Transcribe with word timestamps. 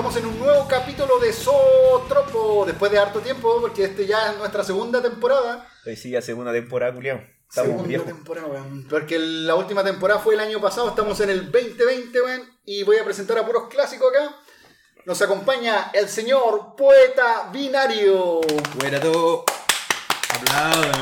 estamos 0.00 0.16
en 0.16 0.26
un 0.28 0.38
nuevo 0.38 0.66
capítulo 0.66 1.18
de 1.18 1.30
Zootropo, 1.30 2.64
después 2.64 2.90
de 2.90 2.98
harto 2.98 3.20
tiempo, 3.20 3.60
porque 3.60 3.84
este 3.84 4.06
ya 4.06 4.30
es 4.32 4.38
nuestra 4.38 4.64
segunda 4.64 5.02
temporada. 5.02 5.68
Hoy 5.84 5.94
sí, 5.94 6.08
ya 6.08 6.22
segunda 6.22 6.54
temporada, 6.54 6.94
culiao. 6.94 7.18
Estamos 7.46 7.68
Segunda 7.68 7.86
viejos. 7.86 8.06
temporada, 8.06 8.46
weón. 8.46 8.86
Porque 8.88 9.18
la 9.18 9.56
última 9.56 9.84
temporada 9.84 10.18
fue 10.18 10.32
el 10.32 10.40
año 10.40 10.58
pasado, 10.58 10.88
estamos 10.88 11.20
en 11.20 11.28
el 11.28 11.52
2020, 11.52 12.22
weón. 12.22 12.48
Y 12.64 12.82
voy 12.84 12.96
a 12.96 13.04
presentar 13.04 13.36
a 13.36 13.44
puros 13.44 13.68
clásicos 13.68 14.10
acá. 14.10 14.36
Nos 15.04 15.20
acompaña 15.20 15.90
el 15.92 16.08
señor 16.08 16.76
poeta 16.76 17.50
binario. 17.52 18.40
Buena 18.78 18.98
todo. 19.00 19.44
Aplaudan, 20.30 20.92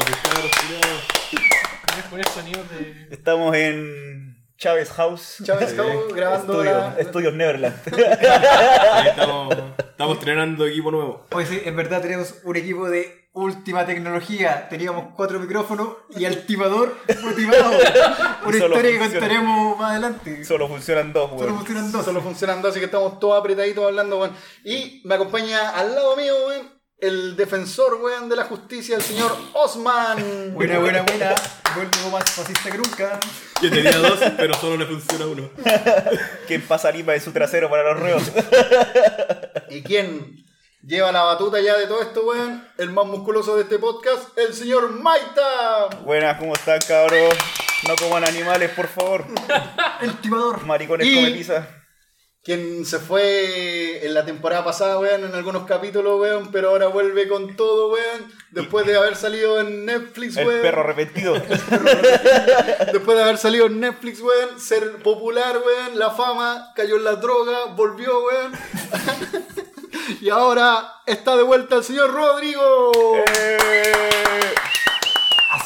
sonidos 2.35 2.69
de. 2.71 3.07
Estamos 3.13 3.55
en 3.55 4.38
Chávez 4.59 4.91
House. 4.91 5.37
Chávez 5.45 5.71
Sí. 5.71 5.77
Cabo 5.77 6.09
grabando 6.13 6.53
Estudio- 6.63 6.73
la- 6.79 6.97
Estudios 6.99 7.35
Neverland. 7.35 7.77
Ahí 8.93 9.09
estamos, 9.09 9.57
estamos 9.79 10.19
estrenando 10.19 10.67
equipo 10.67 10.91
nuevo. 10.91 11.25
Oye, 11.33 11.47
sí, 11.47 11.63
en 11.65 11.77
verdad 11.77 12.03
tenemos 12.03 12.35
un 12.43 12.57
equipo 12.57 12.89
de 12.91 13.29
última 13.35 13.87
tecnología. 13.87 14.69
Teníamos 14.69 15.15
cuatro 15.15 15.39
micrófonos 15.39 15.91
y 16.11 16.25
el 16.25 16.45
timador 16.45 16.97
motivado. 17.23 17.71
Una 18.45 18.59
Solo 18.59 18.75
historia 18.77 18.91
que 18.91 18.99
contaremos 18.99 19.79
más 19.79 19.91
adelante. 19.93 20.45
Solo 20.45 20.67
funcionan 20.67 21.13
dos, 21.13 21.31
Solo 21.31 21.41
weón. 21.43 21.57
funcionan 21.59 21.93
dos. 21.93 22.05
Solo 22.05 22.21
funcionan 22.21 22.61
dos, 22.63 22.71
así 22.73 22.81
que 22.81 22.87
estamos 22.87 23.21
todos 23.21 23.39
apretaditos 23.39 23.85
hablando, 23.87 24.19
weón. 24.19 24.33
Y 24.65 25.03
me 25.05 25.15
acompaña 25.15 25.71
al 25.71 25.95
lado 25.95 26.17
mío, 26.17 26.35
weón, 26.49 26.69
el 27.01 27.37
defensor, 27.37 27.95
weón, 28.03 28.29
de 28.29 28.37
la 28.37 28.45
justicia, 28.45 28.97
el 28.97 29.03
señor 29.03 29.37
Osman. 29.55 30.53
Buena, 30.55 30.79
buena, 30.79 31.03
buena. 31.03 31.35
Vuelvo 31.75 32.11
más 32.11 32.29
fascista 32.31 32.71
que 32.71 32.79
nunca. 32.79 33.21
Yo 33.63 33.71
tenía 33.71 33.97
dos, 33.99 34.19
pero 34.37 34.55
solo 34.55 34.77
le 34.77 34.87
funciona 34.87 35.27
uno. 35.27 35.49
¿Quién 36.47 36.63
pasa 36.63 36.91
lima 36.91 37.13
de 37.13 37.21
su 37.21 37.31
trasero 37.33 37.71
para 37.71 37.85
los 37.93 38.01
reos? 38.01 38.23
¿Y 39.71 39.83
quién 39.83 40.45
lleva 40.83 41.13
la 41.13 41.23
batuta 41.23 41.61
ya 41.61 41.77
de 41.77 41.87
todo 41.87 42.03
esto, 42.03 42.25
weón? 42.27 42.67
El 42.79 42.91
más 42.91 43.07
musculoso 43.07 43.57
de 43.57 43.63
este 43.63 43.79
podcast, 43.79 44.37
el 44.37 44.53
señor 44.55 44.91
Maita. 44.91 45.87
Buenas, 46.05 46.39
¿cómo 46.39 46.55
están, 46.55 46.81
cabros? 46.89 47.35
No 47.87 47.95
coman 47.97 48.25
animales, 48.25 48.71
por 48.71 48.89
favor. 48.89 49.25
El 50.01 50.17
timador. 50.21 50.65
Maricones 50.67 51.07
Y- 51.07 51.15
come 51.15 51.31
pizza. 51.31 51.69
Quien 52.45 52.87
se 52.87 52.99
fue 52.99 54.07
en 54.07 54.15
la 54.15 54.25
temporada 54.25 54.65
pasada, 54.65 54.99
weón, 54.99 55.25
en 55.25 55.35
algunos 55.35 55.67
capítulos, 55.67 56.19
weón, 56.21 56.51
pero 56.51 56.71
ahora 56.71 56.87
vuelve 56.87 57.29
con 57.29 57.57
todo, 57.57 57.93
weón. 57.93 58.33
Después 58.53 58.87
de 58.87 58.97
haber 58.97 59.17
salido 59.17 59.61
en 59.61 59.85
Netflix, 59.85 60.37
El 60.37 60.47
weón. 60.47 60.63
perro 60.63 60.81
arrepentido. 60.81 61.35
Después 62.93 63.17
de 63.19 63.23
haber 63.23 63.37
salido 63.39 63.67
en 63.67 63.81
Netflix, 63.81 64.21
weón, 64.21 64.59
ser 64.59 65.03
popular, 65.03 65.59
weón, 65.59 65.99
la 65.99 66.11
fama, 66.11 66.73
cayó 66.75 66.97
en 66.97 67.05
la 67.05 67.17
droga, 67.17 67.67
volvió, 67.77 68.25
weón. 68.25 68.53
y 70.23 70.31
ahora 70.31 71.03
está 71.07 71.37
de 71.37 71.43
vuelta 71.43 71.77
el 71.77 71.85
señor 71.85 72.13
Rodrigo. 72.15 72.93
Eh, 73.39 73.93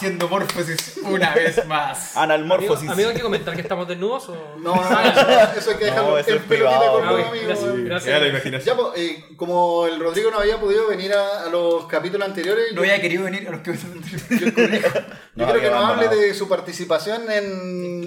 Haciendo 0.02 0.28
morfosis 0.28 0.96
una 1.04 1.32
vez 1.32 1.64
más. 1.66 2.16
Amigo, 2.16 2.20
Analmorfosis. 2.34 2.90
amigo, 2.90 3.10
¿hay 3.10 3.14
que 3.14 3.22
comentar 3.22 3.54
que 3.54 3.60
estamos 3.60 3.86
desnudos 3.86 4.28
o.? 4.30 4.56
No, 4.58 4.74
no, 4.74 4.82
eso, 5.00 5.20
eso 5.58 5.70
hay 5.70 5.76
que 5.76 5.84
dejarlo 5.84 6.10
No, 6.10 6.18
eso 6.18 6.30
en 6.30 6.36
es 6.38 6.42
pelotita 6.42 6.78
privado, 6.80 6.92
con 6.98 7.06
los 7.06 7.28
güey. 7.28 7.40
amigos, 7.44 7.84
Gracias. 7.84 8.64
Ya 8.64 8.76
pues, 8.76 8.88
eh, 8.96 9.24
como 9.36 9.86
el 9.86 10.00
Rodrigo 10.00 10.30
no 10.32 10.40
había 10.40 10.58
podido 10.58 10.88
venir 10.88 11.12
a, 11.12 11.44
a 11.44 11.48
los 11.50 11.86
capítulos 11.86 12.26
anteriores, 12.26 12.72
No 12.72 12.76
yo, 12.76 12.80
había 12.90 13.00
querido 13.00 13.24
venir 13.24 13.46
a 13.46 13.52
los 13.52 13.60
que 13.60 13.72
yo 13.74 14.52
creo 14.54 14.68
Nos 15.36 15.52
que 15.60 15.70
nos 15.70 15.84
hable 15.84 16.08
de 16.08 16.34
su 16.34 16.48
participación 16.48 17.30
en. 17.30 18.02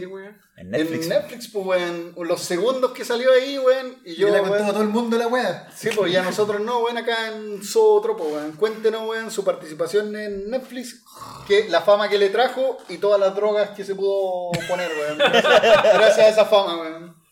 En 0.58 0.72
Netflix. 0.72 1.04
en 1.04 1.10
Netflix, 1.10 1.48
pues, 1.50 1.66
weón. 1.66 2.14
Los 2.18 2.42
segundos 2.42 2.92
que 2.92 3.04
salió 3.04 3.32
ahí, 3.32 3.58
weón. 3.60 3.98
Y 4.06 4.16
Yo 4.16 4.30
le 4.30 4.40
contó 4.40 4.54
weón, 4.54 4.70
a 4.70 4.72
todo 4.72 4.84
el 4.84 4.90
mundo 4.90 5.18
la 5.18 5.28
wea. 5.28 5.70
Sí, 5.76 5.90
pues 5.94 6.12
ya 6.12 6.24
nosotros 6.24 6.62
no, 6.62 6.80
weón, 6.80 6.98
acá 6.98 7.32
en 7.32 7.62
Zootropo, 7.62 8.24
weón. 8.24 8.54
Cuéntenos, 8.54 9.08
weón, 9.08 9.32
su 9.32 9.44
participación 9.44 10.16
en 10.16 10.50
Netflix, 10.50 11.04
que 11.48 11.68
la 11.68 11.82
fama 11.82 12.08
que 12.08 12.18
le 12.18 12.30
trajo 12.30 12.78
y 12.88 12.98
todas 12.98 13.20
las 13.20 13.36
drogas 13.36 13.72
que 13.72 13.84
se 13.84 13.96
pudo 13.96 14.52
poner, 14.70 14.90
weón. 14.98 15.18
Gracias, 15.18 15.84
gracias 15.94 16.20
a 16.20 16.30
esa 16.30 16.46
fama, 16.46 16.78
weón. 16.78 17.25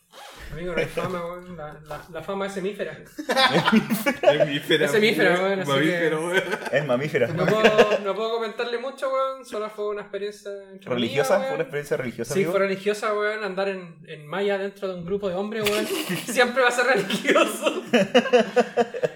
Amigo, 0.52 0.72
no 0.72 0.78
hay 0.78 0.86
fama, 0.86 1.24
weón. 1.26 1.56
La, 1.56 1.72
la, 1.88 2.04
la 2.12 2.22
fama 2.22 2.46
es 2.46 2.52
semífera. 2.52 2.92
Es 3.02 4.46
mífera. 4.46 4.84
Es 4.86 4.90
semífera, 4.92 5.34
weón, 5.40 5.60
así 5.60 5.70
Mamífero, 5.70 6.26
weón. 6.26 6.42
Es 6.72 6.86
mamífera. 6.86 7.26
No 7.28 7.46
puedo, 7.46 7.98
no 8.04 8.14
puedo 8.14 8.30
comentarle 8.34 8.78
mucho, 8.78 9.10
weón. 9.12 9.44
Solo 9.44 9.68
fue 9.70 9.88
una 9.88 10.02
experiencia. 10.02 10.50
entretenida, 10.52 10.94
¿Religiosa? 10.94 11.34
weón. 11.34 11.44
¿Fue 11.46 11.54
una 11.54 11.62
experiencia 11.62 11.96
religiosa? 11.96 12.34
Sí, 12.34 12.40
amigo? 12.40 12.50
fue 12.52 12.60
religiosa, 12.60 13.14
weón. 13.14 13.44
Andar 13.44 13.68
en, 13.68 13.96
en 14.06 14.26
malla 14.26 14.58
dentro 14.58 14.88
de 14.88 14.94
un 14.94 15.04
grupo 15.04 15.28
de 15.28 15.34
hombres, 15.34 15.68
weón. 15.68 15.86
Siempre 16.26 16.62
va 16.62 16.68
a 16.68 16.72
ser 16.72 16.86
religioso. 16.86 17.82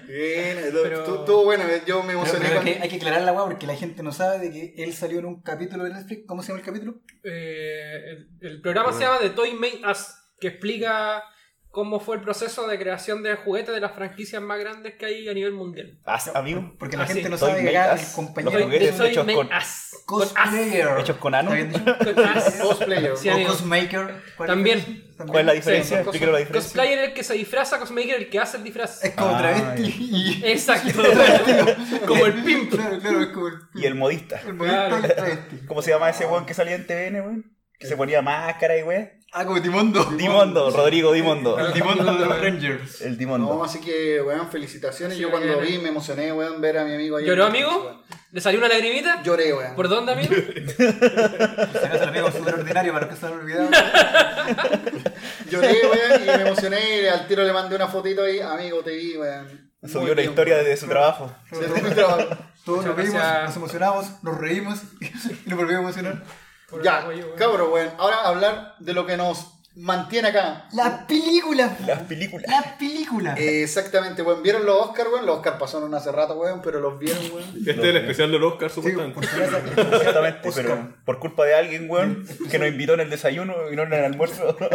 Bien, 0.07 0.57
Pero- 0.71 1.19
estuvo 1.19 1.43
bueno, 1.45 1.63
yo 1.85 2.01
me 2.01 2.07
Pero, 2.07 2.19
emocioné 2.19 2.45
pero 2.47 2.59
hay, 2.61 2.65
que, 2.73 2.81
hay 2.81 2.89
que 2.89 2.95
aclarar 2.95 3.21
la 3.21 3.33
porque 3.45 3.67
la 3.67 3.75
gente 3.75 4.01
no 4.03 4.11
sabe 4.11 4.39
de 4.39 4.51
que 4.51 4.83
él 4.83 4.93
salió 4.93 5.19
en 5.19 5.25
un 5.25 5.41
capítulo 5.41 5.83
de 5.83 5.91
Netflix. 5.93 6.23
¿Cómo 6.27 6.41
se 6.41 6.49
llama 6.49 6.59
el 6.59 6.65
capítulo? 6.65 6.95
Eh, 7.23 8.05
el, 8.09 8.27
el 8.41 8.61
programa 8.61 8.91
se 8.91 9.01
llama 9.01 9.19
The 9.19 9.29
Toy 9.29 9.53
Made 9.53 9.81
Us, 9.89 10.15
que 10.39 10.47
explica 10.47 11.23
cómo 11.71 11.99
fue 11.99 12.15
el 12.15 12.23
proceso 12.23 12.67
de 12.67 12.79
creación 12.79 13.21
de 13.21 13.35
juguetes 13.35 13.75
de 13.75 13.79
las 13.79 13.91
franquicias 13.93 14.41
más 14.41 14.59
grandes 14.59 14.95
que 14.95 15.05
hay 15.05 15.29
a 15.29 15.33
nivel 15.35 15.51
mundial. 15.53 15.99
Ah, 16.03 16.19
amigo. 16.33 16.73
Porque 16.79 16.97
la 16.97 17.03
Ah, 17.03 17.07
gente 17.07 17.23
sí. 17.23 17.29
no 17.29 17.37
sabe 17.37 17.61
que 17.61 17.69
el 17.69 17.91
Los 17.91 18.01
compañero 18.15 18.63
juguetes 18.63 18.99
hechos 18.99 19.25
con- 19.31 19.47
us. 19.53 20.03
cosplayer. 20.07 20.87
¿Hechos 20.99 21.17
con 21.17 21.35
ano? 21.35 21.53
¿Está 21.53 21.77
bien 21.77 21.85
dicho? 21.85 22.15
Con 22.15 22.25
us. 22.37 22.43
Cosplayer. 22.61 23.17
Sí, 23.17 23.29
o 23.29 23.47
cosmaker. 23.47 24.15
¿Cuál 24.35 24.47
También. 24.49 25.05
¿Cuál 25.27 25.39
es 25.41 25.45
la 25.45 25.53
diferencia? 25.53 25.97
Sí, 25.99 26.05
la 26.05 26.11
diferencia. 26.39 26.53
Cosplayer 26.53 26.99
es 26.99 27.07
el 27.09 27.13
que 27.13 27.23
se 27.23 27.33
disfraza, 27.35 27.77
cosmaker 27.77 28.15
el 28.15 28.29
que 28.31 28.39
hace 28.39 28.57
el 28.57 28.63
disfraz. 28.63 29.03
Es 29.05 29.13
como 29.13 29.35
Ah, 29.35 29.37
travesti. 29.37 30.41
Exacto. 30.45 31.03
como 32.07 32.25
el 32.25 32.33
pimp. 32.43 32.71
Claro, 32.71 32.99
claro, 32.99 33.21
es 33.21 33.27
como 33.27 33.47
el 33.47 33.53
Y 33.75 33.85
el 33.85 33.93
modista. 33.95 34.41
El 34.41 34.53
modista 34.55 34.87
Claro. 34.87 34.99
y 35.01 35.05
el 35.05 35.15
travesti. 35.15 35.57
¿Cómo 35.67 35.81
se 35.83 35.91
llama 35.91 36.09
ese 36.09 36.25
weón 36.25 36.47
que 36.47 36.55
salía 36.55 36.73
en 36.75 36.87
TVN, 36.87 37.21
weón? 37.21 37.58
Que 37.79 37.87
se 37.87 37.95
ponía 37.95 38.21
máscara 38.21 38.77
y 38.77 38.83
weón. 38.83 39.09
Ah, 39.31 39.45
como 39.45 39.61
Timondo. 39.61 40.03
Dimondo, 40.17 40.71
Rodrigo 40.71 41.13
Dimondo. 41.13 41.57
El 41.59 41.71
Timondo 41.71 42.03
de 42.03 42.25
los 42.25 42.41
Rangers. 42.41 43.01
El 43.01 43.11
No, 43.11 43.17
Dimondo. 43.17 43.63
así 43.63 43.79
que, 43.79 44.21
weón, 44.21 44.49
felicitaciones. 44.51 45.15
Sí, 45.15 45.21
yo 45.21 45.29
cuando 45.31 45.59
vi 45.59 45.77
me 45.77 45.89
emocioné, 45.89 46.33
weón, 46.33 46.59
ver 46.61 46.77
a 46.79 46.83
mi 46.83 46.93
amigo 46.95 47.17
ahí. 47.17 47.25
¿Lloró, 47.25 47.45
amigo? 47.45 47.69
weón. 47.69 48.01
¿Le 48.31 48.41
salió 48.41 48.59
una 48.59 48.67
lagrimita? 48.67 49.21
Lloré, 49.23 49.53
weón. 49.53 49.75
¿Por 49.75 49.87
dónde, 49.87 50.11
amigo? 50.13 50.33
Se 50.35 50.83
me 50.83 51.87
hace 51.87 52.03
el 52.03 52.09
amigo 52.09 52.31
súper 52.31 52.55
ordinario 52.55 52.91
para 52.93 53.05
los 53.05 53.15
que 53.15 53.19
se 53.21 53.25
han 53.27 53.33
olvidado. 53.39 53.69
Lloré, 55.49 55.73
weón, 55.87 56.23
y 56.23 56.25
me 56.25 56.41
emocioné 56.47 57.01
y 57.03 57.07
al 57.07 57.27
tiro 57.27 57.43
le 57.43 57.53
mandé 57.53 57.75
una 57.75 57.87
fotito 57.87 58.23
ahí. 58.23 58.39
Amigo, 58.39 58.81
te 58.83 58.91
vi, 58.95 59.15
weón. 59.17 59.69
Subió 59.87 60.13
la 60.13 60.21
historia 60.23 60.57
de 60.57 60.75
su 60.75 60.87
trabajo. 60.87 61.33
De 61.51 61.81
mi 61.81 61.89
trabajo. 61.91 62.25
Todos 62.65 62.85
nos 62.85 62.95
gracias. 62.95 63.43
nos 63.45 63.55
emocionamos, 63.55 64.23
nos 64.23 64.37
reímos 64.37 64.79
y 65.45 65.49
nos 65.49 65.57
volvimos 65.57 65.79
a 65.79 65.83
emocionar. 65.83 66.23
Por 66.69 66.83
Ya, 66.83 66.99
apoyo, 66.99 67.35
weón. 67.71 67.89
Ahora 67.97 68.21
hablar 68.21 68.75
de 68.79 68.93
lo 68.93 69.05
que 69.05 69.17
nos 69.17 69.55
mantiene 69.75 70.27
acá. 70.29 70.67
La 70.73 71.07
película. 71.07 71.77
Las 71.85 72.01
películas. 72.03 72.45
La 72.49 72.77
película. 72.77 73.35
Eh, 73.37 73.63
Exactamente, 73.63 74.21
weón. 74.23 74.43
¿Vieron 74.43 74.65
los 74.65 74.75
Oscar, 74.87 75.07
weón? 75.07 75.25
Los 75.25 75.37
Oscar 75.37 75.57
pasaron 75.57 75.93
hace 75.95 76.11
rato, 76.11 76.35
weón, 76.35 76.61
pero 76.61 76.79
los 76.79 76.99
vieron, 76.99 77.23
weón. 77.31 77.49
Este 77.57 77.71
es 77.71 77.77
el 77.79 77.97
especial 77.97 78.31
del 78.31 78.43
Oscar, 78.43 78.69
Sí, 78.69 78.75
supuestamente. 78.75 79.19
acaso. 79.19 79.95
Exactamente, 79.95 80.49
Oscar. 80.49 80.63
pero 80.65 80.95
por 81.05 81.19
culpa 81.19 81.45
de 81.45 81.55
alguien, 81.55 81.89
weón, 81.89 82.25
que 82.51 82.59
nos 82.59 82.67
invitó 82.67 82.93
en 82.95 82.99
el 83.01 83.09
desayuno 83.09 83.53
y 83.71 83.75
no 83.75 83.83
en 83.83 83.93
el 83.93 84.03
almuerzo. 84.05 84.57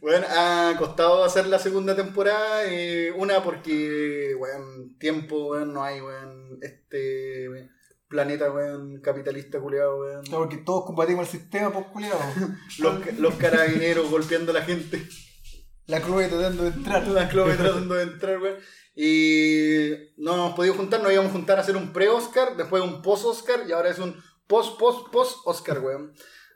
Bueno, 0.00 0.26
ha 0.30 0.74
costado 0.78 1.22
hacer 1.22 1.46
la 1.46 1.60
segunda 1.60 1.94
temporada. 1.94 2.64
eh, 2.66 3.12
una 3.14 3.40
porque, 3.44 4.34
weón, 4.36 4.96
tiempo, 4.98 5.50
weón, 5.50 5.72
no 5.72 5.84
hay, 5.84 6.00
weón. 6.00 6.58
Este 6.60 7.48
weón, 7.48 7.70
planeta, 8.12 8.52
weón, 8.52 9.00
capitalista 9.00 9.58
culiado, 9.58 9.98
weón. 9.98 10.22
Claro, 10.22 10.44
Porque 10.44 10.58
todos 10.58 10.84
combatimos 10.84 11.26
el 11.26 11.40
sistema, 11.40 11.72
pues 11.72 11.86
culiado. 11.86 12.20
Los, 12.78 13.18
los 13.18 13.34
carabineros 13.34 14.10
golpeando 14.10 14.52
a 14.52 14.54
la 14.54 14.62
gente. 14.62 15.02
La 15.86 16.00
cruz 16.00 16.28
tratando 16.28 16.62
de 16.64 16.68
entrar. 16.68 17.08
La 17.08 17.28
Chloe 17.28 17.56
tratando 17.56 17.94
de 17.94 18.02
entrar, 18.02 18.38
weón. 18.38 18.56
Y 18.94 19.90
no 20.18 20.34
hemos 20.34 20.54
podido 20.54 20.74
juntar, 20.74 21.02
nos 21.02 21.12
íbamos 21.12 21.30
a 21.30 21.32
juntar 21.32 21.58
a 21.58 21.62
hacer 21.62 21.76
un 21.76 21.92
pre-Oscar, 21.94 22.56
después 22.56 22.82
un 22.82 23.00
post-Oscar 23.00 23.64
y 23.66 23.72
ahora 23.72 23.88
es 23.88 23.98
un 23.98 24.14
post-post-post-Oscar, 24.46 25.78
weón. 25.80 26.12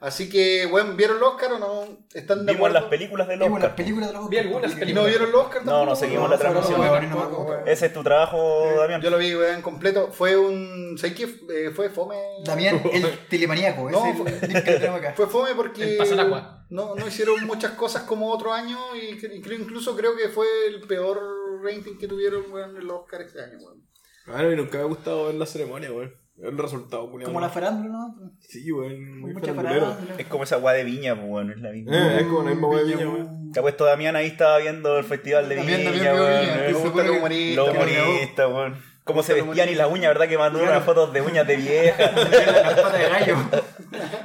Así 0.07 0.29
que, 0.29 0.67
weón, 0.67 0.97
¿vieron 0.97 1.19
los 1.19 1.35
Oscar 1.35 1.53
o 1.55 1.59
no? 1.59 1.83
¿Están 2.15 2.47
de 2.47 2.53
Vimos 2.53 2.69
acuerdo? 2.69 2.75
las 2.81 2.85
películas 2.85 3.27
del 3.29 3.39
Vimos 3.41 3.59
las 3.59 3.65
Oscar. 3.71 3.77
películas 3.77 4.09
de 4.09 4.15
los 4.15 4.29
Vi 4.29 4.39
algunas 4.39 4.73
¿Y 4.73 4.75
películas. 4.77 5.03
no 5.03 5.09
vieron 5.09 5.33
los 5.33 5.45
Oscar 5.47 5.65
No, 5.67 5.85
no 5.85 5.97
seguimos 5.97 6.31
la 6.31 6.39
transmisión. 6.39 6.81
no, 6.81 7.01
No, 7.01 7.29
no. 7.31 7.67
Ese 7.67 7.87
es 7.87 7.93
tu 7.93 8.03
trabajo, 8.05 8.65
Damián. 8.79 9.01
Yo 9.03 9.11
lo 9.11 9.19
vi, 9.19 9.35
weón, 9.35 9.63
completo. 9.63 10.13
Fue 10.13 10.37
un. 10.37 10.97
¿Sabes 10.97 11.17
qué? 11.17 11.25
Eh, 11.25 11.71
fue 11.75 11.91
fome. 11.91 12.17
Damián, 12.45 12.81
el 12.93 13.19
telemaníaco. 13.29 13.91
No, 13.91 14.07
ese 14.07 14.15
fue- 14.23 14.31
el 14.31 14.65
que 14.65 14.73
tenemos 14.73 15.01
acá. 15.01 15.13
Fue 15.17 15.27
fome 15.27 15.55
porque. 15.57 15.83
El 15.93 15.97
pasaragua. 15.99 16.65
No, 16.71 16.95
no 16.95 17.07
hicieron 17.09 17.45
muchas 17.47 17.73
cosas 17.73 18.03
como 18.05 18.31
otro 18.31 18.53
año 18.53 18.79
y, 18.97 19.19
cre- 19.19 19.37
y 19.37 19.41
creo, 19.41 19.59
incluso 19.59 19.97
creo 19.97 20.17
que 20.17 20.29
fue 20.29 20.47
el 20.69 20.81
peor 20.83 21.21
rating 21.63 21.97
que 21.99 22.07
tuvieron, 22.09 22.45
weón, 22.53 22.77
en 22.77 22.87
los 22.87 23.01
Oscar 23.03 23.23
este 23.23 23.43
año, 23.43 23.59
weón. 23.59 23.83
A 24.29 24.43
mí 24.43 24.55
nunca 24.57 24.79
me 24.79 24.85
ha 24.85 24.87
gustado 24.87 25.27
ver 25.27 25.35
la 25.37 25.47
ceremonia, 25.47 25.93
weón. 25.93 26.13
El 26.39 26.59
resultado. 26.59 27.11
Como 27.11 27.41
la 27.41 27.49
farándula, 27.49 27.89
¿no? 27.89 28.33
Sí, 28.41 28.71
weón. 28.71 29.21
Muy 29.21 29.33
Mucha 29.33 29.55
farándula. 29.55 29.99
Es 30.19 30.27
como 30.27 30.45
esa 30.45 30.59
weá 30.59 30.75
de 30.75 30.85
viña, 30.85 31.15
pues, 31.15 31.27
weón, 31.29 31.51
es 31.51 31.61
la 31.61 31.71
misma. 31.71 31.97
Eh, 31.97 32.21
es 32.21 32.27
como 32.27 32.43
la 32.43 32.51
misma 32.51 32.69
weá 32.69 32.85
de 32.85 32.95
viña, 32.95 33.09
weón. 33.09 33.53
Te 33.53 33.61
ha 33.61 33.63
puesto 33.63 33.85
Damián 33.87 34.17
ahí, 34.17 34.27
estaba 34.27 34.59
viendo 34.59 34.99
el 34.99 35.05
festival 35.05 35.49
de 35.49 35.57
Viña, 35.57 36.15
weón. 36.15 36.73
Los 36.73 37.69
humoristas, 37.71 38.47
weón. 38.49 38.77
Cómo 39.05 39.23
se 39.23 39.35
vestían 39.35 39.69
y 39.71 39.77
las 39.77 39.91
uñas, 39.91 40.09
¿verdad? 40.09 40.29
Que 40.29 40.37
mandó 40.37 40.63
unas 40.63 40.85
fotos 40.85 41.13
de 41.13 41.23
uñas 41.23 41.47
de 41.47 41.57
vieja. 41.57 42.09
De 42.13 43.09
gallo. 43.09 43.37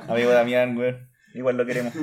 Amigo 0.09 0.31
Damián, 0.31 0.77
weón. 0.77 1.07
Igual 1.33 1.55
lo 1.55 1.65
queremos. 1.65 1.93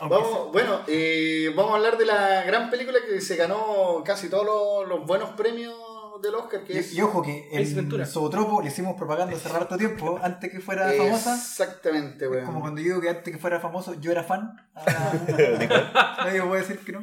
Vamos, 0.00 0.52
bueno, 0.52 0.80
eh, 0.86 1.52
vamos 1.56 1.72
a 1.72 1.76
hablar 1.76 1.98
de 1.98 2.06
la 2.06 2.44
gran 2.44 2.70
película 2.70 2.98
que 3.06 3.20
se 3.20 3.36
ganó 3.36 4.02
casi 4.04 4.28
todos 4.30 4.46
los, 4.46 4.88
los 4.88 5.06
buenos 5.06 5.30
premios 5.30 5.74
del 6.20 6.34
Oscar, 6.34 6.64
que 6.64 6.78
es... 6.78 6.92
Y, 6.92 6.98
y 6.98 7.02
ojo 7.02 7.22
que 7.22 7.48
en. 7.52 8.06
Zootropo 8.06 8.60
le 8.62 8.68
hicimos 8.68 8.96
propaganda 8.96 9.36
hace 9.36 9.48
harto 9.48 9.76
tiempo, 9.76 10.18
antes 10.22 10.50
que 10.50 10.60
fuera 10.60 10.90
famosa. 10.92 11.34
Exactamente, 11.34 12.28
weón. 12.28 12.44
como 12.46 12.60
cuando 12.60 12.80
yo 12.80 12.86
digo 12.88 13.00
que 13.00 13.08
antes 13.10 13.32
que 13.32 13.38
fuera 13.40 13.60
famoso 13.60 13.94
yo 14.00 14.10
era 14.12 14.22
fan. 14.24 14.50
Ah, 14.74 15.12
nadie 16.24 16.42
puede 16.42 16.62
decir 16.62 16.78
que 16.80 16.92
no. 16.92 17.00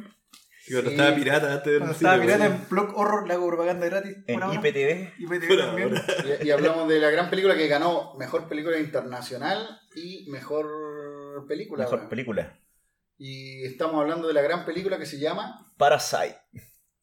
Y 0.68 0.72
cuando 0.72 0.90
Sí. 0.90 0.96
estaba 0.96 1.14
pirata 1.14 1.52
antes 1.52 1.64
del 1.66 1.78
Cuando 1.78 1.94
cine, 1.96 2.10
estaba 2.10 2.22
pirata 2.24 2.46
en 2.46 2.68
Blog 2.68 2.98
Horror 2.98 3.28
le 3.28 3.34
hago 3.34 3.46
propaganda 3.46 3.86
gratis. 3.86 4.16
En. 4.26 4.40
IPTV. 4.40 5.12
IPTV 5.18 5.48
Por 5.48 5.58
también. 5.58 5.94
Y, 6.42 6.46
y 6.46 6.50
hablamos 6.50 6.88
de 6.88 6.98
la 6.98 7.10
gran 7.10 7.30
película 7.30 7.54
que 7.56 7.68
ganó 7.68 8.14
Mejor 8.18 8.48
Película 8.48 8.76
Internacional 8.78 9.80
y 9.94 10.28
Mejor 10.28 11.46
Película. 11.46 11.84
Mejor 11.84 12.08
película. 12.08 12.58
Y 13.18 13.64
estamos 13.64 14.00
hablando 14.00 14.26
de 14.28 14.34
la 14.34 14.42
gran 14.42 14.66
película 14.66 14.98
que 14.98 15.06
se 15.06 15.18
llama... 15.18 15.72
Parasite. 15.78 16.36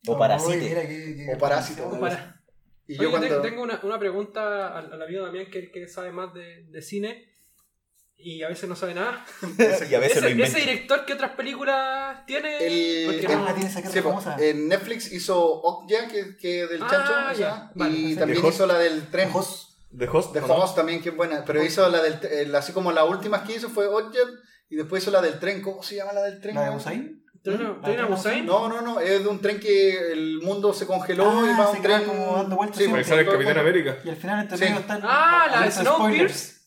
O 0.07 0.17
que- 0.19 1.33
O 1.33 1.37
Parásito. 1.37 1.87
O 1.87 1.97
Y 2.85 2.93
Oye, 2.99 3.03
yo 3.03 3.11
cuando... 3.11 3.41
te- 3.41 3.49
tengo 3.49 3.63
una, 3.63 3.79
una 3.83 3.97
pregunta 3.99 4.77
al, 4.77 4.91
al 4.93 5.01
amigo 5.01 5.23
Damián 5.25 5.45
que, 5.49 5.71
que 5.71 5.87
sabe 5.87 6.11
más 6.11 6.33
de, 6.33 6.65
de 6.65 6.81
cine 6.81 7.29
y 8.17 8.43
a 8.43 8.49
veces 8.49 8.67
no 8.69 8.75
sabe 8.75 8.93
nada. 8.93 9.25
Y 9.89 9.95
a 9.95 9.99
veces 9.99 10.21
lo 10.21 10.27
Ese, 10.27 10.31
inventa. 10.31 10.57
ese 10.57 10.59
director, 10.59 11.05
¿qué 11.05 11.13
otras 11.13 11.31
películas 11.31 12.25
tiene? 12.25 12.57
El, 12.57 13.23
no- 13.23 13.47
Ah, 13.47 13.53
tiene 13.53 13.69
esa 13.69 13.81
sí, 13.89 14.01
famosa. 14.01 14.35
en 14.39 14.67
Netflix 14.67 15.11
hizo 15.13 15.41
Okja, 15.41 16.07
que, 16.09 16.35
que 16.37 16.67
del 16.67 16.83
Ah, 16.83 16.87
Chancho, 16.89 17.39
ya. 17.39 17.47
esa, 17.47 17.71
Vale, 17.75 17.97
y 17.97 18.15
también 18.15 18.41
De 18.41 18.47
Host. 18.47 18.55
hizo 18.55 18.67
la 18.67 18.77
del 18.79 19.07
tren. 19.09 19.29
The 19.31 19.37
Host. 19.37 20.33
De 20.33 20.39
¿o 20.41 20.47
no? 20.47 20.55
Host 20.55 20.75
también, 20.75 21.01
que 21.01 21.09
es 21.09 21.15
buena. 21.15 21.43
Pero 21.45 21.63
hizo 21.63 21.87
la 21.89 22.01
del 22.01 22.19
el- 22.31 22.55
así 22.55 22.73
como 22.73 22.91
las 22.91 23.07
últimas 23.07 23.43
que 23.47 23.55
hizo 23.55 23.69
fue 23.69 23.87
Okja 23.87 24.19
y 24.69 24.75
después 24.75 25.03
hizo 25.03 25.11
la 25.11 25.21
del 25.21 25.39
tren. 25.39 25.61
¿Cómo 25.61 25.83
se 25.83 25.95
llama 25.95 26.13
la 26.13 26.23
del 26.23 26.41
tren? 26.41 26.55
¿La 26.55 26.69
de? 26.69 26.75
Usain? 26.75 27.22
¿Tren 27.43 27.81
tren 27.81 27.99
a 27.99 28.05
Busan? 28.05 28.45
No, 28.45 28.69
no, 28.69 28.81
no, 28.81 28.99
es 29.01 29.21
de 29.21 29.27
un 29.27 29.39
tren 29.41 29.59
que 29.59 30.13
el 30.13 30.39
mundo 30.41 30.73
se 30.73 30.87
congeló 30.87 31.29
Ah, 31.29 31.43
y 31.53 31.59
va 31.59 31.71
se 31.71 31.77
un 31.77 31.83
tren 31.83 32.03
como 32.05 32.35
dando 32.37 32.55
vueltas 32.55 32.77
Sí. 32.77 32.85
Ahí 32.85 33.03
sale 33.03 33.21
el 33.21 33.27
Capitán 33.27 33.45
mundo. 33.55 33.59
América. 33.59 33.97
Y 34.05 34.09
al 34.09 34.15
final 34.15 34.39
entre 34.43 34.57
Sí. 34.57 34.63
medio 34.63 34.79
están. 34.79 35.01
Ah, 35.03 35.47
la 35.51 35.61
de 35.65 35.71
spoilers. 35.71 35.83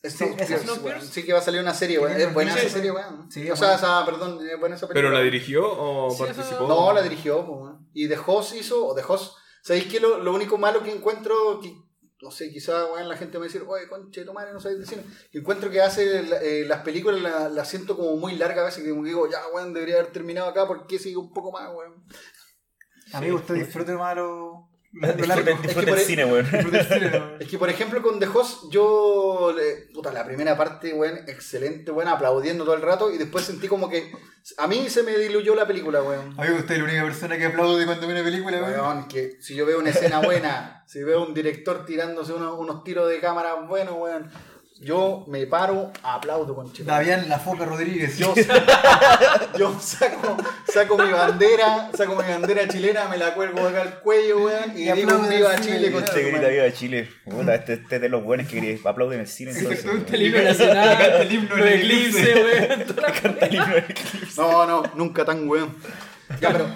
Snowpiercer. 0.02 0.10
Sí, 0.10 0.24
esa. 0.38 0.58
sí, 0.58 0.64
Snowpiercer. 0.64 1.02
sí 1.08 1.24
que 1.24 1.32
va 1.32 1.38
a 1.38 1.42
salir 1.42 1.60
una 1.62 1.72
serie, 1.74 1.98
weón. 1.98 2.14
Sí, 2.16 2.22
Es 2.22 2.34
buena 2.34 2.54
esa 2.54 2.68
serie, 2.68 2.90
weón. 2.92 3.30
Sí, 3.30 3.50
o 3.50 3.56
sea, 3.56 3.68
bueno. 3.68 3.78
esa, 3.78 4.04
perdón, 4.06 4.38
es 4.48 4.60
buena 4.60 4.76
esa 4.76 4.86
película. 4.86 5.08
¿Pero 5.08 5.10
la 5.10 5.20
dirigió 5.24 5.64
o 5.66 6.10
Sí, 6.10 6.22
participó? 6.22 6.66
No, 6.68 6.92
la 6.92 7.02
dirigió, 7.02 7.44
pues, 7.46 7.58
weón. 7.58 7.88
Y 7.94 8.06
The 8.08 8.18
Host 8.26 8.54
hizo, 8.56 8.86
o 8.86 8.94
The 8.94 9.02
Host. 9.08 9.34
¿Sabéis 9.62 9.86
que 9.86 9.98
lo, 9.98 10.18
lo 10.18 10.32
único 10.34 10.58
malo 10.58 10.82
que 10.82 10.92
encuentro, 10.92 11.58
que, 11.60 11.74
no 12.22 12.30
sé, 12.30 12.50
quizá 12.50 12.86
weón, 12.92 13.08
la 13.08 13.16
gente 13.16 13.34
me 13.34 13.40
va 13.40 13.44
a 13.44 13.48
decir, 13.52 13.62
oye, 13.68 13.86
conche, 13.88 14.24
tu 14.24 14.32
madre, 14.32 14.52
no 14.52 14.60
sabes 14.60 14.78
de 14.78 14.86
cine. 14.86 15.02
Que 15.30 15.38
encuentro 15.38 15.70
que 15.70 15.80
hace 15.82 16.22
la- 16.22 16.40
eh, 16.42 16.64
las 16.66 16.82
películas, 16.82 17.20
las 17.20 17.52
la 17.52 17.64
siento 17.64 17.96
como 17.96 18.16
muy 18.16 18.36
largas 18.36 18.58
a 18.58 18.64
veces, 18.64 18.82
que 18.82 18.90
como 18.90 19.02
que 19.02 19.08
digo, 19.10 19.30
ya, 19.30 19.40
weón, 19.54 19.72
debería 19.74 19.96
haber 19.96 20.12
terminado 20.12 20.48
acá, 20.48 20.66
¿por 20.66 20.86
qué 20.86 20.98
sigue 20.98 21.16
un 21.18 21.32
poco 21.32 21.52
más, 21.52 21.68
weón? 21.74 22.04
Amigo, 23.12 23.36
usted 23.36 23.54
disfrute 23.54 23.92
más 23.92 24.16
lo. 24.16 24.68
Es 27.38 27.48
que, 27.48 27.58
por 27.58 27.68
ejemplo, 27.68 28.02
con 28.02 28.18
The 28.18 28.26
Host, 28.26 28.64
yo, 28.70 29.52
le- 29.56 29.92
puta, 29.92 30.12
la 30.12 30.24
primera 30.24 30.56
parte, 30.56 30.92
weón, 30.94 31.18
excelente, 31.26 31.90
weón, 31.90 32.08
aplaudiendo 32.08 32.64
todo 32.64 32.74
el 32.74 32.82
rato, 32.82 33.10
y 33.12 33.18
después 33.18 33.44
sentí 33.44 33.68
como 33.68 33.88
que, 33.90 34.10
a 34.58 34.66
mí 34.66 34.88
se 34.88 35.02
me 35.02 35.16
diluyó 35.18 35.54
la 35.54 35.66
película, 35.66 36.02
weón. 36.02 36.34
Amigo, 36.38 36.56
usted 36.58 36.72
es 36.74 36.78
la 36.78 36.84
única 36.84 37.02
persona 37.04 37.36
que 37.36 37.46
aplaude 37.46 37.84
cuando 37.84 38.06
ve 38.06 38.12
una 38.14 38.24
película, 38.24 38.56
weón. 38.62 38.80
Weón, 38.80 39.08
que 39.08 39.36
si 39.40 39.54
yo 39.54 39.66
veo 39.66 39.78
una 39.78 39.90
escena 39.90 40.20
buena, 40.20 40.84
si 40.86 41.02
veo 41.02 41.24
un 41.24 41.34
director 41.34 41.84
tirándose 41.84 42.32
unos, 42.32 42.58
unos 42.58 42.82
tiros 42.84 43.08
de 43.08 43.18
cámara 43.20 43.54
buenos, 43.54 43.94
weón, 43.98 44.30
yo 44.80 45.24
me 45.28 45.46
paro, 45.46 45.90
aplaudo 46.02 46.54
con 46.54 46.70
Davián 46.84 47.28
La 47.28 47.38
Foca 47.38 47.64
Rodríguez. 47.64 48.18
Yo, 48.18 48.34
yo 49.58 49.78
saco, 49.80 50.36
saco 50.72 50.98
mi 50.98 51.10
bandera, 51.12 51.90
saco 51.96 52.16
mi 52.16 52.28
bandera 52.28 52.68
chilena, 52.68 53.08
me 53.08 53.16
la 53.16 53.34
cuelgo 53.34 53.66
acá 53.66 53.82
al 53.82 54.00
cuello, 54.00 54.44
weón, 54.44 54.76
y, 54.76 54.88
Y 54.88 54.92
digo 54.92 55.18
viva 55.18 55.56
Chile, 55.60 55.88
weón. 55.88 55.92
con 55.94 56.04
Este 56.04 56.22
grita 56.22 56.48
viva 56.48 56.72
Chile. 56.72 57.08
Puta, 57.24 57.54
este, 57.54 57.72
este 57.74 57.96
es 57.96 58.02
de 58.02 58.08
los 58.08 58.22
buenos 58.22 58.46
que 58.48 58.60
quería- 58.60 58.78
aplauden 58.84 59.20
el 59.20 59.26
cine. 59.26 59.52
entonces. 59.52 59.84
El 60.12 60.22
himno 60.22 60.42
nacional, 60.42 61.12
El 61.22 61.32
himno 61.32 61.54
el 61.56 61.62
del 61.64 61.72
eclipse, 61.80 62.34
weón. 62.34 62.84
toda 62.86 63.02
la- 63.08 63.12
Canta 63.20 63.46
el 63.46 63.54
himno 63.54 63.74
del 63.74 63.84
eclipse. 63.88 64.40
No, 64.40 64.66
no, 64.66 64.82
nunca 64.94 65.24
tan 65.24 65.48
weón. 65.48 65.74
Ya, 66.40 66.50
pero, 66.52 66.66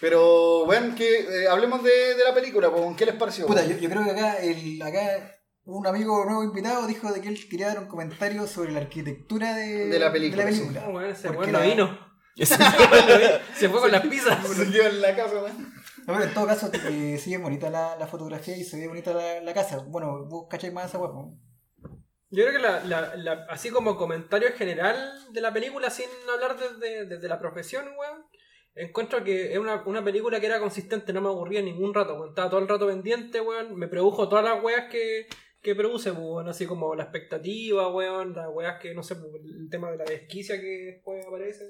pero 0.00 0.64
weón, 0.64 0.94
que 0.94 1.20
eh, 1.20 1.48
hablemos 1.48 1.82
de, 1.84 2.14
de 2.16 2.24
la 2.24 2.34
película, 2.34 2.70
pues, 2.70 2.96
¿qué 2.96 3.06
les 3.06 3.14
pareció? 3.14 3.46
Puta, 3.46 3.64
yo, 3.64 3.76
yo 3.76 3.88
creo 3.88 4.04
que 4.04 4.10
acá, 4.10 4.36
el, 4.38 4.80
acá 4.82 5.31
un 5.64 5.86
amigo 5.86 6.24
nuevo 6.24 6.42
invitado 6.42 6.86
dijo 6.86 7.12
de 7.12 7.20
que 7.20 7.28
él 7.28 7.48
quería 7.48 7.68
dar 7.68 7.78
un 7.78 7.86
comentario 7.86 8.46
sobre 8.46 8.72
la 8.72 8.80
arquitectura 8.80 9.54
de, 9.54 9.86
De 9.88 9.98
la 9.98 10.12
película, 10.12 10.44
Ah, 10.44 11.06
ese 11.08 11.28
Porque 11.28 11.50
weón 11.50 11.52
no 11.52 11.58
la- 11.60 11.64
vino. 11.66 12.12
Se 13.54 13.68
fue 13.68 13.80
con 13.80 13.92
las 13.92 14.02
pizzas. 14.06 14.46
Se 14.46 14.70
quedó 14.70 14.88
en 14.88 15.02
la 15.02 15.14
casa. 15.14 15.34
No, 15.34 16.14
pero 16.14 16.24
en 16.24 16.34
todo 16.34 16.46
caso, 16.46 16.70
eh, 16.88 17.18
sí 17.22 17.34
es 17.34 17.40
bonita 17.40 17.70
la, 17.70 17.96
la 17.96 18.06
fotografía 18.06 18.56
y 18.56 18.64
se 18.64 18.78
ve 18.78 18.88
bonita 18.88 19.12
la, 19.12 19.40
la 19.40 19.54
casa. 19.54 19.84
Bueno, 19.86 20.24
vos 20.26 20.46
cacháis 20.50 20.72
más 20.72 20.86
esa 20.86 20.98
weá, 20.98 21.12
po? 21.12 21.32
Yo 22.30 22.44
creo 22.44 22.52
que 22.52 22.58
la, 22.58 22.82
la- 22.84 23.14
la- 23.16 23.46
así 23.50 23.70
como 23.70 23.96
comentario 23.96 24.48
general 24.56 24.96
de 25.32 25.40
la 25.40 25.52
película, 25.52 25.90
sin 25.90 26.06
hablar 26.32 26.56
desde, 26.58 27.04
desde 27.06 27.28
la 27.28 27.38
profesión, 27.38 27.84
weón, 27.98 28.24
encuentro 28.74 29.22
que 29.22 29.52
es 29.52 29.58
una, 29.58 29.82
una 29.84 30.02
película 30.02 30.40
que 30.40 30.46
era 30.46 30.58
consistente, 30.58 31.12
no 31.12 31.20
me 31.20 31.28
aburría 31.28 31.60
en 31.60 31.66
ningún 31.66 31.92
rato, 31.94 32.14
weón. 32.14 32.30
Estaba 32.30 32.48
todo 32.50 32.60
el 32.60 32.68
rato 32.68 32.86
pendiente, 32.86 33.40
weón. 33.42 33.76
Me 33.76 33.86
produjo 33.88 34.28
todas 34.28 34.44
las 34.44 34.62
weas 34.64 34.90
que, 34.90 35.26
que 35.62 35.74
produce, 35.74 36.12
pues, 36.12 36.24
weón. 36.24 36.48
Así 36.48 36.66
como 36.66 36.94
la 36.94 37.04
expectativa, 37.04 37.88
weón, 37.88 38.34
las 38.34 38.48
weas 38.52 38.80
que, 38.80 38.94
no 38.94 39.02
sé, 39.02 39.16
pues, 39.16 39.42
el 39.44 39.68
tema 39.70 39.90
de 39.90 39.98
la 39.98 40.04
desquicia 40.04 40.60
que 40.60 40.94
después 40.94 41.24
aparece. 41.26 41.68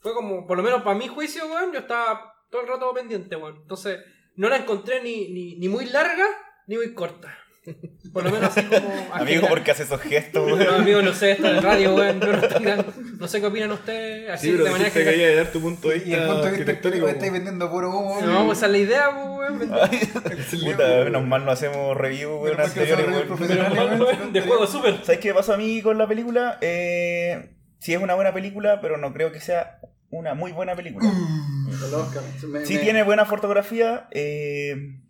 Fue 0.00 0.14
como, 0.14 0.46
por 0.46 0.56
lo 0.56 0.62
menos 0.62 0.82
para 0.82 0.98
mi 0.98 1.08
juicio, 1.08 1.46
weón, 1.46 1.72
yo 1.72 1.80
estaba 1.80 2.34
todo 2.50 2.62
el 2.62 2.68
rato 2.68 2.92
pendiente, 2.92 3.36
weón. 3.36 3.56
Entonces, 3.62 4.00
no 4.36 4.48
la 4.48 4.56
encontré 4.56 5.02
ni, 5.02 5.28
ni, 5.28 5.56
ni 5.56 5.68
muy 5.68 5.86
larga 5.86 6.26
ni 6.66 6.76
muy 6.76 6.94
corta. 6.94 7.38
Por 8.14 8.24
lo 8.24 8.30
menos 8.30 8.56
así 8.56 8.64
como... 8.66 9.08
Amigo. 9.12 9.48
¿por 9.48 9.62
qué 9.62 9.72
hace 9.72 9.82
esos 9.82 10.00
gestos, 10.00 10.48
No, 10.48 10.54
weón? 10.54 10.74
amigo, 10.82 11.02
no 11.02 11.12
sé, 11.12 11.32
está 11.32 11.50
en 11.50 11.56
el 11.56 11.62
radio, 11.62 11.94
weón. 11.94 12.18
No, 12.20 12.32
nos 12.32 12.48
tengan- 12.48 12.86
no 13.18 13.28
sé 13.28 13.40
qué 13.40 13.46
opinan 13.46 13.72
ustedes. 13.72 14.30
Así 14.30 14.46
Sí, 14.46 14.52
pero 14.52 14.64
de 14.64 14.70
manera 14.70 14.90
que 14.90 14.98
general. 15.00 15.14
hay 15.20 15.26
que 15.26 15.34
dar 15.36 15.46
tu 15.52 15.60
punto 15.60 15.88
de 15.90 15.96
Y 15.96 16.00
vista 16.00 16.16
el 16.22 16.26
punto 16.28 16.42
de 16.44 16.50
vista 16.50 16.62
arquitectónico. 16.70 17.08
estáis 17.08 17.32
vendiendo 17.32 17.70
puro 17.70 17.90
humo. 17.90 18.20
No, 18.22 18.46
pues 18.46 18.58
esa 18.58 18.66
es 18.66 18.72
la 18.72 18.78
idea, 18.78 19.08
weón. 19.10 19.58
Puta, 19.58 21.04
menos 21.04 21.26
mal 21.26 21.44
no 21.44 21.50
hacemos 21.50 21.96
review, 21.96 22.36
weón, 22.36 22.56
no 22.56 22.64
anteriores, 22.64 23.06
weón. 23.06 23.28
weón, 23.28 23.72
weón, 23.72 23.98
no 23.98 24.30
De 24.32 24.40
juego 24.40 24.66
súper. 24.66 25.04
¿Sabes 25.04 25.18
qué 25.20 25.28
me 25.28 25.34
pasó 25.34 25.52
a 25.54 25.56
mí 25.56 25.82
con 25.82 25.98
la 25.98 26.06
película? 26.06 26.58
Eh, 26.60 27.50
sí 27.80 27.92
es 27.94 28.00
una 28.00 28.14
buena 28.14 28.32
película, 28.32 28.80
pero 28.80 28.96
no 28.96 29.12
creo 29.12 29.32
que 29.32 29.40
sea 29.40 29.80
una 30.10 30.34
muy 30.34 30.52
buena 30.52 30.74
película. 30.76 31.10
Me- 32.48 32.64
Sí 32.64 32.78
tiene 32.78 33.02
buena 33.02 33.24
fotografía. 33.24 34.06
eh, 34.12 35.00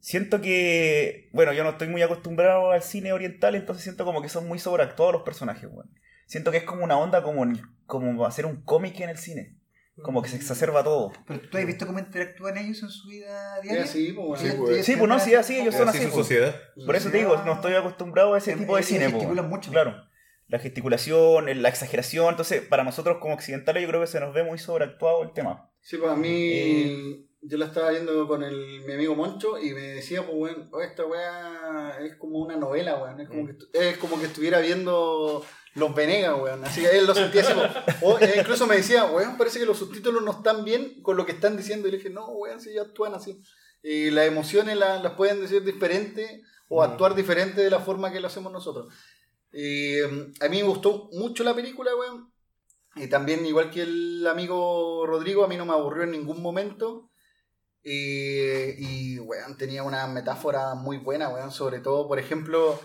siento 0.00 0.40
que, 0.40 1.28
bueno, 1.32 1.52
yo 1.52 1.62
no 1.64 1.70
estoy 1.70 1.88
muy 1.88 2.02
acostumbrado 2.02 2.70
al 2.72 2.82
cine 2.82 3.12
oriental, 3.12 3.54
entonces 3.54 3.84
siento 3.84 4.04
como 4.04 4.20
que 4.22 4.28
son 4.28 4.48
muy 4.48 4.58
sobreactuados 4.58 5.12
los 5.14 5.22
personajes, 5.22 5.68
weón. 5.70 5.90
Siento 6.26 6.50
que 6.50 6.58
es 6.58 6.64
como 6.64 6.84
una 6.84 6.98
onda 6.98 7.22
como, 7.22 7.44
como 7.86 8.24
hacer 8.26 8.46
un 8.46 8.62
cómic 8.62 8.98
en 9.00 9.10
el 9.10 9.18
cine. 9.18 9.56
Como 10.02 10.22
que 10.22 10.30
se 10.30 10.36
exacerba 10.36 10.82
todo. 10.82 11.12
Pero 11.26 11.40
tú 11.50 11.58
has 11.58 11.66
visto 11.66 11.86
cómo 11.86 11.98
interactúan 11.98 12.56
ellos 12.56 12.82
en 12.82 12.88
su 12.88 13.06
vida 13.08 13.60
diaria. 13.60 13.82
pues, 13.82 13.90
Sí, 13.92 14.14
pues. 14.56 14.86
Sí, 14.86 14.96
pues 14.96 15.08
no, 15.08 15.18
sí, 15.18 15.34
así 15.34 15.60
ellos 15.60 15.74
son 15.74 15.88
Así 15.90 15.98
su 15.98 16.04
pues. 16.04 16.14
sociedad. 16.14 16.54
Por 16.86 16.96
eso 16.96 17.10
te 17.10 17.18
digo, 17.18 17.36
no 17.44 17.52
estoy 17.54 17.74
acostumbrado 17.74 18.32
a 18.32 18.38
ese 18.38 18.54
tipo 18.56 18.76
de 18.76 18.80
Ellos 18.80 18.88
cine. 18.88 19.10
gesticulan 19.10 19.48
mucho. 19.50 19.70
Claro. 19.70 20.02
La 20.46 20.58
gesticulación, 20.58 21.62
la 21.62 21.68
exageración. 21.68 22.30
Entonces, 22.30 22.62
para 22.62 22.82
nosotros 22.82 23.18
como 23.20 23.34
occidentales, 23.34 23.82
yo 23.82 23.88
creo 23.88 24.00
que 24.00 24.06
se 24.06 24.20
nos 24.20 24.32
ve 24.32 24.42
muy 24.42 24.56
sobreactuado 24.58 25.22
el 25.22 25.32
tema. 25.32 25.70
Sí, 25.80 25.98
pues 25.98 26.10
a 26.10 26.16
mí, 26.16 26.52
Eh. 26.52 27.26
Yo 27.42 27.56
la 27.58 27.66
estaba 27.66 27.90
viendo 27.90 28.26
con 28.28 28.42
el, 28.42 28.82
mi 28.86 28.92
amigo 28.92 29.14
Moncho 29.14 29.58
y 29.58 29.72
me 29.72 29.80
decía, 29.80 30.24
pues, 30.26 30.36
weón, 30.36 30.68
oh, 30.72 30.80
esta 30.82 31.06
weá 31.06 31.98
es 32.00 32.16
como 32.16 32.38
una 32.38 32.56
novela, 32.56 32.96
weón. 33.02 33.20
Es 33.20 33.28
como, 33.28 33.46
que, 33.46 33.52
estu- 33.54 33.68
es 33.72 33.98
como 33.98 34.18
que 34.20 34.26
estuviera 34.26 34.60
viendo 34.60 35.44
Los 35.74 35.94
Venegas, 35.94 36.38
weón. 36.40 36.64
Así 36.64 36.82
que 36.82 36.98
él 36.98 37.06
lo 37.06 37.14
sentía 37.14 37.40
así, 37.42 37.52
como- 37.54 37.68
o, 38.14 38.18
eh, 38.18 38.34
incluso 38.38 38.66
me 38.66 38.76
decía, 38.76 39.06
weón, 39.06 39.38
parece 39.38 39.58
que 39.58 39.66
los 39.66 39.78
subtítulos 39.78 40.22
no 40.22 40.32
están 40.32 40.64
bien 40.64 41.02
con 41.02 41.16
lo 41.16 41.24
que 41.24 41.32
están 41.32 41.56
diciendo. 41.56 41.88
Y 41.88 41.92
le 41.92 41.96
dije, 41.96 42.10
no, 42.10 42.26
weón, 42.28 42.60
si 42.60 42.74
ya 42.74 42.82
actúan 42.82 43.14
así. 43.14 43.40
Y 43.82 44.10
las 44.10 44.26
emociones 44.26 44.76
la- 44.76 45.02
las 45.02 45.14
pueden 45.14 45.40
decir 45.40 45.64
diferente 45.64 46.42
o 46.68 46.82
actuar 46.82 47.14
diferente 47.14 47.62
de 47.62 47.70
la 47.70 47.80
forma 47.80 48.12
que 48.12 48.20
lo 48.20 48.26
hacemos 48.26 48.52
nosotros. 48.52 48.92
Y 49.52 49.96
mm, 50.02 50.32
a 50.44 50.48
mí 50.48 50.58
me 50.62 50.68
gustó 50.68 51.08
mucho 51.12 51.42
la 51.42 51.54
película, 51.54 51.90
weón. 51.96 52.30
Y 52.96 53.06
también, 53.08 53.46
igual 53.46 53.70
que 53.70 53.82
el 53.82 54.26
amigo 54.26 55.06
Rodrigo, 55.06 55.42
a 55.44 55.48
mí 55.48 55.56
no 55.56 55.64
me 55.64 55.72
aburrió 55.72 56.02
en 56.04 56.10
ningún 56.10 56.42
momento. 56.42 57.09
Eh, 57.84 58.76
y, 58.78 59.18
weón, 59.18 59.56
tenía 59.56 59.82
una 59.82 60.06
metáfora 60.06 60.74
muy 60.74 60.98
buena, 60.98 61.28
weón. 61.28 61.50
Sobre 61.52 61.80
todo, 61.80 62.06
por 62.08 62.18
ejemplo, 62.18 62.78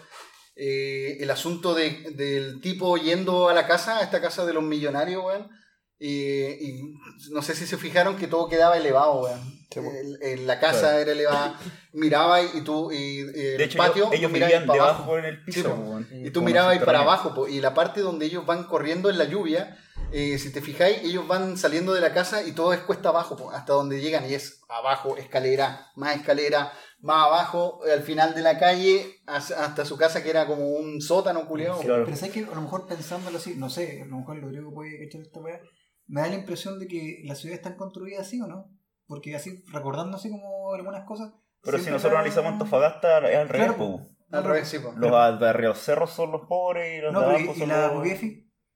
eh, 0.56 1.18
el 1.20 1.30
asunto 1.32 1.74
de- 1.74 2.12
del 2.16 2.62
tipo 2.62 2.98
yendo 2.98 3.50
a 3.50 3.54
la 3.54 3.68
casa, 3.68 3.98
a 4.00 4.04
esta 4.04 4.22
casa 4.22 4.46
de 4.46 4.54
los 4.54 4.64
millonarios, 4.64 5.24
weón. 5.24 5.50
Y, 5.98 6.10
y 6.12 6.94
no 7.32 7.42
sé 7.42 7.56
si 7.56 7.66
se 7.66 7.78
fijaron 7.78 8.18
que 8.18 8.28
todo 8.28 8.50
quedaba 8.50 8.78
elevado, 8.78 9.22
weón. 9.22 9.56
El- 9.76 10.18
el- 10.22 10.48
la 10.48 10.60
casa 10.60 11.00
era 11.02 11.12
elevada. 11.12 11.60
Miraba 11.92 12.42
y 12.42 12.62
tú, 12.62 12.92
y, 12.92 12.96
y 12.98 13.20
el 13.20 13.58
De 13.58 13.64
hecho, 13.66 13.78
patio, 13.78 14.10
ellos, 14.14 14.32
ellos 14.34 14.50
para 14.66 14.74
debajo 14.74 14.82
abajo. 15.04 15.18
en 15.18 15.26
el 15.26 15.44
piso. 15.44 15.76
po. 15.76 16.00
Y 16.14 16.30
tú 16.32 16.42
mirabas 16.42 16.78
para 16.80 17.00
abajo, 17.02 17.34
po, 17.36 17.48
y 17.50 17.60
la 17.60 17.74
parte 17.74 18.00
donde 18.02 18.26
ellos 18.26 18.46
van 18.46 18.64
corriendo 18.66 19.10
en 19.10 19.18
la 19.18 19.26
lluvia, 19.26 19.78
eh, 20.18 20.38
si 20.40 20.52
te 20.52 20.62
fijáis, 20.62 21.04
ellos 21.04 21.28
van 21.28 21.58
saliendo 21.58 21.94
de 21.94 22.02
la 22.02 22.14
casa 22.14 22.42
y 22.44 22.54
todo 22.54 22.72
es 22.74 22.80
cuesta 22.80 23.10
abajo, 23.10 23.52
hasta 23.52 23.74
donde 23.74 24.00
llegan, 24.02 24.30
y 24.30 24.34
es 24.34 24.62
abajo, 24.70 25.18
escalera, 25.18 25.88
más 25.96 26.16
escalera, 26.16 26.72
más 27.00 27.28
abajo, 27.28 27.82
al 27.92 28.02
final 28.02 28.34
de 28.34 28.42
la 28.42 28.58
calle, 28.58 29.18
hasta 29.28 29.84
su 29.86 29.98
casa 29.98 30.24
que 30.24 30.30
era 30.30 30.48
como 30.48 30.68
un 30.70 31.02
sótano 31.02 31.46
culiado. 31.48 31.80
Claro. 31.82 32.06
Pero 32.06 32.16
sabes 32.18 32.34
que 32.34 32.40
a 32.46 32.56
lo 32.56 32.62
mejor 32.62 32.88
pensándolo 32.88 33.38
así, 33.38 33.56
no 33.56 33.70
sé, 33.70 34.02
a 34.02 34.06
lo 34.06 34.18
mejor 34.18 34.38
lo 34.38 34.48
griego 34.48 34.74
puede 34.74 34.98
cachar 35.04 35.22
esta 35.22 35.40
weá, 35.42 35.60
me 36.08 36.22
da 36.22 36.28
la 36.28 36.36
impresión 36.36 36.80
de 36.80 36.88
que 36.88 37.22
las 37.26 37.40
ciudades 37.40 37.60
están 37.60 37.76
construidas 37.78 38.28
así 38.28 38.40
o 38.42 38.48
no. 38.48 38.72
Porque 39.08 39.36
así, 39.36 39.64
recordando 39.72 40.18
así 40.18 40.32
como 40.32 40.74
algunas 40.74 41.06
cosas. 41.06 41.32
Pero 41.62 41.78
si 41.78 41.92
nosotros 41.92 42.14
la- 42.14 42.20
analizamos 42.22 42.54
Antofagasta, 42.54 43.30
es 43.30 43.38
al 43.38 43.50
revés. 43.50 43.68
Claro, 43.74 44.00
Al 44.32 44.44
revés, 44.44 44.68
sí. 44.68 44.78
Los 44.96 45.40
de 45.40 45.48
arriba, 45.50 45.70
los 45.70 45.78
cerros 45.80 46.10
son 46.12 46.32
los 46.32 46.48
pobres 46.48 46.98
y 46.98 47.02
los 47.02 47.14
No, 47.14 47.20
de 47.22 47.26
abajo 47.28 47.40
y, 47.40 47.50
y 47.52 47.60
son 47.60 47.70
la 47.70 47.88
los... 47.88 48.04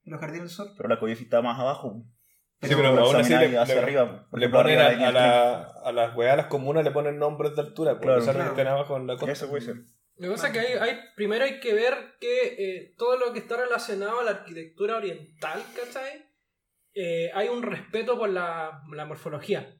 los 0.09 0.19
Jardines 0.19 0.41
del 0.43 0.49
Sol. 0.49 0.73
Pero 0.77 0.89
la 0.89 1.11
está 1.11 1.41
más 1.41 1.59
abajo. 1.59 2.03
Sí, 2.61 2.75
pero 2.75 2.89
aún 2.89 3.15
así 3.15 3.33
le, 3.33 3.57
hacia 3.57 3.75
le- 3.75 3.81
arriba. 3.81 4.27
le 4.33 4.49
ponen 4.49 4.79
arriba 4.79 5.05
a, 5.05 5.09
a, 5.09 5.11
la, 5.13 5.61
a 5.85 5.91
las 5.93 6.15
weas, 6.15 6.33
a 6.33 6.37
las 6.37 6.45
comunas 6.47 6.83
le 6.83 6.91
ponen 6.91 7.17
nombres 7.17 7.55
de 7.55 7.61
altura, 7.61 7.97
Claro. 7.99 8.21
Claro. 8.21 8.43
estén 8.49 8.67
abajo 8.67 8.97
en 8.97 9.07
la 9.07 9.15
costa. 9.15 9.31
Eso 9.31 9.49
puede 9.49 9.61
ser. 9.61 9.75
Lo 10.17 10.27
que 10.27 10.31
pasa 10.35 10.47
es 10.47 10.53
que 10.53 10.59
hay, 10.59 10.73
hay- 10.77 10.99
primero 11.15 11.45
hay 11.45 11.61
que 11.61 11.73
ver 11.73 11.93
que 12.19 12.47
eh, 12.57 12.93
todo 12.97 13.17
lo 13.17 13.31
que 13.31 13.39
está 13.39 13.55
relacionado 13.55 14.19
a 14.19 14.23
la 14.23 14.31
arquitectura 14.31 14.97
oriental, 14.97 15.63
¿cachai? 15.73 16.25
Eh, 16.93 17.29
hay 17.33 17.47
un 17.47 17.61
respeto 17.63 18.17
por 18.17 18.29
la, 18.29 18.81
la 18.93 19.05
morfología, 19.05 19.77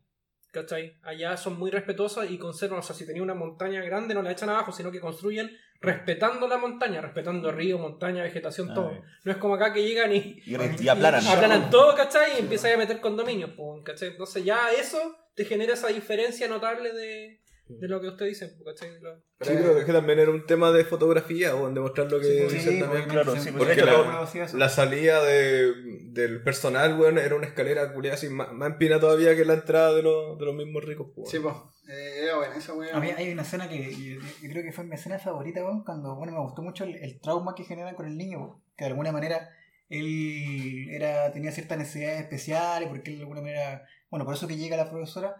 ¿cachai? 0.53 0.97
Allá 1.03 1.35
son 1.35 1.59
muy 1.59 1.71
respetuosos 1.71 2.29
y 2.31 2.37
conservan, 2.37 2.79
o 2.79 2.81
sea, 2.81 2.95
si 2.95 3.05
tenía 3.05 3.21
una 3.23 3.33
montaña 3.33 3.81
grande 3.81 4.13
no 4.13 4.21
la 4.21 4.31
echan 4.31 4.49
abajo, 4.49 4.71
sino 4.71 4.89
que 4.91 5.01
construyen 5.01 5.51
respetando 5.81 6.47
la 6.47 6.57
montaña, 6.57 7.01
respetando 7.01 7.51
río, 7.51 7.77
montaña, 7.77 8.23
vegetación, 8.23 8.71
Ah, 8.71 8.73
todo. 8.73 9.01
No 9.23 9.31
es 9.31 9.37
como 9.37 9.55
acá 9.55 9.71
que 9.73 9.83
llegan 9.83 10.13
y, 10.13 10.41
Y, 10.45 10.87
aplanan. 10.89 11.69
todo, 11.69 11.95
¿cachai? 11.95 12.35
Y 12.35 12.39
empiezan 12.39 12.73
a 12.73 12.77
meter 12.77 12.99
condominios, 12.99 13.51
pues, 13.55 13.83
¿cachai? 13.83 14.09
Entonces 14.09 14.43
ya 14.43 14.71
eso 14.71 14.97
te 15.35 15.45
genera 15.45 15.73
esa 15.73 15.87
diferencia 15.87 16.47
notable 16.47 16.91
de, 16.91 17.38
de 17.69 17.87
lo 17.87 18.01
que 18.01 18.07
usted 18.07 18.25
dice, 18.25 18.57
¿cachai? 18.65 18.89
Sí, 18.95 18.99
pero 19.39 19.77
es 19.77 19.85
que 19.85 19.93
también 19.93 20.19
era 20.19 20.31
un 20.31 20.45
tema 20.45 20.71
de 20.71 20.83
fotografía, 20.85 21.55
o 21.55 21.69
de 21.71 21.79
mostrar 21.79 22.11
lo 22.11 22.19
que 22.19 22.25
Sí, 22.25 22.55
dicen 22.55 22.73
sí, 22.73 22.79
también. 22.79 23.05
claro, 23.07 23.33
sí, 23.35 23.39
se- 23.41 23.51
porque 23.53 23.73
hecho, 23.73 23.85
la- 23.85 24.27
la- 24.53 24.69
salida 24.69 25.23
de, 25.23 25.73
del 26.11 26.41
personal, 26.43 26.99
weón, 26.99 27.17
era 27.19 27.35
una 27.35 27.45
escalera 27.47 27.93
culiada 27.93 28.15
así, 28.15 28.27
más, 28.29 28.51
más 28.53 28.71
empina 28.71 28.99
todavía 28.99 29.35
que 29.35 29.45
la 29.45 29.53
entrada 29.53 29.93
de 29.93 30.01
los, 30.01 30.37
de 30.39 30.45
los 30.45 30.55
mismos 30.55 30.83
ricos, 30.83 31.07
pues. 31.15 31.29
Sí, 31.29 31.39
po. 31.39 31.71
Eh, 31.87 32.23
era 32.23 32.37
buena 32.37 32.55
esa 32.55 32.73
weá. 32.73 32.95
A 32.95 32.99
mí 32.99 33.09
hay 33.15 33.31
una 33.31 33.41
escena 33.43 33.67
que 33.69 33.91
yo, 33.93 34.19
yo 34.21 34.49
creo 34.49 34.63
que 34.63 34.71
fue 34.71 34.83
mi 34.83 34.95
escena 34.95 35.17
favorita, 35.19 35.63
weón, 35.63 35.83
cuando, 35.83 36.15
bueno, 36.15 36.33
me 36.33 36.39
gustó 36.41 36.61
mucho 36.61 36.83
el, 36.83 36.95
el 36.95 37.19
trauma 37.21 37.55
que 37.55 37.63
generan 37.63 37.95
con 37.95 38.05
el 38.07 38.17
niño, 38.17 38.39
weón, 38.39 38.61
que 38.77 38.85
de 38.85 38.89
alguna 38.91 39.11
manera 39.11 39.49
él 39.89 40.87
era, 40.89 41.31
tenía 41.31 41.51
ciertas 41.51 41.77
necesidades 41.77 42.21
especiales, 42.21 42.89
porque 42.89 43.09
él 43.11 43.17
de 43.17 43.21
alguna 43.23 43.41
manera, 43.41 43.85
bueno, 44.09 44.25
por 44.25 44.33
eso 44.35 44.47
que 44.47 44.57
llega 44.57 44.77
la 44.77 44.89
profesora, 44.89 45.35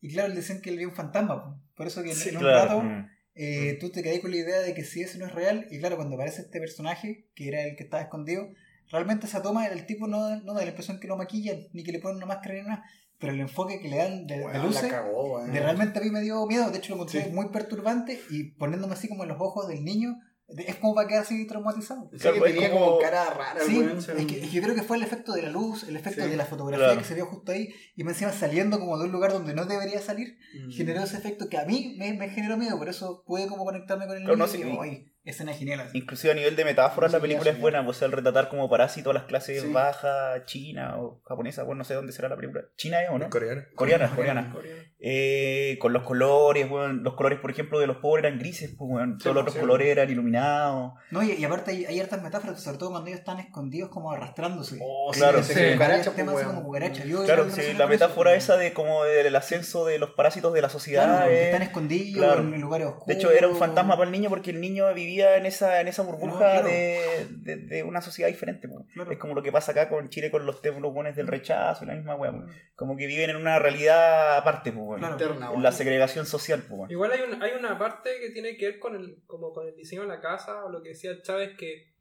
y 0.00 0.12
claro, 0.12 0.28
le 0.30 0.34
decían 0.34 0.60
que 0.60 0.70
él 0.70 0.78
vio 0.78 0.88
un 0.88 0.94
fantasma, 0.94 1.36
weón. 1.36 1.62
Por 1.82 1.88
eso 1.88 2.02
que 2.04 2.12
en- 2.12 2.28
en 2.28 2.36
un 2.36 2.42
Claro. 2.42 2.60
rato 2.68 2.82
mm. 2.84 3.08
eh, 3.34 3.76
tú 3.80 3.90
te 3.90 4.02
quedás 4.02 4.20
con 4.20 4.30
la 4.30 4.36
idea 4.36 4.60
de 4.60 4.72
que 4.74 4.84
si 4.84 5.00
eso 5.02 5.18
no 5.18 5.26
es 5.26 5.32
real, 5.32 5.66
y 5.70 5.78
claro, 5.80 5.96
cuando 5.96 6.14
aparece 6.16 6.42
este 6.42 6.60
personaje, 6.60 7.26
que 7.34 7.48
era 7.48 7.62
el 7.64 7.74
que 7.76 7.82
estaba 7.84 8.02
escondido, 8.02 8.48
realmente 8.90 9.26
esa 9.26 9.42
toma, 9.42 9.66
el 9.66 9.86
tipo 9.86 10.06
no, 10.06 10.36
no 10.42 10.54
da 10.54 10.62
la 10.62 10.68
impresión 10.68 11.00
que 11.00 11.08
lo 11.08 11.16
maquillan, 11.16 11.66
ni 11.72 11.82
que 11.82 11.92
le 11.92 11.98
ponen 11.98 12.18
una 12.18 12.26
máscara 12.26 12.54
ni 12.54 12.60
nada, 12.62 12.84
pero 13.18 13.32
el 13.32 13.40
enfoque 13.40 13.80
que 13.80 13.88
le 13.88 13.96
dan 13.96 14.26
de, 14.26 14.36
de 14.36 14.40
Weón, 14.44 14.52
la 14.58 14.64
luces, 14.64 14.90
cagó, 14.90 15.44
de 15.44 15.58
realmente 15.60 15.98
a 15.98 16.02
mí 16.02 16.10
me 16.10 16.20
dio 16.20 16.44
miedo, 16.46 16.70
de 16.70 16.78
hecho 16.78 16.90
lo 16.90 16.96
encontré 16.96 17.24
Sí. 17.24 17.30
muy 17.30 17.48
perturbante 17.48 18.20
y 18.30 18.44
poniéndome 18.50 18.92
así 18.94 19.08
como 19.08 19.22
en 19.24 19.30
los 19.30 19.40
ojos 19.40 19.66
del 19.68 19.82
niño, 19.84 20.10
de- 20.10 20.16
es 20.48 20.76
como 20.76 20.94
para 20.94 21.08
quedar 21.08 21.22
así 21.22 21.46
traumatizado. 21.46 22.10
Sí, 22.12 22.18
Claro, 22.18 22.42
que 22.42 22.52
tenía 22.52 22.70
como- 22.70 22.86
como 22.86 22.98
cara 22.98 23.24
rara, 23.30 23.60
Sí, 23.64 23.80
es 23.80 24.06
que, 24.26 24.40
es 24.40 24.50
que 24.50 24.50
yo 24.50 24.62
creo 24.62 24.74
que 24.74 24.82
fue 24.82 24.96
el 24.98 25.02
efecto 25.02 25.32
de 25.32 25.42
la 25.42 25.48
luz, 25.50 25.84
el 25.84 25.96
efecto 25.96 26.22
Sí, 26.24 26.28
de 26.30 26.36
la 26.36 26.44
fotografía 26.44 26.86
claro. 26.86 27.00
que 27.00 27.06
se 27.06 27.14
vio 27.14 27.26
justo 27.26 27.52
ahí 27.52 27.72
y 27.96 28.04
me 28.04 28.10
encima 28.12 28.32
saliendo 28.32 28.78
como 28.78 28.98
de 28.98 29.04
un 29.06 29.12
lugar 29.12 29.32
donde 29.32 29.54
no 29.54 29.64
debería 29.64 30.00
salir, 30.00 30.36
Mm. 30.54 30.70
generó 30.72 31.02
ese 31.02 31.16
efecto 31.16 31.48
que 31.48 31.56
a 31.58 31.64
mí 31.64 31.96
me, 31.98 32.12
me 32.12 32.28
generó 32.28 32.56
miedo, 32.56 32.76
por 32.78 32.88
eso 32.88 33.22
pude 33.26 33.46
como 33.46 33.64
conectarme 33.64 34.06
con 34.06 34.16
el 34.16 34.22
Claro, 34.24 34.36
no, 34.36 34.46
sí, 34.46 34.62
"Oye, 34.62 35.12
escena 35.24 35.54
genial 35.54 35.80
así". 35.80 35.96
Inclusive 35.96 36.32
a 36.32 36.36
nivel 36.36 36.56
de 36.56 36.64
metáforas 36.64 37.10
Sí, 37.12 37.16
la 37.16 37.20
película 37.22 37.50
sí, 37.50 37.56
es 37.56 37.60
buena, 37.60 37.84
pues 37.84 38.02
el 38.02 38.12
retratar 38.12 38.48
como 38.48 38.68
parásito 38.68 39.12
las 39.12 39.24
clases 39.24 39.62
Sí. 39.62 39.72
bajas, 39.72 40.44
china 40.46 40.96
o 41.00 41.22
japonesa, 41.24 41.62
bueno, 41.62 41.78
no 41.78 41.84
sé 41.84 41.94
dónde 41.94 42.12
será 42.12 42.28
la 42.28 42.36
película. 42.36 42.64
¿China 42.76 43.02
es 43.02 43.08
o 43.10 43.18
no? 43.18 43.30
Coreano. 43.30 43.62
Coreana, 43.74 44.10
coreana. 44.14 44.52
coreano. 44.52 44.82
Eh, 45.04 45.78
con 45.80 45.92
los 45.92 46.04
colores, 46.04 46.68
bueno, 46.68 46.92
los 46.92 47.14
colores, 47.14 47.40
por 47.40 47.50
ejemplo, 47.50 47.80
de 47.80 47.88
los 47.88 47.96
pobres 47.96 48.24
eran 48.24 48.38
grises, 48.38 48.70
pues, 48.78 48.88
bueno, 48.88 49.16
todos 49.18 49.34
los 49.34 49.42
otros 49.42 49.54
sí. 49.54 49.60
colores 49.60 49.88
eran 49.88 50.08
iluminados. 50.08 50.92
No, 51.10 51.24
y, 51.24 51.32
y 51.32 51.44
aparte 51.44 51.72
hay, 51.72 51.84
hay 51.86 51.98
hartas 51.98 52.22
metáforas, 52.22 52.62
sobre 52.62 52.78
todo 52.78 52.90
cuando 52.92 53.08
ellos 53.08 53.18
están 53.18 53.40
escondidos 53.40 53.90
como 53.90 54.12
arrastrándose. 54.12 54.78
Oh, 54.80 55.10
Claro, 55.12 55.42
sí, 55.42 55.54
cucaracha, 55.72 56.04
pues, 56.04 56.16
temas 56.16 56.34
así 56.36 56.44
weón. 56.44 56.54
como 56.54 56.66
cucaracha. 56.68 57.04
Yo 57.04 57.24
Claro, 57.24 57.44
yo 57.44 57.50
sí, 57.50 57.56
relacioné 57.56 57.78
la 57.78 57.84
eso. 57.84 57.90
metáfora 57.90 58.34
esa 58.36 58.56
de 58.56 58.72
como 58.72 59.02
del 59.02 59.34
ascenso 59.34 59.86
de 59.86 59.98
los 59.98 60.10
parásitos 60.10 60.52
de 60.54 60.62
la 60.62 60.68
sociedad. 60.68 61.04
Claro, 61.04 61.28
que 61.28 61.40
es- 61.40 61.46
están 61.46 61.62
escondidos 61.62 62.24
claro. 62.24 62.40
en 62.42 62.60
lugares 62.60 62.86
oscuros. 62.86 63.06
De 63.08 63.14
hecho, 63.14 63.30
era 63.32 63.48
un 63.48 63.56
fantasma 63.56 63.94
para 63.96 64.06
el 64.06 64.12
niño 64.12 64.28
porque 64.30 64.50
el 64.52 64.60
niño 64.60 64.92
vivía 64.94 65.36
en 65.36 65.46
esa, 65.46 65.80
en 65.80 65.88
esa 65.88 66.02
burbuja 66.02 66.30
No, 66.32 66.38
claro. 66.38 66.68
de, 66.68 67.26
de, 67.40 67.56
de 67.56 67.82
una 67.82 68.02
sociedad 68.02 68.28
diferente. 68.30 68.68
Claro. 68.94 69.10
Es 69.10 69.18
como 69.18 69.34
lo 69.34 69.42
que 69.42 69.50
pasa 69.50 69.72
acá 69.72 69.88
con 69.88 70.08
Chile 70.10 70.30
con 70.30 70.46
los 70.46 70.62
temas 70.62 70.80
buenos 70.92 71.16
del 71.16 71.26
rechazo 71.26 71.82
y 71.82 71.88
la 71.88 71.94
misma 71.94 72.14
weá. 72.14 72.30
po. 72.30 72.44
Como 72.76 72.96
que 72.96 73.06
viven 73.06 73.30
en 73.30 73.36
una 73.36 73.58
realidad 73.58 74.36
aparte, 74.36 74.70
po, 74.70 74.91
Claro. 74.98 75.14
Interna, 75.14 75.50
la 75.60 75.72
segregación 75.72 76.26
social. 76.26 76.64
weón. 76.70 76.90
Igual 76.90 77.12
hay, 77.12 77.20
un- 77.22 77.42
hay 77.42 77.52
una 77.58 77.78
parte 77.78 78.10
que 78.20 78.30
tiene 78.30 78.56
que 78.56 78.66
ver 78.66 78.78
con 78.78 78.94
el, 78.96 79.22
como 79.26 79.52
con 79.52 79.66
el 79.68 79.74
diseño 79.76 80.02
de 80.02 80.08
la 80.08 80.20
casa, 80.20 80.64
o 80.64 80.70
lo 80.70 80.82
que 80.82 80.90
decía 80.90 81.20
Chávez, 81.22 81.56
que 81.56 81.92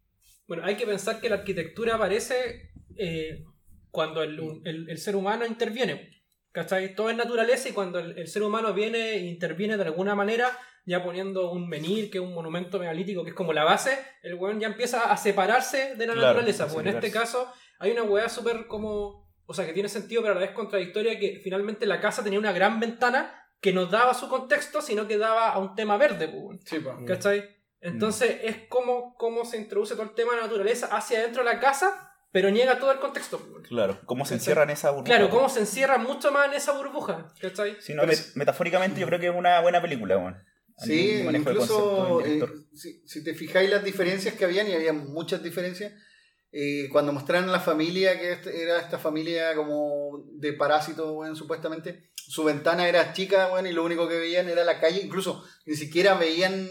bueno, 0.48 0.63
hay 0.65 0.75
que 0.75 0.86
pensar 0.86 1.21
que 1.21 1.29
la 1.29 1.36
arquitectura 1.38 1.95
aparece 1.95 2.71
eh, 2.98 3.43
cuando 3.89 4.21
el, 4.24 4.39
el- 4.65 4.89
el 4.89 4.98
ser 4.98 5.15
humano 5.15 5.45
interviene. 5.45 6.10
¿Cachai? 6.51 6.95
Todo 6.95 7.10
es 7.10 7.15
naturaleza 7.15 7.69
y 7.69 7.71
cuando 7.71 7.98
el, 8.00 8.17
el 8.17 8.27
ser 8.27 8.43
humano 8.43 8.74
viene 8.74 9.12
e 9.13 9.19
interviene 9.19 9.77
de 9.77 9.83
alguna 9.86 10.15
manera, 10.15 10.50
ya 10.86 11.01
poniendo 11.01 11.50
un 11.51 11.69
menir, 11.69 12.12
que 12.12 12.17
es 12.17 12.24
un 12.24 12.33
monumento 12.33 12.77
megalítico, 12.77 13.24
que 13.24 13.29
es 13.29 13.36
como 13.36 13.53
la 13.53 13.63
base, 13.63 13.98
el 14.21 14.33
weón 14.33 14.60
ya 14.60 14.67
empieza 14.67 15.10
a 15.13 15.15
separarse 15.15 15.95
de 15.95 16.07
la 16.07 16.12
Claro, 16.13 16.27
naturaleza. 16.27 16.67
Pues 16.67 16.86
en 16.86 16.93
este 16.95 17.10
caso 17.10 17.50
hay 17.79 17.91
una 17.91 18.03
weá 18.03 18.27
súper 18.27 18.67
como... 18.67 19.21
O 19.51 19.53
sea, 19.53 19.65
que 19.65 19.74
tiene 19.74 19.89
sentido, 19.89 20.22
pero 20.22 20.31
a 20.34 20.36
la 20.36 20.41
vez 20.46 20.51
contradictoria, 20.51 21.20
que 21.20 21.41
finalmente 21.43 21.86
la 21.86 22.00
casa 22.00 22.24
tenía 22.24 22.39
una 22.39 22.53
gran 22.53 22.79
ventana 22.79 23.34
que 23.60 23.74
no 23.74 23.86
daba 23.86 24.13
su 24.13 24.29
contexto, 24.29 24.81
sino 24.81 25.08
que 25.10 25.17
daba 25.17 25.50
a 25.50 25.60
un 25.60 25.75
tema 25.75 25.98
verde, 25.98 26.29
pues. 26.29 26.60
Sí, 26.65 26.79
po. 26.79 26.98
¿cachai? 27.05 27.43
Entonces 27.81 28.38
es 28.43 28.55
como, 28.70 29.13
como 29.15 29.43
se 29.43 29.58
introduce 29.58 29.93
todo 29.96 30.03
el 30.03 30.13
tema 30.13 30.31
de 30.31 30.38
la 30.38 30.43
naturaleza 30.48 30.88
hacia 30.88 31.20
adentro 31.20 31.43
de 31.43 31.53
la 31.53 31.60
casa, 31.60 32.13
pero 32.31 32.50
niega 32.50 32.79
todo 32.79 32.93
el 32.93 33.00
contexto. 33.00 33.39
pues. 33.39 33.67
Claro, 33.67 34.00
cómo 34.05 34.25
se 34.25 34.36
encierra 34.36 34.63
en 34.63 34.70
esa 34.70 34.91
burbuja. 34.91 35.05
Claro, 35.15 35.29
po. 35.29 35.36
cómo 35.36 35.50
se 35.50 35.60
encierra 35.60 35.98
mucho 35.98 36.31
más 36.31 36.48
en 36.48 36.53
esa 36.53 36.72
burbuja, 36.72 37.34
¿cachai? 37.41 37.75
Si 37.81 37.93
no, 37.93 38.03
met- 38.03 38.31
metafóricamente 38.36 39.01
yo 39.01 39.08
creo 39.08 39.20
que 39.20 39.27
es 39.27 39.36
una 39.36 39.60
buena 39.60 39.81
película, 39.81 40.15
nivel 40.15 40.36
Sí, 40.77 41.24
incluso 41.36 42.22
eh, 42.25 42.41
si 42.74 43.24
te 43.24 43.34
fijáis 43.36 43.70
las 43.70 43.84
diferencias 43.84 44.34
que 44.36 44.46
habían, 44.46 44.67
y 44.67 44.74
había 44.74 44.93
muchas 44.93 45.43
diferencias, 45.43 45.91
eh, 46.51 46.89
cuando 46.91 47.13
mostraron 47.13 47.51
la 47.51 47.60
familia, 47.60 48.20
que 48.20 48.34
este- 48.34 48.62
era 48.62 48.79
esta 48.79 48.98
familia 48.98 49.55
como 49.55 50.24
de 50.34 50.53
parásitos, 50.53 51.12
bueno, 51.13 51.36
supuestamente, 51.36 52.10
su 52.15 52.43
ventana 52.43 52.88
era 52.88 53.13
chica, 53.13 53.48
bueno, 53.50 53.70
y 53.70 53.74
lo 53.74 53.84
único 53.84 54.08
que 54.08 54.17
veían 54.20 54.50
era 54.50 54.63
la 54.63 54.79
calle, 54.79 55.01
incluso 55.01 55.43
ni 55.65 55.75
siquiera 55.75 56.15
veían 56.15 56.70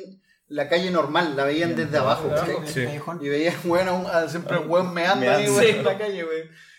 la 0.49 0.69
calle 0.69 0.91
normal, 0.91 1.37
la 1.37 1.45
veían 1.45 1.75
Bien, 1.75 1.87
desde 1.87 1.99
abajo. 1.99 2.29
Y 3.21 3.29
veían, 3.29 3.55
bueno, 3.65 4.05
siempre 4.29 4.59
un 4.59 4.69
weón 4.71 4.93
meando 4.93 5.31
ahí, 5.31 5.47
Sí. 5.47 5.67
en 5.77 5.85
la 5.85 5.97
calle. 5.97 6.27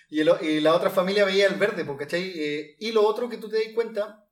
Y, 0.09 0.19
el 0.19 0.29
o- 0.29 0.43
y 0.43 0.59
la 0.59 0.73
otra 0.75 0.89
familia 0.89 1.23
veía 1.25 1.47
el 1.47 1.55
verde, 1.55 1.85
¿cachai? 1.97 2.33
Eh, 2.35 2.75
y 2.79 2.91
lo 2.91 3.03
otro 3.07 3.29
que 3.29 3.37
tú 3.37 3.47
te 3.49 3.55
das 3.63 3.73
cuenta 3.73 4.25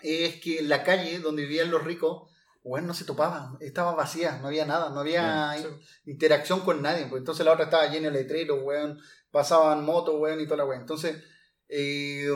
es 0.00 0.36
que 0.40 0.62
la 0.62 0.82
calle 0.84 1.18
donde 1.18 1.42
vivían 1.42 1.70
los 1.70 1.84
ricos, 1.84 2.27
weón, 2.68 2.86
no 2.86 2.94
se 2.94 3.04
topaba, 3.04 3.56
estaba 3.60 3.94
vacía, 3.94 4.38
no 4.40 4.48
había 4.48 4.64
nada, 4.66 4.90
no 4.90 5.00
había 5.00 5.54
Sí. 5.58 5.66
interacción 6.06 6.60
con 6.60 6.82
nadie. 6.82 7.06
Pues 7.06 7.20
entonces 7.20 7.44
la 7.44 7.52
otra 7.52 7.64
estaba 7.64 7.86
llena 7.88 8.10
de 8.10 8.22
letreros, 8.22 8.60
weón, 8.62 8.98
pasaban 9.30 9.84
motos, 9.84 10.14
weón, 10.18 10.40
y 10.40 10.44
toda 10.44 10.58
la 10.58 10.64
weón. 10.66 10.80
Entonces, 10.82 11.22
eh, 11.68 12.28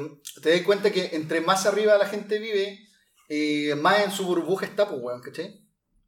te 0.42 0.50
das 0.50 0.62
cuenta 0.62 0.90
que 0.90 1.10
entre 1.16 1.40
más 1.40 1.66
arriba 1.66 1.96
la 1.98 2.06
gente 2.06 2.38
vive, 2.38 2.78
eh, 3.28 3.74
más 3.76 4.00
en 4.04 4.10
su 4.10 4.24
burbuja 4.26 4.66
está, 4.66 4.88
pues, 4.88 5.00
weón, 5.02 5.20
¿cachai? 5.22 5.66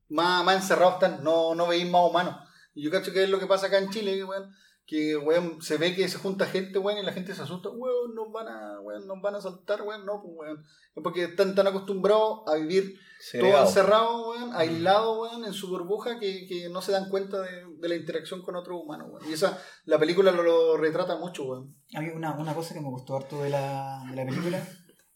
Más, 0.08 0.44
más 0.44 0.56
encerrados 0.56 0.94
están, 0.94 1.24
no, 1.24 1.54
no 1.54 1.66
veis 1.66 1.88
más 1.88 2.02
humanos. 2.08 2.36
Y 2.74 2.82
yo 2.82 2.90
cacho 2.90 3.12
que 3.12 3.24
es 3.24 3.30
lo 3.30 3.38
que 3.38 3.46
pasa 3.46 3.66
acá 3.68 3.78
en 3.78 3.90
Chile, 3.90 4.22
weón. 4.24 4.50
Que, 4.86 5.16
weón, 5.16 5.62
se 5.62 5.78
ve 5.78 5.94
que 5.94 6.08
se 6.08 6.18
junta 6.18 6.46
gente, 6.46 6.78
weón, 6.78 6.98
y 6.98 7.02
la 7.02 7.12
gente 7.12 7.34
se 7.34 7.42
asusta, 7.42 7.70
weón, 7.70 8.14
nos 8.14 8.30
van 8.30 8.48
a, 8.48 8.80
weón, 8.80 9.06
nos 9.06 9.20
van 9.22 9.34
a 9.34 9.40
saltar, 9.40 9.82
weón, 9.82 10.04
no, 10.04 10.22
pues, 10.22 10.34
weón. 10.36 10.64
Es 10.94 11.02
porque 11.02 11.24
están 11.24 11.54
tan 11.54 11.66
acostumbrados 11.66 12.42
a 12.46 12.56
vivir 12.56 12.94
todo 13.40 13.60
encerrado, 13.60 14.30
weón, 14.30 14.50
aislado, 14.54 15.22
weón, 15.22 15.44
en 15.44 15.54
su 15.54 15.68
burbuja, 15.68 16.18
que, 16.18 16.46
que 16.46 16.68
no 16.68 16.82
se 16.82 16.92
dan 16.92 17.08
cuenta 17.08 17.40
de, 17.40 17.64
de 17.78 17.88
la 17.88 17.96
interacción 17.96 18.42
con 18.42 18.56
otros 18.56 18.80
humanos, 18.82 19.08
weón. 19.10 19.28
Y 19.28 19.32
esa, 19.32 19.58
la 19.86 19.98
película 19.98 20.32
lo, 20.32 20.42
lo 20.42 20.76
retrata 20.76 21.16
mucho, 21.16 21.44
weón. 21.44 21.76
A 21.94 22.00
mí 22.00 22.08
una, 22.14 22.36
una 22.36 22.54
cosa 22.54 22.74
que 22.74 22.80
me 22.80 22.90
gustó 22.90 23.16
harto 23.16 23.42
de 23.42 23.50
la, 23.50 24.04
de 24.10 24.16
la 24.16 24.26
película 24.26 24.62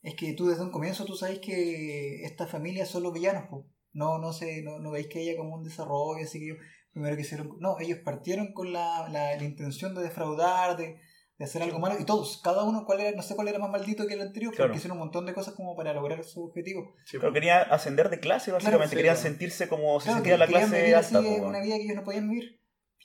es 0.02 0.14
que 0.14 0.32
tú 0.32 0.46
desde 0.46 0.62
un 0.62 0.70
comienzo 0.70 1.04
tú 1.04 1.14
sabes 1.14 1.40
que 1.40 2.22
esta 2.24 2.46
familia 2.46 2.86
son 2.86 3.02
los 3.02 3.12
villanos, 3.12 3.44
po. 3.50 3.66
No, 3.92 4.18
no 4.18 4.32
sé, 4.32 4.62
no, 4.62 4.78
no 4.78 4.92
veis 4.92 5.08
que 5.08 5.20
haya 5.20 5.36
como 5.36 5.56
un 5.56 5.64
desarrollo, 5.64 6.24
así 6.24 6.38
que 6.38 6.46
ellos 6.46 6.58
primero 6.98 7.16
que 7.16 7.22
hicieron. 7.22 7.56
No, 7.60 7.78
ellos 7.80 7.98
partieron 8.04 8.52
con 8.52 8.72
la, 8.72 9.08
la, 9.08 9.36
la 9.36 9.44
intención 9.44 9.94
de 9.94 10.02
defraudar, 10.02 10.76
de, 10.76 10.96
de 11.38 11.44
hacer 11.44 11.62
algo 11.62 11.78
malo, 11.78 11.96
y 12.00 12.04
todos, 12.04 12.40
cada 12.42 12.64
uno 12.64 12.84
cuál 12.84 13.00
era, 13.00 13.16
no 13.16 13.22
sé 13.22 13.34
cuál 13.36 13.48
era 13.48 13.58
más 13.58 13.70
maldito 13.70 14.06
que 14.06 14.14
el 14.14 14.20
anterior, 14.22 14.52
Claro. 14.54 14.68
porque 14.68 14.78
hicieron 14.78 14.98
un 14.98 15.04
montón 15.04 15.24
de 15.26 15.34
cosas 15.34 15.54
como 15.54 15.76
para 15.76 15.92
lograr 15.94 16.24
su 16.24 16.44
objetivo. 16.44 16.94
Pero 17.10 17.32
quería 17.32 17.62
ascender 17.62 18.10
de 18.10 18.20
clase, 18.20 18.50
básicamente. 18.52 18.90
sí, 18.90 18.96
querían 18.96 19.14
claro. 19.14 19.28
sentirse 19.30 19.68
como 19.68 20.00
se 20.00 20.04
Claro, 20.06 20.16
sentía 20.18 20.32
que 20.34 20.38
la 20.38 20.46
querían 20.46 20.68
clase 20.70 20.94
así 20.96 21.16
alta. 21.16 21.28
weón. 21.30 21.44
una 21.46 21.60
vida 21.60 21.76
que 21.76 21.82
ellos 21.84 21.96
no 21.96 22.04
podían 22.04 22.28
vivir. 22.28 22.60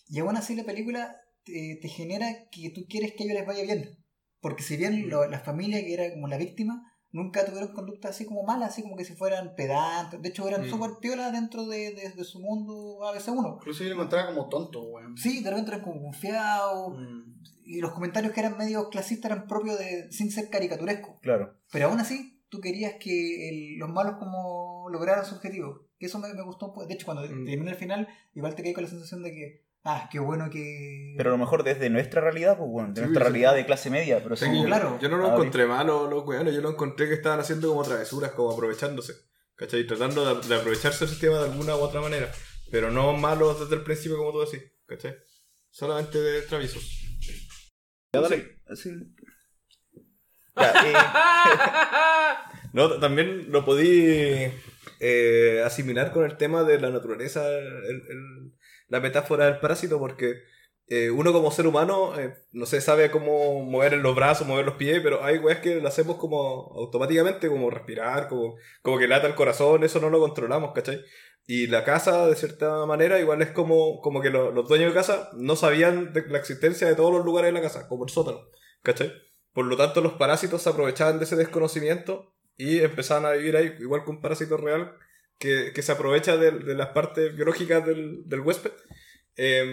Y 0.09 0.19
aún 0.19 0.35
así 0.35 0.55
la 0.55 0.63
película 0.63 1.15
te, 1.43 1.77
te 1.81 1.88
genera 1.88 2.27
que 2.51 2.69
tú 2.71 2.85
quieres 2.89 3.13
que 3.13 3.23
a 3.23 3.25
ellos 3.25 3.38
les 3.38 3.45
vaya 3.47 3.63
bien. 3.63 3.97
Porque 4.41 4.63
si 4.63 4.75
bien 4.77 5.09
lo- 5.09 5.27
la 5.29 5.39
familia 5.39 5.79
que 5.81 5.93
era 5.93 6.12
como 6.13 6.27
la 6.27 6.38
víctima, 6.38 6.92
nunca 7.13 7.46
tuvieron 7.46 7.72
conducta 7.74 8.10
así 8.10 8.25
como 8.25 8.43
mala, 8.43 8.65
así 8.65 8.82
como 8.82 8.98
que 8.98 9.05
si 9.05 9.13
fueran 9.15 9.55
pedantes. 9.55 10.22
De 10.22 10.27
hecho, 10.29 10.46
eran 10.48 10.65
Mm. 10.65 10.70
súper 10.70 10.89
piolas 11.00 11.32
dentro 11.32 11.65
de, 11.65 11.93
de- 11.93 12.10
de 12.10 12.24
su 12.25 12.39
mundo 12.41 13.00
ABC1. 13.05 13.55
Incluso 13.60 13.84
yo 13.84 13.89
lo 13.91 13.96
encontraba 13.96 14.27
como 14.34 14.50
tonto, 14.50 14.82
weón. 14.82 15.15
Sí, 15.17 15.41
de 15.41 15.50
repente 15.50 15.72
eran 15.72 15.84
como 15.84 16.01
confiados. 16.01 16.98
Mm. 16.98 17.34
Y 17.65 17.79
los 17.79 17.91
comentarios 17.93 18.34
que 18.34 18.41
eran 18.41 18.58
medio 18.58 18.89
clasistas 18.89 19.32
eran 19.32 19.48
propios 19.48 19.79
de. 19.79 20.12
sin 20.12 20.29
ser 20.32 20.50
caricaturescos. 20.50 21.15
Claro. 21.22 21.53
Pero 21.72 21.88
aún 21.88 22.00
así, 22.01 22.41
tú 22.50 22.60
querías 22.60 22.96
que 23.00 23.48
el- 23.50 23.77
los 23.77 23.89
malos 23.89 24.15
como 24.17 24.89
lograran 24.89 25.25
su 25.25 25.36
objetivo. 25.36 25.88
Que 25.98 26.08
eso 26.08 26.20
me, 26.20 26.34
me 26.34 26.43
gustó 26.43 26.65
un 26.67 26.74
poco. 26.74 26.88
De 26.88 26.96
hecho, 26.96 27.05
cuando 27.05 27.24
Mm. 27.24 27.46
termina 27.46 27.72
el 27.72 27.77
final, 27.77 28.08
igual 28.34 28.55
te 28.55 28.63
quedé 28.63 28.74
con 28.74 28.84
la 28.84 28.89
sensación 28.89 29.24
de 29.24 29.32
que, 29.32 29.62
ah, 29.86 30.10
qué 30.12 30.20
bueno 30.20 30.50
que... 30.50 31.13
Pero 31.18 31.30
a 31.30 31.34
lo 31.34 31.38
mejor 31.38 31.63
desde 31.63 31.90
nuestra 31.90 32.22
realidad, 32.22 32.58
pues 32.58 32.70
bueno, 32.70 32.90
de 32.90 32.96
Sí, 32.96 33.02
nuestra 33.02 33.25
sí. 33.25 33.32
realidad 33.32 33.56
de 33.56 33.66
clase 33.66 33.90
media. 33.90 34.22
Pero 34.24 34.36
sí, 34.36 34.46
claro. 34.66 34.98
yo 35.02 35.10
no 35.10 35.18
lo 35.18 35.28
Ah, 35.28 35.34
encontré 35.34 35.66
malo, 35.66 36.10
los 36.10 36.25
weones, 36.25 36.54
yo 36.54 36.62
lo 36.62 36.70
encontré 36.72 37.08
que 37.08 37.13
estaban 37.16 37.40
haciendo 37.40 37.70
como 37.70 37.84
travesuras, 37.84 38.32
como 38.32 38.52
aprovechándose. 38.52 39.13
¿Cachai? 39.56 39.86
Tratando 39.86 40.36
de, 40.42 40.48
de 40.48 40.56
aprovecharse 40.56 41.00
del 41.06 41.10
sistema 41.10 41.38
de 41.38 41.46
alguna 41.52 41.75
u 41.75 41.80
otra 41.80 42.02
manera. 42.02 42.32
Pero 42.72 42.90
no 42.90 43.13
malos 43.13 43.60
desde 43.60 43.75
el 43.75 43.84
principio, 43.84 44.18
como 44.18 44.32
tú 44.32 44.40
decís. 44.50 44.72
¿Cachai? 44.88 45.16
Solamente 45.70 46.20
de 46.20 46.42
traviesos. 46.44 46.84
Ya, 48.13 48.22
dale. 48.22 48.58
Sí. 48.75 48.92
Ya, 50.56 50.74
eh, 50.86 50.94
No, 52.74 53.00
también 53.00 53.52
lo 53.52 53.63
podí 53.66 54.52
eh, 55.00 55.62
asimilar 55.66 56.12
con 56.12 56.25
el 56.25 56.38
tema 56.38 56.63
de 56.63 56.80
la 56.80 56.90
naturaleza, 56.90 57.48
el- 57.48 58.02
el- 58.10 58.54
la 58.93 59.00
metáfora 59.01 59.45
del 59.45 59.59
parásito, 59.59 60.00
porque 60.00 60.35
eh, 60.88 61.09
uno 61.12 61.31
como 61.33 61.51
ser 61.51 61.65
humano, 61.67 62.17
eh, 62.19 62.33
no 62.51 62.65
sé, 62.65 62.81
sabe 62.81 63.09
cómo 63.12 63.63
mover 63.65 63.93
los 63.97 64.15
brazos, 64.15 64.45
mover 64.47 64.65
los 64.65 64.75
pies, 64.75 65.00
pero 65.03 65.23
hay 65.23 65.38
weas 65.39 65.59
que 65.59 65.75
lo 65.81 65.88
hacemos 65.88 66.17
como 66.17 66.73
automáticamente, 66.75 67.47
como 67.50 67.69
respirar, 67.69 68.27
como, 68.27 68.55
como 68.81 68.97
que 69.00 69.07
lata 69.07 69.27
el 69.27 69.35
corazón, 69.35 69.83
eso 69.83 70.00
no 70.00 70.09
lo 70.09 70.19
controlamos, 70.19 70.73
¿cachai? 70.73 71.01
Y 71.45 71.67
la 71.67 71.83
casa, 71.83 72.27
de 72.27 72.35
cierta 72.35 72.85
manera, 72.85 73.19
igual 73.19 73.41
es 73.41 73.51
como, 73.51 74.00
como 74.01 74.21
que 74.21 74.29
lo- 74.29 74.51
los 74.51 74.67
dueños 74.67 74.89
de 74.93 74.95
casa 75.00 75.29
no 75.38 75.55
sabían 75.55 76.13
de 76.13 76.25
la 76.27 76.38
existencia 76.38 76.88
de 76.88 76.95
todos 76.95 77.12
los 77.13 77.25
lugares 77.25 77.50
de 77.50 77.53
la 77.53 77.62
casa, 77.62 77.88
como 77.88 78.03
el 78.05 78.09
sótano, 78.12 78.41
¿cachai? 78.81 79.12
Por 79.53 79.65
lo 79.65 79.77
tanto, 79.77 80.01
los 80.01 80.13
parásitos 80.13 80.62
se 80.62 80.69
aprovechaban 80.69 81.17
de 81.19 81.25
ese 81.25 81.35
desconocimiento 81.35 82.33
y 82.57 82.79
empezaban 82.79 83.25
a 83.25 83.31
vivir 83.31 83.55
ahí, 83.57 83.73
igual 83.79 84.03
que 84.03 84.09
un 84.12 84.21
parásito 84.21 84.57
real 84.57 84.95
que, 85.43 85.73
que 85.73 85.81
se 85.81 85.91
aprovecha 85.91 86.38
de, 86.38 86.51
de 86.51 86.73
las 86.73 86.88
partes 86.89 87.35
biológicas 87.35 87.86
del, 87.86 88.23
del 88.25 88.39
huésped. 88.39 88.71
Eh, 89.36 89.65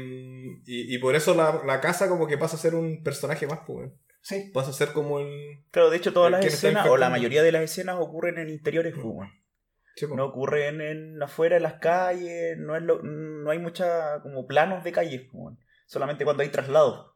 y, 0.67 0.95
y 0.95 0.99
por 0.99 1.15
eso 1.15 1.33
la, 1.35 1.63
la 1.65 1.81
casa 1.81 2.09
como 2.09 2.27
que 2.27 2.37
pasa 2.37 2.57
a 2.57 2.59
ser 2.59 2.75
un 2.75 3.05
personaje 3.05 3.47
más, 3.47 3.61
pues. 3.67 3.93
Sí, 4.21 4.51
pasa 4.53 4.71
a 4.71 4.73
ser 4.75 4.93
como 4.93 5.21
el... 5.21 5.65
claro, 5.71 5.91
de 5.91 5.97
hecho 5.97 6.13
todas 6.13 6.31
las 6.33 6.45
escenas, 6.45 6.89
o 6.89 6.97
la 6.97 7.09
mayoría 7.09 7.43
de 7.43 7.53
las 7.53 7.63
escenas 7.63 7.97
ocurren 8.01 8.39
en 8.39 8.49
interiores, 8.49 8.95
pues. 9.01 9.29
Sí, 9.95 10.07
pues. 10.07 10.17
No 10.17 10.27
ocurren 10.27 10.81
en 10.81 11.23
afuera 11.23 11.57
en 11.57 11.63
las 11.63 11.75
calles, 11.75 12.59
no 12.59 12.75
es 12.77 12.83
lo- 12.83 13.03
no 13.03 13.51
hay 13.51 13.59
mucha 13.59 14.21
como 14.23 14.47
planos 14.47 14.83
de 14.83 14.93
calles, 14.93 15.21
pues, 15.23 15.33
bueno. 15.33 15.59
solamente 15.87 16.25
cuando 16.25 16.43
hay 16.43 16.49
traslados. 16.49 17.10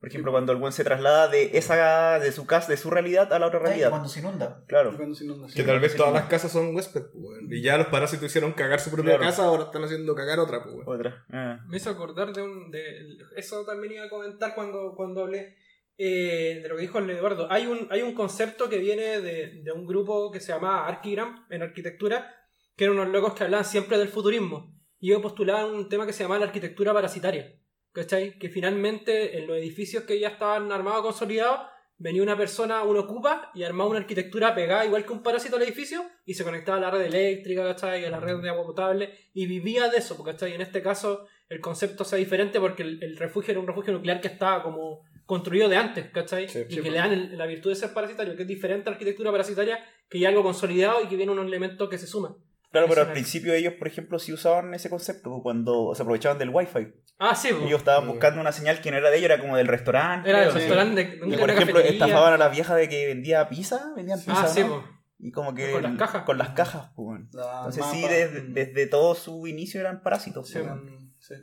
Por 0.00 0.08
ejemplo, 0.08 0.32
cuando 0.32 0.52
el 0.52 0.58
buen 0.58 0.72
se 0.72 0.82
traslada 0.82 1.28
de 1.28 1.58
esa 1.58 2.18
de 2.18 2.32
su 2.32 2.46
casa, 2.46 2.68
de 2.72 2.78
su 2.78 2.88
realidad 2.90 3.30
a 3.34 3.38
la 3.38 3.46
otra 3.48 3.58
ya, 3.60 3.66
realidad. 3.66 3.90
cuando 3.90 4.08
se 4.08 4.20
inunda. 4.20 4.64
Claro. 4.66 4.96
Cuando 4.96 5.14
se 5.14 5.24
inunda, 5.24 5.46
sí. 5.48 5.54
que 5.56 5.62
tal 5.62 5.78
vez 5.78 5.92
sí, 5.92 5.98
todas 5.98 6.12
sí. 6.12 6.18
las 6.20 6.28
casas 6.28 6.50
son 6.52 6.74
huésped, 6.74 7.02
pues, 7.02 7.14
weón. 7.14 7.52
Y 7.52 7.60
ya 7.60 7.76
los 7.76 7.88
parásitos 7.88 8.24
hicieron 8.26 8.52
cagar 8.52 8.80
su 8.80 8.90
propia 8.90 9.16
Claro. 9.18 9.24
casa, 9.30 9.44
ahora 9.44 9.64
están 9.64 9.84
haciendo 9.84 10.14
cagar 10.14 10.38
otra, 10.38 10.62
pues, 10.64 10.74
weón. 10.74 10.88
Otra. 11.00 11.26
ah. 11.32 11.58
Me 11.68 11.76
hizo 11.76 11.90
acordar 11.90 12.32
de 12.32 12.40
un. 12.42 12.70
De, 12.70 13.18
eso 13.36 13.64
también 13.66 13.92
iba 13.92 14.04
a 14.06 14.08
comentar 14.08 14.54
cuando, 14.54 14.94
cuando 14.96 15.20
hablé 15.24 15.56
eh, 15.98 16.60
de 16.62 16.68
lo 16.70 16.76
que 16.76 16.80
dijo 16.82 16.98
el 16.98 17.10
Eduardo. 17.10 17.46
Hay 17.52 17.66
un, 17.66 17.86
hay 17.90 18.00
un 18.00 18.14
concepto 18.14 18.70
que 18.70 18.78
viene 18.78 19.20
de, 19.20 19.60
de 19.62 19.72
un 19.72 19.86
grupo 19.86 20.30
que 20.32 20.40
se 20.40 20.50
llama 20.52 20.86
Archigram 20.88 21.46
en 21.50 21.60
arquitectura, 21.62 22.34
que 22.74 22.84
eran 22.84 22.96
unos 22.98 23.10
locos 23.12 23.34
que 23.34 23.44
hablaban 23.44 23.66
siempre 23.66 23.98
del 23.98 24.08
futurismo. 24.08 24.74
Y 24.98 25.10
ellos 25.10 25.20
postulaban 25.20 25.66
un 25.74 25.90
tema 25.90 26.06
que 26.06 26.14
se 26.14 26.22
llama 26.22 26.38
la 26.38 26.46
arquitectura 26.46 26.94
parasitaria. 26.94 27.54
¿Cachai? 27.92 28.38
Que 28.38 28.48
finalmente 28.48 29.38
en 29.38 29.46
los 29.46 29.56
edificios 29.56 30.04
que 30.04 30.18
ya 30.20 30.28
estaban 30.28 30.70
armados, 30.70 31.02
consolidados, 31.02 31.60
venía 31.98 32.22
una 32.22 32.36
persona, 32.36 32.82
uno 32.82 33.00
ocupa 33.00 33.50
y 33.54 33.62
armaba 33.62 33.90
una 33.90 33.98
arquitectura 33.98 34.54
pegada 34.54 34.86
igual 34.86 35.04
que 35.04 35.12
un 35.12 35.22
parásito 35.22 35.56
al 35.56 35.62
edificio 35.62 36.02
y 36.24 36.34
se 36.34 36.44
conectaba 36.44 36.78
a 36.78 36.80
la 36.80 36.90
red 36.90 37.02
eléctrica, 37.02 37.62
¿cachai? 37.64 38.04
A 38.04 38.10
la 38.10 38.20
red 38.20 38.36
de 38.40 38.48
agua 38.48 38.64
potable 38.64 39.12
y 39.34 39.46
vivía 39.46 39.88
de 39.88 39.98
eso, 39.98 40.22
¿cachai? 40.22 40.54
En 40.54 40.60
este 40.60 40.80
caso 40.82 41.26
el 41.48 41.60
concepto 41.60 42.04
sea 42.04 42.18
diferente 42.18 42.58
porque 42.60 42.84
el, 42.84 43.02
el 43.02 43.16
refugio 43.16 43.50
era 43.50 43.60
un 43.60 43.66
refugio 43.66 43.92
nuclear 43.92 44.20
que 44.20 44.28
estaba 44.28 44.62
como 44.62 45.00
construido 45.26 45.68
de 45.68 45.76
antes, 45.76 46.10
¿cachai? 46.10 46.48
Sí, 46.48 46.60
y 46.60 46.62
sí, 46.70 46.76
que 46.76 46.80
pues. 46.82 46.92
le 46.92 46.98
dan 46.98 47.12
el- 47.12 47.36
la 47.38 47.46
virtud 47.46 47.70
de 47.70 47.76
ser 47.76 47.92
parasitario, 47.92 48.34
que 48.34 48.42
es 48.42 48.48
diferente 48.48 48.88
a 48.88 48.92
la 48.92 48.94
arquitectura 48.94 49.30
parasitaria, 49.30 49.84
que 50.08 50.18
ya 50.20 50.28
algo 50.28 50.42
consolidado 50.42 51.02
y 51.02 51.06
que 51.08 51.16
viene 51.16 51.32
un 51.32 51.46
elemento 51.46 51.88
que 51.88 51.98
se 51.98 52.06
suma. 52.06 52.34
Claro, 52.70 52.86
pero 52.88 53.02
al 53.02 53.12
principio 53.12 53.52
ellos, 53.52 53.74
por 53.74 53.88
ejemplo, 53.88 54.18
sí 54.18 54.32
usaban 54.32 54.72
ese 54.74 54.88
concepto 54.90 55.40
cuando 55.42 55.92
se 55.94 56.02
aprovechaban 56.02 56.38
del 56.38 56.50
wifi. 56.50 56.88
Ah, 57.18 57.34
sí, 57.34 57.48
pues. 57.50 57.64
Ellos 57.64 57.80
estaban 57.80 58.04
Mm. 58.06 58.10
buscando 58.12 58.40
una 58.40 58.52
señal 58.52 58.80
que 58.80 58.90
no 58.90 58.96
era 58.96 59.10
de 59.10 59.18
ellos, 59.18 59.30
era 59.30 59.40
como 59.40 59.56
del 59.56 59.66
restaurante. 59.66 60.30
era 60.30 60.44
el 60.44 60.50
creo, 60.50 60.52
sí. 60.52 60.58
restaurante 60.68 61.04
de, 61.04 61.16
Y 61.16 61.36
por 61.36 61.50
ejemplo, 61.50 61.74
cafetería. 61.76 61.90
estafaban 61.90 62.32
a 62.32 62.38
la 62.38 62.48
vieja 62.48 62.74
de 62.76 62.88
que 62.88 63.06
vendía 63.06 63.48
pizza, 63.48 63.92
vendían 63.96 64.18
pizza, 64.20 64.42
Ah, 64.42 64.46
sí, 64.46 64.62
pues. 64.64 64.80
Y 65.18 65.32
como 65.32 65.52
que 65.54 65.70
Con 65.72 65.82
las 65.82 65.96
cajas. 65.96 66.22
Con 66.24 66.38
las 66.38 66.48
cajas, 66.50 66.90
pues. 66.96 67.20
La 67.32 67.56
Entonces 67.66 67.84
sí, 67.92 68.02
desde, 68.08 68.42
mm. 68.42 68.54
desde 68.54 68.86
todo 68.86 69.14
su 69.14 69.46
inicio 69.48 69.80
eran 69.80 70.02
parásitos. 70.02 70.48
Sí, 70.48 70.58
pues. 70.60 70.70
sí. 71.18 71.34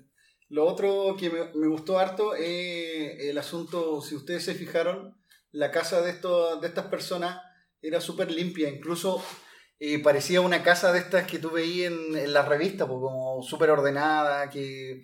Lo 0.49 0.65
otro 0.65 1.15
que 1.19 1.29
me, 1.29 1.39
me 1.55 1.67
gustó 1.67 1.99
harto 1.99 2.33
es 2.33 3.19
el 3.19 3.37
asunto, 3.37 4.01
si 4.01 4.15
ustedes 4.15 4.45
se 4.45 4.55
fijaron, 4.55 5.17
la 5.51 5.71
casa 5.71 6.01
de, 6.01 6.09
estos, 6.11 6.61
de 6.61 6.67
estas 6.67 6.85
personas 6.85 7.41
era 7.81 7.99
súper 7.99 8.31
limpia, 8.31 8.69
incluso 8.69 9.21
eh, 9.79 10.01
parecía 10.01 10.41
una 10.41 10.63
casa 10.63 10.91
de 10.91 10.99
estas 10.99 11.27
que 11.27 11.39
tú 11.39 11.51
veías 11.51 11.91
en, 11.91 12.15
en 12.15 12.33
la 12.33 12.43
revista, 12.43 12.87
pues, 12.87 12.99
como 12.99 13.41
súper 13.43 13.69
ordenada, 13.69 14.49
que, 14.49 15.03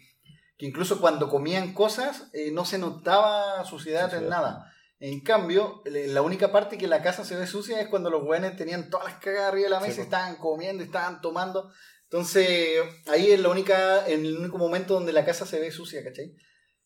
que 0.57 0.65
incluso 0.65 0.99
cuando 0.99 1.29
comían 1.29 1.73
cosas 1.73 2.29
eh, 2.33 2.51
no 2.51 2.65
se 2.65 2.77
notaba 2.77 3.63
suciedad 3.65 4.13
en 4.13 4.29
nada. 4.29 4.69
En 4.99 5.19
cambio, 5.19 5.81
la 5.85 6.21
única 6.21 6.53
parte 6.53 6.77
que 6.77 6.87
la 6.87 7.01
casa 7.01 7.25
se 7.25 7.35
ve 7.35 7.45
sucia 7.45 7.81
es 7.81 7.89
cuando 7.89 8.09
los 8.09 8.23
güeyes 8.23 8.55
tenían 8.55 8.89
todas 8.89 9.07
las 9.07 9.17
cagas 9.19 9.49
arriba 9.49 9.65
de 9.65 9.69
la 9.71 9.81
mesa, 9.81 10.01
estaban 10.01 10.37
comiendo, 10.37 10.81
estaban 10.81 11.19
tomando. 11.19 11.73
Entonces, 12.03 12.79
ahí 13.07 13.31
es 13.31 13.39
la 13.41 13.49
única, 13.49 14.07
en 14.07 14.25
el 14.25 14.37
único 14.37 14.57
momento 14.57 14.93
donde 14.93 15.11
la 15.11 15.25
casa 15.25 15.45
se 15.45 15.59
ve 15.59 15.71
sucia, 15.71 16.03
¿cachai? 16.05 16.33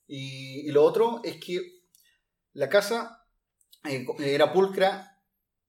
Y, 0.08 0.68
y 0.68 0.72
lo 0.72 0.84
otro 0.84 1.22
es 1.24 1.38
que 1.38 1.60
la 2.54 2.70
casa 2.70 3.24
eh, 3.84 4.04
era 4.20 4.52
pulcra, 4.52 5.17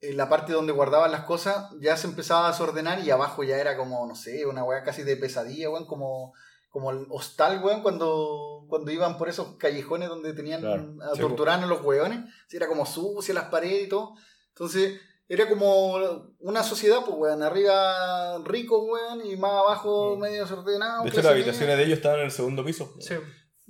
en 0.01 0.17
la 0.17 0.29
parte 0.29 0.53
donde 0.53 0.73
guardaban 0.73 1.11
las 1.11 1.25
cosas 1.25 1.71
ya 1.81 1.97
se 1.97 2.07
empezaba 2.07 2.47
a 2.47 2.51
desordenar 2.53 3.01
y 3.01 3.11
abajo 3.11 3.43
ya 3.45 3.57
era 3.59 3.77
como, 3.77 4.07
no 4.07 4.15
sé, 4.15 4.47
una 4.47 4.63
weá 4.65 4.85
casi 4.85 5.03
de 5.03 5.17
pesadilla, 5.17 5.71
weón, 5.71 5.87
como, 5.87 6.33
como 6.71 6.91
el 6.93 7.07
hostal, 7.11 7.63
weón, 7.65 7.83
cuando, 7.83 8.65
cuando 8.69 8.91
iban 8.93 9.19
por 9.19 9.29
esos 9.29 9.57
callejones 9.57 10.09
donde 10.09 10.35
tenían 10.35 10.61
Claro. 10.61 10.95
a 11.03 11.17
torturar 11.19 11.63
a 11.63 11.67
los 11.67 11.83
weones, 11.83 12.21
sí, 12.47 12.57
era 12.57 12.69
como 12.69 12.87
sucia 12.87 13.35
las 13.35 13.47
paredes 13.47 13.85
y 13.85 13.89
todo. 13.89 14.15
Entonces, 14.51 15.01
era 15.29 15.49
como 15.49 15.97
una 16.39 16.63
sociedad, 16.63 17.01
pues, 17.05 17.17
weón, 17.19 17.43
arriba 17.43 18.39
rico, 18.45 18.85
weón, 18.85 19.27
y 19.27 19.37
más 19.37 19.51
abajo 19.53 20.15
Mm. 20.17 20.21
medio 20.21 20.43
desordenado. 20.43 21.03
De 21.03 21.09
hecho, 21.11 21.23
las 21.23 21.33
habitaciones 21.33 21.77
de 21.77 21.85
ellos 21.85 21.97
estaban 21.99 22.21
en 22.21 22.27
el 22.27 22.31
segundo 22.31 22.65
piso. 22.65 22.95
Sí. 23.01 23.15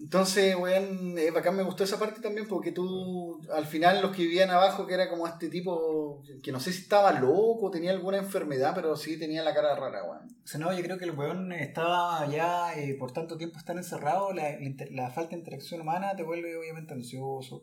Entonces, 0.00 0.54
weón, 0.54 1.18
eh, 1.18 1.30
bacán 1.32 1.56
me 1.56 1.64
gustó 1.64 1.82
esa 1.82 1.98
parte 1.98 2.20
también 2.20 2.46
porque 2.46 2.70
tú, 2.70 3.40
al 3.52 3.66
final, 3.66 4.00
los 4.00 4.14
que 4.14 4.22
vivían 4.22 4.50
abajo, 4.50 4.86
que 4.86 4.94
era 4.94 5.10
como 5.10 5.26
este 5.26 5.48
tipo, 5.48 6.22
que 6.42 6.52
no 6.52 6.60
sé 6.60 6.72
si 6.72 6.82
estaba 6.82 7.12
loco, 7.12 7.70
tenía 7.70 7.90
alguna 7.90 8.18
enfermedad, 8.18 8.72
pero 8.76 8.96
sí 8.96 9.18
tenía 9.18 9.42
la 9.42 9.54
cara 9.54 9.74
rara, 9.74 10.04
weón. 10.04 10.28
O 10.44 10.46
sea, 10.46 10.60
no, 10.60 10.72
yo 10.72 10.82
creo 10.84 10.98
que 10.98 11.04
el 11.04 11.18
weón 11.18 11.52
estaba 11.52 12.26
ya 12.30 12.74
eh, 12.78 12.94
por 12.94 13.12
tanto 13.12 13.36
tiempo 13.36 13.58
estar 13.58 13.76
encerrado, 13.76 14.32
la, 14.32 15.10
falta 15.10 15.30
de 15.30 15.38
interacción 15.38 15.80
humana 15.80 16.14
te 16.16 16.22
vuelve 16.22 16.56
obviamente 16.56 16.94
ansioso, 16.94 17.62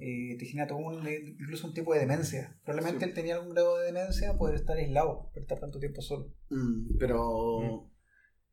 eh, 0.00 0.36
te 0.38 0.44
genera 0.44 0.66
todo 0.66 0.78
un, 0.78 1.06
incluso 1.08 1.68
un 1.68 1.74
tipo 1.74 1.94
de 1.94 2.00
demencia. 2.00 2.58
Probablemente 2.64 3.04
Sí. 3.04 3.10
él 3.10 3.14
tenía 3.14 3.36
algún 3.36 3.54
grado 3.54 3.78
de 3.78 3.86
demencia, 3.86 4.36
poder 4.36 4.56
estar 4.56 4.76
aislado, 4.76 5.30
por 5.32 5.40
estar 5.40 5.60
tanto 5.60 5.78
tiempo 5.78 6.02
solo. 6.02 6.32
Mm, 6.50 6.98
pero, 6.98 7.90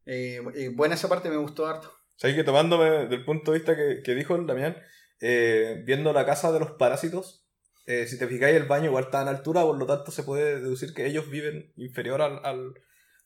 eh, 0.06 0.40
eh, 0.56 0.70
buena 0.70 0.94
esa 0.94 1.10
parte, 1.10 1.30
me 1.30 1.38
gustó 1.38 1.66
harto. 1.66 1.90
¿Sabes 2.16 2.36
que 2.36 2.44
tomándome 2.44 3.08
del 3.08 3.26
punto 3.26 3.52
de 3.52 3.60
vista 3.60 3.76
que, 3.76 4.02
que 4.04 4.16
dijo 4.16 4.36
el 4.36 4.48
Damián, 4.48 4.78
eh, 5.20 5.82
viendo 5.86 6.14
la 6.14 6.26
casa 6.26 6.52
de 6.52 6.60
los 6.60 6.72
parásitos, 6.72 7.46
eh, 7.86 8.08
si 8.08 8.18
te 8.18 8.28
fijáis, 8.28 8.56
el 8.56 8.64
baño 8.64 8.86
igual 8.86 9.06
está 9.06 9.22
en 9.22 9.28
altura, 9.28 9.62
por 9.64 9.78
lo 9.78 9.86
tanto 9.86 10.12
se 10.12 10.24
puede 10.24 10.60
deducir 10.60 10.94
que 10.94 11.06
ellos 11.06 11.30
viven 11.30 11.72
inferior 11.76 12.22
al, 12.22 12.40
al, 12.46 12.74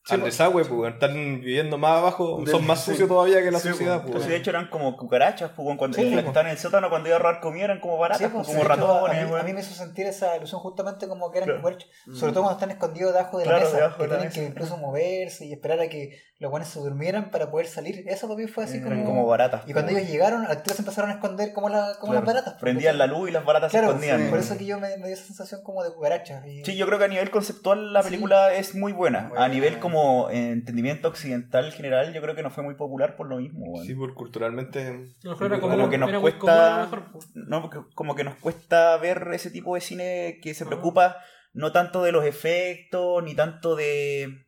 Sí, 0.08 0.14
al 0.14 0.22
pues. 0.22 0.34
desagüe, 0.34 0.64
pues, 0.66 0.94
están 0.94 1.14
viviendo 1.42 1.78
más 1.78 1.98
abajo, 1.98 2.44
son 2.48 2.66
más 2.66 2.80
sí. 2.84 2.92
sucios 2.92 3.10
todavía 3.10 3.44
que 3.44 3.52
la 3.52 3.60
Sí, 3.60 3.70
sociedad. 3.70 3.96
pues. 3.98 4.04
pues. 4.12 4.16
Pues, 4.18 4.28
de 4.30 4.36
hecho 4.38 4.50
eran 4.52 4.70
como 4.70 4.96
cucarachas, 4.96 5.52
pues, 5.56 5.78
cuando 5.78 5.96
Sí, 5.98 6.04
estaban 6.06 6.24
pues. 6.34 6.38
en 6.46 6.48
el 6.52 6.58
sótano 6.58 6.90
cuando 6.90 7.10
iba 7.10 7.18
a 7.18 7.20
robar 7.20 7.40
comida 7.42 7.66
eran 7.66 7.80
como 7.80 7.98
baratas, 7.98 8.22
Sí, 8.28 8.34
pues, 8.34 8.48
pues, 8.48 8.58
como 8.58 8.68
ratones, 8.68 9.18
a, 9.18 9.26
mí, 9.26 9.30
weón. 9.32 9.42
a 9.42 9.44
mí 9.44 9.54
me 9.54 9.60
hizo 9.60 9.74
sentir 9.74 10.06
esa 10.08 10.36
ilusión 10.38 10.62
justamente 10.62 11.08
como 11.08 11.30
que 11.32 11.40
eran 11.40 11.48
Claro. 11.50 11.62
cucarachas. 11.62 11.90
Mm. 12.06 12.16
Sobre 12.16 12.32
todo 12.34 12.44
cuando 12.44 12.60
están 12.60 12.72
escondidos 12.72 13.14
debajo 13.14 13.38
de 13.40 13.46
la 13.46 13.52
Claro, 13.52 13.66
mesa, 13.66 13.78
debajo 13.78 13.98
que 13.98 14.04
de 14.04 14.10
tienen 14.16 14.30
que 14.34 14.44
incluso 14.46 14.78
moverse 14.78 15.46
y 15.46 15.54
esperar 15.54 15.80
a 15.82 15.88
que 15.90 16.18
los 16.40 16.52
buenos 16.52 16.70
se 16.70 16.80
durmieran 16.80 17.32
para 17.32 17.50
poder 17.50 17.66
salir. 17.68 18.04
Eso 18.08 18.28
para 18.28 18.40
mí 18.40 18.48
fue 18.48 18.64
así 18.66 18.78
Eran 18.78 19.00
como... 19.04 19.06
como 19.06 19.26
baratas. 19.26 19.64
Y 19.68 19.74
cuando 19.74 19.92
pues, 19.92 20.04
ellos 20.04 20.12
llegaron, 20.14 20.46
al 20.46 20.62
tiro 20.62 20.76
se 20.76 20.84
empezaron 20.84 21.10
a 21.10 21.14
esconder 21.16 21.52
como, 21.52 21.68
la, 21.70 21.96
como 22.00 22.12
claro. 22.14 22.26
las 22.26 22.26
baratas. 22.26 22.54
pues, 22.54 22.62
Prendían 22.62 22.98
la 23.00 23.08
luz 23.08 23.30
y 23.30 23.32
las 23.32 23.44
baratas 23.44 23.72
Claro, 23.72 23.88
se 23.88 23.94
escondían. 23.94 24.22
sí. 24.24 24.30
por 24.30 24.40
eso 24.40 24.58
que 24.58 24.66
yo 24.66 24.80
me, 24.80 24.96
me 24.98 25.08
dio 25.08 25.16
esa 25.16 25.26
sensación 25.26 25.64
como 25.64 25.84
de 25.84 25.92
cucarachas. 25.94 26.46
Y... 26.46 26.64
Sí, 26.64 26.76
yo 26.78 26.86
creo 26.86 27.00
que 27.00 27.06
a 27.06 27.08
nivel 27.08 27.32
conceptual 27.32 27.92
la 27.92 28.04
Sí. 28.04 28.10
película 28.10 28.54
es 28.54 28.76
muy 28.76 28.94
buena. 28.94 29.30
Buena. 29.30 29.46
A 29.46 29.48
nivel 29.50 29.80
como 29.80 29.97
entendimiento 30.32 31.08
occidental 31.08 31.72
general, 31.72 32.14
yo 32.14 32.22
creo 32.22 32.36
que 32.36 32.44
no 32.44 32.50
fue 32.52 32.64
muy 32.64 32.76
popular 32.76 33.16
por 33.16 33.28
lo 33.28 33.38
mismo. 33.38 33.66
Sí, 33.84 33.94
por 33.96 34.14
culturalmente. 34.14 35.16
Como 35.24 35.60
como, 35.60 35.90
que 35.90 35.98
nos 35.98 36.12
cuesta- 36.22 36.88
pues. 37.12 37.30
No, 37.36 37.62
porque 37.62 37.80
como 37.96 38.16
que 38.16 38.24
nos 38.24 38.36
cuesta 38.36 38.98
ver 38.98 39.28
ese 39.34 39.52
tipo 39.52 39.76
de 39.76 39.82
cine 39.82 40.40
que 40.42 40.54
se 40.54 40.64
Ah. 40.64 40.68
preocupa 40.68 41.18
no 41.54 41.72
tanto 41.72 42.04
de 42.04 42.12
los 42.12 42.26
efectos, 42.26 43.24
ni 43.24 43.34
tanto 43.36 43.76
de 43.76 44.44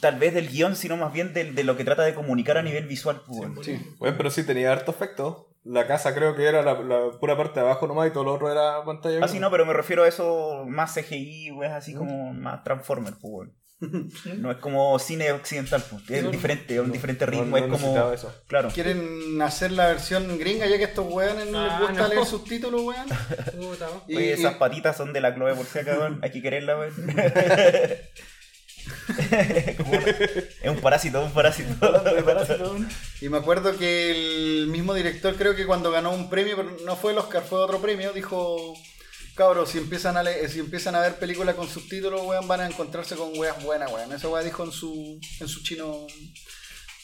tal 0.00 0.18
vez 0.18 0.32
del 0.32 0.48
guion, 0.48 0.76
sino 0.76 0.96
más 0.96 1.12
bien 1.12 1.34
de, 1.34 1.52
de 1.52 1.64
lo 1.64 1.76
que 1.76 1.84
trata 1.84 2.02
de 2.02 2.14
comunicar 2.14 2.56
a 2.56 2.62
nivel 2.62 2.86
visual. 2.86 3.20
pues. 3.26 3.66
Sí. 3.66 3.78
Bueno, 3.98 4.16
pero 4.16 4.30
sí 4.30 4.44
tenía 4.46 4.72
harto 4.72 4.90
efecto. 4.90 5.44
La 5.64 5.86
casa 5.86 6.14
creo 6.14 6.34
que 6.34 6.46
era 6.46 6.62
la, 6.62 6.80
la 6.80 7.10
pura 7.20 7.36
parte 7.36 7.60
de 7.60 7.66
abajo 7.66 7.86
nomás 7.86 8.08
y 8.08 8.12
todo 8.12 8.24
lo 8.24 8.34
otro 8.34 8.50
era 8.50 8.82
pantalla. 8.84 9.22
Así 9.22 9.36
Ah, 9.36 9.40
no, 9.40 9.50
pero 9.50 9.66
me 9.66 9.74
refiero 9.74 10.04
a 10.04 10.08
eso 10.08 10.64
más 10.66 10.94
CGI, 10.94 11.50
weón, 11.50 11.72
así 11.72 11.94
Mm. 11.94 11.98
como 11.98 12.32
más 12.32 12.62
Transformers, 12.64 13.18
pues. 13.20 13.50
No 13.80 14.50
es 14.50 14.56
como 14.58 14.98
cine 14.98 15.30
occidental, 15.32 15.84
pues. 15.88 16.02
Es 16.10 16.24
No, 16.24 16.30
diferente, 16.30 16.74
es 16.74 16.80
un 16.80 16.90
diferente 16.90 17.26
ritmo, 17.26 17.44
no 17.46 17.56
es 17.58 17.70
como. 17.70 18.12
eso. 18.12 18.34
Claro. 18.48 18.70
¿Quieren 18.74 19.40
hacer 19.40 19.70
la 19.70 19.86
versión 19.86 20.36
gringa 20.38 20.66
ya 20.66 20.78
que 20.78 20.84
estos 20.84 21.06
weones 21.08 21.46
no 21.46 21.62
les 21.62 21.72
Ah, 21.72 21.78
gusta 21.82 22.02
no. 22.02 22.08
leer 22.08 22.26
subtítulos, 22.26 22.82
weón? 22.82 23.06
Y- 24.08 24.16
Oye, 24.16 24.32
esas 24.32 24.54
patitas 24.54 24.96
son 24.96 25.12
de 25.12 25.20
la 25.20 25.34
Chloe 25.34 25.54
por 25.54 25.64
si 25.66 25.78
acaso, 25.78 26.00
weón. 26.00 26.18
Hay 26.22 26.30
que 26.32 26.42
quererla, 26.42 26.76
weón. 26.76 26.92
Es 30.62 30.70
un 30.70 30.80
parásito, 30.80 31.22
un 31.24 31.32
parásito. 31.32 31.74
Y 33.20 33.28
me 33.28 33.36
acuerdo 33.38 33.76
que 33.76 34.10
el 34.60 34.66
mismo 34.68 34.94
director, 34.94 35.34
creo 35.36 35.54
que 35.56 35.66
cuando 35.66 35.90
ganó 35.90 36.10
un 36.12 36.30
premio, 36.30 36.56
pero 36.56 36.76
no 36.84 36.96
fue 36.96 37.12
el 37.12 37.18
Oscar, 37.18 37.42
fue 37.42 37.58
otro 37.60 37.80
premio, 37.80 38.12
dijo, 38.12 38.74
cabros, 39.38 39.70
si 39.70 39.78
empiezan 39.78 40.16
a 40.18 40.22
le- 40.22 40.46
si 40.48 40.58
empiezan 40.60 40.94
a 40.96 41.00
ver 41.00 41.14
películas 41.18 41.54
con 41.54 41.66
subtítulos, 41.66 42.20
weón, 42.26 42.46
van 42.46 42.60
a 42.60 42.66
encontrarse 42.66 43.16
con 43.16 43.38
weas 43.38 43.62
buenas, 43.64 43.90
weón. 43.90 44.12
Esa 44.12 44.28
wea 44.28 44.42
dijo 44.42 44.64
en 44.64 44.72
su, 44.72 45.18
en 45.40 45.48
su 45.48 45.62
chino, 45.62 46.06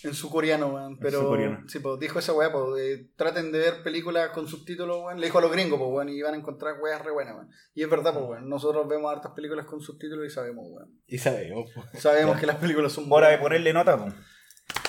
en 0.03 0.13
su 0.15 0.29
coreano, 0.29 0.67
weón. 0.67 0.99
Pero, 0.99 1.21
su 1.21 1.27
coreano. 1.29 1.65
sí, 1.67 1.79
pues 1.79 1.99
dijo 1.99 2.19
esa 2.19 2.33
wea, 2.35 2.53
pues, 2.53 2.65
eh, 2.83 3.09
traten 3.17 3.51
de 3.53 3.59
ver 3.61 3.83
películas 3.83 4.31
con 4.31 4.47
subtítulos, 4.49 4.99
weón. 5.05 5.19
Le 5.21 5.27
dijo 5.29 5.39
a 5.39 5.41
los 5.41 5.51
gringos, 5.53 5.79
pues, 5.79 5.91
weón, 5.91 6.09
y 6.11 6.21
van 6.21 6.35
a 6.35 6.37
encontrar 6.37 6.79
weas 6.81 7.01
re 7.03 7.13
buenas, 7.13 7.35
weón. 7.37 7.49
Y 7.75 7.83
es 7.83 7.89
verdad, 7.89 8.13
pues, 8.13 8.27
weón. 8.27 8.49
Nosotros 8.51 8.87
vemos 8.89 9.11
hartas 9.11 9.33
películas 9.33 9.65
con 9.65 9.81
subtítulos 9.81 10.27
y 10.27 10.31
sabemos, 10.31 10.65
weón. 10.69 11.01
Y 11.07 11.17
sabemos. 11.19 11.71
pues. 11.75 12.03
Sabemos 12.03 12.39
que 12.39 12.47
las 12.47 12.57
películas 12.57 12.93
son 12.93 13.07
Hora 13.09 13.29
de 13.29 13.37
buenas. 13.37 13.43
ponerle 13.43 13.73
nota, 13.73 13.97
pues. 13.97 14.15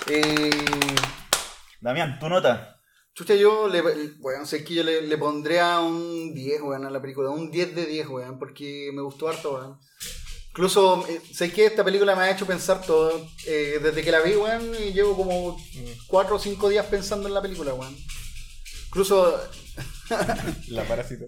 Eh, 0.09 0.49
Damián, 1.81 2.19
tu 2.19 2.27
nota. 2.29 2.74
Chucha, 3.15 3.33
yo 3.35 3.69
le, 3.69 3.81
weón, 4.19 4.45
sé 4.45 4.65
que 4.65 4.73
yo 4.73 4.83
le, 4.83 5.01
le 5.01 5.17
pondría 5.17 5.79
un 5.79 6.33
10, 6.33 6.61
weón, 6.61 6.85
a 6.85 6.89
la 6.89 7.01
película. 7.01 7.29
Un 7.29 7.49
10 7.49 7.73
de 7.73 7.85
10, 7.85 8.09
weón, 8.09 8.37
porque 8.37 8.91
me 8.93 9.01
gustó 9.01 9.29
harto, 9.29 9.53
weón. 9.53 9.79
Incluso, 10.49 11.05
eh, 11.07 11.21
sé 11.33 11.51
que 11.51 11.65
esta 11.65 11.83
película 11.83 12.13
me 12.15 12.23
ha 12.23 12.31
hecho 12.31 12.45
pensar 12.45 12.81
todo. 12.85 13.25
eh, 13.47 13.79
desde 13.81 14.03
que 14.03 14.11
la 14.11 14.19
vi, 14.19 14.35
weón, 14.35 14.69
llevo 14.73 15.15
como 15.15 15.57
4 16.07 16.35
o 16.35 16.39
5 16.39 16.67
días 16.69 16.85
pensando 16.87 17.27
en 17.29 17.33
la 17.33 17.41
película, 17.41 17.73
weón. 17.73 17.95
Incluso, 18.87 19.39
La 20.69 20.83
parásito. 20.83 21.25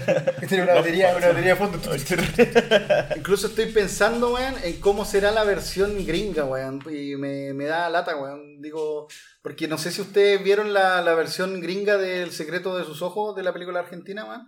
Tiene 0.48 0.64
una 0.64 0.74
batería, 0.74 1.14
una 1.16 1.28
batería 1.28 1.54
de 1.54 1.56
fondo. 1.56 1.78
incluso 3.16 3.48
estoy 3.48 3.66
pensando, 3.66 4.34
weón, 4.34 4.54
en 4.62 4.80
cómo 4.80 5.04
será 5.04 5.30
la 5.30 5.44
versión 5.44 6.06
gringa, 6.06 6.44
weón. 6.44 6.82
Y 6.90 7.16
me, 7.16 7.52
me 7.54 7.64
da 7.64 7.90
lata, 7.90 8.16
weón. 8.16 8.62
Digo, 8.62 9.08
porque 9.42 9.68
no 9.68 9.78
sé 9.78 9.90
si 9.90 10.00
ustedes 10.00 10.42
vieron 10.42 10.72
la, 10.72 11.02
la 11.02 11.14
versión 11.14 11.60
gringa 11.60 11.98
del 11.98 12.30
secreto 12.30 12.76
de 12.76 12.84
sus 12.84 13.02
ojos 13.02 13.34
de 13.34 13.42
la 13.42 13.52
película 13.52 13.80
argentina, 13.80 14.24
weón. 14.24 14.46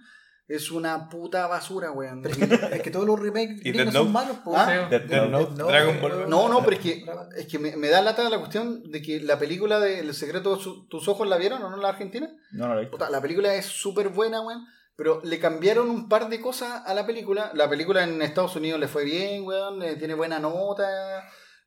Es 0.55 0.71
una 0.71 1.09
puta 1.09 1.47
basura, 1.47 1.91
weón. 1.93 2.27
Es 2.27 2.37
que, 2.37 2.45
es 2.77 2.83
que 2.83 2.91
todos 2.91 3.07
los 3.07 3.19
remakes 3.19 3.61
¿Y 3.65 3.71
gringos 3.73 3.95
Death 3.95 4.03
son 4.03 4.12
malos, 4.12 4.37
po. 4.45 4.55
Ah, 4.57 4.67
Sí. 4.67 4.91
Death 4.91 5.05
Death 5.09 5.31
Note. 5.31 5.51
Note, 5.57 5.73
Dragon 5.73 6.01
Ball. 6.03 6.29
No, 6.29 6.49
no, 6.49 6.62
pero 6.62 6.77
es 6.77 6.83
que, 6.83 7.05
es 7.38 7.47
que 7.47 7.59
me, 7.59 7.77
me 7.77 7.88
da 7.88 8.03
lata 8.03 8.29
la 8.29 8.38
cuestión 8.38 8.83
de 8.91 9.01
que 9.01 9.21
la 9.21 9.38
película 9.38 9.81
de 9.81 10.01
El 10.01 10.12
secreto 10.15 10.57
de 10.57 10.62
su- 10.62 10.87
tus 10.88 11.09
ojos 11.09 11.27
la 11.29 11.38
vieron 11.38 11.62
o 11.62 11.71
no 11.71 11.77
la 11.79 11.88
argentina. 11.88 12.29
No, 12.51 12.69
no 12.69 12.79
visto. 12.79 12.93
Puta, 12.93 13.09
la 13.09 13.21
película 13.23 13.55
es 13.55 13.65
súper 13.67 14.09
buena, 14.11 14.41
weón. 14.43 14.65
Pero 14.95 15.23
le 15.25 15.38
cambiaron 15.38 15.88
un 15.88 16.07
par 16.09 16.29
de 16.29 16.41
cosas 16.41 16.83
a 16.85 16.93
la 16.93 17.07
película. 17.07 17.51
La 17.55 17.69
película 17.71 18.05
en 18.05 18.21
Estados 18.21 18.55
Unidos 18.57 18.79
le 18.79 18.88
fue 18.88 19.05
bien, 19.05 19.45
weón. 19.45 19.83
eh, 19.83 19.97
tiene 19.97 20.12
buena 20.15 20.38
nota. 20.38 20.87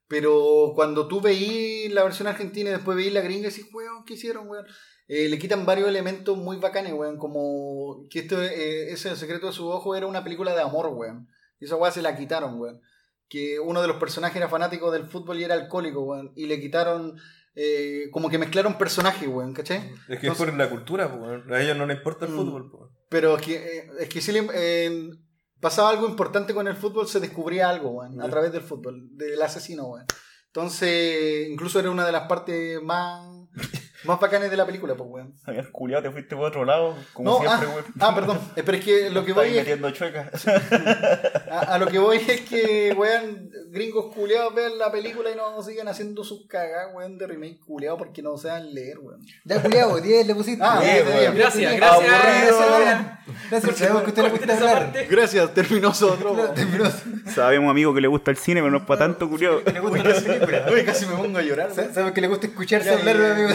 Pero 0.07 0.73
cuando 0.75 1.07
tú 1.07 1.19
veís 1.21 1.91
la 1.91 2.03
versión 2.03 2.27
argentina 2.27 2.69
y 2.69 2.73
después 2.73 2.95
veís 2.95 3.11
la 3.11 3.21
gringa, 3.21 3.49
decís, 3.49 3.65
weón, 3.73 4.05
¿qué 4.05 4.13
hicieron, 4.13 4.47
weón? 4.47 4.65
Eh, 5.07 5.29
le 5.29 5.37
quitan 5.37 5.65
varios 5.65 5.87
elementos 5.87 6.37
muy 6.37 6.57
bacanes, 6.57 6.93
weón. 6.93 7.17
Como 7.17 8.07
que 8.09 8.19
esto, 8.19 8.41
eh, 8.41 8.91
ese 8.91 9.09
El 9.09 9.17
secreto 9.17 9.47
de 9.47 9.53
su 9.53 9.67
ojo 9.67 9.95
era 9.95 10.07
una 10.07 10.23
película 10.23 10.53
de 10.55 10.61
amor, 10.61 10.87
weón. 10.87 11.27
Y 11.59 11.65
esa 11.65 11.75
weá 11.75 11.91
se 11.91 12.01
la 12.01 12.15
quitaron, 12.17 12.59
weón. 12.59 12.81
Que 13.29 13.59
uno 13.59 13.81
de 13.81 13.87
los 13.87 13.97
personajes 13.97 14.37
era 14.37 14.49
fanático 14.49 14.91
del 14.91 15.07
fútbol 15.07 15.39
y 15.39 15.43
era 15.43 15.53
alcohólico, 15.55 16.01
weón. 16.03 16.31
Y 16.35 16.45
le 16.47 16.59
quitaron. 16.59 17.17
eh, 17.57 18.09
como 18.11 18.29
que 18.29 18.37
mezclaron 18.37 18.77
personajes, 18.77 19.29
weón, 19.29 19.53
¿cachai? 19.53 19.89
Es 20.09 20.19
que 20.19 20.27
es 20.27 20.37
por 20.37 20.53
la 20.53 20.69
cultura, 20.69 21.09
pues. 21.17 21.41
A 21.49 21.61
ellos 21.61 21.77
no 21.77 21.85
les 21.85 21.95
importa 21.97 22.25
el 22.25 22.31
Mm. 22.33 22.35
fútbol, 22.35 22.69
pues. 22.69 22.91
Pero 23.07 23.37
es 23.37 23.41
que, 23.43 23.55
eh, 23.55 23.89
es 24.01 24.09
que 24.09 24.19
si 24.19 24.33
le, 24.33 24.45
eh, 24.53 25.09
pasaba 25.61 25.89
algo 25.91 26.05
importante 26.05 26.53
con 26.53 26.67
el 26.67 26.75
fútbol, 26.75 27.07
se 27.07 27.21
descubría 27.21 27.69
algo, 27.69 27.91
weón, 27.91 28.21
a 28.21 28.29
través 28.29 28.51
del 28.51 28.61
fútbol, 28.61 29.07
del 29.15 29.41
asesino, 29.41 29.85
weón. 29.87 30.05
Entonces, 30.47 31.47
incluso 31.49 31.79
era 31.79 31.89
una 31.91 32.05
de 32.05 32.11
las 32.11 32.27
partes 32.27 32.81
más, 32.83 33.25
más 34.05 34.19
bacanes 34.19 34.49
de 34.51 34.57
la 34.57 34.65
película, 34.65 34.95
pues, 34.95 35.09
weón. 35.09 35.33
Habías 35.45 35.67
culiado, 35.67 36.03
te 36.03 36.11
fuiste 36.11 36.35
por 36.35 36.45
otro 36.45 36.65
lado, 36.65 36.95
como 37.13 37.31
No, 37.31 37.39
siempre, 37.39 37.67
ah, 37.67 37.71
weón. 37.73 37.85
ah, 37.99 38.15
perdón. 38.15 38.39
Eh, 38.55 38.63
Pero 38.65 38.77
es 38.77 38.83
que 38.85 39.09
lo 39.09 39.25
que 39.25 39.33
voy 39.33 39.47
es, 39.49 39.55
metiendo 39.55 39.89
chuecas. 39.91 40.47
a, 40.47 41.59
a 41.75 41.77
lo 41.79 41.87
que 41.87 41.99
voy 41.99 42.17
es 42.17 42.41
que, 42.41 42.93
weón, 42.97 43.49
gringos 43.69 44.13
culeados 44.13 44.53
vean 44.55 44.77
la 44.77 44.91
película 44.91 45.29
y 45.31 45.35
no 45.35 45.61
sigan 45.63 45.87
haciendo 45.87 46.23
sus 46.23 46.47
cagadas, 46.47 46.93
weón, 46.93 47.17
de 47.17 47.27
remake 47.27 47.59
culeado 47.65 47.97
porque 47.97 48.21
no 48.21 48.37
saben 48.37 48.73
leer, 48.73 48.99
weón. 48.99 49.21
Ya, 49.43 49.61
culiado, 49.61 49.99
10 49.99 50.27
le 50.27 50.35
pusiste. 50.35 50.63
Ah, 50.63 50.79
Diez, 50.81 50.93
diez, 50.93 51.07
weón. 51.07 51.19
diez. 51.19 51.35
Gracias, 51.35 51.75
gracias. 51.75 52.11
Aburrido, 52.11 52.57
Gracias, 52.57 52.79
weón. 52.87 53.15
Gracias, 53.49 53.77
sabemos 53.77 54.01
que 54.03 54.05
a 54.05 54.09
usted 54.09 54.23
le 54.23 54.29
gusta 54.29 54.53
hablar. 54.57 54.93
Gracias, 55.09 55.53
terminó 55.53 55.89
otro. 55.89 56.53
Sabemos, 57.33 57.71
amigo, 57.71 57.93
que 57.93 58.01
le 58.01 58.07
gusta 58.07 58.31
el 58.31 58.37
cine, 58.37 58.61
pero 58.61 58.71
no 58.71 58.77
es 58.77 58.83
para 58.83 58.99
tanto, 58.99 59.29
culiado. 59.29 59.61
Le 59.65 59.79
gusta 59.79 60.03
la 60.03 60.13
película. 60.21 60.65
Uy, 60.71 60.83
casi 60.85 61.05
me 61.05 61.15
pongo 61.15 61.37
a 61.37 61.41
llorar. 61.41 61.71
Sabemos 61.73 62.11
que 62.13 62.21
le 62.21 62.27
gusta 62.27 62.47
escucharse 62.47 62.89
hablar, 62.91 63.15
amigo. 63.15 63.49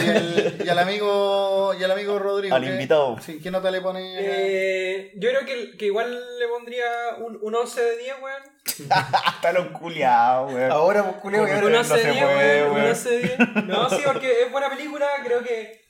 Y 0.65 0.69
al, 0.69 0.79
amigo 0.79 1.73
y 1.79 1.83
al 1.83 1.91
amigo 1.91 2.19
Rodrigo. 2.19 2.55
Al 2.55 2.63
¿qué- 2.63 2.69
invitado. 2.69 3.17
Sí, 3.21 3.39
¿qué 3.41 3.51
nota 3.51 3.71
le 3.71 3.81
pone? 3.81 4.01
Eh, 4.17 5.11
yo 5.15 5.29
creo 5.29 5.45
que, 5.45 5.77
que 5.77 5.85
igual 5.85 6.11
le 6.39 6.47
pondría 6.47 6.85
un, 7.19 7.37
un 7.41 7.55
11 7.55 7.81
de 7.81 7.97
10, 7.97 8.15
weón. 8.21 8.43
Los 9.55 9.67
culiados, 9.79 10.53
weón. 10.53 10.71
Ahora, 10.71 11.03
pues, 11.03 11.15
culiado, 11.17 11.45
Con 11.47 11.55
Un 11.57 11.63
ahora. 11.63 11.69
no 11.73 11.79
11 11.79 11.93
de 11.95 12.01
se 12.01 12.11
10, 12.11 12.23
puede, 12.23 12.61
weón. 12.63 12.69
Un 12.69 12.75
weón. 12.75 12.89
11 12.89 13.09
de 13.09 13.19
10. 13.19 13.37
No, 13.67 13.89
sí, 13.89 14.01
porque 14.05 14.41
es 14.43 14.51
buena 14.51 14.69
película. 14.69 15.07
Creo 15.23 15.43
que 15.43 15.81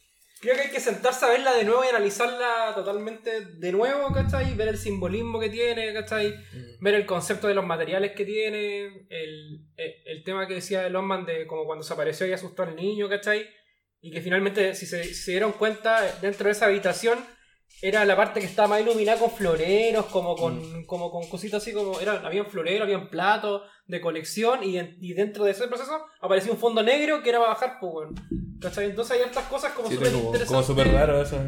creo 0.42 0.56
que 0.56 0.62
hay 0.62 0.70
que 0.72 0.80
sentarse 0.80 1.24
a 1.24 1.30
verla 1.30 1.54
de 1.54 1.64
nuevo 1.66 1.84
y 1.86 1.90
analizarla 1.90 2.72
totalmente 2.74 3.42
de 3.46 3.72
nuevo, 3.72 4.12
¿cachai? 4.12 4.56
Ver 4.56 4.70
el 4.70 4.78
simbolismo 4.80 5.40
que 5.40 5.50
tiene, 5.50 5.94
¿cachai? 5.94 6.34
Ver 6.80 6.96
el 6.96 7.06
concepto 7.06 7.48
de 7.48 7.54
los 7.54 7.64
materiales 7.64 8.14
que 8.14 8.26
tiene. 8.26 9.06
El, 9.10 9.60
el, 9.78 9.94
el 10.06 10.24
tema 10.24 10.48
que 10.48 10.56
decía 10.56 10.82
de 10.82 10.90
Longman 10.90 11.26
de 11.28 11.46
como 11.46 11.66
cuando 11.66 11.84
se 11.84 11.94
apareció 11.94 12.26
y 12.26 12.34
asustó 12.34 12.64
al 12.64 12.76
niño, 12.76 13.08
¿cachai? 13.08 13.46
Y 14.02 14.12
que 14.12 14.22
finalmente, 14.22 14.74
si 14.76 14.86
se, 14.86 15.04
si 15.04 15.14
se 15.14 15.32
dieron 15.32 15.52
cuenta, 15.54 16.02
dentro 16.22 16.46
de 16.46 16.52
esa 16.52 16.66
habitación 16.66 17.20
era 17.84 18.04
la 18.06 18.16
parte 18.16 18.40
que 18.40 18.46
estaba 18.46 18.68
más 18.70 18.82
iluminada 18.82 19.20
con 19.20 19.32
floreros, 19.32 20.06
como 20.08 20.36
con, 20.36 20.86
como 20.86 21.10
con 21.12 21.28
cositas 21.30 21.62
así 21.62 21.72
como. 21.74 22.00
Era, 22.00 22.14
habían 22.26 22.46
floreros, 22.48 22.84
habían 22.86 23.10
platos 23.10 23.64
de 23.88 24.02
colección, 24.02 24.64
y, 24.64 24.78
en- 24.78 24.98
y 25.00 25.14
dentro 25.14 25.44
de 25.46 25.52
ese 25.52 25.68
proceso 25.68 26.06
aparecía 26.20 26.52
un 26.52 26.58
fondo 26.60 26.82
negro 26.84 27.22
que 27.24 27.30
era 27.30 27.40
para 27.40 27.52
bajar, 27.54 27.78
pues. 27.80 28.10
Entonces 28.78 29.12
hay 29.18 29.22
estas 29.26 29.46
cosas 29.46 29.74
como 29.74 29.88
Sí, 29.90 29.96
súper 29.96 30.12
como, 30.12 30.26
interesantes. 30.26 30.48
como 30.48 30.64
súper 30.64 30.88
raro 30.94 31.22
eso. 31.22 31.42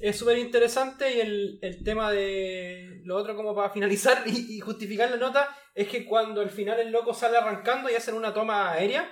Es 0.00 0.16
súper 0.16 0.38
interesante 0.38 1.16
y 1.16 1.20
el, 1.20 1.58
el 1.62 1.82
tema 1.82 2.12
de 2.12 3.00
lo 3.04 3.16
otro 3.16 3.34
como 3.34 3.54
para 3.54 3.70
finalizar 3.70 4.22
y, 4.26 4.56
y 4.56 4.60
justificar 4.60 5.10
la 5.10 5.16
nota 5.16 5.48
es 5.74 5.88
que 5.88 6.04
cuando 6.04 6.40
al 6.40 6.50
final 6.50 6.78
el 6.80 6.92
loco 6.92 7.14
sale 7.14 7.36
arrancando 7.38 7.90
y 7.90 7.94
hacen 7.94 8.14
una 8.14 8.32
toma 8.32 8.70
aérea, 8.72 9.08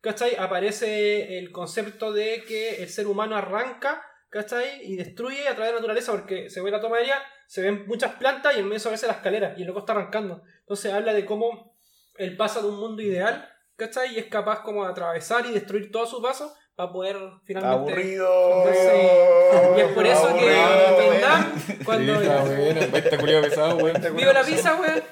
¿cachai? 0.00 0.36
Aparece 0.36 1.38
el 1.38 1.52
concepto 1.52 2.12
de 2.12 2.44
que 2.46 2.82
el 2.82 2.88
ser 2.88 3.06
humano 3.06 3.36
arranca, 3.36 4.02
¿cachai? 4.28 4.80
Y 4.84 4.96
destruye 4.96 5.48
a 5.48 5.54
través 5.54 5.68
de 5.68 5.72
la 5.72 5.80
naturaleza 5.80 6.12
porque 6.12 6.50
se 6.50 6.60
ve 6.60 6.70
la 6.70 6.80
toma 6.80 6.96
aérea, 6.96 7.22
se 7.46 7.62
ven 7.62 7.86
muchas 7.86 8.14
plantas 8.14 8.56
y 8.56 8.60
en 8.60 8.66
medio 8.66 8.80
aparece 8.80 9.06
la 9.06 9.14
escalera 9.14 9.54
y 9.56 9.62
el 9.62 9.68
loco 9.68 9.80
está 9.80 9.92
arrancando. 9.92 10.42
Entonces 10.60 10.92
habla 10.92 11.12
de 11.12 11.24
cómo 11.24 11.76
él 12.16 12.36
pasa 12.36 12.60
de 12.60 12.68
un 12.68 12.78
mundo 12.78 13.02
ideal, 13.02 13.48
¿cachai? 13.76 14.14
Y 14.14 14.18
es 14.18 14.26
capaz 14.26 14.62
como 14.62 14.84
de 14.84 14.90
atravesar 14.90 15.46
y 15.46 15.52
destruir 15.52 15.90
todo 15.90 16.06
su 16.06 16.22
paso 16.22 16.54
para 16.80 16.92
poder 16.92 17.16
finalmente... 17.44 17.92
Aburrido. 17.92 18.58
Entonces, 18.68 19.76
y 19.76 19.80
es 19.80 19.86
por 19.92 20.06
eso 20.06 20.34
que 20.36 20.54
Aburrido, 20.56 21.12
en 21.12 21.20
Nam, 21.20 21.54
cuando 21.84 22.20
Sí, 22.20 22.26
está 22.26 22.42
bueno. 22.42 23.42
Pesado, 23.42 23.76
weón. 23.76 24.02
vivo 24.16 24.32
la 24.32 24.42
pizza, 24.44 24.74
weón, 24.80 25.02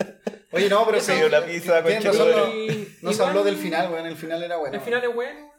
Oye, 0.50 0.68
no, 0.70 0.86
pero 0.86 0.96
Eso- 0.98 1.12
sí. 1.12 1.20
la 1.30 1.44
pizza, 1.44 1.82
tu 1.82 1.88
no, 1.90 2.00
se 2.00 3.14
igual, 3.16 3.28
habló 3.28 3.44
del 3.44 3.56
final, 3.56 3.92
weón. 3.92 4.06
El 4.06 4.16
final 4.16 4.42
era 4.42 4.56
bueno. 4.56 4.74
El 4.74 4.80
final 4.80 5.04
es 5.04 5.14
bueno. 5.14 5.52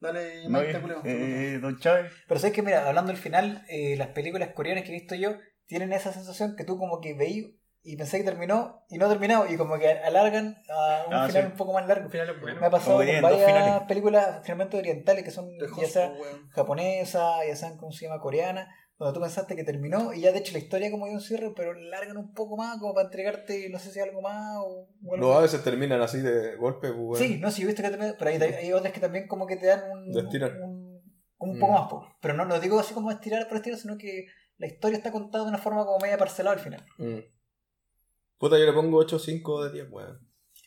Dale, 0.00 0.42
No, 0.44 0.50
Maite, 0.50 0.80
culeo. 0.80 1.00
eh, 1.04 1.58
don 1.62 1.78
Chávez. 1.78 2.10
Pero 2.26 2.40
sabes 2.40 2.52
que, 2.54 2.62
mira, 2.62 2.88
hablando 2.88 3.12
del 3.12 3.20
final, 3.20 3.64
eh, 3.68 3.94
las 3.96 4.08
películas 4.08 4.48
coreanas 4.52 4.82
que 4.82 4.90
he 4.90 4.98
visto 4.98 5.14
yo 5.14 5.36
tienen 5.66 5.92
esa 5.92 6.12
sensación 6.12 6.56
que 6.56 6.64
tú 6.64 6.76
como 6.76 7.00
que 7.00 7.14
veí 7.14 7.60
y 7.84 7.96
pensé 7.96 8.18
que 8.18 8.24
terminó 8.24 8.84
y 8.88 8.96
no 8.98 9.06
ha 9.06 9.08
terminado 9.08 9.46
y 9.52 9.56
como 9.56 9.76
que 9.78 9.88
alargan 9.90 10.56
a 10.70 11.04
un 11.08 11.14
Ah, 11.14 11.26
final 11.28 11.42
sí. 11.44 11.48
un 11.52 11.56
poco 11.56 11.72
más 11.72 11.86
largo. 11.86 12.08
Final 12.08 12.40
bueno. 12.40 12.60
Me 12.60 12.66
ha 12.66 12.70
pasado 12.70 12.98
con 12.98 13.06
varias 13.06 13.44
finales. 13.44 13.82
películas 13.88 14.40
finalmente 14.42 14.76
orientales 14.78 15.24
que 15.24 15.30
son 15.30 15.48
De 15.58 15.66
ya 15.80 15.86
sea 15.88 16.12
japonesa, 16.50 17.44
ya 17.46 17.56
sean 17.56 17.76
como 17.76 17.92
se 17.92 18.06
llama 18.06 18.20
coreana, 18.20 18.72
donde 18.98 19.14
tú 19.14 19.20
pensaste 19.20 19.56
que 19.56 19.64
terminó 19.64 20.12
y 20.12 20.20
ya 20.20 20.30
de 20.32 20.38
hecho 20.38 20.52
la 20.52 20.58
historia 20.60 20.90
como 20.90 21.06
dio 21.06 21.14
un 21.14 21.20
cierre, 21.20 21.52
pero 21.56 21.74
largan 21.74 22.16
un 22.18 22.32
poco 22.34 22.56
más 22.56 22.78
como 22.78 22.94
para 22.94 23.06
entregarte 23.06 23.68
no 23.70 23.78
sé 23.78 23.90
si 23.90 23.98
algo 24.00 24.20
más 24.22 24.58
o, 24.58 24.88
o 25.04 25.14
algo 25.14 25.26
No, 25.26 25.32
a 25.32 25.40
veces 25.42 25.64
terminan 25.64 26.00
así 26.00 26.20
de 26.20 26.54
golpe, 26.56 26.88
pues, 26.92 27.00
weón. 27.00 27.16
Sí, 27.16 27.38
no, 27.38 27.50
sí, 27.50 27.62
yo 27.62 27.66
he 27.66 27.72
visto 27.72 27.82
que 27.82 27.90
termina, 27.90 28.14
pero 28.18 28.30
hay, 28.30 28.40
hay 28.40 28.72
otras 28.72 28.92
que 28.92 29.00
también 29.00 29.26
como 29.26 29.46
que 29.46 29.56
te 29.56 29.66
dan 29.66 29.82
un, 29.90 30.08
un 31.38 31.58
poco 31.58 31.72
Mm. 31.72 31.74
más, 31.74 31.88
po. 31.90 32.06
pero 32.20 32.34
no 32.34 32.44
lo 32.44 32.60
digo 32.60 32.78
así 32.78 32.94
como 32.94 33.10
estirar 33.10 33.48
por 33.48 33.56
estirar, 33.56 33.76
sino 33.78 33.98
que 33.98 34.26
la 34.58 34.68
historia 34.68 34.96
está 34.98 35.10
contada 35.10 35.42
de 35.44 35.50
una 35.50 35.58
forma 35.58 35.84
como 35.84 35.98
media 35.98 36.16
parcelada 36.16 36.54
al 36.54 36.62
final. 36.62 36.86
Mm. 36.98 37.18
Puta, 38.42 38.58
yo 38.58 38.66
le 38.66 38.72
pongo 38.72 38.98
8 38.98 39.20
5 39.20 39.66
de 39.66 39.72
10, 39.72 39.86
weón. 39.92 40.18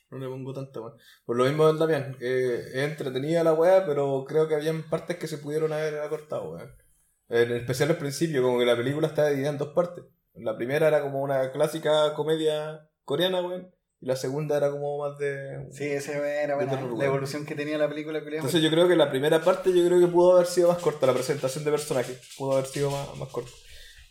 No 0.09 0.17
le 0.17 0.27
pongo 0.27 0.53
tanto, 0.53 0.81
weón. 0.81 0.97
Por 1.25 1.35
lo 1.35 1.43
mismo 1.43 1.67
del 1.67 1.77
Damián. 1.77 2.15
Eh, 2.21 2.69
es 2.73 2.83
entretenida 2.85 3.43
la 3.43 3.51
weá, 3.51 3.85
pero 3.85 4.23
creo 4.25 4.47
que 4.47 4.55
habían 4.55 4.83
partes 4.83 5.17
que 5.17 5.27
se 5.27 5.39
pudieron 5.39 5.73
haber 5.73 5.99
acortado, 5.99 6.51
weón. 6.51 6.73
En 7.27 7.51
especial 7.51 7.89
al 7.89 7.97
principio, 7.97 8.41
como 8.43 8.59
que 8.59 8.65
la 8.65 8.77
película 8.77 9.07
está 9.07 9.27
dividida 9.27 9.49
en 9.49 9.57
dos 9.57 9.73
partes. 9.73 10.05
La 10.35 10.55
primera 10.55 10.87
era 10.87 11.01
como 11.01 11.21
una 11.21 11.51
clásica 11.51 12.13
comedia 12.13 12.87
coreana, 13.03 13.41
weón. 13.41 13.69
Y 13.99 14.05
la 14.05 14.15
segunda 14.15 14.55
era 14.55 14.71
como 14.71 14.99
más 14.99 15.17
de... 15.17 15.67
Sí, 15.71 15.83
ese 15.83 16.13
era 16.13 16.55
buena. 16.55 16.77
Terror, 16.79 16.97
La 16.97 17.05
evolución 17.07 17.45
que 17.45 17.55
tenía 17.55 17.77
la 17.77 17.89
película. 17.89 18.19
Entonces 18.19 18.61
yo 18.61 18.69
creo 18.69 18.87
que 18.87 18.95
la 18.95 19.09
primera 19.09 19.43
parte 19.43 19.77
yo 19.77 19.85
creo 19.85 19.99
que 19.99 20.07
pudo 20.07 20.35
haber 20.35 20.47
sido 20.47 20.69
más 20.69 20.77
corta, 20.77 21.07
la 21.07 21.13
presentación 21.13 21.65
de 21.65 21.71
personajes. 21.71 22.21
Pudo 22.37 22.53
haber 22.53 22.67
sido 22.67 22.89
más, 22.89 23.17
más 23.17 23.27
corta. 23.27 23.51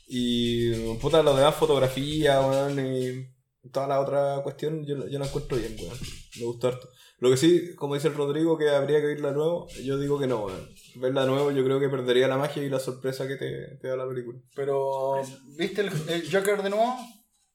Y 0.06 0.96
puta, 0.96 1.22
lo 1.22 1.34
demás, 1.34 1.54
fotografía, 1.54 2.42
weón, 2.42 2.78
y 2.78 3.33
toda 3.72 3.86
la 3.86 4.00
otra 4.00 4.40
cuestión, 4.42 4.84
yo, 4.84 5.06
yo 5.08 5.18
la 5.18 5.26
encuentro 5.26 5.56
bien, 5.56 5.76
weón. 5.78 5.98
Me 6.38 6.44
gustó 6.44 6.68
harto. 6.68 6.88
Lo 7.18 7.30
que 7.30 7.36
sí, 7.36 7.74
como 7.76 7.94
dice 7.94 8.08
el 8.08 8.14
Rodrigo, 8.14 8.58
que 8.58 8.68
habría 8.70 9.00
que 9.00 9.06
verla 9.06 9.28
de 9.28 9.34
nuevo, 9.34 9.68
yo 9.82 9.98
digo 9.98 10.18
que 10.18 10.26
no, 10.26 10.44
weón. 10.44 10.68
Verla 10.96 11.22
de 11.22 11.28
nuevo 11.28 11.50
yo 11.50 11.64
creo 11.64 11.80
que 11.80 11.88
perdería 11.88 12.28
la 12.28 12.36
magia 12.36 12.62
y 12.62 12.68
la 12.68 12.78
sorpresa 12.78 13.26
que 13.26 13.36
te, 13.36 13.76
te 13.80 13.88
da 13.88 13.96
la 13.96 14.08
película. 14.08 14.38
Pero, 14.54 15.22
¿viste 15.56 15.82
el, 15.82 15.90
el 16.08 16.30
Joker 16.30 16.62
de 16.62 16.70
nuevo? 16.70 16.94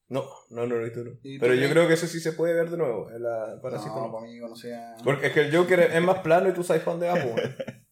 No, 0.07 0.25
no, 0.49 0.65
no 0.65 0.75
lo 0.75 0.81
he 0.81 0.85
visto, 0.85 1.03
no. 1.03 1.11
¿Y 1.21 1.37
tú 1.37 1.41
Pero 1.41 1.53
yo 1.53 1.69
creo 1.69 1.87
que 1.87 1.93
eso 1.93 2.07
sí 2.07 2.19
se 2.19 2.33
puede 2.33 2.55
ver 2.55 2.69
de 2.71 2.77
nuevo, 2.77 3.11
en 3.11 3.21
la 3.21 3.59
Parásito. 3.61 3.95
no, 3.95 4.07
no. 4.07 4.13
para 4.13 4.25
mí, 4.25 4.39
no 4.39 4.55
sea. 4.55 4.95
Porque 5.03 5.27
es 5.27 5.33
que 5.33 5.41
el 5.41 5.55
Joker 5.55 5.79
es 5.81 6.01
más 6.01 6.19
plano 6.19 6.49
y 6.49 6.53
tú 6.53 6.63
sabes 6.63 6.81
para 6.81 6.97
dónde 6.97 7.07
va, 7.07 7.13
pues, 7.13 7.35
weón. 7.35 7.55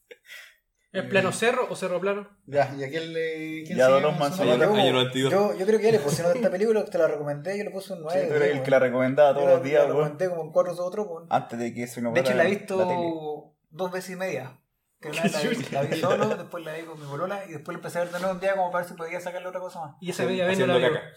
¿Es 0.99 1.05
plano 1.05 1.31
cerro 1.31 1.67
o 1.69 1.75
cerro 1.75 1.99
plano? 1.99 2.27
Ya, 2.45 2.73
¿y 2.77 2.83
aquel 2.83 3.13
le. 3.13 3.63
¿Quién 3.65 3.77
Ya, 3.77 3.85
sigue 3.87 4.01
Don 4.01 4.01
con 4.03 4.13
Osman, 4.13 4.31
su 4.31 4.37
soy 4.37 4.47
nota? 4.47 4.65
yo. 4.65 4.73
Año 4.73 4.93
92. 4.93 5.31
Yo, 5.31 5.55
yo 5.57 5.65
creo 5.65 5.79
que 5.79 5.85
ya 5.85 5.91
le 5.91 5.97
nota 5.99 6.29
a 6.29 6.33
esta 6.33 6.49
película, 6.51 6.85
te 6.85 6.97
la 6.97 7.07
recomendé, 7.07 7.57
yo 7.57 7.63
le 7.63 7.69
puse 7.71 7.93
un 7.93 8.01
9. 8.01 8.21
Sí, 8.21 8.27
tú 8.27 8.33
eres 8.35 8.55
el 8.57 8.63
que 8.63 8.71
la 8.71 8.79
recomendaba 8.79 9.33
todos 9.33 9.49
los 9.49 9.63
días, 9.63 9.83
La 9.87 9.93
weón. 9.93 9.97
recomendé 10.09 10.29
como 10.29 10.41
en 10.43 10.51
4 10.51 10.73
o 10.73 10.85
otro, 10.85 11.03
weón. 11.03 11.27
Antes 11.29 11.59
de 11.59 11.73
que 11.73 11.87
se 11.87 12.01
nos 12.01 12.13
De 12.13 12.19
hecho, 12.21 12.33
la 12.33 12.43
he 12.43 12.47
tele. 12.47 12.57
visto 12.59 13.53
dos 13.69 13.91
veces 13.91 14.11
y 14.11 14.15
media. 14.15 14.59
Que 14.99 15.09
una 15.09 15.21
vez 15.23 15.31
la, 15.43 15.49
vi, 15.49 15.55
la 15.71 15.81
vi 15.83 15.99
solo, 15.99 16.27
después 16.29 16.65
la 16.65 16.73
vi 16.73 16.81
con 16.83 16.99
mi 16.99 17.05
bolola 17.05 17.43
y 17.47 17.51
después 17.51 17.75
la 17.75 17.79
empecé 17.79 17.99
a 17.99 18.01
ver 18.05 18.11
de 18.11 18.19
nuevo 18.19 18.33
un 18.33 18.39
día 18.41 18.55
como 18.55 18.71
para 18.71 18.83
ver 18.83 18.89
si 18.91 18.97
podía 18.97 19.19
sacarle 19.19 19.47
otra 19.47 19.59
cosa 19.61 19.79
más. 19.79 19.95
Y 20.01 20.09
esa 20.09 20.23
media 20.23 20.45
vez 20.47 20.57
no 20.57 20.65
Haciendo 20.73 20.79
la 20.79 20.89
vio. 20.89 20.99
caca. 20.99 21.13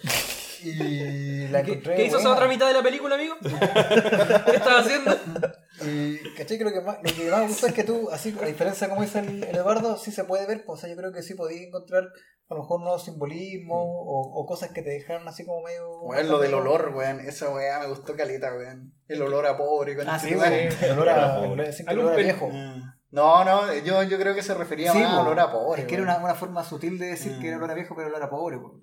Y 0.62 1.48
la 1.48 1.62
¿Qué, 1.62 1.70
encontré 1.72 1.96
qué 1.96 2.04
hizo 2.04 2.18
esa 2.18 2.28
buena. 2.28 2.36
otra 2.36 2.48
mitad 2.48 2.66
de 2.66 2.74
la 2.74 2.82
película, 2.82 3.14
amigo? 3.14 3.34
¿Qué 3.40 4.56
estás 4.56 4.84
haciendo? 4.86 5.10
Y, 5.84 6.18
¿cachai? 6.36 6.58
Creo 6.58 6.72
que 6.72 6.80
más, 6.80 6.96
lo 7.02 7.02
que 7.14 7.30
más 7.30 7.40
me 7.40 7.46
gusta 7.48 7.68
es 7.68 7.72
que 7.74 7.84
tú, 7.84 8.10
así, 8.10 8.36
a 8.42 8.46
diferencia 8.46 8.86
de 8.86 8.90
como 8.90 9.02
dice 9.02 9.20
el, 9.20 9.44
el 9.44 9.56
Eduardo, 9.56 9.96
sí 9.96 10.12
se 10.12 10.24
puede 10.24 10.46
ver, 10.46 10.64
pues, 10.64 10.78
o 10.78 10.80
sea, 10.80 10.90
yo 10.90 10.96
creo 10.96 11.12
que 11.12 11.22
sí 11.22 11.34
podías 11.34 11.62
encontrar 11.62 12.04
a 12.48 12.54
lo 12.54 12.60
mejor 12.62 12.80
nuevos 12.80 13.04
simbolismos 13.04 13.78
o, 13.80 14.32
o 14.34 14.46
cosas 14.46 14.70
que 14.70 14.82
te 14.82 14.90
dejaron 14.90 15.26
así 15.28 15.44
como 15.46 15.62
medio... 15.62 15.88
Weón, 16.02 16.28
lo 16.28 16.38
del 16.40 16.54
olor, 16.54 16.92
weón. 16.94 17.20
Esa 17.20 17.48
weá 17.54 17.78
me 17.78 17.86
gustó 17.86 18.16
caleta, 18.16 18.52
weón. 18.54 18.92
El 19.06 19.22
olor 19.22 19.46
a 19.46 19.56
pobre. 19.56 19.96
con 19.96 20.08
Ah, 20.08 20.18
sí, 20.18 20.34
weón, 20.34 20.52
el 20.52 20.90
olor 20.92 21.08
a, 21.08 21.44
el 21.44 21.98
olor- 21.98 22.14
pel- 22.16 22.24
viejo. 22.24 22.48
Mm. 22.48 22.82
No, 23.12 23.44
no, 23.44 23.72
yo, 23.74 24.02
yo 24.04 24.18
creo 24.18 24.34
que 24.34 24.42
se 24.42 24.54
refería 24.54 24.92
Sí, 24.92 24.98
más 24.98 25.12
a 25.14 25.20
olor 25.22 25.38
a 25.40 25.50
pobre. 25.50 25.82
Es 25.82 25.88
que 25.88 25.94
era 25.94 26.04
una, 26.04 26.18
una 26.18 26.34
forma 26.34 26.62
sutil 26.64 26.98
de 26.98 27.06
decir 27.06 27.38
que 27.40 27.48
era 27.48 27.56
olor 27.56 27.70
a 27.70 27.74
viejo, 27.74 27.94
pero 27.96 28.08
olor 28.08 28.22
a 28.22 28.30
pobre, 28.30 28.56
weón. 28.56 28.80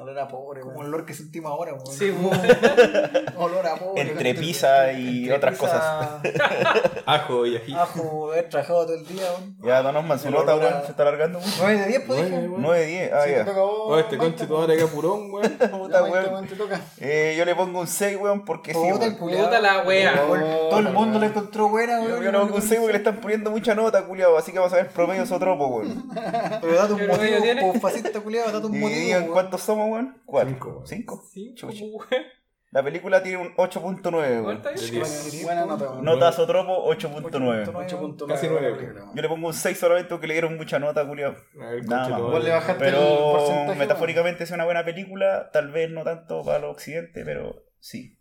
Olor 0.00 0.18
a 0.18 0.28
pobre, 0.28 0.60
Como 0.60 0.72
el 0.72 0.78
weón. 0.78 0.94
olor 0.94 1.04
que 1.06 1.12
sentimos 1.14 1.52
ahora, 1.52 1.72
weón. 1.74 1.86
Sí, 1.86 2.10
weón. 2.10 2.40
Olor 3.36 3.66
a 3.66 3.76
pobre. 3.76 4.00
Entre 4.02 4.34
pizza 4.34 4.92
y 4.92 5.20
Entre 5.24 5.36
otras 5.36 5.58
pizza, 5.58 6.20
cosas. 6.22 7.02
Ajo 7.06 7.46
y 7.46 7.56
ají. 7.56 7.74
Ajo, 7.74 8.32
haber 8.32 8.48
trabajado 8.48 8.86
todo 8.86 8.94
el 8.96 9.06
día, 9.06 9.24
weón. 9.30 9.56
Ya, 9.62 9.82
Don 9.82 9.96
Osman, 9.96 10.18
su 10.18 10.30
nota, 10.30 10.56
weón, 10.56 10.82
se 10.84 10.90
está 10.92 11.02
alargando 11.02 11.38
mucho. 11.40 11.52
9 11.60 11.78
de 11.80 11.86
10, 11.86 12.02
pues 12.06 12.18
Nueve, 12.18 12.36
dije. 12.36 12.48
weón. 12.48 12.62
9 12.62 12.80
de 12.80 12.86
10, 12.86 13.12
ah, 13.12 13.20
Sí, 13.24 13.30
te 13.30 13.36
ya. 13.36 13.44
toca 13.44 13.58
a 13.60 13.62
vos, 13.62 13.78
Oh, 13.86 13.98
este 13.98 14.16
conche 14.18 14.46
tu 14.46 14.56
madre 14.58 14.76
que 14.76 14.82
apurón, 14.84 15.30
weón. 15.32 15.52
Puta, 15.70 16.02
weón. 16.04 16.32
weón, 16.32 16.46
toca. 16.48 16.80
Eh, 16.98 17.34
yo 17.36 17.44
le 17.44 17.54
pongo 17.54 17.80
un 17.80 17.86
6, 17.86 18.18
weón, 18.20 18.44
porque 18.44 18.72
sí, 18.72 18.78
weón. 18.78 19.16
Puta 19.16 19.60
la 19.60 19.82
wea. 19.82 20.14
Todo 20.14 20.78
el 20.78 20.84
mundo 20.84 21.00
weón. 21.00 21.20
la 21.20 21.26
encontró 21.26 21.68
buena, 21.68 22.00
weón. 22.00 22.22
yo 22.22 22.32
le 22.32 22.38
pongo 22.38 22.54
un 22.56 22.62
6 22.62 22.80
porque 22.80 22.92
le 22.92 22.98
están 22.98 23.16
poniendo 23.20 23.50
mucha 23.50 23.74
nota, 23.74 24.02
culiao, 24.04 24.36
así 24.38 24.50
que 24.52 24.58
vamos 24.58 24.72
a 24.72 24.76
ver 24.76 24.88
promedio 24.88 25.26
sotropo, 25.26 25.66
weón. 25.66 26.04
Pero 26.60 26.74
date 26.74 26.92
un 26.94 26.98
¿Qué 27.00 27.04
promedio 27.06 27.38
motivo, 27.54 27.74
fascista 27.80 28.20
culiao, 28.20 28.50
date 28.50 28.66
un 28.66 28.74
¿Y 28.74 28.78
motivo. 28.78 28.98
digan 29.00 29.22
weón. 29.22 29.32
cuántos 29.34 29.60
somos, 29.60 29.89
weón? 29.92 30.22
¿Cuál? 30.24 30.48
Cinco, 30.48 30.68
weón. 30.70 30.86
¿Cinco? 30.86 31.24
Chucha. 31.54 31.84
weón. 31.84 32.06
La 32.72 32.84
película 32.84 33.20
tiene 33.20 33.38
un 33.38 33.56
8.9, 33.56 34.12
weón. 34.12 34.44
¿Cuánto 34.44 34.68
De 34.68 34.74
es? 34.76 34.90
10. 35.32 35.42
Buena 35.44 35.66
nota, 35.66 35.90
weón. 35.90 36.04
Nota 36.04 36.30
sotropo 36.30 36.88
8.9. 36.88 37.66
8.9 37.66 38.26
Casi 38.28 38.46
la 38.46 38.52
nueve. 38.52 38.74
película, 38.76 39.02
weón. 39.04 39.16
Yo 39.16 39.22
le 39.22 39.28
pongo 39.28 39.46
un 39.48 39.54
6 39.54 39.76
solamente 39.78 40.08
porque 40.10 40.26
le 40.28 40.34
dieron 40.34 40.56
mucha 40.56 40.78
nota, 40.78 41.04
culiao. 41.06 41.34
Nada 41.54 42.08
más. 42.08 42.10
madre. 42.10 42.44
le 42.44 42.50
bajaste 42.50 42.84
el 42.86 42.92
Pero 42.94 43.32
porcentaje. 43.32 43.78
metafóricamente 43.78 44.44
es 44.44 44.50
una 44.52 44.64
buena 44.64 44.84
película, 44.84 45.50
tal 45.52 45.72
vez 45.72 45.90
no 45.90 46.04
tanto 46.04 46.44
para 46.44 46.60
los 46.60 46.70
occidentes, 46.70 47.24
pero 47.24 47.64
sí. 47.80 48.18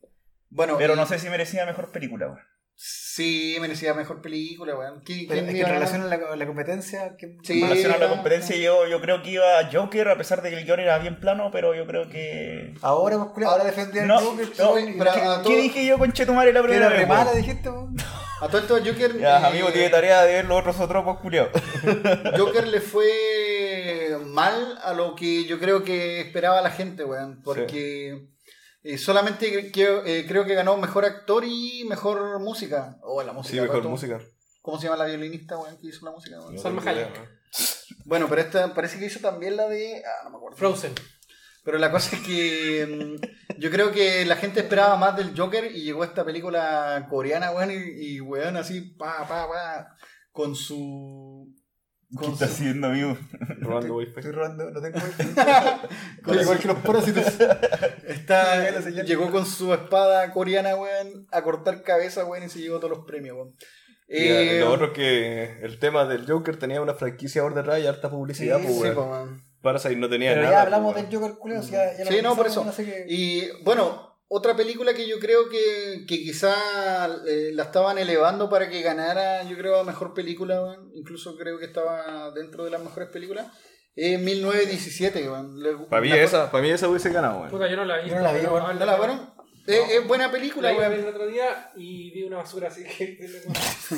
Bueno, 0.49 0.75
Pero 0.79 0.93
y- 0.93 0.97
no 0.97 1.05
sé 1.05 1.19
si 1.19 1.29
merecía 1.29 1.65
mejor 1.67 1.91
película, 1.91 2.25
weón. 2.27 2.39
Sí, 2.81 3.57
merecía 3.59 3.93
mejor 3.93 4.21
película, 4.21 4.73
weón. 4.77 5.01
¿Quién, 5.03 5.27
Pero 5.27 5.41
quién 5.41 5.45
es 5.47 5.51
que 5.51 5.59
iba 5.59 5.67
en 5.67 5.73
relación 5.73 6.01
a 6.03 6.35
la, 6.37 6.45
competencia, 6.47 7.13
Sí. 7.43 7.61
En 7.61 7.67
relación 7.67 7.91
a 7.91 7.97
la 7.97 8.07
competencia, 8.07 8.55
yo, 8.55 8.87
yo 8.87 9.01
creo 9.01 9.21
que 9.21 9.31
iba 9.31 9.59
a 9.59 9.69
Joker, 9.69 10.07
a 10.07 10.17
pesar 10.17 10.41
de 10.41 10.49
que 10.49 10.59
el 10.59 10.63
guion 10.65 10.79
era 10.79 10.97
bien 10.97 11.19
plano, 11.19 11.49
pero 11.51 11.75
yo 11.75 11.85
creo 11.85 12.07
que. 12.07 12.73
ahora, 12.81 13.17
pues, 13.17 13.31
culiao, 13.31 13.51
ahora 13.51 13.65
defendía 13.65 14.05
No, 14.05 14.19
el 14.19 14.25
Joker. 14.25 14.47
no, 14.59 14.71
pues, 14.71 14.95
pero- 14.97 15.41
¿Qué 15.45 15.57
dije 15.57 15.85
yo 15.85 15.97
con 15.97 16.13
Chetumare 16.13 16.53
la 16.53 16.63
primera 16.63 16.87
vez? 16.87 17.05
mala, 17.05 17.33
dijiste, 17.33 17.69
weón. 17.69 17.97
A 18.39 18.47
todo 18.47 18.61
esto, 18.61 18.77
Joker. 18.77 19.19
Ya, 19.19 19.41
eh, 19.41 19.45
amigo, 19.47 19.67
tiene 19.73 19.89
tarea 19.89 20.21
de 20.23 20.35
ver 20.35 20.45
los 20.45 20.57
otros 20.59 20.79
otropos, 20.79 21.19
culiao. 21.19 21.49
Joker 22.37 22.65
le 22.65 22.79
fue 22.79 24.17
mal 24.25 24.79
a 24.81 24.93
lo 24.93 25.15
que 25.15 25.43
yo 25.43 25.59
creo 25.59 25.83
que 25.83 26.21
esperaba 26.21 26.61
la 26.61 26.71
gente, 26.71 27.03
weón. 27.03 27.41
Porque 27.43 28.29
eh, 28.83 28.97
solamente 28.97 29.71
creo, 29.71 30.05
eh, 30.05 30.25
creo 30.27 30.45
que 30.45 30.55
ganó 30.55 30.77
mejor 30.77 31.05
actor 31.05 31.43
y 31.45 31.85
mejor 31.87 32.39
música. 32.39 32.97
O 33.03 33.21
la 33.23 33.33
música. 33.33 33.55
Sí, 33.55 33.61
mejor 33.61 33.75
¿cuánto? 33.77 33.89
música. 33.89 34.19
¿Cómo 34.61 34.77
se 34.77 34.85
llama 34.85 34.97
la 34.97 35.05
violinista, 35.05 35.57
weón, 35.57 35.77
que 35.77 35.87
hizo 35.87 36.05
la 36.05 36.11
música? 36.11 36.39
weón? 36.39 36.55
No 36.55 36.61
Salma 36.61 36.81
Hayek. 36.81 37.39
Bueno, 38.05 38.27
pero 38.29 38.41
esta 38.41 38.73
parece 38.73 38.99
que 38.99 39.05
hizo 39.05 39.19
también 39.19 39.55
la 39.57 39.67
de. 39.67 40.03
Ah, 40.05 40.23
no 40.25 40.31
me 40.31 40.37
acuerdo. 40.37 40.57
Frozen. 40.57 40.93
Pero 41.63 41.77
la 41.77 41.91
cosa 41.91 42.15
es 42.15 42.21
que 42.23 43.19
mm, 43.19 43.59
yo 43.59 43.69
creo 43.69 43.91
que 43.91 44.25
la 44.25 44.37
gente 44.37 44.61
esperaba 44.61 44.95
más 44.95 45.15
del 45.17 45.37
Joker 45.37 45.75
y 45.75 45.83
llegó 45.83 46.03
esta 46.03 46.23
película 46.23 47.07
coreana, 47.09 47.51
weón, 47.51 47.71
y, 47.71 48.15
y 48.15 48.21
weón, 48.21 48.57
así, 48.57 48.81
pa, 48.81 49.27
pa, 49.27 49.47
pa, 49.47 49.97
con 50.31 50.55
su 50.55 51.53
¿Qué 52.17 52.25
está 52.25 52.47
su- 52.47 52.53
haciendo, 52.53 52.87
amigo? 52.87 53.17
Robando 53.59 53.95
wifi. 53.97 54.13
Estoy 54.17 54.31
robando, 54.31 54.71
no 54.71 54.81
tengo 54.81 54.97
Al 56.25 56.41
igual 56.41 56.59
que 56.59 56.67
los 56.67 56.77
parásitos. 56.79 57.25
Está, 58.07 58.79
llegó 59.03 59.29
con 59.31 59.45
su 59.45 59.73
espada 59.73 60.31
coreana, 60.31 60.75
weón, 60.75 61.27
a 61.31 61.41
cortar 61.43 61.83
cabeza, 61.83 62.25
weón, 62.25 62.45
y 62.45 62.49
se 62.49 62.59
llevó 62.59 62.77
todos 62.79 62.97
los 62.97 63.05
premios, 63.05 63.35
weón. 63.35 63.55
Y, 64.07 64.17
Eh, 64.17 64.57
eh, 64.57 64.59
lo 64.61 64.71
otro 64.71 64.87
es 64.87 64.93
que 64.93 65.59
el 65.61 65.77
tema 65.77 66.05
del 66.05 66.25
Joker 66.25 66.57
tenía 66.57 66.81
una 66.81 66.95
franquicia 66.95 67.43
por 67.43 67.53
detrás 67.53 67.79
y 67.79 67.85
harta 67.85 68.09
publicidad, 68.09 68.57
Sí, 68.57 68.63
pues, 68.63 68.75
sí, 68.75 68.81
weón. 68.81 69.09
weón. 69.09 69.49
Parasite 69.61 69.95
no 69.97 70.09
tenía 70.09 70.31
Pero 70.31 70.43
nada. 70.43 70.53
ya 70.55 70.61
hablamos 70.63 70.93
pues, 70.93 71.09
del 71.09 71.15
Joker 71.19 71.37
culeo, 71.37 71.61
si 71.61 71.71
ya, 71.71 71.95
ya 71.95 72.05
lo 72.05 72.11
Sí, 72.11 72.21
no, 72.23 72.35
por 72.35 72.47
eso. 72.47 72.63
no 72.65 72.71
sé 72.71 72.85
qué- 72.85 73.05
Y 73.07 73.49
bueno, 73.63 74.08
otra 74.31 74.55
película 74.55 74.93
que 74.93 75.07
yo 75.07 75.19
creo 75.19 75.49
que, 75.49 76.05
que 76.07 76.17
quizá 76.19 76.53
eh, 77.27 77.49
la 77.53 77.63
estaban 77.63 77.97
elevando 77.97 78.47
para 78.49 78.69
que 78.69 78.81
ganara, 78.81 79.43
yo 79.43 79.57
creo, 79.57 79.79
a 79.79 79.83
mejor 79.83 80.13
película, 80.13 80.61
weón. 80.61 80.91
incluso 80.93 81.35
creo 81.35 81.57
que 81.57 81.65
estaba 81.65 82.31
dentro 82.31 82.63
de 82.63 82.69
las 82.69 82.81
mejores 82.81 83.09
películas, 83.09 83.47
es 83.95 84.19
1917, 84.19 85.27
weón. 85.29 85.59
Le- 85.61 85.75
Para 85.89 86.01
mí 86.03 86.11
esa, 86.11 86.51
para 86.51 86.61
mí 86.63 86.69
esa 86.69 86.87
hubiese 86.87 87.09
ganado, 87.11 87.39
weón. 87.39 87.49
Puta, 87.49 87.67
yo 87.67 87.75
no 87.75 87.85
la 87.85 87.97
vi. 87.97 88.09
Yo 88.09 88.15
no 88.15 88.21
la 88.21 88.33
vi, 88.33 88.43
¿No 88.43 88.85
la 88.85 88.97
fueron? 88.97 89.39
Es, 89.65 90.07
buena 90.07 90.31
película, 90.31 90.69
La 90.69 90.75
iba 90.75 90.85
a 90.85 90.89
ver 90.89 90.99
weón. 90.99 91.09
el 91.09 91.15
otro 91.15 91.27
día 91.27 91.71
y 91.75 92.11
vi 92.11 92.23
una 92.23 92.37
basura 92.37 92.67
así 92.69 92.83
que. 92.83 93.17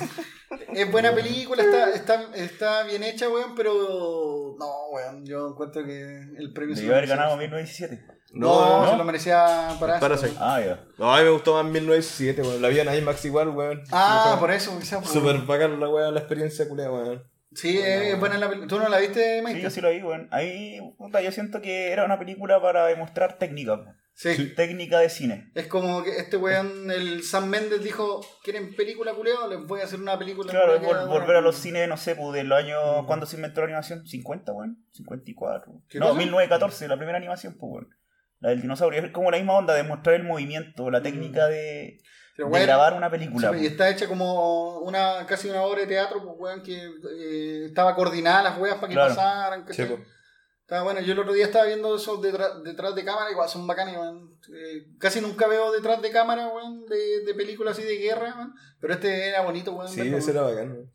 Es 0.74 0.91
buena 0.91 1.13
película, 1.13 1.63
está, 1.63 1.91
está, 1.91 2.36
está 2.36 2.84
bien 2.84 3.04
hecha, 3.04 3.28
weón, 3.30 3.54
pero 3.56 4.56
no, 4.58 4.89
weón, 4.91 5.26
yo 5.26 5.50
encuentro 5.50 5.84
que 5.86 6.20
el 6.38 6.52
premio 6.54 6.76
se 6.76 6.82
Debió 6.84 6.96
haber 6.96 7.10
ganado 7.10 7.36
1917. 7.38 8.20
No, 8.34 8.84
No, 8.86 8.91
se 8.91 8.98
lo 8.98 9.04
merecía 9.04 9.76
para 9.80 10.00
Parasite. 10.00 10.36
Ah, 10.39 10.62
ya. 10.65 10.80
No, 10.98 11.13
a 11.13 11.17
mí 11.20 11.26
me 11.26 11.32
gustó 11.32 11.54
más 11.56 11.65
1917, 11.65 12.41
weón. 12.41 12.62
La 12.62 12.70
vi 12.70 12.80
en 12.80 12.94
IMAX 12.94 13.26
igual, 13.26 13.50
weón. 13.50 13.82
Ah, 13.91 14.38
por 14.39 14.52
eso, 14.52 14.78
quizás. 14.80 15.04
por- 15.04 15.12
Súper 15.12 15.38
bacán 15.39 15.80
la 15.80 15.89
weón, 15.89 16.13
la 16.13 16.20
experiencia 16.22 16.67
culea, 16.67 16.89
weón. 16.91 17.24
Sí, 17.54 17.78
es 17.80 18.17
buena 18.17 18.38
la 18.38 18.48
película. 18.48 18.70
¿Tú 18.70 18.80
no 18.80 18.88
la 18.88 19.00
viste, 19.00 19.39
Sí, 19.39 19.46
Mike? 19.46 19.62
yo 19.62 19.70
sí 19.70 19.82
lo 19.82 19.89
vi, 19.89 20.02
weón. 20.02 20.30
Ahí, 20.32 20.80
puta, 20.98 21.20
yo 21.22 21.34
siento 21.34 21.62
que 21.62 21.91
era 21.91 22.06
una 22.06 22.17
película 22.17 22.62
para 22.62 22.86
demostrar 22.88 23.38
técnica. 23.38 23.76
po. 23.76 23.91
Sí. 24.13 24.54
Técnica 24.56 25.00
de 25.00 25.10
cine. 25.10 25.52
Es 25.56 25.67
como 25.67 26.04
que 26.04 26.15
este 26.17 26.38
weón, 26.38 26.89
el 26.91 27.24
Sam 27.24 27.48
Mendes 27.48 27.84
dijo, 27.84 28.22
¿quieren 28.44 28.74
película 28.76 29.13
culeado? 29.13 29.50
Les 29.50 29.65
voy 29.67 29.82
a 29.82 29.86
hacer 29.86 30.00
una 30.00 30.17
película. 30.17 30.50
Claro, 30.52 30.80
vol- 30.82 31.08
volver 31.08 31.36
a 31.38 31.41
los 31.41 31.56
cines, 31.58 31.89
no 31.89 31.98
sé, 31.98 32.15
pues 32.15 32.32
de 32.34 32.44
los 32.46 32.58
años. 32.58 32.80
Mm. 33.04 33.06
¿Cuándo 33.08 33.26
se 33.26 33.36
inventó 33.36 33.60
la 33.62 33.65
animación? 33.65 34.04
¿50, 34.06 34.54
weón? 34.54 34.86
¿54? 34.94 35.82
¿Qué 35.89 36.00
No, 36.00 36.08
cosa? 36.10 36.17
1914, 36.20 36.88
la 36.88 36.98
primera 36.98 37.17
animación, 37.17 37.58
pues, 37.60 37.70
weón. 37.74 37.89
La 38.41 38.49
del 38.49 38.62
dinosaurio. 38.62 39.01
Es 39.06 39.12
como 39.12 39.32
la 39.32 39.38
misma 39.38 39.54
onda 39.54 39.73
de 39.73 39.84
mostrar 39.84 40.15
el 40.15 40.23
movimiento, 40.23 40.89
la 40.91 41.01
técnica 41.01 41.47
de, 41.47 41.99
de 42.38 42.43
weón, 42.43 42.65
grabar 42.65 42.93
una 42.93 43.10
película. 43.10 43.49
sí, 43.51 43.56
y 43.56 43.60
pues. 43.60 43.71
está 43.71 43.89
hecha 43.89 44.08
como 44.08 44.80
una 44.80 45.25
casi 45.27 45.47
una 45.49 45.62
obra 45.62 45.82
de 45.82 45.88
teatro, 45.88 46.21
pues 46.23 46.36
weón, 46.38 46.63
que 46.63 46.75
eh, 46.75 47.65
estaba 47.67 47.95
coordinada 47.95 48.43
las 48.43 48.58
weas 48.58 48.75
para 48.75 48.88
que 48.89 48.93
Claro. 48.95 49.15
pasaran. 49.15 49.62
Sí, 49.62 49.67
¿cachai? 49.67 49.95
po. 49.95 50.04
Estaba 50.62 50.84
bueno, 50.84 51.01
yo 51.01 51.12
el 51.13 51.19
otro 51.19 51.34
día 51.34 51.45
estaba 51.45 51.65
viendo 51.65 51.95
esos 51.97 52.21
detrás, 52.21 52.63
detrás 52.63 52.95
de 52.95 53.04
cámara, 53.04 53.30
igual 53.30 53.49
son 53.49 53.67
bacanes, 53.67 53.95
weón. 53.97 54.39
Eh, 54.56 54.86
casi 54.97 55.19
nunca 55.21 55.45
veo 55.47 55.71
detrás 55.71 56.01
de 56.01 56.10
cámara, 56.12 56.47
weón, 56.47 56.86
de, 56.86 57.25
de 57.25 57.34
películas 57.34 57.77
así 57.77 57.86
de 57.86 57.97
guerra, 57.97 58.34
weón. 58.38 58.54
Pero 58.80 58.93
este 58.93 59.27
era 59.27 59.41
bonito, 59.41 59.73
weón. 59.73 59.89
Sí, 59.91 59.97
verlo, 59.99 60.17
ese 60.17 60.32
weón. 60.32 60.38
era 60.47 60.56
bacán, 60.56 60.71
weón. 60.71 60.91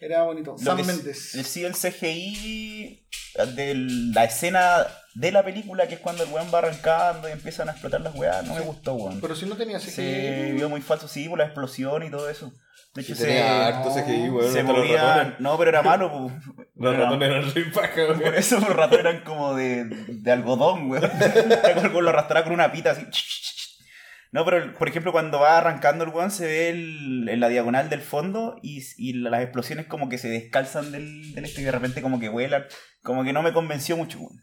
Era 0.00 0.22
bonito. 0.24 0.52
Lo 0.52 0.58
Sam 0.58 0.76
que 0.78 0.82
sí- 0.84 0.88
Mendes. 0.90 1.34
el- 1.36 1.44
Sí, 1.44 1.64
el 1.64 1.74
CGI 1.74 3.06
de 3.54 3.74
la 4.14 4.24
escena 4.24 4.86
de 5.18 5.32
la 5.32 5.42
película, 5.44 5.86
que 5.88 5.94
es 5.94 6.00
cuando 6.00 6.22
el 6.24 6.30
weón 6.30 6.48
va 6.52 6.58
arrancando 6.58 7.28
y 7.28 7.32
empiezan 7.32 7.68
a 7.68 7.72
explotar 7.72 8.00
las 8.02 8.14
weas, 8.14 8.44
no 8.46 8.54
me 8.54 8.60
gustó, 8.60 8.94
weón. 8.94 9.20
Pero 9.20 9.34
si 9.34 9.46
no 9.46 9.56
tenía 9.56 9.78
ese 9.78 9.90
Se 9.90 10.52
vio 10.52 10.68
muy 10.68 10.80
falso, 10.82 11.08
sí, 11.08 11.28
por 11.28 11.38
la 11.38 11.44
explosión 11.44 12.02
y 12.02 12.10
todo 12.10 12.28
eso. 12.28 12.52
De 12.94 13.02
hecho, 13.02 13.14
Sí, 13.14 13.22
tenía 13.24 13.42
se, 13.46 13.52
harto 13.74 13.90
CGI, 13.94 14.28
weón. 14.30 14.52
se 14.52 14.62
movían. 14.62 15.36
No, 15.38 15.56
pero 15.58 15.70
era 15.70 15.82
malo, 15.82 16.10
pues. 16.10 16.66
Los 16.76 16.94
Era- 16.94 17.04
ratones 17.04 17.28
eran 17.30 17.54
re 17.54 17.64
paja, 17.72 18.06
Por 18.08 18.18
weón. 18.18 18.34
eso 18.34 18.60
los 18.60 18.68
ratones 18.76 19.00
eran 19.06 19.24
como 19.24 19.54
de, 19.54 19.84
de 19.84 20.32
algodón, 20.32 20.90
weón. 20.90 21.10
Lo 22.02 22.08
arrastraba 22.10 22.44
con 22.44 22.52
una 22.52 22.70
pita 22.72 22.90
así. 22.90 23.06
No, 24.32 24.44
pero 24.44 24.74
por 24.76 24.88
ejemplo, 24.88 25.12
cuando 25.12 25.40
va 25.40 25.56
arrancando 25.56 26.04
el 26.04 26.10
weón, 26.10 26.30
se 26.30 26.46
ve 26.46 26.68
el- 26.70 27.28
en 27.30 27.40
la 27.40 27.48
diagonal 27.48 27.88
del 27.88 28.02
fondo 28.02 28.56
y, 28.62 28.82
y 28.98 29.14
las 29.14 29.40
explosiones 29.42 29.86
como 29.86 30.08
que 30.10 30.18
se 30.18 30.28
descalzan 30.28 30.92
del, 30.92 31.34
del 31.34 31.44
este 31.46 31.62
y 31.62 31.64
de 31.64 31.72
repente 31.72 32.02
como 32.02 32.20
que 32.20 32.28
vuelan. 32.28 32.64
Como 33.02 33.24
que 33.24 33.32
no 33.32 33.42
me 33.42 33.52
convenció 33.54 33.96
mucho, 33.96 34.18
weón. 34.18 34.38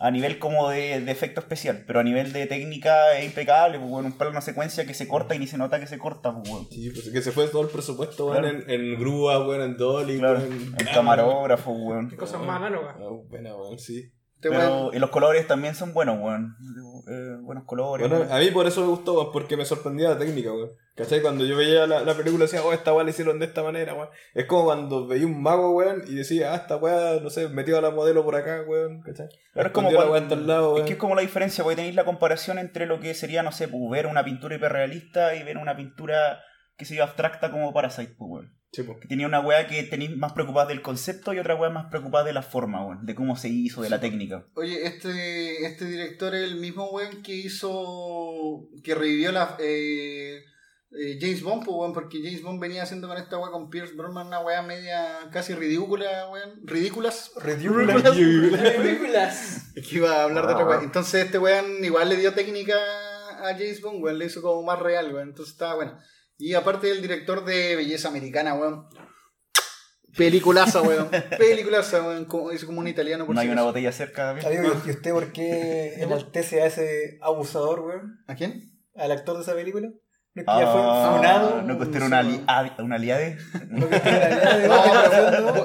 A 0.00 0.12
nivel 0.12 0.38
como 0.38 0.68
de, 0.70 1.00
de 1.00 1.10
efecto 1.10 1.40
especial, 1.40 1.82
pero 1.84 1.98
a 1.98 2.04
nivel 2.04 2.32
de 2.32 2.46
técnica 2.46 3.18
es 3.18 3.24
impecable, 3.26 3.80
pues, 3.80 3.90
weón. 3.90 4.06
Un 4.06 4.12
plano 4.12 4.40
secuencia 4.40 4.86
que 4.86 4.94
se 4.94 5.08
corta 5.08 5.34
y 5.34 5.40
ni 5.40 5.48
se 5.48 5.58
nota 5.58 5.80
que 5.80 5.88
se 5.88 5.98
corta, 5.98 6.32
pues, 6.32 6.48
weón. 6.48 6.68
Sí, 6.70 6.90
pues 6.90 7.10
que 7.10 7.20
se 7.20 7.32
fue 7.32 7.48
todo 7.48 7.62
el 7.62 7.68
presupuesto, 7.68 8.26
weón, 8.26 8.42
Claro. 8.42 8.58
en, 8.60 8.70
en 8.70 8.98
grúa, 9.00 9.44
weón, 9.44 9.62
en 9.62 9.76
dolly, 9.76 10.18
Claro, 10.18 10.38
el 10.40 10.90
camarógrafo, 10.94 11.72
weón. 11.72 12.08
Qué 12.08 12.16
cosas 12.16 12.40
más 12.42 12.58
análogas. 12.58 12.94
Ah, 13.00 13.08
buena, 13.28 13.56
weón, 13.56 13.78
sí. 13.78 14.12
Pero 14.40 14.90
y 14.92 14.98
los 14.98 15.10
colores 15.10 15.46
también 15.46 15.74
son 15.74 15.92
buenos, 15.92 16.18
weón. 16.20 16.56
Eh, 17.08 17.36
buenos 17.42 17.64
colores. 17.64 18.08
Bueno, 18.08 18.24
weón. 18.24 18.36
a 18.36 18.38
mí 18.40 18.50
por 18.50 18.66
eso 18.66 18.82
me 18.82 18.86
gustó, 18.88 19.14
weón, 19.14 19.32
porque 19.32 19.56
me 19.56 19.64
sorprendía 19.64 20.10
la 20.10 20.18
técnica, 20.18 20.52
weón. 20.52 20.70
¿Cachai? 20.94 21.22
Cuando 21.22 21.44
yo 21.44 21.56
veía 21.56 21.86
la, 21.86 22.00
la 22.02 22.14
película 22.14 22.44
decía, 22.44 22.62
oh, 22.64 22.72
esta 22.72 22.92
weá 22.92 23.04
la 23.04 23.10
hicieron 23.10 23.38
de 23.38 23.46
esta 23.46 23.62
manera, 23.62 23.94
weón. 23.94 24.08
Es 24.34 24.46
como 24.46 24.64
cuando 24.64 25.06
veía 25.06 25.26
un 25.26 25.40
mago, 25.40 25.70
weón, 25.72 26.02
y 26.08 26.14
decía, 26.14 26.52
ah, 26.52 26.56
esta 26.56 26.76
weá, 26.76 27.20
no 27.20 27.30
sé, 27.30 27.48
metió 27.48 27.78
a 27.78 27.80
la 27.80 27.90
modelo 27.90 28.24
por 28.24 28.34
acá, 28.36 28.62
weón, 28.66 29.00
¿cachai? 29.02 29.28
Claro, 29.52 29.68
es 29.68 29.72
como 29.72 29.90
la 29.92 30.06
cuando- 30.06 30.36
lado, 30.36 30.76
Es 30.76 30.84
que 30.84 30.92
es 30.94 30.98
como 30.98 31.14
la 31.14 31.22
diferencia, 31.22 31.62
porque 31.62 31.76
tenéis 31.76 31.94
la 31.94 32.04
comparación 32.04 32.58
entre 32.58 32.86
lo 32.86 32.98
que 33.00 33.14
sería, 33.14 33.42
no 33.42 33.52
sé, 33.52 33.68
pues, 33.68 33.82
ver 33.90 34.06
una 34.06 34.24
pintura 34.24 34.56
hiperrealista 34.56 35.34
y 35.36 35.42
ver 35.44 35.56
una 35.58 35.76
pintura, 35.76 36.40
que 36.76 36.84
se 36.84 36.96
yo, 36.96 37.04
abstracta 37.04 37.50
como 37.52 37.72
Parasite, 37.72 38.14
pues, 38.18 38.30
weón. 38.30 38.57
Sí, 38.78 38.86
pues. 38.86 38.98
Que 39.00 39.08
tenía 39.08 39.26
una 39.26 39.40
weá 39.40 39.66
que 39.66 39.82
tenéis 39.82 40.16
más 40.16 40.32
preocupada 40.32 40.68
del 40.68 40.82
concepto 40.82 41.32
y 41.34 41.38
otra 41.40 41.56
weá 41.56 41.68
más 41.70 41.86
preocupada 41.90 42.24
de 42.24 42.32
la 42.32 42.42
forma, 42.42 42.86
weón. 42.86 43.04
De 43.04 43.14
cómo 43.14 43.36
se 43.36 43.48
hizo, 43.48 43.82
de 43.82 43.90
la 43.90 43.98
técnica. 44.00 44.46
Oye, 44.54 44.86
este, 44.86 45.66
este 45.66 45.84
director 45.86 46.34
es 46.34 46.44
el 46.44 46.56
mismo 46.60 46.88
weón 46.90 47.22
que 47.22 47.34
hizo. 47.34 48.68
que 48.84 48.94
revivió 48.94 49.32
la. 49.32 49.56
eh, 49.58 50.44
eh, 50.90 51.18
James 51.20 51.42
Bond, 51.42 51.64
pues, 51.64 51.76
weón, 51.76 51.92
porque 51.92 52.18
James 52.22 52.42
Bond 52.42 52.60
venía 52.60 52.82
haciendo 52.82 53.08
con 53.08 53.18
esta 53.18 53.36
weá 53.36 53.50
con 53.50 53.68
Pierce 53.68 53.94
Brosnan 53.94 54.28
una 54.28 54.40
weá 54.40 54.62
media 54.62 55.28
casi 55.32 55.54
ridícula, 55.54 56.28
weón. 56.30 56.60
Ridículas. 56.64 57.32
Ridícula. 57.36 58.00
Películas. 58.76 59.66
Es 59.74 59.86
que 59.86 59.96
iba 59.96 60.12
a 60.20 60.22
hablar 60.24 60.46
de 60.46 60.52
otra 60.54 60.66
weá. 60.66 60.80
Entonces 60.82 61.26
este 61.26 61.38
weón 61.38 61.84
igual 61.84 62.08
le 62.08 62.16
dio 62.16 62.32
técnica 62.32 62.74
a 63.40 63.52
James 63.52 63.80
Bond, 63.82 64.02
weón, 64.02 64.18
le 64.18 64.26
hizo 64.26 64.40
como 64.40 64.62
más 64.62 64.78
real, 64.78 65.12
weón. 65.12 65.28
Entonces 65.28 65.52
estaba 65.52 65.74
bueno. 65.74 65.98
Y 66.38 66.54
aparte 66.54 66.90
el 66.90 67.02
director 67.02 67.44
de 67.44 67.74
Belleza 67.74 68.08
Americana, 68.08 68.54
weón. 68.54 68.86
Peliculaza, 70.16 70.82
weón. 70.82 71.10
Peliculaza, 71.36 72.00
weón. 72.02 72.24
Como, 72.26 72.52
hizo 72.52 72.66
como 72.66 72.80
un 72.80 72.88
italiano 72.88 73.26
por 73.26 73.34
No 73.34 73.40
hay 73.40 73.48
una 73.48 73.64
botella 73.64 73.90
cerca 73.90 74.32
de 74.32 74.40
mí. 74.40 74.46
Amigo, 74.46 74.74
¿y 74.86 74.90
usted 74.90 75.10
por 75.12 75.32
qué 75.32 75.94
enaltece 75.98 76.62
a 76.62 76.66
ese 76.66 77.18
abusador, 77.22 77.80
weón? 77.80 78.24
¿A 78.28 78.36
quién? 78.36 78.62
Al 78.94 79.10
actor 79.10 79.36
de 79.36 79.42
esa 79.42 79.54
película. 79.54 79.90
¿No 80.34 80.42
es 80.42 80.46
que 80.46 80.64
ya 80.64 80.70
fue 80.70 80.80
Ah, 80.84 81.12
funado? 81.16 81.62
no 81.62 81.74
usted 81.78 81.96
era 81.96 82.06
una, 82.06 82.18
ali- 82.20 82.44
ah, 82.46 82.64
una 82.78 82.94
aliade. 82.96 83.38
¿No 83.70 83.86
pero 83.88 83.98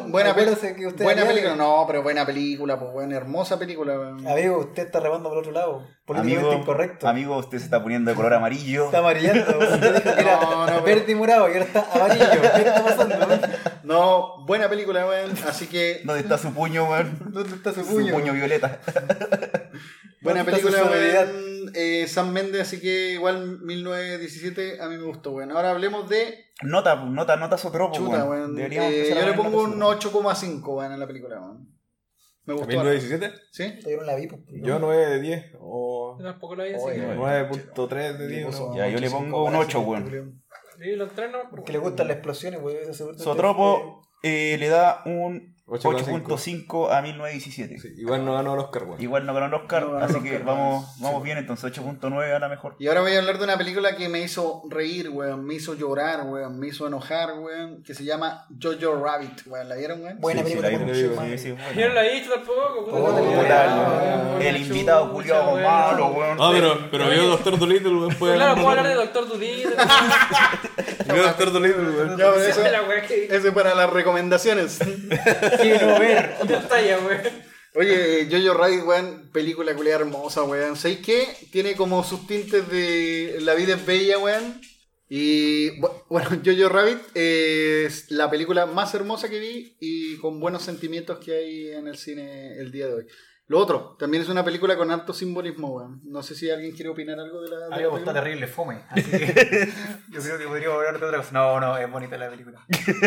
buena, 0.09 0.31
usted 0.31 1.03
buena 1.03 1.25
película. 1.25 1.55
No, 1.55 1.83
pero 1.87 2.01
buena 2.01 2.25
película, 2.25 2.79
pues 2.79 2.91
buena, 2.91 3.15
hermosa 3.17 3.59
película. 3.59 3.93
Amigo, 3.93 4.59
usted 4.59 4.85
está 4.85 4.99
remando 4.99 5.29
por 5.29 5.37
otro 5.39 5.51
lado. 5.51 5.85
Políticamente 6.05 6.47
Amigo, 6.47 6.61
incorrecto. 6.61 7.07
amigo, 7.07 7.37
usted 7.37 7.59
se 7.59 7.65
está 7.65 7.81
poniendo 7.83 8.09
de 8.11 8.15
color 8.15 8.33
amarillo. 8.33 8.85
Está 8.85 8.99
amarillento. 8.99 9.57
Usted 9.59 9.95
dijo 10.03 10.15
que 10.15 10.21
era 10.21 10.39
No, 10.41 10.51
no, 10.61 10.65
pero- 10.65 10.83
verde 10.83 11.11
y 11.11 11.15
morado 11.15 11.49
y 11.49 11.53
ahora 11.53 11.65
está 11.65 11.85
amarillo. 11.93 12.25
¿Qué 12.55 12.61
está 12.61 12.83
pasando? 12.83 13.15
No, 13.83 14.45
buena 14.45 14.69
película, 14.69 15.05
weón. 15.07 15.31
Así 15.47 15.67
que, 15.67 16.01
¿Dónde 16.05 16.21
está 16.21 16.37
su 16.37 16.53
puño, 16.53 16.89
weón? 16.89 17.17
¿Dónde 17.31 17.55
está 17.55 17.73
su 17.73 17.83
Su 17.83 17.91
puño? 17.91 18.13
puño 18.13 18.33
violeta. 18.33 18.79
buena 20.21 20.43
¿Dónde 20.43 20.57
está 20.57 20.69
su 20.69 20.73
película, 20.81 20.83
weón. 20.83 21.71
Eh, 21.75 22.05
Sam 22.07 22.31
Mendes, 22.31 22.61
así 22.61 22.79
que 22.79 23.11
igual 23.13 23.59
1917 23.61 24.81
a 24.81 24.87
mí 24.89 24.97
me 24.97 25.03
gustó, 25.05 25.31
weón. 25.31 25.51
Ahora 25.51 25.71
hablemos 25.71 26.07
de 26.09 26.45
Nota, 26.61 26.95
nota, 26.95 27.35
nota 27.35 27.57
sotropo, 27.57 27.95
Chuta, 27.95 28.25
weón. 28.25 28.57
Eh, 28.59 28.65
a 29.11 29.19
yo 29.21 29.25
le 29.27 29.33
pongo 29.33 29.63
un 29.63 29.79
notas 29.79 30.05
8,5, 30.05 30.61
weón, 30.67 30.93
en 30.93 30.99
la 30.99 31.07
película, 31.07 31.39
weón. 31.41 31.69
Me 32.45 32.53
¿A 32.53 32.57
gustó. 32.57 32.67
1917? 32.67 33.33
¿Sí? 33.51 33.79
Yo 33.89 33.97
no 33.97 34.03
la 34.03 34.15
vi. 34.15 34.27
pues, 34.27 34.41
Yo 34.49 34.77
9 34.77 35.05
de 35.07 35.19
10 35.21 35.45
o 35.59 36.17
Yo 36.19 36.25
tampoco 36.25 36.55
la 36.57 36.65
vi 36.65 36.73
así. 36.73 36.83
Oye, 36.83 36.95
que- 36.99 37.15
9.3 37.15 38.17
de 38.17 38.27
10. 38.27 38.45
puso 38.47 38.69
¿no? 38.69 38.75
Ya, 38.75 38.87
yo 38.89 38.99
le 38.99 39.09
pongo 39.09 39.45
un 39.45 39.55
8, 39.55 39.79
weón. 39.79 40.42
Sí, 40.83 40.95
los 40.97 41.11
tres 41.13 41.31
no. 41.31 41.49
Porque 41.49 41.71
le 41.71 41.77
gustan 41.79 42.07
las 42.09 42.17
explosiones, 42.17 42.59
seguro- 42.97 43.17
Sotropo 43.17 44.01
eh, 44.21 44.57
le 44.59 44.67
da 44.67 45.01
un 45.05 45.52
8,5. 45.65 46.23
8.5 46.67 46.91
a 46.91 47.01
1917. 47.01 47.79
Sí, 47.79 47.93
igual 47.97 48.25
no 48.25 48.33
ganó 48.33 48.53
el 48.53 48.59
Oscar, 48.59 48.83
weón. 48.83 49.01
Igual 49.01 49.25
no 49.25 49.33
ganó 49.33 49.45
el 49.45 49.53
Oscar, 49.53 49.83
No 49.83 49.87
ganó 49.93 49.99
el 49.99 50.03
así 50.03 50.15
Oscar, 50.17 50.31
que 50.31 50.43
vamos, 50.43 50.85
vamos 50.99 51.21
Sí. 51.21 51.25
bien, 51.25 51.37
entonces 51.37 51.71
8.9 51.71 52.33
a 52.35 52.39
la 52.39 52.49
mejor. 52.49 52.75
Y 52.79 52.87
ahora 52.87 52.99
voy 52.99 53.13
a 53.13 53.19
hablar 53.19 53.37
de 53.37 53.45
una 53.45 53.57
película 53.57 53.95
que 53.95 54.09
me 54.09 54.19
hizo 54.21 54.61
reír, 54.69 55.09
weón. 55.09 55.45
Me 55.45 55.53
hizo 55.53 55.73
llorar, 55.73 56.25
weón. 56.25 56.59
Me 56.59 56.67
hizo 56.67 56.85
enojar, 56.85 57.39
weón. 57.39 57.81
Que 57.81 57.93
se 57.93 58.03
llama 58.03 58.45
Jojo 58.61 59.01
Rabbit, 59.01 59.47
weón. 59.47 59.69
¿La 59.69 59.75
vieron, 59.75 60.03
weón? 60.03 60.19
Buena 60.19 60.41
Sí, 60.43 60.55
película. 60.55 60.69
la 60.69 61.23
vi, 61.31 61.37
sí, 61.37 61.47
Yo 61.47 61.55
no 61.55 61.61
la 61.63 61.71
bueno. 61.73 62.01
he 62.01 62.13
visto 62.13 62.33
tampoco. 62.33 62.87
no, 62.91 64.39
el 64.41 64.57
invitado 64.57 65.13
weón. 65.13 65.63
malo, 65.63 66.07
weón. 66.07 66.37
Ah, 66.41 66.49
pero, 66.53 66.87
pero 66.91 67.09
vio 67.09 67.27
Doctor 67.27 67.57
Dolittle, 67.57 67.89
weón. 67.95 68.13
Claro, 68.35 68.55
puedo 68.55 68.69
hablar 68.69 68.87
de 68.89 68.95
Doctor 68.95 69.29
Dolittle. 69.29 69.75
Vio 71.13 71.23
Doctor 71.23 71.51
Dolittle, 71.51 71.83
weón. 71.83 72.09
Ya, 72.09 72.15
pero 72.17 72.35
eso, 72.35 72.49
Esa 72.49 72.65
es 72.65 72.71
la 72.71 72.81
weá 72.83 73.01
que- 73.01 73.25
eso 73.25 73.47
es 73.47 73.53
para 73.53 73.73
las 73.75 73.89
recomendaciones. 73.89 74.79
Oye, 77.75 78.27
Jojo 78.29 78.53
Rabbit, 78.53 78.83
weón, 78.83 79.29
película 79.33 79.73
culiada 79.75 80.01
hermosa, 80.01 80.43
weón. 80.43 80.75
¿Sabéis 80.75 80.99
qué? 80.99 81.27
Tiene 81.51 81.75
como 81.75 82.03
sus 82.03 82.27
tintes 82.27 82.69
de 82.69 83.37
La 83.41 83.55
vida 83.55 83.73
es 83.75 83.85
bella, 83.85 84.19
weón. 84.19 84.61
Y 85.09 85.79
bu- 85.79 86.03
bueno, 86.09 86.29
Jojo 86.45 86.69
Rabbit 86.69 86.99
es 87.15 88.11
la 88.11 88.29
película 88.29 88.65
más 88.67 88.93
hermosa 88.93 89.29
que 89.29 89.39
vi 89.39 89.75
y 89.79 90.17
con 90.17 90.39
buenos 90.39 90.63
sentimientos 90.63 91.17
que 91.19 91.35
hay 91.35 91.67
en 91.71 91.87
el 91.87 91.97
cine 91.97 92.57
el 92.59 92.71
día 92.71 92.87
de 92.87 92.93
hoy. 92.93 93.05
Lo 93.47 93.59
otro, 93.59 93.97
también 93.99 94.23
es 94.23 94.29
una 94.29 94.43
película 94.45 94.77
con 94.77 94.89
alto 94.89 95.13
simbolismo, 95.13 95.67
weón. 95.75 95.99
No 96.05 96.23
sé 96.23 96.33
si 96.33 96.49
alguien 96.49 96.71
quiere 96.73 96.89
opinar 96.89 97.19
algo 97.19 97.41
de 97.41 97.49
la, 97.49 97.57
de 97.57 97.65
A 97.65 97.69
la 97.71 97.75
mí 97.75 97.81
me 97.83 97.87
gusta 97.89 98.13
terrible 98.13 98.47
fome. 98.47 98.79
Así 98.89 99.03
que 99.11 99.69
yo 100.11 100.21
creo 100.21 100.37
que 100.37 100.47
podríamos 100.47 100.77
hablar 100.77 100.97
de 100.99 101.05
otra 101.05 101.17
cosa. 101.17 101.31
No, 101.33 101.59
no, 101.59 101.77
es 101.77 101.91
bonita 101.91 102.17
la 102.17 102.29
película. 102.29 102.65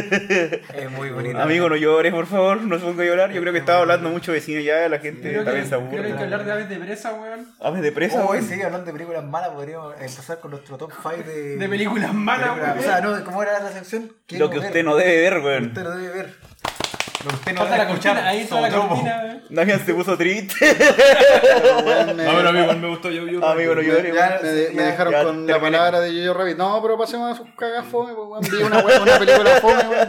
Es 0.74 0.90
muy 0.90 1.10
bonita. 1.10 1.42
Amigo, 1.42 1.68
no 1.70 1.76
llores, 1.76 2.12
por 2.12 2.26
favor, 2.26 2.60
no 2.60 2.78
se 2.78 2.84
ponga 2.84 3.02
a 3.02 3.06
llorar. 3.06 3.32
Yo 3.32 3.40
creo 3.40 3.52
que 3.52 3.58
estaba 3.60 3.80
hablando 3.80 4.10
mucho 4.10 4.32
de 4.32 4.40
cine 4.42 4.62
ya, 4.62 4.88
la 4.90 4.98
gente 4.98 5.20
Creo 5.30 5.40
que, 5.40 5.44
también 5.46 5.64
se 5.64 5.70
creo 5.76 5.90
que 5.90 5.96
hay 5.96 6.02
que 6.02 6.08
aburre. 6.10 6.24
hablar 6.24 6.44
de 6.44 6.52
aves 6.52 6.68
de 6.68 6.76
presa, 6.78 7.14
weón. 7.14 7.48
Aves 7.60 7.82
de 7.82 7.92
presa, 7.92 8.24
Oh, 8.24 8.30
weón. 8.30 8.44
sí, 8.44 8.60
hablando 8.62 8.86
de 8.86 8.92
películas 8.92 9.24
malas, 9.24 9.50
podríamos 9.50 9.94
empezar 9.94 10.38
con 10.40 10.50
nuestro 10.50 10.76
top 10.76 10.92
5 11.02 11.16
de... 11.28 11.56
De 11.56 11.68
películas 11.68 12.12
malas, 12.12 12.50
películas- 12.50 12.76
weón. 12.76 12.78
O 12.78 12.82
sea, 12.82 13.00
no, 13.00 13.24
¿cómo 13.24 13.42
era 13.42 13.58
la 13.60 13.72
sección? 13.72 14.12
Lo 14.30 14.50
que 14.50 14.58
usted 14.58 14.84
no 14.84 14.96
debe 14.96 15.16
ver, 15.30 15.38
weón. 15.42 15.66
Usted 15.68 15.82
no 15.82 15.90
debe 15.96 16.14
ver. 16.14 16.34
Usted 17.32 17.52
no 17.54 17.64
la 17.64 17.76
escuchar. 17.76 17.86
cortina, 18.14 18.28
ahí 18.28 18.40
está 18.40 18.60
la 18.60 18.70
cortina. 18.70 19.40
Damián 19.48 19.84
se 19.86 19.94
puso 19.94 20.16
triste. 20.16 20.54
Me- 22.14 22.24
No, 22.24 22.36
pero 22.36 22.48
a 22.48 22.52
mí 22.52 22.58
igual 22.60 22.78
me 22.80 22.88
gustó 22.88 23.10
yo. 23.10 23.26
yo 23.26 23.44
Amigo, 23.44 23.74
no 23.74 23.82
me, 23.82 23.86
llores, 23.88 24.14
ya- 24.14 24.38
me 24.42 24.70
me 24.70 24.82
dejaron 24.82 25.12
ya 25.12 25.22
con 25.24 25.46
la 25.46 25.52
terminé. 25.54 25.76
palabra 25.78 26.00
de 26.00 26.26
Jojo 26.26 26.38
Rabbit. 26.38 26.56
No, 26.56 26.82
pero 26.82 26.98
pasemos 26.98 27.32
a 27.32 27.36
sus 27.36 27.46
cagas 27.56 27.84
fome, 27.86 28.12
pues, 28.14 28.28
weón. 28.28 28.42
Vi 28.42 28.56
una, 28.64 28.78
weón, 28.80 29.02
una 29.02 29.18
película 29.18 29.50
fome, 29.60 29.82
weón. 29.88 30.08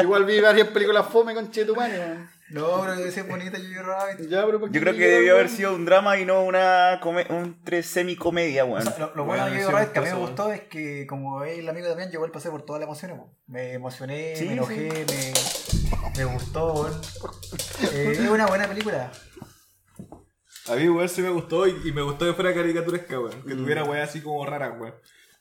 Igual 0.00 0.24
vi 0.24 0.40
varias 0.40 0.68
películas 0.68 1.06
fome 1.10 1.34
con 1.34 1.50
Chetumani, 1.50 1.94
weón. 1.98 2.35
No, 2.50 2.80
pero 2.80 2.94
debe 2.96 3.10
ser 3.10 3.24
bonita 3.24 3.58
Jojo 3.58 3.82
Rabbit. 3.82 4.28
Ya, 4.28 4.46
pero 4.46 4.60
¿por 4.60 4.70
qué 4.70 4.74
Yo 4.76 4.80
creo 4.82 4.94
que 4.94 5.06
debió 5.08 5.32
haber 5.32 5.46
weón? 5.46 5.56
sido 5.56 5.74
un 5.74 5.84
drama 5.84 6.16
y 6.18 6.24
no 6.24 6.42
una 6.44 7.00
come- 7.02 7.26
un 7.30 7.62
tres 7.64 7.86
semi-comedia, 7.86 8.64
O 8.64 8.68
weón. 8.68 8.82
sea, 8.84 8.96
lo, 8.98 9.14
lo 9.16 9.24
bueno 9.24 9.42
Bueno, 9.42 9.56
de 9.56 9.62
Jojo 9.64 9.76
Rabbit 9.76 9.92
que 9.92 9.98
a 9.98 10.02
mí 10.02 10.08
me 10.10 10.14
gustó 10.14 10.52
es 10.52 10.60
que 10.62 11.06
como 11.08 11.42
es 11.42 11.58
el 11.58 11.68
amigo 11.68 11.88
también, 11.88 12.08
yo 12.10 12.14
igual 12.16 12.30
pasé 12.30 12.50
por 12.50 12.62
todas 12.64 12.78
las 12.80 12.86
emociones. 12.86 13.18
po. 13.18 13.34
Me 13.48 13.72
emocioné, 13.72 14.36
Sí, 14.36 14.44
me 14.44 14.52
enojé, 14.52 14.88
me, 15.08 16.18
me 16.18 16.24
gustó. 16.32 16.72
weón. 16.74 17.00
Eh, 17.92 18.08
es 18.12 18.20
una 18.20 18.46
buena 18.46 18.68
película. 18.68 19.10
A 20.68 20.74
mí, 20.74 20.88
weón, 20.88 21.08
sí 21.08 21.22
me 21.22 21.30
gustó 21.30 21.66
y, 21.66 21.76
y 21.84 21.92
me 21.92 22.02
gustó 22.02 22.26
que 22.26 22.34
fuera 22.34 22.54
caricaturesca, 22.54 23.18
weón. 23.20 23.40
Mm. 23.44 23.48
Que 23.48 23.54
tuviera 23.54 23.82
weón 23.84 24.02
así 24.02 24.20
como 24.20 24.44
rara, 24.46 24.70
weón. 24.70 24.94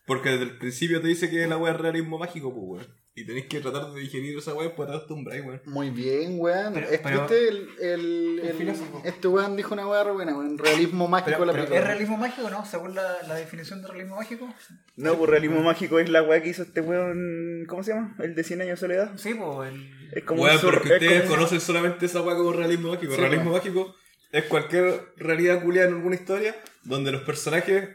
Porque 0.07 0.29
desde 0.29 0.43
el 0.43 0.57
principio 0.57 1.01
te 1.01 1.07
dice 1.07 1.29
que 1.29 1.45
la 1.47 1.57
weón 1.57 1.75
es 1.75 1.81
realismo 1.81 2.17
mágico, 2.17 2.51
pues, 2.53 2.83
weón. 2.83 3.04
Y 3.17 3.25
tenés 3.25 3.45
que 3.45 3.61
tratar 3.61 3.93
de 3.93 4.01
digerir 4.01 4.37
esa 4.37 4.53
weón 4.53 4.73
para 4.75 4.91
te 4.91 4.97
acostumbrar, 4.97 5.39
weón. 5.41 5.61
Muy 5.65 5.89
bien, 5.89 6.35
weón. 6.37 6.73
Pero- 6.73 6.85
Este, 6.87 6.99
pero- 6.99 7.21
este, 7.21 7.47
el, 7.47 7.69
el, 7.79 8.39
el- 8.43 8.53
filósofo. 8.57 9.01
este 9.05 9.27
weón 9.29 9.55
dijo 9.55 9.73
una 9.73 9.87
weá 9.87 10.03
re 10.03 10.11
buena, 10.11 10.37
weón. 10.37 10.57
Realismo 10.57 11.07
mágico 11.07 11.31
Pero, 11.31 11.45
la 11.45 11.53
pero 11.53 11.63
película. 11.63 11.79
¿es 11.79 11.87
realismo 11.87 12.17
mágico 12.17 12.49
no? 12.49 12.65
Según 12.65 12.93
la, 12.93 13.21
la 13.25 13.35
definición 13.35 13.81
de 13.81 13.87
realismo 13.87 14.17
mágico. 14.17 14.53
No, 14.97 15.15
pues 15.17 15.29
realismo 15.29 15.61
mágico 15.61 15.99
es 15.99 16.09
la 16.09 16.23
weá 16.23 16.43
que 16.43 16.49
hizo 16.49 16.63
este 16.63 16.81
weón. 16.81 17.63
¿Cómo 17.69 17.83
se 17.83 17.93
llama? 17.93 18.17
El 18.19 18.35
de 18.35 18.43
100 18.43 18.61
años 18.63 18.81
de 18.81 18.87
soledad. 18.87 19.11
Sí, 19.17 19.33
pues 19.33 19.71
el... 19.73 20.09
Es 20.11 20.23
como 20.25 20.43
Weón, 20.43 20.55
un 20.55 20.61
sur- 20.61 20.81
pero 20.83 20.83
que 20.99 21.05
ustedes 21.05 21.21
como- 21.23 21.35
conocen 21.35 21.61
solamente 21.61 22.05
esa 22.07 22.21
weá 22.21 22.35
como 22.35 22.51
realismo 22.51 22.89
mágico. 22.89 23.13
Sí, 23.15 23.21
realismo 23.21 23.51
mágico 23.51 23.95
es 24.33 24.43
cualquier 24.43 25.13
realidad 25.15 25.63
culiada 25.63 25.87
en 25.87 25.95
alguna 25.95 26.15
historia 26.15 26.53
donde 26.83 27.13
los 27.13 27.21
personajes 27.21 27.89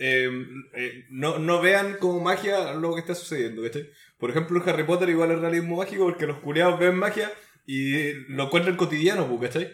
eh, 0.00 0.28
eh, 0.74 1.04
no, 1.10 1.38
no 1.38 1.60
vean 1.62 1.98
como 2.00 2.18
magia 2.20 2.72
lo 2.74 2.94
que 2.94 3.00
está 3.00 3.14
sucediendo, 3.14 3.62
¿cachai? 3.62 3.88
Por 4.18 4.30
ejemplo, 4.30 4.62
en 4.62 4.68
Harry 4.68 4.84
Potter 4.84 5.08
igual 5.08 5.30
es 5.32 5.40
realismo 5.40 5.76
mágico 5.76 6.04
porque 6.04 6.26
los 6.26 6.38
culiados 6.38 6.78
ven 6.78 6.96
magia 6.96 7.30
y 7.66 8.12
lo 8.28 8.44
encuentran 8.44 8.76
cotidiano, 8.76 9.26
pues, 9.26 9.50
¿cachai? 9.52 9.70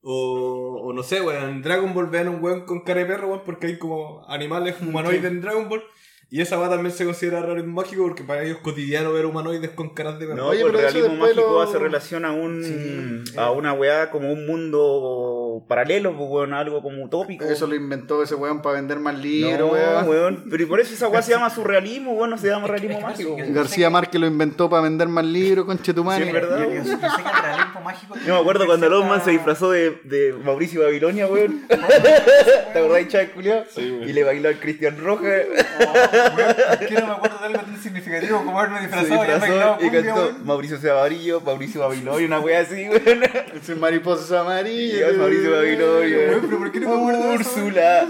O, 0.00 0.80
o 0.84 0.92
no 0.92 1.02
sé, 1.02 1.20
weón, 1.20 1.48
en 1.48 1.62
Dragon 1.62 1.94
Ball 1.94 2.06
vean 2.08 2.28
un 2.28 2.42
weón 2.42 2.64
con 2.66 2.80
cara 2.84 3.00
de 3.00 3.06
perro, 3.06 3.28
weón, 3.28 3.42
porque 3.44 3.68
hay 3.68 3.78
como 3.78 4.24
animales 4.28 4.76
humanoides 4.80 5.24
en 5.24 5.40
Dragon 5.40 5.68
Ball. 5.68 5.82
Y 6.30 6.40
esa 6.40 6.58
weá 6.58 6.70
también 6.70 6.94
se 6.94 7.04
considera 7.04 7.42
realismo 7.42 7.74
mágico 7.82 8.04
porque 8.04 8.24
para 8.24 8.42
ellos 8.42 8.56
es 8.56 8.62
cotidiano 8.62 9.12
ver 9.12 9.26
humanoides 9.26 9.70
con 9.72 9.90
caras 9.90 10.18
de 10.18 10.26
perro. 10.26 10.38
No, 10.38 10.46
Oye, 10.48 10.62
pues 10.62 10.72
el 10.72 10.80
eso 10.80 10.92
realismo 10.94 11.16
mágico 11.22 11.40
lo- 11.42 11.60
hace 11.60 11.78
relación 11.78 12.24
a 12.24 12.32
un 12.32 12.64
Sí, 12.64 13.36
a 13.36 13.48
eh. 13.48 13.50
una 13.50 13.74
weá 13.74 14.10
como 14.10 14.32
un 14.32 14.46
mundo 14.46 15.41
paralelo, 15.68 16.16
pues 16.16 16.28
weón, 16.30 16.52
algo 16.54 16.82
como 16.82 17.04
utópico. 17.04 17.44
Eso 17.44 17.66
lo 17.66 17.74
inventó 17.74 18.22
ese 18.22 18.34
weón 18.34 18.62
para 18.62 18.76
vender 18.76 18.98
más 18.98 19.18
libros, 19.18 19.58
no, 19.60 19.66
weón. 19.72 20.08
weón. 20.08 20.44
Pero 20.50 20.62
y 20.62 20.66
por 20.66 20.80
eso 20.80 20.94
esa 20.94 21.08
weá 21.08 21.22
se 21.22 21.32
llama 21.32 21.50
surrealismo, 21.50 22.12
weón, 22.12 22.30
no 22.30 22.38
se 22.38 22.48
llama 22.48 22.66
realismo 22.68 22.96
es 22.96 22.98
que- 22.98 23.04
mágico. 23.10 23.30
es 23.36 23.42
weón. 23.42 23.54
García 23.54 23.90
Márquez 23.90 24.20
lo 24.20 24.26
inventó 24.26 24.68
para 24.70 24.82
vender 24.82 25.08
más 25.08 25.24
libros 25.24 25.66
con 25.66 25.78
Chetumani. 25.78 26.22
Sí, 26.22 26.28
es 26.28 26.34
verdad. 26.34 26.58
Yo, 26.58 26.64
yo- 26.70 26.74
yo 26.74 26.84
sé 26.84 26.90
que 26.98 27.06
el 27.06 27.42
realismo 27.42 27.80
mágico... 27.82 28.14
Yo 28.26 28.34
me 28.34 28.40
acuerdo 28.40 28.66
cuando 28.66 28.88
Longman 28.88 29.22
se 29.24 29.30
disfrazó 29.32 29.70
de, 29.70 30.00
de 30.04 30.32
Mauricio 30.44 30.82
Babilonia, 30.82 31.26
weón. 31.26 31.62
¿Te 31.68 32.78
acordás, 32.78 33.08
Chávez 33.08 33.30
Culiao? 33.30 33.64
Sí, 33.70 33.90
weón. 33.90 34.08
Y 34.08 34.12
le 34.12 34.24
bailó 34.24 34.48
al 34.48 34.58
Cristian 34.58 34.98
Rojas. 34.98 35.42
Oh, 35.80 36.36
weón, 36.36 36.54
¿por 36.78 36.86
qué 36.88 36.94
no 36.94 37.06
me 37.06 37.12
acuerdo 37.12 37.38
de 37.38 37.46
algo 37.46 37.60
tan 37.60 37.82
significativo 37.82 38.38
como 38.44 38.58
haberme 38.60 38.78
Se 38.80 38.82
disfrazado 38.86 39.14
y 39.24 39.28
haber 39.28 39.40
disfrazó 39.40 39.76
y 39.80 39.82
cumbia, 39.84 40.02
cantó 40.04 40.20
weón? 40.22 40.46
Mauricio 40.46 40.78
Cebarillo, 40.78 41.40
Mauricio 41.40 41.80
Babilonia, 41.80 42.26
una 42.26 42.40
wea 42.40 42.60
así, 42.60 42.88
weón. 42.88 43.22
Ese 43.54 43.74
mariposa 43.74 44.40
amarilla. 44.40 45.08
Mauricio 45.50 45.86
Babilonia. 45.92 46.40
Pero 46.42 46.58
¿por 46.58 46.72
qué 46.72 46.80
no 46.80 46.88
me 46.88 46.94
acuerdo 46.96 47.28
de 47.28 47.34
eso, 47.34 47.50
Úrsula. 47.64 48.08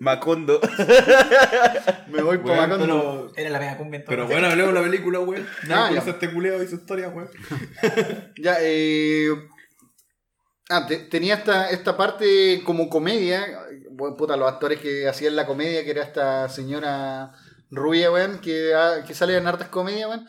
Macondo. 0.00 0.60
Me 2.08 2.22
voy 2.22 2.38
por 2.38 2.50
Weón, 2.52 2.68
Macondo. 2.70 2.86
pero, 2.86 3.32
Era 3.36 3.50
la 3.50 3.58
mega 3.58 3.76
cumbia 3.76 3.98
entonces. 4.00 4.16
pero 4.16 4.26
bueno, 4.26 4.46
hablemos 4.48 4.74
de 4.74 4.80
la 4.80 4.86
película, 4.86 5.20
weón. 5.20 5.46
Ah, 5.70 5.90
ya. 5.92 6.00
este 6.00 6.32
culeo 6.32 6.62
y 6.62 6.66
su 6.68 6.76
historia, 6.76 7.08
weón. 7.08 7.28
Ya, 8.42 8.56
eh. 8.60 9.28
Ah, 10.70 10.86
te- 10.86 10.98
tenía 10.98 11.34
esta, 11.34 11.70
esta 11.70 11.96
parte 11.96 12.62
como 12.64 12.88
comedia. 12.88 13.46
Bueno, 13.90 14.16
puta, 14.16 14.36
los 14.36 14.50
actores 14.50 14.80
que 14.80 15.06
hacían 15.08 15.36
la 15.36 15.46
comedia, 15.46 15.84
que 15.84 15.90
era 15.90 16.02
esta 16.02 16.48
señora 16.48 17.32
rubia, 17.70 18.10
weón, 18.10 18.38
que, 18.40 18.72
ah, 18.74 19.04
que 19.06 19.14
sale 19.14 19.36
en 19.36 19.46
hartas 19.46 19.68
comedias, 19.68 20.08
weón. 20.08 20.26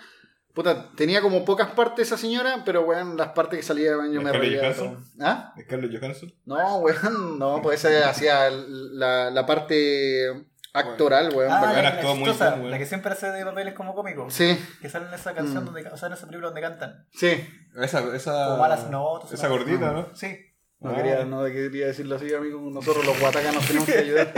Puta, 0.56 0.90
tenía 0.96 1.22
como 1.22 1.44
pocas 1.46 1.70
partes 1.72 2.08
esa 2.08 2.18
señora, 2.18 2.64
pero 2.66 2.82
weón, 2.84 3.18
las 3.18 3.30
partes 3.34 3.60
que 3.60 3.64
salía, 3.64 3.98
weón, 3.98 4.12
yo 4.14 4.22
me 4.22 4.30
¿Scarlett 4.30 4.62
reía. 4.78 4.96
¿Ah? 5.22 5.54
Scarlett 5.62 6.00
Johansson. 6.00 6.34
No, 6.46 6.78
weón, 6.78 7.38
no, 7.38 7.62
pues 7.62 7.84
esa 7.86 8.10
hacía 8.10 8.50
la, 8.50 9.30
la 9.32 9.46
parte 9.46 10.32
actoral, 10.74 11.34
weón. 11.36 11.52
Ah, 11.52 11.74
la, 11.74 12.02
muy 12.16 12.24
chistosa, 12.26 12.50
bien, 12.52 12.60
weón. 12.62 12.72
la 12.72 12.78
que 12.78 12.86
siempre 12.86 13.12
hace 13.12 13.32
de 13.32 13.44
papeles 13.46 13.74
como 13.74 13.94
cómico. 13.94 14.30
Sí, 14.30 14.58
Que 14.82 14.90
sale 14.90 15.08
en 15.08 15.14
esa 15.14 15.34
canción, 15.34 15.64
Mm. 15.64 15.66
donde, 15.66 15.88
o 15.90 15.98
sea, 15.98 16.08
en 16.08 16.14
esa 16.14 16.26
película 16.26 16.48
donde 16.48 16.62
cantan. 16.62 17.06
sí. 17.14 17.46
Esa, 17.78 18.00
esa. 18.16 18.46
Como 18.46 18.58
malas 18.60 18.90
notas. 18.90 19.34
Esa 19.34 19.50
gordita, 19.50 19.92
¿no? 19.92 20.08
Sí. 20.16 20.34
No, 20.80 20.92
Ah. 20.92 20.96
quería, 20.96 21.26
no 21.26 21.44
quería 21.46 21.88
decirlo 21.88 22.16
así, 22.16 22.34
amigo. 22.34 22.60
Nosotros 22.70 23.06
los 23.06 23.20
guatacas 23.20 23.54
nos 23.56 23.66
tenemos 23.66 23.88
que 23.88 23.98
ayudar. 23.98 24.34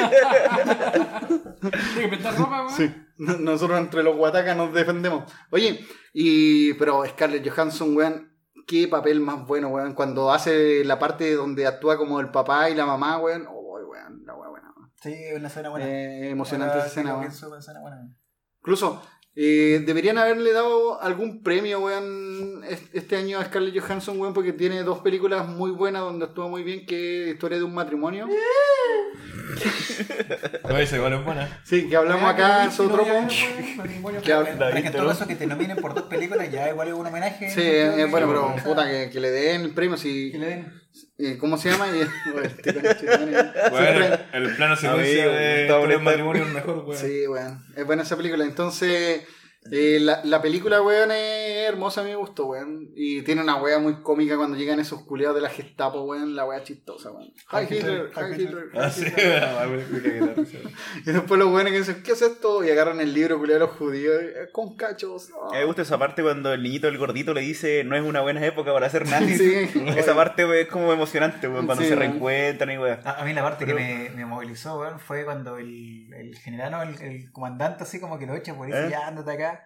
Que 1.96 2.08
pintar 2.08 2.38
ropa, 2.38 2.64
weón. 2.66 2.70
Sí, 2.76 2.94
no- 3.18 3.38
nosotros 3.38 3.80
entre 3.80 4.04
los 4.04 4.16
guatacas 4.16 4.56
nos 4.56 4.74
defendemos. 4.74 5.32
Oye, 5.52 5.86
y 6.14 6.74
pero 6.76 7.04
Scarlett 7.06 7.48
Johansson, 7.50 7.96
weón, 7.96 8.32
qué 8.66 8.88
papel 8.88 9.20
más 9.20 9.46
bueno, 9.48 9.70
weón. 9.70 9.94
Cuando 9.94 10.32
hace 10.32 10.84
la 10.86 11.00
parte 11.00 11.34
donde 11.34 11.66
actúa 11.68 11.98
como 11.98 12.20
el 12.20 12.30
papá 12.32 12.70
y 12.70 12.76
la 12.76 12.86
mamá, 12.86 13.18
weón. 13.20 13.46
Oh, 13.50 13.80
weón, 13.90 14.24
la 14.26 14.34
weón 14.36 14.52
buena. 14.52 14.72
weón. 14.76 14.92
Sí, 15.02 15.16
una 15.36 15.48
escena 15.48 15.70
buena. 15.70 15.86
Eh, 15.88 16.30
emocionante 16.30 16.74
Ahora 16.76 16.86
esa 16.88 17.00
escena, 17.00 17.16
weón. 17.84 18.16
Incluso, 18.60 19.02
eh, 19.40 19.84
deberían 19.86 20.18
haberle 20.18 20.52
dado 20.52 21.00
algún 21.02 21.44
premio, 21.44 21.80
weón, 21.80 22.64
es- 22.68 22.82
este 22.92 23.16
año 23.18 23.38
a 23.40 23.46
Scarlett 23.46 23.80
Johansson, 23.80 24.20
weón, 24.20 24.34
porque 24.34 24.52
tiene 24.52 24.82
dos 24.82 25.00
películas 25.00 25.48
muy 25.48 25.70
buenas 25.70 26.02
donde 26.02 26.26
actúa 26.26 26.48
muy 26.48 26.64
bien, 26.64 26.86
que 26.88 27.26
es 27.30 27.34
Historia 27.36 27.60
de 27.60 27.64
un 27.64 27.74
matrimonio. 27.76 28.28
No, 30.68 30.78
esa 30.78 30.98
igual 30.98 31.14
es 31.14 31.24
buena. 31.26 31.62
Sí, 31.64 31.88
que 31.90 31.96
hablamos 31.96 32.30
acá 32.30 32.66
en 32.66 32.72
su 32.72 32.88
tropo. 32.90 33.06
Que 35.28 35.36
te 35.36 35.48
nominen 35.48 35.78
por 35.78 35.94
dos 35.94 36.04
películas 36.04 36.52
ya 36.52 36.70
igual 36.70 36.90
es 36.90 36.94
un 36.94 37.06
homenaje. 37.08 37.50
Sí, 37.50 37.62
eh, 37.64 38.06
bueno, 38.10 38.28
pero 38.28 38.56
puta, 38.64 38.88
que, 38.90 39.10
que 39.10 39.20
le 39.20 39.32
den 39.32 39.62
el 39.62 39.74
premio, 39.74 39.98
si... 39.98 40.32
Que 40.32 40.38
le 40.38 40.46
den. 40.48 40.82
Eh, 41.18 41.38
¿Cómo 41.40 41.58
se 41.58 41.72
llama? 41.72 41.88
Este 42.44 42.74
conche, 42.74 43.06
Bueno, 43.72 44.18
el, 44.34 44.56
plano 44.56 44.76
secuencia 44.76 45.28
de 45.28 46.00
matrimonio 46.02 46.44
es 46.44 46.54
mejor, 46.54 46.86
weón. 46.86 46.98
Sí, 47.02 47.28
weón. 47.28 47.66
Es 47.76 47.86
buena 47.86 48.04
esa 48.04 48.18
película. 48.18 48.44
Entonces, 48.44 49.22
eh, 49.72 50.00
la, 50.02 50.22
la 50.24 50.42
película, 50.42 50.82
weón, 50.82 51.12
es 51.12 51.68
hermosa, 51.70 52.02
a 52.02 52.04
mí 52.04 52.10
me 52.12 52.16
gustó, 52.16 52.46
weón. 52.48 52.90
Y 52.96 53.22
tiene 53.24 53.42
una 53.42 53.56
wea 53.62 53.80
muy 53.80 54.02
cómica 54.02 54.38
cuando 54.38 54.58
llegan 54.58 54.80
esos 54.80 55.04
culiados 55.04 55.36
de 55.36 55.42
la 55.42 55.50
Gestapo, 55.50 56.04
weón. 56.04 56.36
La 56.36 56.46
wea 56.46 56.64
chistosa, 56.64 57.12
weón. 57.12 57.32
Hi 57.52 57.64
Hitler, 57.70 58.12
Hi 58.16 58.22
hi 58.36 58.42
Hitler. 58.42 58.64
Ah, 58.76 58.88
hi 58.88 58.92
sí, 58.92 59.06
Hitler. 59.08 59.44
ah. 59.44 59.66
Y 61.06 61.12
después 61.12 61.40
los 61.40 61.50
weones 61.54 61.74
que 61.74 61.80
dicen, 61.80 62.04
¿qué 62.04 62.12
es 62.14 62.22
esto? 62.22 62.64
Y 62.64 62.70
agarran 62.70 63.00
el 63.00 63.14
libro, 63.14 63.38
culiado 63.38 63.60
de 63.62 63.68
los 63.68 63.76
judíos, 63.78 64.16
eh, 64.22 64.50
con 64.52 64.76
cachos. 64.76 65.30
A 65.50 65.52
mí 65.54 65.58
me 65.60 65.66
gusta 65.66 65.82
esa 65.84 65.98
parte 65.98 66.22
cuando 66.24 66.54
el 66.54 66.64
niñito, 66.64 66.88
el 66.88 66.98
gordito, 66.98 67.34
le 67.34 67.42
dice 67.42 67.84
no 67.84 67.96
es 67.96 68.04
una 68.04 68.22
buena 68.22 68.46
época 68.46 68.74
para 68.74 68.88
hacer 68.88 69.06
nada. 69.08 69.26
Sí. 69.38 69.68
Esa 69.98 70.16
parte 70.16 70.46
weón, 70.46 70.58
es 70.58 70.68
como 70.68 70.92
emocionante, 70.94 71.48
weón, 71.48 71.66
cuando 71.66 71.84
Sí, 71.84 71.90
se 71.90 71.96
weón. 71.96 72.10
reencuentran 72.10 72.72
y 72.72 72.78
weón. 72.78 73.00
A, 73.04 73.22
a 73.22 73.26
mí 73.26 73.34
la 73.34 73.44
parte 73.44 73.66
Pero- 73.66 73.78
que 73.78 73.84
me, 73.84 74.10
me 74.12 74.26
movilizó, 74.26 74.80
weón, 74.80 75.00
fue 75.00 75.26
cuando 75.26 75.58
el, 75.58 76.12
el 76.14 76.36
general 76.38 76.74
o 76.76 76.82
el, 76.84 77.02
el 77.02 77.32
comandante 77.32 77.84
así 77.84 78.00
como 78.00 78.18
que 78.18 78.26
lo 78.26 78.36
echa 78.36 78.54
por 78.56 78.68
eso, 78.70 78.78
¿Eh? 78.80 78.88
ya 78.90 79.08
ándate 79.08 79.32
acá. 79.32 79.57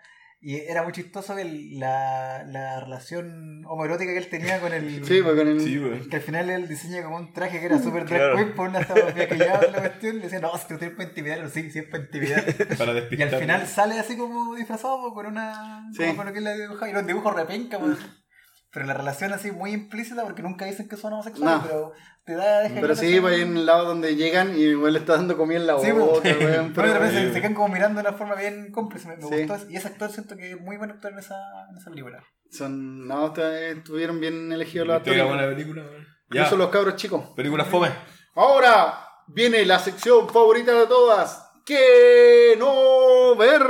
Y 0.44 0.56
era 0.56 0.82
muy 0.82 0.92
chistoso 0.92 1.38
el- 1.38 1.78
la, 1.80 2.44
la 2.48 2.80
relación 2.80 3.64
homoerótica 3.68 4.12
que 4.12 4.18
él 4.18 4.28
tenía 4.28 4.60
con 4.60 4.74
el. 4.74 5.06
Sí, 5.06 5.22
pues 5.22 5.36
con 5.36 5.48
el. 5.48 5.62
Sí, 5.62 5.78
weón. 5.78 6.10
Que 6.10 6.16
al 6.16 6.22
final 6.24 6.50
él 6.50 6.68
diseña 6.68 7.04
como 7.04 7.18
un 7.18 7.32
traje 7.32 7.60
que 7.60 7.68
era 7.68 7.78
súper 7.78 8.08
drag 8.08 8.36
queen, 8.36 8.56
por 8.56 8.70
una 8.70 8.80
estaba 8.80 9.06
maquillado 9.16 9.68
en 9.68 9.72
la 9.74 9.80
cuestión. 9.82 10.16
Le 10.18 10.24
decía, 10.24 10.40
no, 10.40 10.58
si 10.58 10.68
tú 10.68 10.78
tienes 10.80 10.98
para 10.98 11.10
intimidar, 11.10 11.48
sí, 11.52 11.70
sí 11.70 11.78
es 11.80 11.86
para 11.86 12.04
intimidar. 12.06 12.44
Para 12.78 12.92
Y 12.92 12.96
despistar. 12.96 13.34
al 13.36 13.40
final 13.40 13.68
sale 13.68 14.00
así 14.00 14.18
como 14.18 14.56
disfrazado 14.56 15.00
pues, 15.02 15.14
con 15.14 15.28
una. 15.28 15.88
Sí. 15.94 16.00
como 16.06 16.16
con 16.16 16.26
lo 16.26 16.34
que 16.34 16.42
le 16.42 16.58
dibuja. 16.60 16.90
Y 16.90 16.94
los 16.94 17.06
dibujos 17.06 17.36
repenca, 17.36 17.78
pues. 17.78 17.98
Pero 18.74 18.86
la 18.86 18.94
relación 18.94 19.34
así 19.34 19.52
muy 19.52 19.72
implícita 19.74 20.24
porque 20.24 20.42
nunca 20.42 20.66
dicen 20.66 20.88
que 20.88 20.96
son 20.96 21.12
homosexuales, 21.14 21.58
No. 21.62 21.68
pero 21.68 21.92
te 22.24 22.36
da. 22.36 22.62
Pero 22.74 22.96
sí, 22.96 23.20
pues 23.20 23.36
hay 23.36 23.44
un 23.44 23.66
lado 23.66 23.84
donde 23.86 24.16
llegan 24.16 24.56
y 24.56 24.62
igual 24.62 24.94
le 24.94 25.00
está 25.00 25.18
dando 25.18 25.36
comida 25.36 25.58
en 25.60 25.68
la 25.68 25.78
Sí, 25.80 25.92
boca, 25.92 26.22
pues. 26.22 26.38
weón. 26.40 26.72
Pero 26.76 26.88
de 26.88 26.94
repente 26.94 27.20
Sí. 27.20 27.28
se, 27.28 27.34
se 27.34 27.42
quedan 27.42 27.54
como 27.54 27.68
mirando 27.68 28.02
de 28.02 28.08
una 28.08 28.18
forma 28.18 28.36
bien 28.36 28.72
cómplice. 28.72 29.10
Me, 29.10 29.18
me 29.18 29.24
Sí. 29.24 29.46
gustó. 29.46 29.70
Y 29.70 29.76
ese 29.76 29.90
actor 29.90 30.10
siento 30.10 30.38
que 30.38 30.52
es 30.52 30.62
muy 30.62 30.78
buen 30.78 30.90
actor 30.92 31.12
en 31.12 31.20
esa, 31.20 31.36
en 31.70 31.78
esa 31.78 31.90
película. 31.90 32.24
Son, 32.50 33.08
no, 33.08 33.34
estuvieron 33.36 34.20
bien 34.22 34.52
elegidos 34.54 34.88
los 34.88 35.02
que 35.04 35.10
actores. 35.12 35.28
buena 35.34 35.48
película. 35.54 35.84
Incluso 36.30 36.56
los 36.56 36.70
cabros 36.70 36.96
chicos. 36.96 37.26
Película 37.36 37.66
fome. 37.66 37.90
Ahora 38.36 39.00
viene 39.28 39.66
la 39.66 39.80
sección 39.80 40.30
favorita 40.30 40.72
de 40.72 40.88
todas. 40.88 41.46
¿Qué 41.66 42.56
no 42.58 43.36
ver? 43.36 43.62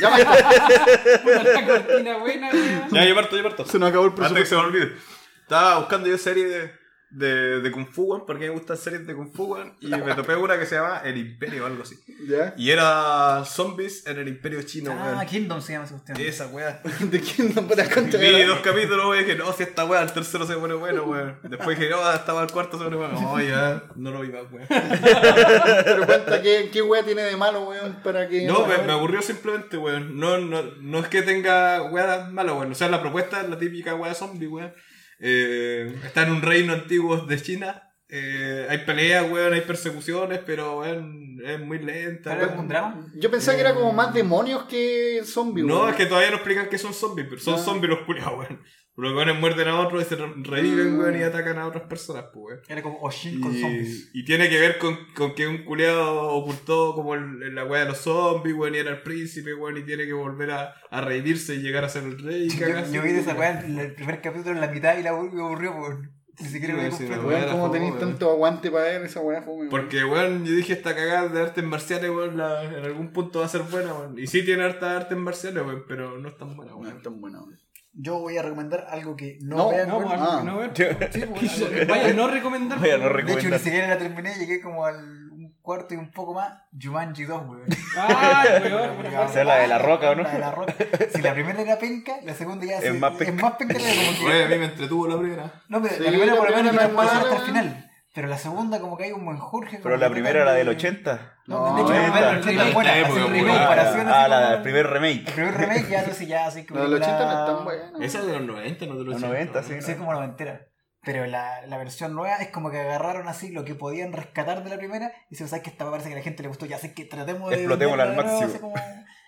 Ya 0.00 0.10
me- 0.10 0.24
La 1.52 1.66
cortina 1.66 2.16
buena, 2.18 2.50
weón. 2.50 2.88
Ya, 2.90 3.04
yo 3.04 3.14
parto, 3.14 3.36
yo 3.36 3.42
parto. 3.42 3.64
se 3.66 3.78
nos 3.78 3.88
acabó 3.90 4.06
el 4.06 4.10
Antes 4.12 4.26
que 4.26 4.34
presupuesto. 4.34 4.56
se 4.56 4.62
me 4.62 4.66
olvide. 4.68 4.96
Estaba 5.42 5.78
buscando 5.78 6.08
yo 6.08 6.18
series 6.18 6.48
de, 6.50 6.77
de, 7.10 7.60
de 7.60 7.70
Kung 7.70 7.86
Fu, 7.86 8.04
weón, 8.04 8.26
porque 8.26 8.46
me 8.46 8.50
gustan 8.50 8.76
series 8.76 9.06
de 9.06 9.14
Kung 9.14 9.32
Fu, 9.32 9.44
weón, 9.44 9.74
y 9.80 9.88
me 9.88 10.14
topé 10.14 10.36
una 10.36 10.58
que 10.58 10.66
se 10.66 10.74
llama 10.74 11.00
El 11.04 11.16
Imperio 11.16 11.64
o 11.64 11.66
algo 11.66 11.82
así. 11.82 11.98
¿Ya? 12.26 12.54
Y 12.56 12.70
era 12.70 13.44
zombies 13.44 14.06
en 14.06 14.18
el 14.18 14.28
Imperio 14.28 14.62
Chino, 14.62 14.92
ah, 14.92 15.14
weón. 15.14 15.26
Kingdom 15.26 15.60
se 15.60 15.72
llama 15.72 15.86
esa 15.86 15.94
cuestión. 15.94 16.20
Esa 16.20 16.46
weá. 16.48 16.82
¿De 17.00 17.20
quién 17.20 17.54
no 17.54 17.62
puedes 17.66 17.90
Y 17.90 17.94
contar? 17.94 18.20
Vi 18.20 18.42
dos 18.42 18.58
capítulos, 18.62 19.06
weón, 19.06 19.16
y 19.16 19.24
dije, 19.24 19.38
no, 19.38 19.52
si 19.52 19.62
esta 19.62 19.84
weá, 19.84 20.02
el 20.02 20.12
tercero 20.12 20.46
se 20.46 20.54
pone 20.54 20.74
bueno, 20.74 21.04
weón. 21.04 21.38
Después 21.44 21.78
dije, 21.78 21.90
no, 21.90 22.12
estaba 22.12 22.42
el 22.42 22.50
cuarto 22.52 22.78
se 22.78 22.84
pone 22.84 22.96
bueno. 22.96 23.20
No, 23.20 23.40
ya, 23.40 23.84
no 23.96 24.10
lo 24.10 24.20
vi 24.20 24.28
más, 24.28 24.42
weón. 24.52 24.66
Pero 24.68 26.06
cuenta 26.06 26.42
qué, 26.42 26.68
qué 26.72 26.82
wea 26.82 27.02
tiene 27.02 27.22
de 27.22 27.36
malo, 27.36 27.62
weón, 27.68 28.00
para 28.02 28.28
que. 28.28 28.46
No, 28.46 28.66
me, 28.66 28.78
me 28.78 28.92
aburrió 28.92 29.22
simplemente, 29.22 29.78
weón. 29.78 30.18
No, 30.18 30.38
no, 30.38 30.62
no 30.80 30.98
es 30.98 31.08
que 31.08 31.22
tenga 31.22 31.82
weas 31.84 32.30
malas, 32.30 32.54
weón. 32.56 32.72
O 32.72 32.74
sea, 32.74 32.88
la 32.88 33.00
propuesta 33.00 33.40
es 33.40 33.48
la 33.48 33.58
típica 33.58 33.94
wea 33.94 34.14
zombie, 34.14 34.46
weón. 34.46 34.72
Eh, 35.20 35.94
está 36.04 36.22
en 36.22 36.32
un 36.32 36.42
reino 36.42 36.72
antiguo 36.72 37.16
de 37.18 37.40
China. 37.42 37.82
Eh, 38.10 38.66
hay 38.70 38.78
peleas, 38.86 39.30
weón, 39.30 39.52
hay 39.52 39.60
persecuciones, 39.60 40.40
pero 40.46 40.80
weón, 40.80 41.38
es 41.44 41.60
muy 41.60 41.78
lenta. 41.78 42.34
¿Pero 42.38 42.52
es 42.52 42.58
un 42.58 42.68
drama? 42.68 43.06
Yo 43.16 43.30
pensaba 43.30 43.56
que 43.56 43.60
era 43.62 43.74
como 43.74 43.92
más 43.92 44.14
demonios 44.14 44.64
que 44.64 45.20
zombies, 45.24 45.66
No, 45.66 45.78
weón. 45.80 45.90
es 45.90 45.96
que 45.96 46.06
todavía 46.06 46.30
no 46.30 46.36
explican 46.36 46.68
que 46.70 46.78
son 46.78 46.94
zombies, 46.94 47.26
pero 47.28 47.40
son 47.40 47.54
Ah. 47.54 47.58
zombies 47.58 47.90
los 47.90 48.00
culiados, 48.06 48.38
weón. 48.38 48.62
Los 49.00 49.14
weones 49.14 49.38
muerden 49.38 49.68
a 49.68 49.78
otros 49.80 50.02
y 50.02 50.06
se 50.06 50.16
re- 50.16 50.32
reviven, 50.42 50.98
weón, 50.98 51.16
y 51.18 51.22
atacan 51.22 51.56
a 51.58 51.66
otras 51.66 51.84
personas, 51.84 52.24
pues, 52.32 52.44
weón. 52.56 52.60
Era 52.68 52.82
como 52.82 52.98
Oshin 53.00 53.40
con 53.40 53.54
zombies. 53.54 54.10
Y, 54.12 54.24
tiene 54.24 54.48
que 54.50 54.58
ver 54.58 54.78
con, 54.78 54.98
con 55.14 55.34
que 55.34 55.46
un 55.46 55.64
culeado 55.64 56.22
ocultó 56.30 56.94
como 56.94 57.14
el- 57.14 57.54
la 57.54 57.64
weá 57.64 57.82
de 57.82 57.88
los 57.90 57.98
zombies, 57.98 58.56
weón, 58.56 58.74
y 58.74 58.78
era 58.78 58.90
el 58.90 59.02
príncipe, 59.02 59.54
weón, 59.54 59.76
y 59.78 59.82
tiene 59.84 60.04
que 60.04 60.12
volver 60.12 60.50
a, 60.50 60.74
a 60.90 61.00
revivirse 61.00 61.54
y 61.54 61.58
llegar 61.58 61.84
a 61.84 61.88
ser 61.88 62.02
el 62.04 62.18
rey. 62.18 62.46
y 62.46 62.48
Yo, 62.50 62.66
cagarse. 62.66 62.92
yo 62.92 63.02
vi 63.02 63.12
de 63.12 63.20
esa 63.20 63.34
weá 63.34 63.60
en 63.64 63.78
el 63.78 63.94
primer 63.94 64.20
capítulo 64.20 64.54
en 64.54 64.60
la 64.60 64.66
mitad 64.68 64.98
y 64.98 65.02
la 65.04 65.12
me 65.12 65.18
aburrió, 65.42 65.72
por 65.76 66.10
Ni 66.40 66.46
siquiera 66.48 66.74
vi 66.74 66.90
Sí, 66.92 67.04
Weón, 67.04 67.50
¿cómo 67.52 67.70
tenéis 67.70 67.92
weón. 67.92 68.00
tanto 68.10 68.30
aguante 68.30 68.70
para 68.70 68.84
ver 68.84 69.02
esa 69.02 69.20
weá? 69.20 69.42
fome, 69.42 69.58
weón? 69.58 69.70
Porque, 69.70 70.04
weón, 70.04 70.44
yo 70.44 70.52
dije 70.56 70.72
esta 70.72 70.94
cagada 70.96 71.28
de 71.28 71.40
artes 71.40 71.62
marciales, 71.64 72.10
weón, 72.10 72.36
la- 72.36 72.64
en 72.64 72.84
algún 72.84 73.12
punto 73.12 73.38
va 73.40 73.46
a 73.46 73.48
ser 73.48 73.62
buena, 73.62 73.92
weón. 73.94 74.18
Y 74.18 74.26
sí 74.26 74.44
tiene 74.44 74.64
harta 74.64 74.96
artes 74.96 75.16
marciales, 75.16 75.62
weón, 75.64 75.84
pero 75.86 76.18
no 76.18 76.28
es 76.28 76.36
tan 76.36 76.56
buena, 76.56 76.72
No 76.72 76.78
weón. 76.78 76.96
es 76.96 77.02
tan 77.02 77.20
buena, 77.20 77.38
weón. 77.42 77.58
Yo 77.92 78.18
voy 78.20 78.36
a 78.36 78.42
recomendar 78.42 78.86
algo 78.90 79.16
que 79.16 79.38
no, 79.42 79.56
No, 79.56 79.68
vean, 79.70 79.88
No, 79.88 79.98
weón, 79.98 80.12
Ah. 80.20 80.42
no, 80.44 80.56
weón. 80.58 80.70
Sí, 80.74 80.82
weón, 80.84 81.78
algo- 81.80 81.86
Vaya, 81.92 82.12
no 82.12 82.28
recomendar. 82.28 82.78
Vaya, 82.78 82.98
no 82.98 83.08
De 83.12 83.32
hecho, 83.32 83.48
ni 83.48 83.58
siquiera 83.58 83.88
la 83.88 83.98
terminé, 83.98 84.34
llegué 84.34 84.60
como 84.60 84.84
al 84.84 84.96
un 85.32 85.54
cuarto 85.62 85.94
y 85.94 85.96
un 85.96 86.10
poco 86.10 86.34
más. 86.34 86.52
Jumanji 86.80 87.24
2, 87.24 87.42
weón. 87.48 87.64
Ay, 87.96 88.72
weón. 88.72 89.16
O 89.16 89.28
sea, 89.32 89.44
la 89.44 89.56
de 89.56 89.68
la 89.68 89.78
roca, 89.78 90.10
¿o 90.10 90.14
no? 90.14 90.22
La 90.22 90.32
de 90.32 90.38
la 90.38 90.50
roca. 90.52 90.74
Si 91.14 91.20
la 91.22 91.32
primera 91.34 91.60
era 91.60 91.78
penca, 91.78 92.16
la 92.24 92.34
segunda 92.34 92.66
ya 92.66 92.76
Es 92.78 92.84
se- 92.84 92.92
más 92.92 93.12
penca. 93.16 93.32
Es 93.34 93.42
más 93.42 93.52
penca 93.54 93.74
que 93.74 93.80
como 93.80 94.28
que- 94.28 94.44
a 94.44 94.48
mí 94.48 94.58
me 94.58 94.64
entretuvo 94.66 95.08
la 95.08 95.18
primera. 95.18 95.52
No, 95.68 95.82
pero 95.82 95.94
Sí, 95.96 96.02
la 96.02 96.08
primera 96.10 96.32
la 96.34 96.38
por 96.38 96.50
lo 96.50 96.56
menos 96.56 96.72
me 96.74 96.80
hasta 97.02 97.34
el 97.36 97.42
final. 97.42 97.87
Pero 98.14 98.26
la 98.26 98.38
segunda 98.38 98.80
como 98.80 98.96
que 98.96 99.04
hay 99.04 99.12
un 99.12 99.24
buen 99.24 99.36
Jorge. 99.36 99.78
Pero 99.82 99.94
que 99.96 100.00
la 100.00 100.10
primera 100.10 100.40
era 100.42 100.52
del 100.54 100.66
de- 100.66 100.72
80. 100.72 101.34
No, 101.46 101.70
No, 101.70 101.76
de 101.76 101.82
hecho, 101.82 101.92
la 101.92 102.02
primera 102.02 102.26
del 102.28 102.38
80 102.38 102.68
es 102.68 102.74
buena. 102.74 102.92
Un 102.92 103.32
remake, 103.32 104.08
Ah, 104.08 104.28
la 104.28 104.50
del 104.52 104.62
primer 104.62 104.86
remake. 104.86 105.28
El 105.28 105.34
primer 105.34 105.54
remake 105.56 105.88
ya 105.90 106.06
no 106.06 106.12
sé, 106.14 106.26
ya 106.26 106.46
así 106.46 106.66
como. 106.66 106.80
La 106.80 106.86
del 106.88 106.94
80 106.94 107.18
no 107.24 107.30
es 107.40 107.46
tan 107.56 107.64
buena. 107.64 108.04
Esa 108.06 108.18
es 108.20 108.26
de 108.26 108.32
los 108.38 108.42
90, 108.46 108.86
no 108.86 108.92
de 108.96 109.04
los 109.04 109.20
Los 109.20 109.22
80. 109.22 109.28
90, 109.28 109.62
sí. 109.62 109.82
Sí, 109.82 109.92
¿no? 109.92 109.98
como 109.98 110.12
noventera. 110.14 110.66
Pero 111.04 111.26
la, 111.26 111.64
la 111.66 111.78
versión 111.78 112.14
nueva 112.14 112.36
es 112.38 112.48
como 112.48 112.70
que 112.70 112.80
agarraron 112.80 113.28
así 113.28 113.50
lo 113.52 113.64
que 113.64 113.74
podían 113.74 114.12
rescatar 114.12 114.64
de 114.64 114.70
la 114.70 114.78
primera 114.78 115.12
y 115.30 115.36
se 115.36 115.46
sabes 115.46 115.62
que 115.62 115.70
esta 115.70 115.88
parece 115.88 116.08
que 116.08 116.14
a 116.14 116.18
la 116.18 116.24
gente 116.24 116.42
le 116.42 116.48
gustó, 116.48 116.66
ya 116.66 116.78
sé 116.78 116.92
que 116.92 117.04
tratemos 117.04 117.50
de. 117.50 117.56
Explotémosla 117.56 118.02
al 118.04 118.16
máximo. 118.16 118.74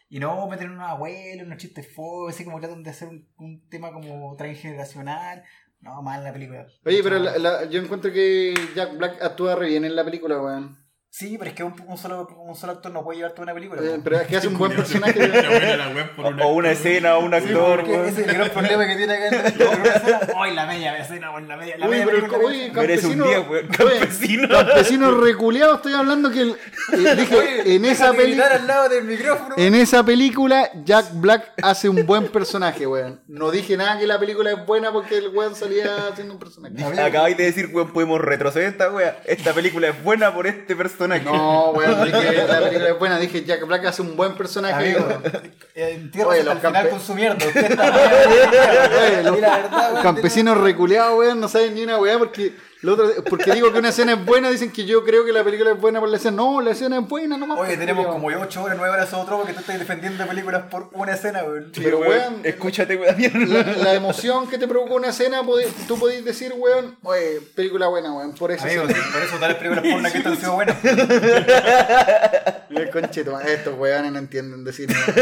y 0.09 0.19
no 0.19 0.49
meter 0.49 0.69
unos 0.69 0.89
abuelos, 0.91 1.47
unos 1.47 1.59
chistes 1.59 1.87
fobos, 1.95 2.35
así 2.35 2.45
como 2.45 2.59
tratan 2.61 2.83
de 2.83 2.91
hacer 2.91 3.09
un, 3.09 3.29
un 3.39 3.69
tema 3.71 3.93
como 3.93 4.35
transgeneracional. 4.37 5.45
No, 5.81 6.03
mal 6.03 6.23
la 6.23 6.33
película. 6.33 6.67
Oye, 6.85 7.03
pero 7.03 7.19
la- 7.19 7.39
la- 7.39 7.65
yo 7.65 7.81
encuentro 7.81 8.13
que 8.13 8.55
Jack 8.77 8.97
Black 8.99 9.23
actúa 9.23 9.55
re 9.57 9.69
bien 9.69 9.85
en 9.85 9.97
la 9.97 10.05
película, 10.05 10.41
weón. 10.41 10.79
Sí, 11.13 11.37
pero 11.37 11.51
es 11.51 11.57
que 11.57 11.65
un, 11.65 11.75
un 11.89 11.99
solo, 11.99 12.29
un 12.47 12.55
solo 12.55 12.75
actor 12.75 12.93
no 12.93 13.03
puede 13.03 13.19
llevar 13.19 13.33
toda 13.33 13.43
una 13.43 13.55
película. 13.55 13.83
Eh, 13.83 13.99
pero 14.03 14.21
es 14.21 14.29
que 14.29 14.37
hace 14.37 14.47
un 14.47 14.57
buen 14.57 14.77
personaje. 14.77 15.19
Weón. 16.17 16.17
weón 16.17 16.41
O 16.41 16.49
una 16.55 16.71
escena, 16.71 17.17
o 17.17 17.25
un 17.25 17.35
actor, 17.35 17.83
weón. 17.85 18.07
ese 18.07 18.23
es 18.23 18.29
el 18.29 18.35
gran 18.35 18.49
problema 18.51 18.87
que 18.87 18.95
tiene 18.95 19.15
acá 19.15 19.27
en 19.27 19.35
la 19.37 19.43
película. 19.43 19.71
Una 19.77 19.89
escena, 19.91 20.21
¡Ay, 20.41 20.55
la 20.55 20.67
media 20.67 20.97
escena! 20.99 21.31
weón, 21.33 21.49
la 21.49 21.57
media, 21.57 21.79
la 21.79 21.89
media 21.89 22.07
pero 22.07 22.47
oye, 22.47 22.71
un 23.07 23.23
día, 23.25 23.41
weón. 23.41 23.67
Campesino. 23.67 24.49
Campesino 24.49 25.11
reculeado, 25.21 25.75
estoy 25.75 25.95
hablando 25.95 26.31
que 26.31 26.43
el- 26.43 26.51
eh, 26.93 27.17
dije, 27.17 27.75
en 27.75 27.85
esa 27.87 28.13
película. 28.13 28.47
al 28.47 28.67
lado 28.69 28.89
del 28.89 29.03
micrófono. 29.05 29.55
En 29.59 29.75
esa 29.75 30.05
película, 30.05 30.71
Jack 30.85 31.07
Black 31.15 31.55
hace 31.61 31.89
un 31.89 32.07
buen 32.07 32.29
personaje, 32.29 32.87
weón. 32.87 33.21
No 33.27 33.51
dije 33.51 33.77
nada 33.77 33.99
que 33.99 34.07
la 34.07 34.21
película 34.21 34.53
es 34.53 34.65
buena 34.65 34.93
porque 34.93 35.19
el 35.19 35.29
weón 35.31 35.57
salía 35.57 36.07
haciendo 36.13 36.35
un 36.35 36.39
personaje. 36.39 37.01
Acabáis 37.03 37.37
de 37.37 37.45
decir, 37.47 37.69
weón, 37.73 37.93
podemos 37.93 38.21
retroceder 38.21 38.69
esta 38.69 38.93
wea. 38.93 39.21
Esta 39.25 39.53
película 39.53 39.89
es 39.89 40.05
buena 40.05 40.33
por 40.33 40.47
este 40.47 40.77
personaje. 40.77 41.00
No, 41.09 41.71
weón, 41.71 42.05
dije 42.05 42.33
la 42.33 42.59
película 42.61 42.89
es 42.89 42.99
buena. 42.99 43.19
Dije 43.19 43.45
Jack 43.45 43.67
Black 43.67 43.85
hace 43.87 44.03
un 44.03 44.17
buen 44.17 44.35
personaje. 44.35 44.97
Amigo, 44.97 45.07
Oye, 46.27 46.43
los 46.43 46.55
el 46.55 46.61
final 46.61 46.89
con 46.91 47.01
su 47.01 47.15
mierda. 47.15 47.47
Usted 47.47 47.71
está 47.71 47.87
Oye, 47.91 49.23
los 49.23 49.39
Y 49.39 49.41
la 49.41 49.57
verdad, 49.57 49.93
weón, 49.93 50.03
campesinos 50.03 50.59
reculeados, 50.59 51.19
weón, 51.19 51.41
no 51.41 51.49
saben 51.49 51.75
ni 51.75 51.83
una 51.83 51.99
weá 51.99 52.19
porque, 52.19 52.53
lo 52.83 52.95
otro- 52.95 53.25
porque 53.29 53.53
digo 53.53 53.71
que 53.73 53.79
una 53.79 53.91
escena 53.91 54.13
es 54.13 54.25
buena, 54.25 54.49
dicen 54.51 54.71
que 54.73 54.85
yo 54.87 55.05
creo 55.05 55.25
que 55.25 55.33
la 55.33 55.45
película 55.45 55.73
es 55.73 55.81
buena 55.81 56.01
por 56.01 56.09
la 56.09 56.17
escena. 56.17 56.37
No, 56.37 56.61
la 56.63 56.71
escena 56.71 56.99
es 56.99 57.07
buena, 57.09 57.37
nomás. 57.37 57.59
Oye, 57.59 57.77
tenemos 57.77 58.07
culiao. 58.07 58.21
como 58.39 58.45
8 58.45 58.63
horas, 58.63 58.77
9 58.79 58.95
horas 58.95 59.13
otro 59.13 59.37
porque 59.39 59.53
tú 59.53 59.61
estás 59.61 59.79
defendiendo 59.79 60.27
películas 60.27 60.63
por 60.71 60.89
una 60.93 61.13
escena, 61.13 61.43
weón. 61.45 61.71
Pero, 61.75 61.99
weón, 61.99 62.41
escúchate, 62.45 62.97
weón. 62.97 63.17
la, 63.53 63.63
la 63.63 63.95
emoción 63.95 64.49
que 64.49 64.57
te 64.59 64.67
provocó 64.67 64.95
una 64.95 65.09
escena, 65.11 65.43
podés- 65.43 65.73
tú 65.87 65.99
podés 65.99 66.25
decir, 66.25 66.55
weón, 66.57 66.97
oye, 67.03 67.41
película 67.55 67.89
buena, 67.89 68.13
weón, 68.15 68.33
por 68.35 68.51
eso. 68.51 68.65
Amigo, 68.65 68.83
por 68.85 68.91
eso 69.23 69.35
todas 69.37 69.49
las 69.51 69.55
películas 69.57 69.85
por 69.85 69.93
una 69.99 70.11
que 70.11 70.19
han 70.19 70.37
sido 70.39 70.55
buenas. 70.55 70.77
El 72.71 72.89
concheto, 72.91 73.39
estos 73.41 73.79
weones 73.79 74.11
no 74.13 74.19
entienden 74.21 74.65
de 74.65 74.73
cine. 74.73 74.95
Amigo, 74.95 75.21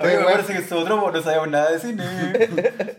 Oye, 0.00 0.16
me 0.16 0.16
weón, 0.18 0.32
parece 0.32 0.52
que 0.54 0.60
nosotros 0.60 1.12
no 1.12 1.22
sabemos 1.22 1.48
nada 1.48 1.70
de 1.72 1.78
cine. 1.80 2.04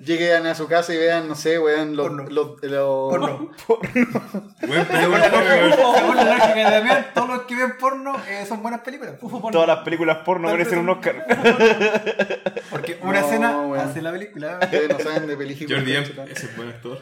lleguen 0.06 0.46
a 0.46 0.54
su 0.54 0.68
casa 0.68 0.94
y 0.94 0.98
vean, 0.98 1.28
no 1.28 1.36
sé, 1.36 1.58
weón, 1.58 1.96
los... 1.96 2.08
Porno. 2.08 2.24
los, 2.30 2.62
los- 2.62 3.31
Porno. 3.38 3.52
Weón, 4.68 4.86
película 4.88 5.30
fome, 5.30 5.46
weón. 5.46 5.96
Según 5.96 6.16
la 6.16 6.24
lógica 6.26 6.56
de 6.56 6.64
Damián, 6.64 7.06
todos 7.14 7.30
los 7.30 7.42
que 7.44 7.56
ven 7.56 7.78
porno 7.80 8.16
eh, 8.28 8.46
son 8.48 8.62
buenas 8.62 8.82
películas. 8.82 9.16
Todas 9.52 9.68
las 9.68 9.80
películas 9.80 10.18
porno 10.26 10.50
merecen 10.50 10.80
un 10.80 10.90
Oscar. 10.90 11.26
Porque 12.70 13.00
una 13.02 13.20
No, 13.22 13.26
escena 13.26 13.62
weón. 13.62 13.80
hace 13.80 14.02
la 14.02 14.12
película. 14.12 14.60
Ustedes 14.64 14.90
no 14.90 15.00
saben 15.00 15.28
de 15.28 15.38
películas. 15.38 15.78
Jordi 15.80 15.96
M. 15.96 16.06
concheto. 16.08 16.24
Ese 16.32 16.46
es 16.48 16.56
buen 16.58 16.70
actor. 16.70 17.00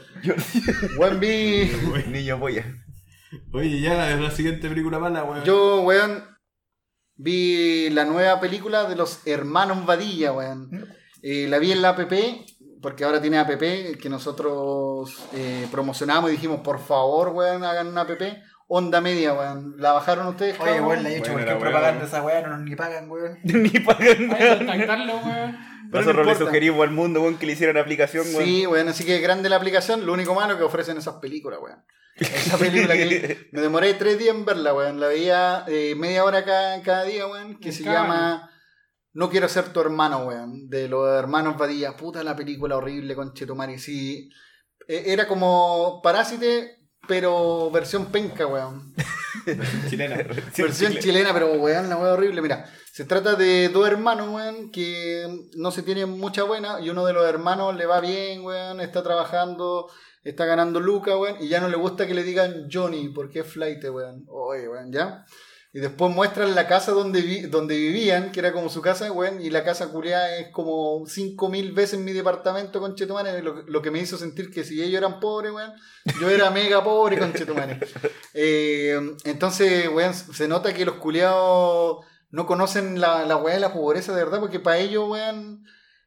Weón, 0.97 1.19
vi... 1.19 1.71
Niño 2.07 2.39
polla. 2.39 2.65
Oye, 3.53 3.79
ya, 3.81 4.11
es 4.11 4.19
la 4.19 4.31
siguiente 4.31 4.67
película 4.69 4.99
mala, 4.99 5.23
weón. 5.23 5.43
Yo, 5.43 5.81
weón, 5.81 6.23
vi 7.15 7.89
la 7.91 8.05
nueva 8.05 8.39
película 8.39 8.85
de 8.85 8.95
los 8.95 9.25
hermanos 9.27 9.85
Vadilla, 9.85 10.31
weón. 10.33 10.69
Eh, 11.21 11.47
la 11.49 11.59
vi 11.59 11.71
en 11.73 11.81
la 11.81 11.89
app, 11.89 11.99
porque 12.81 13.03
ahora 13.03 13.21
tiene 13.21 13.37
app 13.37 13.49
que 13.49 14.09
nosotros 14.09 15.17
eh, 15.33 15.67
promocionamos 15.71 16.29
y 16.29 16.33
dijimos, 16.33 16.61
por 16.61 16.79
favor, 16.79 17.29
weón, 17.29 17.63
hagan 17.63 17.87
una 17.87 18.01
app. 18.01 18.21
Onda 18.71 19.01
media, 19.01 19.33
weón. 19.33 19.75
¿La 19.79 19.93
bajaron 19.93 20.27
ustedes? 20.27 20.59
Oye, 20.59 20.79
weón, 20.79 21.01
le 21.03 21.09
he 21.09 21.17
hecho 21.17 21.33
weón. 21.33 21.59
propaganda 21.59 22.05
esa 22.05 22.21
weá, 22.21 22.41
no 22.41 22.49
nos 22.49 22.61
ni 22.61 22.75
pagan, 22.75 23.09
weón. 23.09 23.39
Ni 23.43 23.79
pagan. 23.79 24.29
Weón. 24.29 25.57
Pero 25.91 26.03
Nosotros 26.03 26.27
no 26.27 26.31
le 26.31 26.37
sugerimos 26.37 26.83
al 26.83 26.91
mundo, 26.91 27.21
weón, 27.21 27.37
que 27.39 27.47
le 27.47 27.53
hicieran 27.53 27.77
aplicación, 27.77 28.27
weón. 28.27 28.45
Sí, 28.45 28.67
weón, 28.67 28.87
así 28.87 29.03
que 29.05 29.19
grande 29.19 29.49
la 29.49 29.55
aplicación. 29.55 30.05
Lo 30.05 30.13
único 30.13 30.35
malo 30.35 30.55
que 30.55 30.63
ofrecen 30.63 30.97
esas 30.97 31.15
películas, 31.15 31.59
weón. 31.61 31.83
Esa 32.17 32.57
película 32.57 32.93
que 32.93 33.49
me 33.51 33.61
demoré 33.61 33.95
tres 33.95 34.19
días 34.19 34.35
en 34.35 34.45
verla, 34.45 34.73
weón. 34.75 34.99
La 34.99 35.07
veía 35.07 35.65
eh, 35.67 35.95
media 35.97 36.23
hora 36.23 36.45
cada, 36.45 36.79
cada 36.83 37.05
día, 37.05 37.25
weón. 37.25 37.59
Que 37.59 37.71
se 37.71 37.83
llama 37.83 38.51
No 39.13 39.29
quiero 39.29 39.47
ser 39.49 39.73
tu 39.73 39.81
hermano, 39.81 40.25
weón. 40.25 40.69
De 40.69 40.87
los 40.87 41.07
hermanos 41.07 41.57
Badía. 41.57 41.95
Puta 41.97 42.23
la 42.23 42.35
película 42.35 42.77
horrible 42.77 43.15
con 43.15 43.33
Chetumari. 43.33 43.79
Sí. 43.79 44.29
Eh, 44.87 45.03
Era 45.07 45.27
como 45.27 46.01
Parásite, 46.03 46.79
pero 47.07 47.71
versión 47.71 48.07
penca, 48.07 48.45
weón. 48.45 48.93
Chilena. 49.89 50.17
Versión 50.57 50.93
chilena, 50.97 51.33
pero 51.33 51.53
weón, 51.53 51.89
la 51.89 51.97
weón 51.97 52.13
horrible. 52.13 52.41
Mira, 52.41 52.65
se 52.91 53.05
trata 53.05 53.35
de 53.35 53.69
dos 53.69 53.87
hermanos, 53.87 54.29
weón, 54.29 54.71
que 54.71 55.25
no 55.55 55.71
se 55.71 55.83
tienen 55.83 56.09
mucha 56.09 56.43
buena 56.43 56.79
y 56.79 56.89
uno 56.89 57.05
de 57.05 57.13
los 57.13 57.27
hermanos 57.27 57.75
le 57.75 57.85
va 57.85 57.99
bien, 57.99 58.43
weón, 58.43 58.79
está 58.81 59.01
trabajando, 59.03 59.89
está 60.23 60.45
ganando 60.45 60.79
lucas, 60.79 61.15
weón, 61.17 61.37
y 61.39 61.47
ya 61.47 61.61
no 61.61 61.69
le 61.69 61.77
gusta 61.77 62.05
que 62.07 62.13
le 62.13 62.23
digan 62.23 62.67
Johnny 62.71 63.09
porque 63.09 63.39
es 63.39 63.47
flight, 63.47 63.83
weón. 63.85 64.25
Oye, 64.27 64.67
weón, 64.67 64.91
¿ya? 64.91 65.25
Y 65.71 65.79
después 65.79 66.11
muestran 66.13 66.55
la 66.55 66.67
casa 66.67 66.93
donde, 66.93 67.21
vi- 67.21 67.41
donde 67.41 67.77
vivían, 67.77 68.31
que 68.31 68.39
era 68.39 68.51
como 68.51 68.69
su 68.69 68.81
casa, 68.81 69.11
weón, 69.11 69.39
y 69.39 69.51
la 69.51 69.63
casa 69.63 69.89
culiada 69.91 70.37
es 70.37 70.49
como 70.51 71.05
5000 71.05 71.73
veces 71.73 71.99
mi 71.99 72.11
departamento 72.11 72.79
con 72.79 72.95
Chetumane, 72.95 73.43
lo, 73.43 73.61
lo 73.61 73.81
que 73.81 73.91
me 73.91 73.99
hizo 73.99 74.17
sentir 74.17 74.49
que 74.49 74.63
si 74.63 74.81
ellos 74.81 74.97
eran 74.97 75.19
pobres, 75.19 75.51
weón, 75.51 75.71
yo 76.19 76.27
era 76.29 76.49
mega 76.59 76.83
pobre 76.83 77.19
con 77.19 77.33
Chetumane. 77.33 77.79
Eh, 78.33 78.99
entonces, 79.25 79.87
weón, 79.89 80.13
se 80.15 80.47
nota 80.47 80.73
que 80.73 80.85
los 80.85 80.95
culiados 80.95 82.03
no 82.31 82.47
conocen 82.47 82.99
la, 82.99 83.25
la 83.27 83.37
weá 83.37 83.53
de 83.53 83.59
la 83.59 83.71
pobreza 83.73 84.15
de 84.15 84.23
verdad, 84.23 84.39
porque 84.39 84.59
para 84.59 84.79
ellos, 84.79 85.07
weón, 85.07 85.63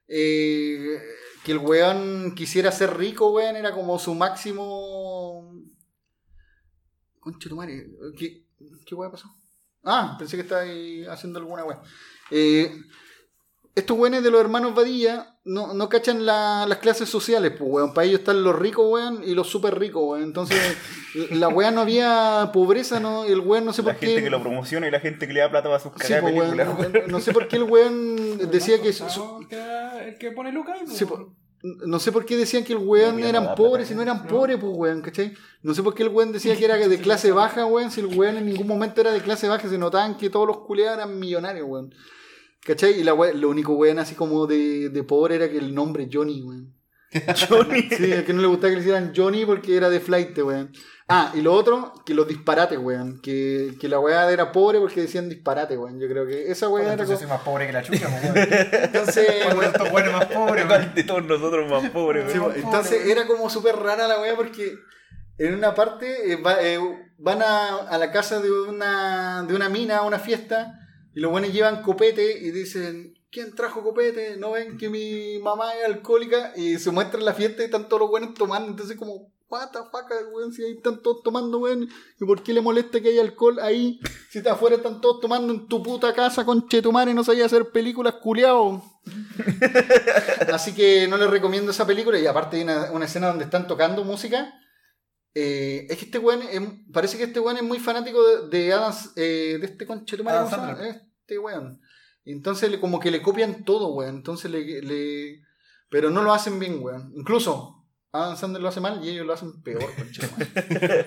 eh, 0.09 0.99
que 1.45 1.53
el 1.53 1.59
weón 1.59 2.35
quisiera 2.35 2.73
ser 2.73 2.97
rico, 2.97 3.31
weón, 3.31 3.55
era 3.55 3.71
como 3.73 3.97
su 4.01 4.15
máximo. 4.17 5.53
Concha 7.21 7.49
tu 7.49 7.55
madre, 7.55 7.87
¿qué, 8.19 8.45
qué 8.85 8.95
weá 8.97 9.09
pasó? 9.11 9.29
Ah, 9.85 10.17
pensé 10.19 10.37
que 10.37 10.43
estaba 10.43 10.63
ahí 10.63 11.05
haciendo 11.07 11.39
alguna 11.39 11.65
weá. 11.65 11.81
Eh, 12.31 12.73
estos 13.75 13.97
weones 13.99 14.23
de 14.23 14.31
los 14.31 14.41
hermanos 14.41 14.75
Badilla 14.75 15.39
no, 15.45 15.73
no 15.75 15.89
cachan 15.89 16.25
la- 16.27 16.67
las 16.69 16.79
clases 16.79 17.09
sociales, 17.09 17.53
pues, 17.59 17.69
weón. 17.71 17.95
Para 17.95 18.07
ellos 18.07 18.21
están 18.21 18.43
los 18.45 18.55
ricos, 18.57 18.87
weón, 18.89 19.23
y 19.25 19.35
los 19.35 19.49
súper 19.49 19.79
ricos, 19.79 20.03
weón. 20.05 20.23
Entonces, 20.23 20.59
la 21.31 21.49
weá 21.49 21.71
no 21.71 21.81
había 21.81 22.51
pobreza, 22.53 23.01
¿no? 23.01 23.25
El 23.25 23.41
weón 23.41 23.65
no 23.65 23.73
sé 23.73 23.83
La 23.83 23.93
por 23.93 23.97
qué. 24.01 24.07
gente 24.09 24.23
que 24.25 24.31
lo 24.31 24.43
promociona 24.43 24.87
y 24.87 24.91
la 24.91 25.01
gente 25.01 25.27
que 25.27 25.33
le 25.33 25.41
da 25.41 25.51
plata 25.51 25.69
para 25.69 25.81
sus 25.81 25.93
Sí, 26.05 26.15
pues, 26.21 27.09
no 27.09 27.21
sé 27.21 27.33
por 27.33 27.49
qué 27.49 27.57
el 27.57 27.63
weón 27.65 28.39
decía 28.51 28.81
que. 28.81 28.93
su- 28.93 29.09
su- 29.09 29.39
El 29.41 29.49
que, 29.49 30.09
el 30.09 30.19
que 30.19 30.33
pone 30.33 30.53
Lucas 30.53 30.79
ahí, 30.81 30.87
sí, 30.87 31.05
pues. 31.07 31.21
po- 31.21 31.35
no 31.63 31.99
sé 32.01 32.11
por 32.13 32.25
qué 32.25 32.37
decían 32.37 32.65
que 32.65 32.73
el 32.73 32.79
weón 32.81 33.21
No, 33.21 33.27
eran 33.27 33.55
pobres 33.55 33.89
si 33.89 33.95
no 33.95 34.03
eran 34.03 34.23
no. 34.25 34.29
pobres, 34.29 34.59
pues 34.61 34.73
weón, 34.75 35.01
¿cachai? 35.03 35.33
No 35.63 35.75
sé 35.75 35.83
por 35.83 35.95
qué 35.95 36.03
el 36.03 36.09
weón 36.09 36.33
decía 36.33 36.57
que 36.59 36.65
era 36.65 36.77
de 36.77 36.99
clase 36.99 37.31
baja, 37.33 37.67
weón, 37.67 37.91
si 37.91 38.01
el 38.01 38.07
weón 38.07 38.37
en 38.37 38.47
ningún 38.47 38.67
momento 38.67 39.01
era 39.01 39.13
de 39.13 39.21
clase 39.21 39.49
baja, 39.49 39.69
se 39.69 39.79
notaban 39.79 40.17
que 40.17 40.29
todos 40.31 40.47
los 40.47 40.59
culiados 40.59 40.99
eran 40.99 41.19
millonarios, 41.19 41.67
weón. 41.69 41.95
¿Cachai? 42.65 43.01
Y 43.01 43.05
la 43.05 43.15
we- 43.15 43.35
lo 43.35 43.49
único 43.49 43.75
weón 43.75 43.99
así 43.99 44.15
como 44.15 44.47
de, 44.47 44.89
de 44.89 45.03
pobre 45.05 45.35
era 45.37 45.51
que 45.51 45.59
el 45.59 45.75
nombre 45.75 46.09
Johnny, 46.13 46.43
weón. 46.43 46.75
Johnny. 47.49 47.89
Sí, 47.91 48.13
a 48.13 48.25
que 48.25 48.33
no 48.33 48.41
le 48.41 48.47
gustaba 48.49 48.71
que 48.71 48.77
le 48.77 48.81
hicieran 48.83 49.13
Johnny 49.15 49.45
porque 49.45 49.77
era 49.77 49.91
de 49.91 50.01
flight, 50.01 50.37
weón. 50.39 50.73
Ah, 51.13 51.31
y 51.35 51.43
lo 51.43 51.53
otro, 51.53 51.93
que 52.07 52.15
los 52.15 52.27
disparates, 52.27 52.79
weón. 52.79 53.21
Que, 53.21 53.75
que 53.81 53.89
la 53.89 53.99
weá 54.01 54.31
era 54.31 54.51
pobre 54.53 54.79
porque 54.81 55.03
decían 55.03 55.29
disparate, 55.29 55.77
weón. 55.77 56.01
Yo 56.01 56.09
creo 56.09 56.27
que 56.27 56.51
esa 56.51 56.69
weá 56.69 56.85
era 56.85 56.93
Entonces 56.93 57.17
como... 57.19 57.29
soy 57.29 57.37
más 57.37 57.45
pobre 57.45 57.67
que 57.67 57.73
la 57.73 57.83
chucha, 57.83 58.09
weón. 58.09 58.49
Entonces, 58.83 59.27
Bueno, 59.45 59.63
estos 59.63 59.91
buenos 59.91 60.13
más 60.13 60.27
pobres, 60.27 60.67
weón. 60.69 60.95
de 60.95 61.05
todos 61.05 61.25
nosotros 61.25 61.71
más 61.71 61.91
pobres, 61.91 62.33
Sí, 62.33 62.39
weón. 62.39 62.55
entonces 62.57 63.07
era 63.07 63.27
como 63.27 63.51
súper 63.51 63.77
rara 63.77 64.09
la 64.09 64.21
weá 64.21 64.35
porque 64.37 64.75
en 65.39 65.55
una 65.55 65.75
parte 65.75 66.33
eh, 66.33 66.37
va- 66.37 66.63
eh, 66.63 66.79
van 67.19 67.43
a, 67.43 67.77
a 67.89 67.99
la 67.99 68.11
casa 68.13 68.41
de 68.41 68.51
una, 68.51 69.45
de 69.47 69.55
una 69.55 69.69
mina 69.69 69.99
a 69.99 70.03
una 70.03 70.19
fiesta 70.19 70.79
y 71.15 71.21
los 71.21 71.31
buenos 71.31 71.53
llevan 71.53 71.83
copete 71.83 72.39
y 72.39 72.51
dicen, 72.53 73.15
¿quién 73.31 73.55
trajo 73.55 73.83
copete? 73.83 74.37
¿No 74.39 74.53
ven 74.53 74.77
que 74.79 74.89
mi 74.89 75.39
mamá 75.41 75.75
es 75.75 75.85
alcohólica? 75.85 76.53
Y 76.57 76.79
se 76.79 76.91
muestra 76.91 77.19
en 77.19 77.27
la 77.27 77.35
fiesta 77.35 77.63
y 77.63 77.67
están 77.67 77.89
todos 77.89 78.01
los 78.01 78.11
buenos 78.11 78.35
tomando. 78.35 78.69
Entonces 78.71 78.97
como, 78.97 79.31
the 79.73 79.79
fuck, 79.91 80.11
weón, 80.33 80.53
si 80.53 80.65
ahí 80.65 80.73
están 80.73 81.03
todos 81.03 81.23
tomando, 81.23 81.59
weón. 81.59 81.89
¿Y 82.21 82.25
por 82.25 82.43
qué 82.43 82.53
le 82.53 82.61
molesta 82.61 83.01
que 83.01 83.11
haya 83.11 83.21
alcohol 83.23 83.59
ahí? 83.61 84.01
Si 84.31 84.39
está 84.39 84.53
afuera 84.53 84.77
están 84.77 85.01
todos 85.01 85.21
tomando 85.21 85.53
en 85.53 85.67
tu 85.69 85.83
puta 85.83 86.13
casa 86.15 86.45
con 86.45 86.69
Chetumare 86.69 87.11
y 87.11 87.15
no 87.15 87.23
sabía 87.25 87.45
hacer 87.47 87.71
películas 87.71 88.15
culiao. 88.23 88.83
Así 90.53 90.73
que 90.75 91.07
no 91.09 91.17
les 91.17 91.31
recomiendo 91.31 91.71
esa 91.71 91.87
película. 91.87 92.19
Y 92.19 92.27
aparte 92.27 92.57
hay 92.57 92.63
una, 92.63 92.91
una 92.93 93.05
escena 93.05 93.29
donde 93.29 93.45
están 93.45 93.67
tocando 93.67 94.05
música. 94.05 94.53
Eh, 95.35 95.87
es 95.89 95.99
que 95.99 96.05
este 96.07 96.19
weón, 96.19 96.43
es- 96.43 96.61
parece 96.93 97.17
que 97.19 97.25
este 97.25 97.41
weón 97.41 97.57
es 97.57 97.63
muy 97.63 97.79
fanático 97.79 98.23
de, 98.27 98.49
de 98.49 98.73
Adam, 98.73 98.93
eh, 99.17 99.59
de 99.61 99.67
este. 99.67 99.87
Sandler. 99.87 101.03
Este 101.21 101.39
weón. 101.39 101.81
Entonces 102.25 102.77
como 102.79 103.01
que 103.01 103.11
le 103.11 103.23
copian 103.23 103.65
todo, 103.65 103.95
weón. 103.95 104.17
Entonces 104.17 104.51
le, 104.51 104.83
le- 104.83 105.41
Pero 105.91 106.11
no 106.11 106.23
lo 106.23 106.33
hacen 106.33 106.59
bien, 106.59 106.83
weón. 106.83 107.13
Incluso 107.17 107.82
Adam 108.15 108.37
Sandler 108.37 108.61
lo 108.63 108.69
hace 108.69 108.81
mal 108.81 109.03
y 109.03 109.09
ellos 109.09 109.25
lo 109.27 109.33
hacen 109.33 109.63
peor, 109.63 109.91
conchetumare. 109.97 110.51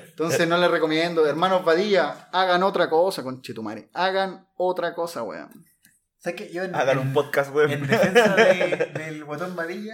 Entonces 0.09 0.47
no 0.47 0.57
les 0.57 0.71
recomiendo. 0.71 1.25
Hermanos 1.27 1.63
Badilla, 1.63 2.29
hagan 2.31 2.63
otra 2.63 2.89
cosa, 2.89 3.21
conchetumare. 3.21 3.89
Hagan 3.93 4.47
otra 4.57 4.95
cosa, 4.95 5.21
weón. 5.21 5.65
¿Sabes 6.17 6.41
qué? 6.41 6.51
Yo 6.51 6.63
en, 6.63 6.73
Hagan 6.73 6.97
en- 6.99 7.07
un 7.07 7.13
podcast, 7.13 7.53
weón. 7.53 7.71
En 7.71 7.85
defensa 7.85 8.35
de- 8.35 8.91
del 8.97 9.23
botón 9.23 9.55
Badilla, 9.55 9.93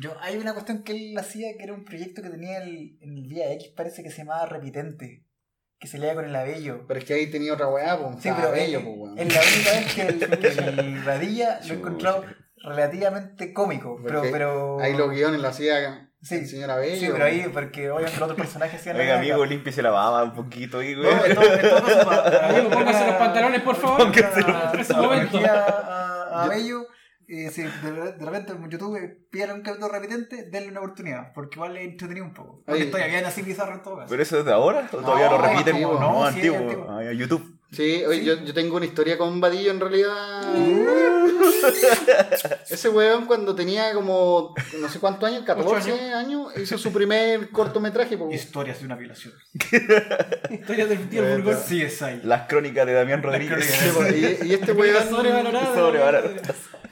yo, 0.00 0.16
hay 0.20 0.36
una 0.36 0.52
cuestión 0.52 0.82
que 0.82 0.92
él 0.92 1.16
hacía 1.16 1.56
que 1.56 1.62
era 1.62 1.72
un 1.74 1.84
proyecto 1.84 2.22
que 2.22 2.30
tenía 2.30 2.58
el- 2.60 2.98
en 3.00 3.18
el 3.18 3.28
día 3.28 3.52
X, 3.52 3.68
parece 3.76 4.02
que 4.02 4.10
se 4.10 4.18
llamaba 4.18 4.46
Repitente, 4.46 5.24
que 5.78 5.86
se 5.86 5.98
leía 5.98 6.16
con 6.16 6.24
el 6.24 6.34
abello. 6.34 6.86
Pero 6.88 6.98
es 6.98 7.06
que 7.06 7.14
ahí 7.14 7.30
tenía 7.30 7.54
otra 7.54 7.68
weá, 7.68 7.96
pues. 8.00 8.20
Sí, 8.20 8.30
pero 8.34 8.50
bello, 8.50 8.78
es, 8.80 8.84
pues, 8.84 8.96
weón. 8.98 9.16
es 9.18 9.32
la 9.32 9.40
única 9.40 9.70
vez 9.70 9.94
que 9.94 10.02
el, 10.02 10.38
que 10.40 10.48
el 10.80 11.02
Badilla 11.04 11.60
lo 11.68 11.72
he 11.72 11.76
encontrado 11.76 12.24
relativamente 12.56 13.52
cómico. 13.52 14.00
Pero, 14.04 14.22
pero... 14.32 14.80
Ahí 14.80 14.94
los 14.96 15.08
guiones 15.10 15.40
lo 15.40 15.46
hacía 15.48 16.05
Sí. 16.22 16.34
el 16.36 16.46
señor 16.48 16.70
Abello. 16.70 16.96
Sí, 17.00 17.08
pero 17.12 17.24
ahí, 17.24 17.46
porque 17.52 17.90
obviamente 17.90 18.18
los 18.18 18.30
otros 18.30 18.38
personajes 18.40 18.80
hacían 18.80 18.96
la 18.96 19.02
Oiga, 19.04 19.18
amigo, 19.18 19.44
límpiese 19.44 19.82
la 19.82 19.90
baba 19.90 20.24
un 20.24 20.32
poquito 20.32 20.78
ahí, 20.80 20.94
No, 20.96 21.02
todo 21.02 21.20
caso, 21.20 22.04
para- 22.08 22.24
para- 22.24 22.48
Amigo, 22.50 22.70
póngase 22.70 23.06
los 23.06 23.16
pantalones, 23.16 23.62
por 23.62 23.76
favor. 23.76 23.98
Póngase 23.98 24.40
los 24.42 24.88
corregir 24.88 25.46
a, 25.46 25.64
a, 25.64 26.44
a 26.44 26.48
Bello, 26.48 26.86
eh, 27.28 27.50
si 27.50 27.62
de, 27.62 28.12
de 28.16 28.24
repente 28.24 28.52
en 28.52 28.70
YouTube 28.70 28.98
pídale 29.30 29.52
un 29.54 29.62
capítulo 29.62 29.92
repitente, 29.92 30.48
denle 30.50 30.70
una 30.70 30.80
oportunidad, 30.80 31.32
porque 31.34 31.56
igual 31.56 31.74
le 31.74 31.84
entretenido 31.84 32.24
un 32.26 32.34
poco. 32.34 32.62
Porque 32.66 32.82
Ahí. 32.82 32.90
todavía 32.90 33.12
bien 33.14 33.24
así 33.26 33.42
bizarro 33.42 33.74
en 33.74 33.82
todo 33.82 33.96
caso. 33.96 34.08
¿Pero 34.10 34.22
eso 34.22 34.38
es 34.40 34.44
de 34.44 34.52
ahora? 34.52 34.88
¿O 34.92 34.96
todavía 34.98 35.26
No, 35.28 35.38
lo 35.38 35.42
repiten? 35.42 35.74
antiguo, 35.74 35.98
no, 36.00 36.12
no, 36.12 36.30
sí, 36.30 36.34
antiguo. 36.36 36.58
antiguo. 36.58 36.86
Ah, 36.90 37.12
YouTube. 37.12 37.52
Sí, 37.72 38.04
oye, 38.06 38.20
Sí. 38.20 38.24
Yo, 38.26 38.34
yo 38.44 38.54
tengo 38.54 38.76
una 38.76 38.86
historia 38.86 39.18
con 39.18 39.40
Vadillo 39.40 39.72
en 39.72 39.80
realidad. 39.80 40.42
Ese 42.70 42.88
weón 42.88 43.26
cuando 43.26 43.54
tenía 43.54 43.92
como 43.92 44.54
no 44.78 44.88
sé 44.88 44.98
cuántos 45.00 45.28
años, 45.28 45.44
14 45.44 45.92
Ocho 45.92 46.16
años, 46.16 46.52
hizo 46.56 46.78
su 46.78 46.92
primer 46.92 47.50
cortometraje. 47.50 48.16
po. 48.16 48.30
Historias 48.30 48.80
de 48.80 48.86
una 48.86 48.96
violación. 48.96 49.34
Historia 50.50 50.86
del 50.86 51.08
tío 51.08 51.22
Bueno. 51.22 51.44
Burgos. 51.44 51.64
Sí, 51.66 51.82
es 51.82 52.00
ahí. 52.02 52.20
Las 52.24 52.48
crónicas 52.48 52.86
de 52.86 52.92
Damián 52.92 53.22
Rodríguez. 53.22 53.64
Sí, 53.64 54.38
y, 54.42 54.46
y 54.48 54.54
este 54.54 54.72
weón 54.72 55.08
sobrevalorada. 55.08 55.74
Sobrevalorada. 55.74 56.30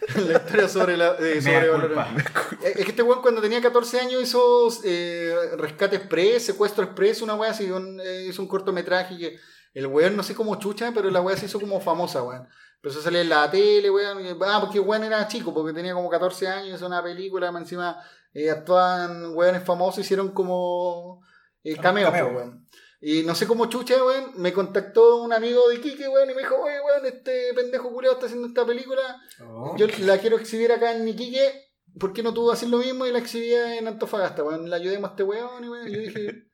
la 0.27 0.33
historia 0.39 0.69
sobre 0.69 0.97
la 0.97 1.17
eh, 1.19 1.41
Mea 1.43 1.61
sobrevalorada. 1.61 2.15
Es 2.63 2.85
que 2.85 2.91
este 2.91 3.03
weón 3.03 3.23
cuando 3.23 3.41
tenía 3.41 3.61
14 3.61 4.01
años 4.01 4.23
hizo 4.23 4.69
eh, 4.85 5.35
Rescate 5.57 5.97
Express, 5.97 6.47
Secuestro 6.47 6.85
Express, 6.85 7.23
una 7.23 7.35
weá 7.35 7.51
así, 7.51 7.71
un, 7.71 8.01
eh, 8.01 8.27
hizo 8.29 8.43
un 8.43 8.49
cortometraje 8.49 9.17
que 9.17 9.39
el 9.75 9.87
weón 9.87 10.17
no 10.17 10.23
sé 10.23 10.35
cómo 10.35 10.57
chucha, 10.59 10.93
pero 10.95 11.11
la 11.11 11.21
weá 11.21 11.37
se 11.37 11.47
hizo 11.47 11.61
como 11.61 11.81
famosa, 11.81 12.23
weón. 12.23 12.47
Empezó 12.85 13.01
a 13.01 13.03
salir 13.05 13.21
en 13.21 13.31
la 13.31 13.51
tele, 13.51 13.91
weón. 13.91 14.19
Ah, 14.47 14.59
porque 14.61 14.79
weón 14.79 15.05
era 15.05 15.27
chico, 15.27 15.55
porque 15.55 15.73
tenía 15.73 15.95
como 15.95 16.11
14 16.11 16.47
años, 16.49 16.83
una 16.83 17.03
película, 17.03 17.49
encima 17.49 17.99
eh, 18.35 18.51
actuaban 18.51 19.35
weones 19.35 19.65
famosos, 19.65 20.01
hicieron 20.05 20.33
como 20.33 21.23
eh, 21.63 21.77
cameos, 21.77 22.11
cameo. 22.11 22.27
pues, 22.31 22.37
weón. 22.45 22.69
Y 23.01 23.23
no 23.23 23.35
sé 23.35 23.47
cómo 23.47 23.71
chucha, 23.71 23.95
weón, 24.05 24.33
me 24.37 24.53
contactó 24.53 25.23
un 25.23 25.33
amigo 25.33 25.67
de 25.71 25.81
Quique, 25.81 26.07
weón, 26.09 26.31
y 26.31 26.35
me 26.35 26.43
dijo, 26.43 26.57
oye, 26.57 26.77
weón, 26.79 27.07
este 27.07 27.55
pendejo 27.55 27.91
culiado 27.91 28.17
está 28.17 28.27
haciendo 28.27 28.49
esta 28.49 28.67
película, 28.67 29.19
Oh. 29.41 29.75
yo 29.79 29.87
la 30.01 30.19
quiero 30.19 30.37
exhibir 30.37 30.71
acá 30.71 30.95
en 30.95 31.09
Iquique. 31.09 31.71
¿Por 31.99 32.13
qué 32.13 32.23
no 32.23 32.35
tú 32.35 32.51
haces 32.51 32.69
lo 32.69 32.77
mismo 32.79 33.07
y 33.07 33.13
la 33.13 33.19
exhibía 33.21 33.79
en 33.79 33.89
Antofagasta? 33.89 34.45
Weón, 34.45 34.69
la 34.69 34.77
ayudemos 34.77 35.09
a 35.09 35.13
este 35.13 35.23
weón. 35.23 35.65
Y 35.65 35.69
weón, 35.71 35.89
yo 35.89 36.01
dije, 36.01 36.49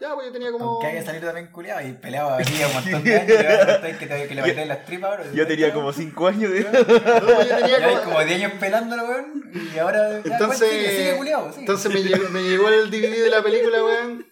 ya, 0.00 0.14
pues 0.14 0.26
yo 0.26 0.32
tenía 0.32 0.50
como. 0.50 0.64
Aunque 0.64 0.86
haya 0.86 1.04
salido 1.04 1.26
también 1.26 1.50
culiado 1.52 1.86
y 1.86 1.92
peleaba 1.92 2.36
venía 2.38 2.66
un 2.66 2.74
montón 2.74 3.04
de 3.04 3.16
años, 3.16 3.82
le 3.82 3.96
que, 3.98 4.06
te, 4.06 4.28
que 4.28 4.34
le 4.34 4.40
bailen 4.40 4.68
las 4.68 4.84
tripas 4.84 5.10
ahora. 5.10 5.32
Yo 5.32 5.46
tenía 5.46 5.72
como 5.72 5.92
5 5.92 6.26
años 6.26 6.50
de... 6.52 6.60
No, 6.62 6.70
pues 6.70 7.48
yo 7.48 7.56
tenía 7.58 7.78
Ya 7.78 7.88
como- 8.00 8.02
como 8.04 8.24
10 8.24 8.30
años 8.44 8.52
pelándolo, 8.60 9.04
weón. 9.04 9.50
Y 9.74 9.78
ahora. 9.78 10.22
ya, 10.24 10.32
Entonces, 10.32 10.60
weón, 10.68 10.72
sigue, 10.84 10.96
sigue 10.96 11.16
culiado, 11.16 11.48
sigue. 11.50 11.60
entonces 11.60 11.92
me, 11.94 12.02
llegó, 12.02 12.28
me 12.30 12.42
llegó 12.42 12.68
el 12.68 12.90
DVD 12.90 13.22
de 13.24 13.30
la 13.30 13.42
película, 13.42 13.84
weón. 13.84 14.26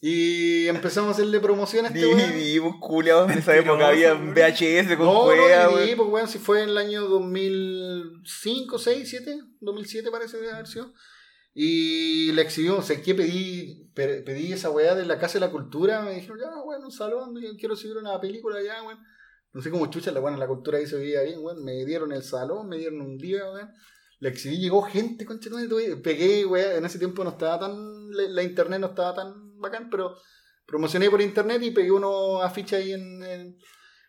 Y 0.00 0.68
empezamos 0.68 1.08
a 1.08 1.12
hacerle 1.12 1.40
promoción 1.40 1.86
a 1.86 1.88
este 1.88 2.06
weón. 2.06 2.18
DVD, 2.18 2.60
pues, 2.60 2.74
culiao. 2.80 3.24
En 3.30 3.38
esa 3.38 3.56
época 3.56 3.88
había. 3.88 4.12
VHS 4.14 4.96
con 4.96 5.06
No, 5.06 5.22
cueva, 5.24 5.64
no, 5.64 5.70
DVD, 5.78 5.96
pues 5.96 6.08
weón, 6.10 6.28
si 6.28 6.38
fue 6.38 6.62
en 6.62 6.68
el 6.68 6.78
año 6.78 7.02
2005, 7.02 8.78
6, 8.78 9.08
7, 9.08 9.38
2007 9.60 10.10
parece 10.10 10.36
de 10.38 10.52
haber 10.52 10.66
sido. 10.66 10.92
Y 11.54 12.32
la 12.32 12.42
exhibió, 12.42 12.76
o 12.78 12.82
sea, 12.82 13.00
que 13.00 13.14
pedí 13.14 13.85
pe- 13.85 13.85
pedí 13.96 14.52
esa 14.52 14.70
weá 14.70 14.94
de 14.94 15.06
la 15.06 15.18
Casa 15.18 15.34
de 15.34 15.46
la 15.46 15.50
Cultura, 15.50 16.02
me 16.02 16.14
dijeron, 16.14 16.38
ya, 16.38 16.62
weón, 16.62 16.84
un 16.84 16.92
salón, 16.92 17.34
quiero 17.58 17.74
subir 17.74 17.96
una 17.96 18.20
película 18.20 18.62
ya, 18.62 18.82
weón. 18.82 18.98
No 19.52 19.62
sé 19.62 19.70
cómo 19.70 19.86
chucha, 19.86 20.12
la 20.12 20.20
weón, 20.20 20.38
la 20.38 20.46
cultura 20.46 20.76
ahí 20.76 20.86
se 20.86 20.96
veía 20.96 21.22
bien, 21.22 21.40
weón. 21.42 21.64
Me 21.64 21.84
dieron 21.86 22.12
el 22.12 22.22
salón, 22.22 22.68
me 22.68 22.76
dieron 22.76 23.00
un 23.00 23.16
día, 23.16 23.50
weón. 23.50 23.70
La 24.20 24.28
exhibí, 24.28 24.58
llegó 24.58 24.82
gente, 24.82 25.24
concha, 25.24 25.48
pegué, 26.02 26.44
weón. 26.44 26.76
En 26.76 26.84
ese 26.84 26.98
tiempo 26.98 27.24
no 27.24 27.30
estaba 27.30 27.60
tan, 27.60 28.10
la, 28.10 28.42
internet 28.42 28.80
no 28.80 28.88
estaba 28.88 29.14
tan 29.14 29.58
bacán, 29.58 29.88
pero 29.88 30.14
promocioné 30.66 31.08
por 31.08 31.22
internet 31.22 31.62
y 31.62 31.70
pegué 31.70 31.90
unos 31.90 32.44
afiches 32.44 32.80
ahí 32.80 32.92
en, 32.92 33.22
en, 33.22 33.58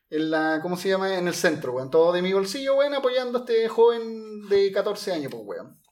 en 0.09 0.31
la, 0.31 0.59
¿cómo 0.61 0.75
se 0.75 0.89
llama? 0.89 1.17
En 1.17 1.29
el 1.29 1.33
centro, 1.33 1.71
weón. 1.71 1.89
Todo 1.89 2.11
de 2.11 2.21
mi 2.21 2.33
bolsillo, 2.33 2.75
weón, 2.75 2.93
apoyando 2.93 3.37
a 3.37 3.41
este 3.41 3.69
joven 3.69 4.49
de 4.49 4.69
14 4.73 5.13
años, 5.13 5.31
pues, 5.31 5.43
weón. 5.45 5.86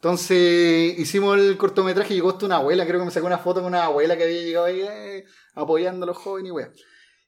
Entonces 0.00 0.98
hicimos 0.98 1.38
el 1.38 1.58
cortometraje 1.58 2.14
y 2.14 2.16
llegó 2.16 2.30
hasta 2.30 2.46
una 2.46 2.56
abuela, 2.56 2.86
creo 2.86 3.00
que 3.00 3.04
me 3.04 3.10
sacó 3.10 3.26
una 3.26 3.36
foto 3.36 3.60
con 3.60 3.66
una 3.66 3.84
abuela 3.84 4.16
que 4.16 4.24
había 4.24 4.40
llegado 4.40 4.64
ahí 4.64 4.80
eh, 4.80 5.26
apoyando 5.54 6.04
a 6.04 6.06
los 6.06 6.16
jóvenes 6.16 6.48
y 6.48 6.52
weón. 6.52 6.72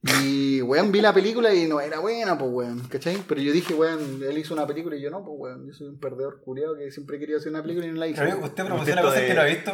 Y 0.05 0.61
weón, 0.63 0.91
vi 0.91 1.01
la 1.01 1.15
película 1.15 1.55
y 1.55 1.67
no 1.69 1.81
era 1.81 2.01
buena, 2.01 2.37
pues 2.37 2.51
weón, 2.53 2.81
¿cachai? 2.89 3.19
Pero 3.29 3.41
yo 3.41 3.53
dije, 3.53 3.73
weón, 3.73 4.21
él 4.29 4.37
hizo 4.37 4.53
una 4.53 4.67
película 4.67 4.97
y 4.97 5.01
yo 5.01 5.11
no, 5.11 5.25
pues 5.25 5.37
weón, 5.39 5.65
yo 5.69 5.73
soy 5.75 5.87
un 5.87 6.01
perdedor 6.01 6.41
culiado 6.41 6.77
que 6.77 6.91
siempre 6.91 7.21
quería 7.21 7.37
hacer 7.37 7.51
una 7.53 7.63
película 7.63 7.87
y 7.87 7.91
no 7.93 8.01
la 8.01 8.09
hice. 8.09 8.21
Pero 8.21 8.39
usted 8.45 8.65
promociona 8.67 9.01
cosas 9.01 9.21
de- 9.21 9.27
que 9.29 9.35
no 9.35 9.41
ha 9.43 9.45
visto. 9.45 9.73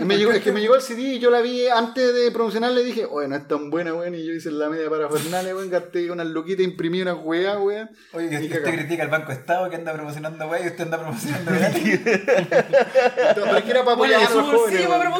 Y 0.00 0.04
me 0.04 0.16
llegó- 0.18 0.32
es 0.32 0.42
que 0.42 0.50
me 0.50 0.60
llegó 0.60 0.74
el 0.74 0.80
CD 0.82 1.02
y 1.14 1.18
yo 1.20 1.30
la 1.30 1.40
vi 1.42 1.68
antes 1.68 2.12
de 2.12 2.32
promocionarla 2.32 2.80
y 2.80 2.84
dije, 2.84 3.04
oye, 3.08 3.28
no 3.28 3.36
es 3.36 3.46
tan 3.46 3.70
buena, 3.70 3.94
weón. 3.94 4.16
Y 4.16 4.24
yo 4.26 4.32
hice 4.32 4.50
la 4.50 4.68
media 4.68 4.90
para 4.90 5.08
Fernández, 5.08 5.54
weón, 5.54 5.70
gasté 5.70 6.10
unas 6.10 6.26
luquitas, 6.26 6.64
imprimí 6.64 7.02
unas 7.02 7.18
weas, 7.22 7.56
weón. 7.60 7.88
Oye, 8.14 8.26
Y 8.32 8.36
usted, 8.46 8.58
usted 8.64 8.72
critica 8.74 9.04
al 9.04 9.10
Banco 9.10 9.30
Estado 9.30 9.70
que 9.70 9.76
anda 9.76 9.92
promocionando 9.92 10.48
wey 10.48 10.64
y 10.64 10.66
usted 10.66 10.82
anda 10.82 10.98
promocionando 10.98 11.50
gratis. 11.56 12.00
Pero 12.04 13.56
es 13.56 13.62
que 13.62 13.70
era 13.70 13.84
para 13.84 13.94
apoyar 13.94 14.20
a 14.24 14.30
los 14.34 14.44
jóvenes. 14.44 14.86
para 14.88 15.10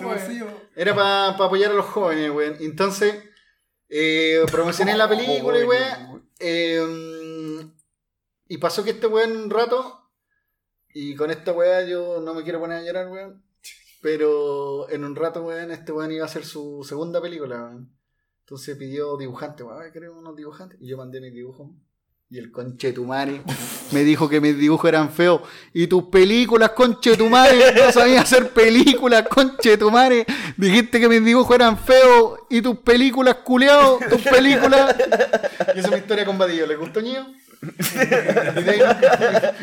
pues. 0.00 0.24
Era 0.76 0.94
para 0.94 1.28
apoyar 1.28 1.70
a 1.70 1.74
los 1.74 1.84
jóvenes, 1.84 2.30
weón. 2.30 2.53
Entonces, 2.60 3.22
eh, 3.88 4.44
promocioné 4.50 4.96
la 4.96 5.08
película 5.08 5.58
y 5.58 5.64
weón. 5.64 6.30
eh, 6.40 7.70
y 8.48 8.58
pasó 8.58 8.84
que 8.84 8.90
este 8.90 9.06
weón 9.06 9.36
un 9.36 9.50
rato, 9.50 10.10
y 10.92 11.14
con 11.16 11.30
esta 11.30 11.52
weá 11.52 11.82
yo 11.86 12.20
no 12.20 12.34
me 12.34 12.42
quiero 12.42 12.60
poner 12.60 12.78
a 12.78 12.82
llorar, 12.82 13.08
weón. 13.08 13.42
Pero 14.02 14.88
en 14.90 15.04
un 15.04 15.16
rato, 15.16 15.42
weón, 15.44 15.70
este 15.70 15.92
weón 15.92 16.12
iba 16.12 16.24
a 16.24 16.26
hacer 16.26 16.44
su 16.44 16.84
segunda 16.86 17.20
película. 17.22 17.74
Entonces 18.40 18.76
pidió 18.76 19.16
dibujante, 19.16 19.62
weón, 19.62 19.82
"Ay, 19.82 19.92
queremos 19.92 20.18
unos 20.18 20.36
dibujantes. 20.36 20.78
Y 20.80 20.88
yo 20.88 20.96
mandé 20.98 21.20
mis 21.20 21.32
dibujos. 21.32 21.70
Y 22.30 22.38
el 22.38 22.50
conchetumare 22.50 23.42
me 23.92 24.02
dijo 24.02 24.28
que 24.28 24.40
mis 24.40 24.58
dibujos 24.58 24.88
eran 24.88 25.10
feos. 25.10 25.42
Y 25.72 25.86
tus 25.86 26.04
películas, 26.04 26.70
conchetumare, 26.70 27.72
no 27.74 27.92
sabías 27.92 28.24
hacer 28.24 28.48
películas, 28.50 29.24
conchetumare. 29.28 30.26
Dijiste 30.56 30.98
que 30.98 31.08
mis 31.08 31.24
dibujos 31.24 31.54
eran 31.54 31.78
feos. 31.78 32.40
Y 32.50 32.60
tus 32.60 32.78
películas, 32.78 33.36
culeado, 33.44 33.98
tus 34.10 34.22
películas. 34.22 34.96
Y 35.76 35.78
esa 35.78 35.88
es 35.88 35.90
mi 35.92 35.98
historia 35.98 36.24
con 36.24 36.36
Badillo. 36.38 36.66
¿Les 36.66 36.78
gustó, 36.78 37.00
ño? 37.00 37.26
Y 37.62 38.62
de 38.62 38.70
ahí 38.72 38.78
nunca, 38.80 39.54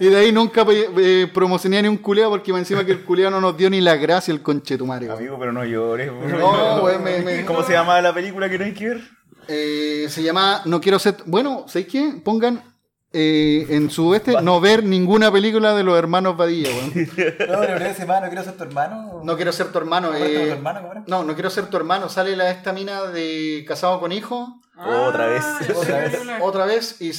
y 0.00 0.06
de 0.08 0.16
ahí 0.16 0.32
nunca 0.32 0.64
eh, 0.70 1.30
promocioné 1.32 1.82
ni 1.82 1.88
un 1.88 1.98
culeado 1.98 2.30
porque 2.30 2.50
encima 2.52 2.84
que 2.86 2.92
el 2.92 3.02
culeado 3.04 3.32
no 3.32 3.40
nos 3.40 3.56
dio 3.56 3.68
ni 3.68 3.80
la 3.80 3.96
gracia 3.96 4.32
el 4.32 4.40
conchetumare. 4.42 5.10
Amigo, 5.10 5.36
pero 5.38 5.52
no 5.52 5.64
llores. 5.64 6.10
No, 6.12 6.82
weón, 6.82 7.04
me- 7.04 7.20
me- 7.20 7.44
¿Cómo 7.44 7.62
se 7.62 7.72
llama 7.72 8.00
la 8.00 8.14
película 8.14 8.48
que 8.48 8.58
no 8.58 8.64
hay 8.64 8.72
que 8.74 8.88
ver? 8.88 9.00
Eh, 9.48 10.06
se 10.10 10.22
llama 10.22 10.62
No 10.64 10.80
quiero 10.80 10.98
ser. 10.98 11.16
Bueno, 11.26 11.64
¿sabéis 11.68 11.88
qué? 11.88 12.20
Pongan 12.24 12.62
eh, 13.12 13.66
en 13.70 13.88
su 13.90 14.14
este 14.14 14.42
no 14.42 14.60
ver 14.60 14.82
ninguna 14.84 15.30
película 15.32 15.74
de 15.74 15.82
los 15.84 15.96
hermanos 15.98 16.36
Badilla, 16.36 16.68
weón. 16.70 16.92
No, 17.48 17.60
pero 17.60 17.76
ese 17.86 18.02
hermano, 18.02 18.26
no 18.26 18.28
quiero 18.28 18.44
ser 18.44 18.54
tu 18.56 18.64
hermano. 18.64 19.20
No 19.22 19.36
quiero 19.36 19.52
ser 19.52 19.72
tu 19.72 19.78
hermano. 19.78 20.08
¿Cómo 20.08 20.18
era 20.24 20.26
tu 20.26 20.40
eh, 20.46 20.50
hermano? 20.52 21.04
No, 21.06 21.24
no 21.24 21.34
quiero 21.34 21.48
ser 21.50 21.66
tu 21.66 21.76
hermano. 21.76 22.08
Sale 22.08 22.36
la 22.36 22.50
esta 22.50 22.72
mina 22.72 23.02
de 23.04 23.64
casado 23.66 24.00
con 24.00 24.12
hijo. 24.12 24.60
Otra 24.78 25.28
vez. 25.28 25.42
Ah, 25.42 25.60
Otra 25.76 25.98
vez. 26.00 26.18
Otra 26.42 26.64
vez, 26.66 27.00
y 27.00 27.12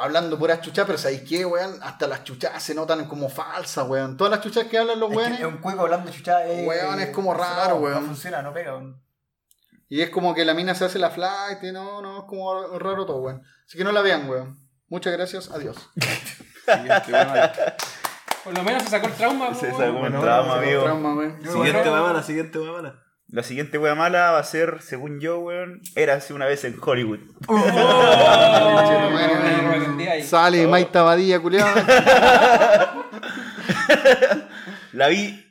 hablando 0.00 0.36
puras 0.38 0.60
chuchas, 0.62 0.86
pero 0.86 0.98
¿sabéis 0.98 1.22
qué, 1.22 1.44
weón? 1.46 1.78
Hasta 1.82 2.08
las 2.08 2.24
chuchas 2.24 2.60
se 2.60 2.74
notan 2.74 3.04
como 3.04 3.28
falsas, 3.28 3.86
weón. 3.88 4.16
Todas 4.16 4.32
las 4.32 4.40
chuchas 4.40 4.64
que 4.64 4.78
hablan 4.78 4.98
los 4.98 5.10
Es 5.10 5.16
que 5.16 5.22
weones. 5.22 5.40
es 5.40 5.46
un 5.46 5.58
cuico 5.58 5.82
hablando 5.82 6.10
chuchada. 6.10 6.48
eh, 6.48 6.66
Weón, 6.66 6.98
es 7.00 7.10
como 7.10 7.32
raro, 7.32 7.76
no, 7.76 7.80
weón. 7.82 8.00
No 8.00 8.06
funciona, 8.08 8.42
no 8.42 8.52
pega. 8.52 8.72
weón. 8.72 9.00
Y 9.88 10.00
es 10.00 10.10
como 10.10 10.34
que 10.34 10.44
la 10.44 10.54
mina 10.54 10.74
se 10.74 10.84
hace 10.84 10.98
la 10.98 11.10
flight, 11.10 11.62
y 11.62 11.70
no, 11.72 12.02
no, 12.02 12.18
es 12.18 12.24
como 12.24 12.76
raro 12.78 13.06
todo, 13.06 13.18
weón. 13.18 13.42
Así 13.66 13.78
que 13.78 13.84
no 13.84 13.92
la 13.92 14.02
vean, 14.02 14.28
weón. 14.28 14.58
Muchas 14.88 15.12
gracias, 15.12 15.50
adiós. 15.50 15.76
Por 18.44 18.56
lo 18.56 18.62
menos 18.62 18.82
se 18.82 18.90
sacó 18.90 19.06
el 19.06 19.12
trauma. 19.12 19.54
Se 19.54 19.70
sacó 19.70 20.00
weón. 20.00 20.14
el 20.14 20.20
trauma, 20.20 20.58
amigo. 20.58 20.82
Trauma, 20.82 21.14
weón. 21.14 21.40
Siguiente 21.42 21.90
huevona, 21.90 22.22
siguiente 22.22 22.58
huevona. 22.58 23.02
La 23.28 23.42
siguiente 23.42 23.76
wea 23.78 23.96
mala 23.96 24.30
va 24.30 24.38
a 24.38 24.44
ser, 24.44 24.82
según 24.82 25.18
yo, 25.18 25.40
weón, 25.40 25.80
érase 25.96 26.32
una 26.32 26.46
vez 26.46 26.62
en 26.64 26.76
Hollywood. 26.80 27.18
Oh, 27.48 27.54
weón, 27.54 27.74
weón. 29.98 30.22
Sale 30.22 30.64
Maita 30.66 31.02
Badilla, 31.02 31.40
culiado. 31.40 31.74
La 34.92 35.08
vi. 35.08 35.45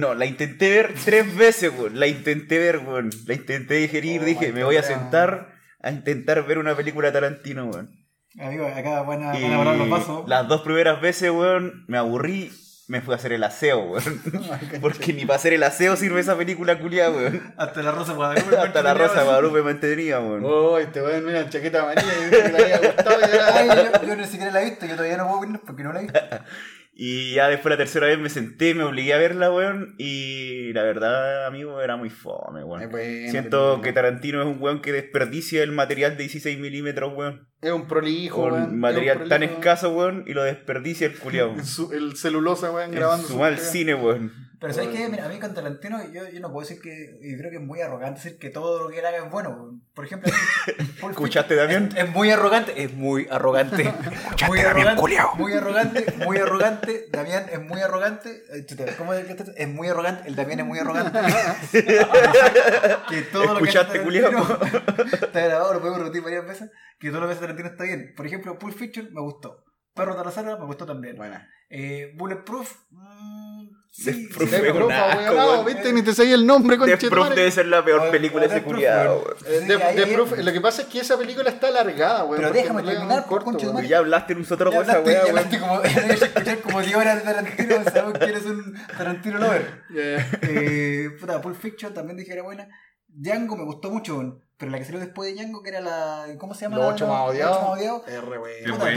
No, 0.00 0.14
la 0.14 0.24
intenté 0.26 0.70
ver 0.70 0.94
tres 1.04 1.36
veces, 1.36 1.70
weón. 1.78 2.00
La 2.00 2.06
intenté 2.06 2.58
ver, 2.58 2.78
weón. 2.78 3.10
La 3.26 3.34
intenté 3.34 3.74
digerir. 3.74 4.22
Oh, 4.22 4.24
dije, 4.24 4.52
me 4.52 4.64
voy 4.64 4.76
a 4.76 4.82
sentar 4.82 5.52
a 5.82 5.90
intentar 5.90 6.44
ver 6.46 6.58
una 6.58 6.74
película 6.74 7.08
de 7.08 7.12
Tarantino, 7.12 7.66
weón. 7.66 7.90
Amigo, 8.38 8.66
acá 8.66 9.02
van 9.02 9.24
a, 9.24 9.38
Y 9.38 9.42
van 9.42 9.52
a 9.52 9.56
borrar 9.58 9.76
los 9.76 9.90
vasos. 9.90 10.28
las 10.28 10.46
dos 10.48 10.62
primeras 10.62 11.00
veces, 11.00 11.30
weón, 11.30 11.84
me 11.88 11.98
aburrí. 11.98 12.50
Me 12.88 13.00
fui 13.00 13.12
a 13.14 13.16
hacer 13.18 13.32
el 13.32 13.44
aseo, 13.44 13.82
weón. 13.92 14.20
Porque 14.80 15.12
ni 15.12 15.24
para 15.24 15.36
hacer 15.36 15.52
el 15.52 15.62
aseo 15.62 15.94
sirve 15.96 16.20
esa 16.20 16.36
película 16.36 16.78
culiada, 16.80 17.10
weón. 17.10 17.54
Hasta 17.56 17.82
la 17.82 17.92
Rosa 17.92 18.14
Guadalupe. 18.14 18.56
Hasta 18.58 18.82
la 18.82 18.94
Rosa 18.94 19.22
Guadalupe 19.22 19.62
me 19.62 19.70
entretenía, 19.72 20.18
weón. 20.18 20.42
Oh, 20.44 20.76
este 20.78 21.00
weón, 21.00 21.24
mira, 21.24 21.48
chaqueta 21.48 21.82
amarilla, 21.82 22.12
y 22.26 22.30
que 22.30 22.48
le 22.48 22.62
había 22.64 22.78
gustado 22.78 23.20
y 23.20 23.24
Ay, 23.24 23.68
era- 23.70 24.00
yo, 24.02 24.08
yo 24.08 24.16
ni 24.16 24.24
siquiera 24.24 24.50
la 24.50 24.62
he 24.62 24.70
visto, 24.70 24.86
yo 24.86 24.96
todavía 24.96 25.16
no 25.18 25.24
puedo 25.28 25.38
opinar 25.38 25.60
porque 25.64 25.82
no 25.84 25.92
la 25.92 26.00
he 26.00 26.02
visto. 26.04 26.20
Y 27.02 27.32
ya 27.32 27.48
después 27.48 27.70
la 27.70 27.78
tercera 27.78 28.08
vez 28.08 28.18
me 28.18 28.28
senté, 28.28 28.74
me 28.74 28.82
obligué 28.84 29.14
a 29.14 29.16
verla, 29.16 29.50
weón. 29.50 29.94
Y 29.96 30.70
la 30.74 30.82
verdad, 30.82 31.46
amigo, 31.46 31.80
era 31.80 31.96
muy 31.96 32.10
fome, 32.10 32.62
weón. 32.62 32.90
buena 32.90 33.30
Siento 33.30 33.80
que 33.80 33.94
Tarantino 33.94 34.42
es 34.42 34.46
un 34.46 34.60
weón 34.60 34.82
que 34.82 34.92
desperdicia 34.92 35.62
el 35.62 35.72
material 35.72 36.18
de 36.18 36.24
16 36.24 36.58
milímetros, 36.58 37.14
weón. 37.16 37.48
Es 37.62 37.72
un 37.72 37.88
prolijo, 37.88 38.42
weón. 38.42 38.64
Con 38.66 38.80
material 38.80 39.16
Es 39.16 39.22
un 39.22 39.28
tan 39.30 39.42
escaso, 39.42 39.90
weón, 39.94 40.24
y 40.26 40.34
lo 40.34 40.42
desperdicia 40.42 41.06
el 41.06 41.14
culiao. 41.18 41.58
Su- 41.64 41.90
el 41.90 42.18
celulosa, 42.18 42.70
weón, 42.70 42.90
grabando 42.90 43.26
su 43.26 43.38
mal 43.38 43.56
cine, 43.56 43.94
weón. 43.94 44.49
Pero 44.60 44.74
¿sabes 44.74 44.90
qué? 44.90 45.08
Mira, 45.08 45.24
a 45.24 45.28
mí 45.28 45.38
con 45.38 45.54
Tarantino 45.54 46.04
yo, 46.12 46.28
yo 46.28 46.38
no 46.38 46.52
puedo 46.52 46.68
decir 46.68 46.82
que... 46.82 47.18
Y 47.22 47.34
creo 47.38 47.50
que 47.50 47.56
es 47.56 47.62
muy 47.62 47.80
arrogante 47.80 48.20
decir 48.22 48.38
que 48.38 48.50
todo 48.50 48.82
lo 48.82 48.90
que 48.90 48.98
él 48.98 49.06
haga 49.06 49.16
es 49.24 49.30
bueno. 49.30 49.80
Por 49.94 50.04
ejemplo... 50.04 50.30
¿Escuchaste, 51.10 51.56
Damián? 51.56 51.88
Es, 51.96 52.04
es 52.04 52.10
muy 52.10 52.30
arrogante. 52.30 52.82
Es 52.82 52.92
muy 52.92 53.26
arrogante. 53.30 53.84
muy 54.46 54.60
arrogante. 54.60 55.00
Muy 55.38 55.54
arrogante. 55.54 56.06
Muy 56.26 56.36
arrogante. 56.36 57.06
Damián 57.10 57.46
es 57.50 57.62
muy 57.62 57.80
arrogante. 57.80 58.42
¿Cómo 58.98 59.14
es 59.14 59.24
que? 59.24 59.44
Es 59.56 59.68
muy 59.68 59.88
arrogante. 59.88 60.28
El 60.28 60.36
Damián 60.36 60.60
es 60.60 60.66
muy 60.66 60.78
arrogante. 60.78 61.18
que 63.08 63.22
todo 63.32 63.54
lo 63.54 63.60
que 63.60 63.70
¿Escuchaste, 63.70 63.98
Está 65.22 65.40
grabado, 65.40 65.72
lo 65.72 65.80
podemos 65.80 66.00
repetir 66.00 66.22
varias 66.22 66.46
veces. 66.46 66.70
Que 66.98 67.08
todo 67.08 67.20
lo 67.20 67.26
que 67.28 67.32
hace 67.32 67.40
Tarantino 67.40 67.70
está 67.70 67.84
bien. 67.84 68.12
Por 68.14 68.26
ejemplo, 68.26 68.58
Pulp 68.58 68.76
Fiction 68.76 69.08
me 69.14 69.22
gustó. 69.22 69.64
Perro 69.94 70.12
de 70.12 70.18
la 70.18 70.24
Reserva 70.24 70.58
me 70.58 70.66
gustó 70.66 70.84
también. 70.84 71.16
Buena. 71.16 71.48
Eh, 71.70 72.12
Bulletproof. 72.16 72.76
mm, 72.90 73.39
sí, 73.90 74.04
Death 74.04 74.48
sí, 74.50 74.56
es. 74.56 75.64
¿viste? 75.66 75.92
Ni 75.92 76.02
te 76.02 76.14
sabía 76.14 76.34
el 76.34 76.46
nombre, 76.46 76.76
Death 76.76 76.86
Proof 76.88 77.00
conchetumare. 77.00 77.34
debe 77.34 77.50
ser 77.50 77.66
la 77.66 77.84
peor 77.84 77.98
Bueno, 77.98 78.12
película 78.12 78.46
de 78.48 78.62
culiao, 78.62 79.24
weón. 79.24 80.44
lo 80.44 80.52
que 80.52 80.60
pasa 80.60 80.82
es 80.82 80.88
que 80.88 81.00
esa 81.00 81.18
película 81.18 81.50
está 81.50 81.68
alargada, 81.68 82.24
weón. 82.24 82.36
Pero 82.42 82.52
déjame 82.52 82.82
terminar, 82.82 83.26
corto, 83.26 83.50
weón. 83.50 83.86
Ya 83.86 83.98
hablaste 83.98 84.32
en 84.32 84.38
un 84.40 84.44
sotro 84.46 84.70
Ya 84.70 84.78
con 84.78 84.88
esa 84.90 85.00
weá, 85.00 85.12
ya 85.12 85.18
weón. 85.24 85.28
hablaste 85.38 85.58
como, 85.60 85.82
escuchar 86.24 86.58
como 86.60 86.80
10 86.80 86.94
horas 86.96 87.16
de 87.16 87.22
Tarantino, 87.22 87.84
sabemos 87.84 88.18
que 88.18 88.24
eres 88.24 88.44
un 88.46 88.74
Tarantino 88.96 89.38
lover. 89.38 89.82
Eh, 90.42 91.10
puta, 91.20 91.40
Pulp 91.40 91.60
Fiction 91.60 91.92
también 91.94 92.16
dije 92.16 92.28
que 92.28 92.34
era 92.34 92.42
buena. 92.42 92.68
Django 93.12 93.56
me 93.56 93.64
gustó 93.64 93.90
mucho, 93.90 94.40
pero 94.56 94.70
la 94.70 94.78
que 94.78 94.84
salió 94.84 95.00
después 95.00 95.28
de 95.34 95.34
Django, 95.42 95.62
que 95.64 95.70
era 95.70 95.80
la. 95.80 96.26
¿Cómo 96.38 96.54
se 96.54 96.62
llama? 96.62 96.76
Los 96.76 96.86
la- 96.86 96.92
ocho 96.94 97.06
la- 97.06 97.12
más 97.12 97.20
Los 97.22 97.30
odiados. 97.34 97.56
ocho 97.56 97.62
más 97.66 97.70
odiados. 97.78 98.02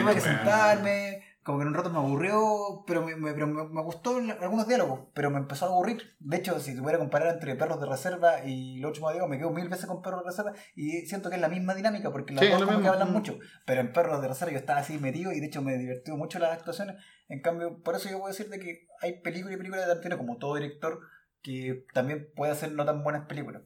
Tuve 0.04 0.14
que 0.16 0.22
sentarme, 0.22 1.24
como 1.44 1.58
que 1.60 1.64
en 1.64 1.68
un 1.70 1.74
rato 1.74 1.89
me 1.89 1.98
aburrió, 2.00 2.84
pero 2.88 3.06
me, 3.06 3.16
me- 3.16 3.34
pero 3.34 3.48
me, 3.48 3.64
me 3.68 3.82
gustó 3.82 4.18
algunos 4.18 4.68
diálogos, 4.68 5.08
pero 5.14 5.30
me 5.30 5.38
empezó 5.38 5.66
a 5.66 5.70
aburrir. 5.70 6.16
De 6.20 6.38
hecho, 6.38 6.60
si 6.60 6.76
tuviera 6.76 6.94
que 6.98 7.04
comparar 7.04 7.34
entre 7.34 7.56
Perros 7.56 7.80
de 7.82 7.88
Reserva 7.88 8.46
y 8.46 8.78
Los 8.80 9.00
Más 9.02 9.12
Odiados, 9.12 9.30
me 9.30 9.38
quedo 9.38 9.52
mil 9.52 9.68
veces 9.70 9.86
con 9.86 10.02
Perros 10.02 10.22
de 10.24 10.30
Reserva 10.32 10.54
y 10.76 11.06
siento 11.06 11.30
que 11.30 11.36
es 11.36 11.41
la 11.41 11.50
misma 11.50 11.76
dinámica, 11.76 12.12
porque 12.12 12.34
las 12.34 12.46
Sí, 12.46 12.52
dos 12.52 12.64
como 12.64 12.82
que 12.82 12.88
hablan 12.88 13.10
Mm. 13.10 13.14
mucho. 13.14 13.38
Pero 13.66 13.82
en 13.82 13.91
Perros 13.94 14.22
de 14.22 14.28
Reserva 14.30 14.52
yo 14.54 14.58
estaba 14.60 14.80
así 14.80 14.98
metido 14.98 15.32
y 15.32 15.39
de 15.39 15.48
hecho 15.48 15.62
me 15.62 15.78
divirtió 15.78 16.16
mucho 16.18 16.39
las 16.39 16.52
actuaciones. 16.52 16.96
En 17.28 17.41
cambio, 17.41 17.82
por 17.84 17.96
eso 17.96 18.10
yo 18.10 18.24
a 18.26 18.30
decir 18.30 18.50
de 18.50 18.60
que 18.60 18.88
hay 19.02 19.22
películas 19.22 19.56
y 19.56 19.58
películas 19.58 19.86
de 19.86 19.88
Tarantino, 19.88 20.18
como 20.18 20.38
todo 20.38 20.56
director, 20.56 21.00
que 21.41 21.86
también 21.94 22.30
puede 22.36 22.52
hacer 22.54 22.72
no 22.72 22.86
tan 22.86 23.04
buenas 23.04 23.26
películas. 23.28 23.64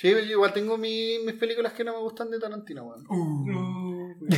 Sí, 0.00 0.10
yo 0.12 0.18
igual 0.20 0.52
tengo 0.52 0.78
mi- 0.78 1.18
mis 1.26 1.34
películas 1.34 1.72
que 1.72 1.82
no 1.82 1.92
me 1.92 1.98
gustan 1.98 2.30
de 2.30 2.38
Tarantino, 2.38 2.84
weón. 2.84 3.04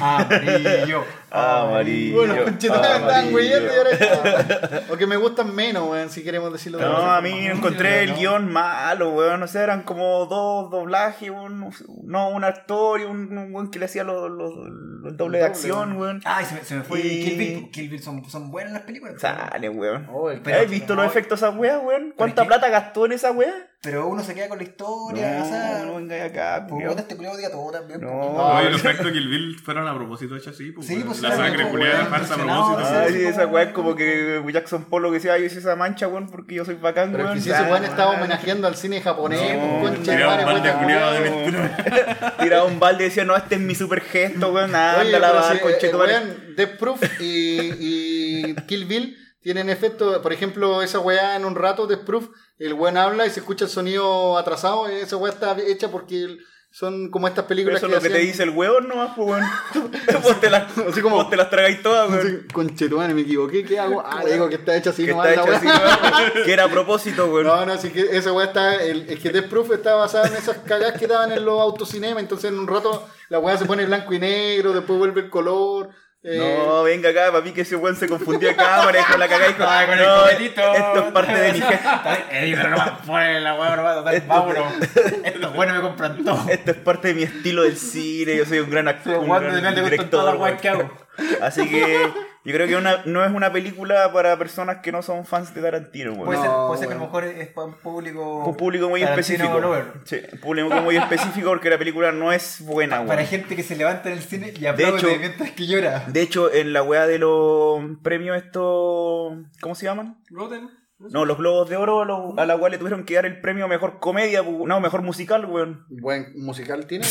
Amarillo. 0.00 1.04
Amarillo. 1.30 2.16
Bueno, 2.16 2.44
conchetumare, 2.44 2.88
me 2.88 2.94
estaban 2.94 3.10
amarillo. 3.28 3.30
güeyando 3.32 3.72
y 3.74 3.76
ahora 3.76 3.90
está- 3.90 4.82
O 4.92 4.96
que 4.96 5.06
me 5.06 5.16
gustan 5.16 5.54
menos, 5.54 5.88
weón, 5.90 6.08
si 6.08 6.22
queremos 6.24 6.50
decirlo 6.50 6.78
de 6.78 6.84
No, 6.86 6.96
a 7.12 7.20
mí 7.20 7.46
encontré 7.46 8.04
el 8.04 8.10
no. 8.12 8.16
guion 8.16 8.50
malo, 8.50 9.10
weón. 9.10 9.40
No 9.40 9.46
sé, 9.48 9.60
eran 9.60 9.82
como 9.82 10.24
dos 10.24 10.70
doblajes, 10.70 11.28
un, 11.28 11.70
no, 12.04 12.30
un 12.30 12.44
actor 12.44 13.00
y 13.00 13.04
un, 13.04 13.36
un 13.36 13.54
weón 13.54 13.70
que 13.70 13.78
le 13.78 13.84
hacía 13.84 14.02
los, 14.02 14.30
los, 14.30 14.54
los 15.02 15.16
dobles 15.18 15.42
de 15.42 15.46
acción, 15.46 15.96
weón. 15.98 16.22
Ay, 16.24 16.46
se 16.46 16.54
me, 16.54 16.64
se 16.64 16.74
me 16.76 16.82
fue 16.84 17.00
Y- 17.00 17.22
Kill 17.24 17.38
Bill. 17.38 17.70
Kill 17.70 17.88
Bill 17.90 18.02
son, 18.02 18.24
son 18.30 18.50
buenas 18.50 18.72
las 18.72 18.82
películas. 18.82 19.20
Sale, 19.20 19.68
weón. 19.68 20.08
Oh, 20.10 20.28
¿Has 20.30 20.70
visto 20.70 20.94
los 20.94 21.04
efectos 21.06 21.40
de 21.40 21.46
esa 21.48 21.54
weá, 21.56 21.78
weón? 21.80 22.14
¿Cuánta 22.16 22.46
plata 22.46 22.70
gastó 22.70 23.04
en 23.04 23.12
esa 23.12 23.30
weá? 23.32 23.66
Pero 23.82 24.08
uno 24.08 24.22
se 24.22 24.34
queda 24.34 24.46
con 24.50 24.58
la 24.58 24.64
historia, 24.64 25.40
o 25.42 25.48
sea. 25.48 25.78
No, 25.86 25.98
no 26.00 26.06
venga 26.06 26.24
acá, 26.26 26.66
Pues 26.68 26.82
culiao. 26.84 26.98
este 26.98 27.16
culiao 27.16 27.32
odia 27.34 27.50
todo 27.50 27.70
también. 27.70 27.98
No. 28.02 28.10
No, 28.34 28.60
el- 28.60 28.72
los 28.72 28.80
efectos 28.84 29.10
Kill 29.10 29.26
Bill 29.28 29.58
fueron 29.58 29.88
a 29.88 29.94
propósito 29.94 30.36
hechos 30.36 30.48
así. 30.54 30.70
Pues, 30.70 30.86
Sí, 30.86 31.02
pues, 31.06 31.22
la 31.22 31.34
sangre 31.34 31.66
culiada 31.70 32.00
weón, 32.00 32.10
falsa 32.10 32.34
a 32.34 32.36
propósito. 32.36 32.80
sí, 32.86 32.94
Ay, 32.94 33.12
sí, 33.14 33.24
esa 33.24 33.46
weá 33.46 33.62
es 33.64 33.72
como 33.72 33.94
que 33.94 34.42
Jackson 34.52 34.84
Pollo 34.84 35.08
que 35.08 35.14
decía, 35.14 35.32
ay, 35.32 35.40
yo 35.40 35.46
hice 35.46 35.60
esa 35.60 35.76
mancha, 35.76 36.08
weón, 36.08 36.28
porque 36.28 36.56
yo 36.56 36.66
soy 36.66 36.74
bacán, 36.74 37.10
Pero 37.12 37.22
es 37.22 37.26
weón. 37.28 37.38
que 37.38 37.42
si 37.42 37.50
ese 37.50 37.62
weón 37.62 37.84
Ah, 37.84 37.88
estaba 37.88 38.10
homenajeando 38.10 38.66
al 38.68 38.76
cine 38.76 39.00
japonés, 39.00 39.56
No, 39.56 39.80
pues, 39.80 39.94
concha 39.94 40.10
de 40.12 40.16
Tiraba 40.18 40.36
madre, 40.36 40.44
un 40.44 40.52
balde 40.52 40.68
weón, 40.68 40.82
culiado 40.82 41.12
de 41.12 41.20
weón. 41.30 41.44
pintura. 41.44 42.34
Tiraba 42.38 42.64
un 42.64 42.80
balde 42.80 43.04
y 43.04 43.08
decía, 43.08 43.24
no, 43.24 43.34
este 43.34 43.54
es 43.54 43.60
mi 43.62 43.74
super 43.74 44.02
gesto, 44.02 44.52
weón. 44.52 44.74
Anda 44.74 44.98
Oye, 45.00 45.08
a 45.08 45.18
pero 45.20 45.20
lavar, 45.20 45.52
si, 45.52 45.56
eh, 45.56 45.60
conchetumare. 45.62 46.20
Death 46.54 46.76
Proof 46.78 47.00
y, 47.20 47.72
y 47.80 48.54
Kill 48.66 48.84
Bill 48.84 49.16
tienen 49.42 49.70
efecto, 49.70 50.20
por 50.22 50.32
ejemplo, 50.32 50.82
esa 50.82 50.98
weá 50.98 51.36
en 51.36 51.44
un 51.44 51.54
rato, 51.54 51.86
Death 51.86 52.04
Proof, 52.04 52.28
el 52.58 52.74
weón 52.74 52.96
habla 52.96 53.26
y 53.26 53.30
se 53.30 53.40
escucha 53.40 53.64
el 53.64 53.70
sonido 53.70 54.36
atrasado, 54.36 54.86
esa 54.88 55.16
weá 55.16 55.32
está 55.32 55.56
hecha 55.58 55.90
porque 55.90 56.36
son 56.72 57.10
como 57.10 57.26
estas 57.26 57.46
Pero 57.46 57.48
películas 57.48 57.78
eso 57.78 57.86
es 57.86 57.92
lo 57.92 58.00
que 58.00 58.10
te 58.10 58.18
dice 58.18 58.44
el 58.44 58.50
weón 58.50 58.86
nomás, 58.86 59.12
pues, 59.16 59.28
weón. 59.28 59.44
vos, 60.22 60.40
te 60.40 60.50
las, 60.50 60.78
Así 60.88 61.00
como- 61.00 61.16
vos 61.16 61.30
te 61.30 61.36
las 61.36 61.50
tragáis 61.50 61.82
todas, 61.82 62.08
weón. 62.10 62.26
Así, 62.26 62.52
Conchetumare, 62.52 63.12
me 63.14 63.22
equivoqué, 63.22 63.64
¿qué 63.64 63.78
hago? 63.78 64.02
Ah, 64.04 64.22
digo 64.24 64.48
que 64.48 64.54
está 64.56 64.76
hecha 64.76 64.90
así 64.90 65.04
que 65.04 65.10
nomás 65.10 65.30
está 65.30 65.42
así, 65.42 65.66
weón. 65.66 66.32
Que 66.44 66.52
era 66.52 66.64
a 66.64 66.68
propósito, 66.68 67.26
weón. 67.26 67.46
No, 67.46 67.66
no, 67.66 67.76
sí 67.78 67.90
que 67.90 68.02
esa 68.16 68.32
weá 68.32 68.46
está. 68.46 68.76
El, 68.76 69.08
es 69.08 69.18
que 69.18 69.30
Death 69.30 69.48
Proof 69.48 69.72
está 69.72 69.94
basada 69.94 70.28
en 70.28 70.34
esas 70.36 70.58
cagas 70.58 70.92
que 70.98 71.06
daban 71.08 71.32
en 71.32 71.44
los 71.44 71.60
autocinemas. 71.60 72.22
Entonces, 72.22 72.52
en 72.52 72.58
un 72.58 72.68
rato 72.68 73.08
la 73.30 73.38
weá 73.40 73.56
se 73.56 73.64
pone 73.64 73.84
blanco 73.86 74.12
y 74.14 74.18
negro, 74.20 74.72
después 74.72 74.98
vuelve 74.98 75.22
el 75.22 75.30
color. 75.30 75.88
Eh, 76.22 76.38
No, 76.66 76.82
venga 76.82 77.10
acá, 77.10 77.32
papi, 77.32 77.52
que 77.52 77.62
ese 77.62 77.76
weón 77.76 77.96
se 77.96 78.08
confundió 78.08 78.48
de 78.48 78.56
cámara 78.56 79.00
y 79.00 79.04
con 79.04 79.18
la 79.20 79.28
cagáis 79.28 79.56
con, 79.56 79.66
Ay, 79.68 79.86
con 79.86 79.98
el 79.98 80.04
no, 80.06 80.22
cohetito. 80.22 80.74
esto 80.74 80.98
es 81.06 81.12
parte 81.12 81.32
de 81.34 81.52
mi 81.52 81.60
gesto. 81.62 81.88
Ey, 82.30 82.54
pero 82.54 82.68
no 82.70 82.76
más 82.76 82.90
ponle 83.06 83.40
la 83.40 83.54
weá, 83.54 83.76
nomás, 83.76 83.94
total, 83.96 84.14
Esto- 84.14 84.28
vámonos. 84.28 84.72
Estos 85.24 85.54
buenos 85.54 85.76
me 85.76 85.82
compran 85.82 86.24
todo. 86.24 86.44
Esto 86.48 86.70
es 86.72 86.76
parte 86.78 87.08
de 87.08 87.14
mi 87.14 87.22
estilo 87.22 87.62
del 87.62 87.76
cine, 87.76 88.36
yo 88.36 88.44
soy 88.44 88.58
un 88.60 88.70
gran 88.70 88.88
actor, 88.88 89.16
un 89.18 89.26
Juan, 89.26 89.42
de 89.42 89.60
gran 89.60 89.74
gustan 89.80 90.10
todas 90.10 90.26
las 90.26 90.34
director. 90.34 90.60
que 90.60 90.68
hago. 90.68 90.78
weón. 91.18 91.42
Así 91.42 91.68
que 91.68 92.10
yo 92.44 92.52
creo 92.54 92.66
que 92.66 92.76
una, 92.76 93.02
no 93.04 93.24
es 93.24 93.30
una 93.32 93.52
película 93.52 94.12
para 94.12 94.36
personas 94.38 94.78
que 94.78 94.90
no 94.92 95.02
son 95.02 95.26
fans 95.26 95.54
de 95.54 95.60
Tarantino, 95.60 96.12
weón. 96.12 96.24
Puede, 96.26 96.40
ser, 96.40 96.50
puede 96.50 96.78
ser 96.78 96.88
que 96.88 96.94
a 96.94 96.96
lo 96.98 97.04
mejor 97.04 97.24
es 97.24 97.48
para 97.48 97.66
un 97.66 97.74
público. 97.74 98.44
un 98.46 98.56
público 98.56 98.88
muy 98.88 99.00
Tarantino 99.02 99.20
específico. 99.34 99.60
lover. 99.60 99.84
Sí, 100.04 100.20
un 100.32 100.40
público 100.40 100.74
muy 100.82 100.96
específico 100.98 101.48
porque 101.50 101.70
la 101.70 101.78
película 101.78 102.12
no 102.12 102.32
es 102.32 102.60
buena, 102.64 103.04
Para 103.04 103.16
weón. 103.20 103.26
gente 103.28 103.56
que 103.56 103.62
se 103.62 103.76
levanta 103.76 104.08
en 104.10 104.16
el 104.18 104.22
cine 104.22 104.52
y 104.58 104.66
aplaude 104.66 104.98
hecho- 104.98 105.18
mientras 105.18 105.50
que 105.50 105.66
llora. 105.66 106.04
De 106.08 106.22
hecho, 106.22 106.52
en 106.52 106.72
la 106.72 106.82
weá 106.82 107.06
de 107.06 107.18
los 107.18 107.82
premios 108.02 108.36
estos... 108.38 109.34
¿Cómo 109.60 109.74
se 109.74 109.84
llaman? 109.86 110.16
Rotten. 110.30 110.70
No, 111.08 111.24
los 111.24 111.38
Globos 111.38 111.68
de 111.70 111.76
Oro 111.76 112.02
a, 112.02 112.04
los- 112.04 112.36
a 112.38 112.44
la 112.44 112.58
cual 112.58 112.72
le 112.72 112.78
tuvieron 112.78 113.04
que 113.04 113.14
dar 113.14 113.24
el 113.24 113.40
premio 113.40 113.66
Mejor 113.68 113.98
Comedia, 114.00 114.42
no, 114.42 114.80
Mejor 114.80 115.00
Musical, 115.02 115.46
weón. 115.46 115.84
Buen 115.88 116.32
musical 116.36 116.86
tiene. 116.86 117.06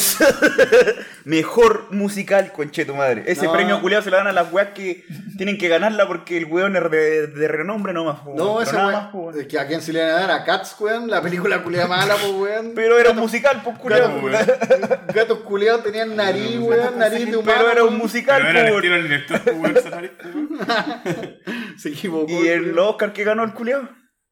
Mejor 1.26 1.88
Musical, 1.92 2.52
conche 2.52 2.86
tu 2.86 2.94
madre. 2.96 3.24
Ese 3.26 3.46
No. 3.46 3.54
premio 3.54 3.82
culiado 3.82 4.04
se 4.04 4.10
lo 4.12 4.18
dan 4.18 4.28
a 4.28 4.32
las 4.32 4.52
weas 4.54 4.70
que 4.76 5.06
tienen 5.38 5.58
que 5.58 5.68
ganarla 5.68 6.08
porque 6.08 6.38
el 6.38 6.46
weón 6.46 6.76
es 6.76 6.92
de, 6.92 7.28
de 7.28 7.48
renombre 7.48 7.94
nomás, 7.94 8.24
No, 8.36 8.58
weón. 8.58 8.76
más, 8.76 9.08
pu, 9.08 9.28
weón. 9.30 9.40
es 9.40 9.48
que 9.48 9.58
a 9.60 9.68
quién 9.68 9.82
se 9.82 9.92
le 9.94 10.02
van 10.02 10.12
a 10.12 10.14
dar 10.14 10.32
a 10.32 10.44
Cats, 10.44 10.76
weón. 10.80 11.10
La 11.10 11.22
película 11.22 11.64
culiada 11.64 11.88
mala, 11.88 12.16
pues, 12.16 12.32
weón. 12.34 12.72
Pero 12.76 13.00
era 13.00 13.12
un 13.12 13.18
musical, 13.18 13.62
pues 13.64 13.78
culiado. 13.80 14.22
Gatos, 14.30 15.00
gatos 15.14 15.40
culiados 15.40 15.84
tenían 15.84 16.16
nariz, 16.16 16.58
weón. 16.60 16.98
Nariz 17.00 17.26
de 17.30 17.38
humano. 17.38 17.58
Pero 17.58 17.72
era 17.72 17.84
un 17.84 17.90
weón. 17.90 18.00
musical, 18.02 18.42
Pero 18.46 18.80
era 18.80 18.96
el 18.98 19.04
director, 19.04 19.42
pues, 19.42 19.56
weón, 19.58 19.76
weón. 19.76 21.40
Se 21.78 21.90
equivocó. 21.90 22.32
Y 22.32 22.48
el. 22.48 22.78
Oscar 22.78 23.14
que 23.14 23.24
ganó 23.24 23.44
el 23.44 23.54
culiado. 23.54 23.79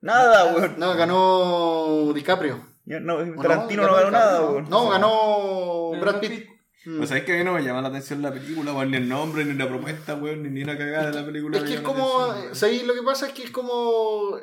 Nada, 0.08 0.54
weón. 0.54 0.76
No, 0.78 0.96
ganó 0.96 2.14
DiCaprio. 2.14 2.66
No, 2.86 3.18
¿O 3.18 3.42
Tarantino 3.42 3.86
no 3.86 3.94
ganó 3.94 4.12
nada, 4.12 4.40
no. 4.40 4.52
weón. 4.52 4.70
No, 4.70 4.90
ganó 4.90 5.92
Brad 6.00 6.22
Pitt. 6.22 6.32
Pitt. 6.32 6.50
Mm. 6.86 6.98
Pues 6.98 7.10
sabes 7.10 7.26
que 7.26 7.34
a 7.34 7.38
mí 7.38 7.44
no 7.44 7.52
me 7.52 7.62
llama 7.62 7.82
la 7.82 7.90
atención 7.90 8.22
la 8.22 8.32
película, 8.32 8.72
weón, 8.72 8.92
ni 8.92 8.98
el 8.98 9.10
nombre, 9.10 9.44
ni 9.44 9.54
la 9.56 9.68
propuesta, 9.68 10.16
weón, 10.16 10.44
ni, 10.44 10.50
ni 10.50 10.64
la 10.64 10.78
cagada 10.78 11.12
de 11.12 11.20
la 11.20 11.26
película. 11.26 11.58
Es 11.58 11.66
que 11.66 11.74
es 11.74 11.82
como. 11.82 12.22
atención. 12.22 12.56
¿sabéis? 12.56 12.88
Lo 12.88 12.94
que 12.94 13.04
pasa 13.04 13.28
es 13.28 13.34
que 13.34 13.44
es 13.44 13.52
como. 13.52 14.40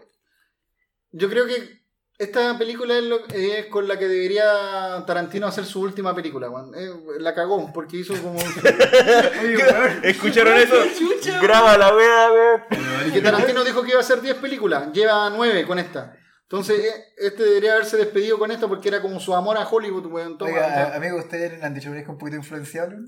Yo 1.13 1.31
creo 1.31 1.47
que 1.47 1.84
esta 2.19 2.57
película 2.59 2.97
es, 2.99 3.05
lo- 3.05 3.27
es 3.29 3.67
con 3.67 3.89
la 3.89 3.99
que 3.99 4.07
debería 4.07 5.05
Tarantino 5.07 5.47
hacer 5.47 5.65
su 5.65 5.81
última 5.81 6.15
película, 6.15 6.49
weón. 6.51 6.73
Eh, 6.77 6.91
la 7.19 7.35
cagó, 7.35 7.73
porque 7.73 7.97
hizo 7.99 8.15
como. 8.23 8.39
Oye. 9.43 9.59
¿Escucharon 10.11 10.57
eso? 10.57 10.77
Graba 11.43 11.77
la 11.77 11.95
wea, 11.95 12.31
weón. 12.33 12.63
y 13.09 13.13
que 13.13 13.21
Tarantino 13.21 13.65
dijo 13.65 13.83
que 13.83 13.91
iba 13.91 13.99
a 13.99 14.03
hacer 14.03 14.21
10 14.21 14.37
películas, 14.37 14.93
lleva 14.93 15.31
9 15.31 15.67
con 15.67 15.79
esta. 15.79 16.17
Entonces, 16.43 16.79
eh, 16.85 17.05
este 17.17 17.43
debería 17.43 17.73
haberse 17.73 17.97
despedido 17.97 18.39
con 18.39 18.51
esta 18.53 18.69
porque 18.69 18.89
era 18.89 19.01
como 19.01 19.19
su 19.19 19.35
amor 19.35 19.57
a 19.57 19.67
Hollywood, 19.67 20.07
weón. 20.07 20.39
Toma, 20.39 20.53
Oiga, 20.53 20.95
amigo, 20.95 21.19
¿ustedes 21.19 21.63
han 21.63 21.75
dicho 21.75 21.91
que 21.91 22.01
es 22.01 22.09
un 22.09 22.19
poquito 22.19 22.37
influenciable? 22.37 22.99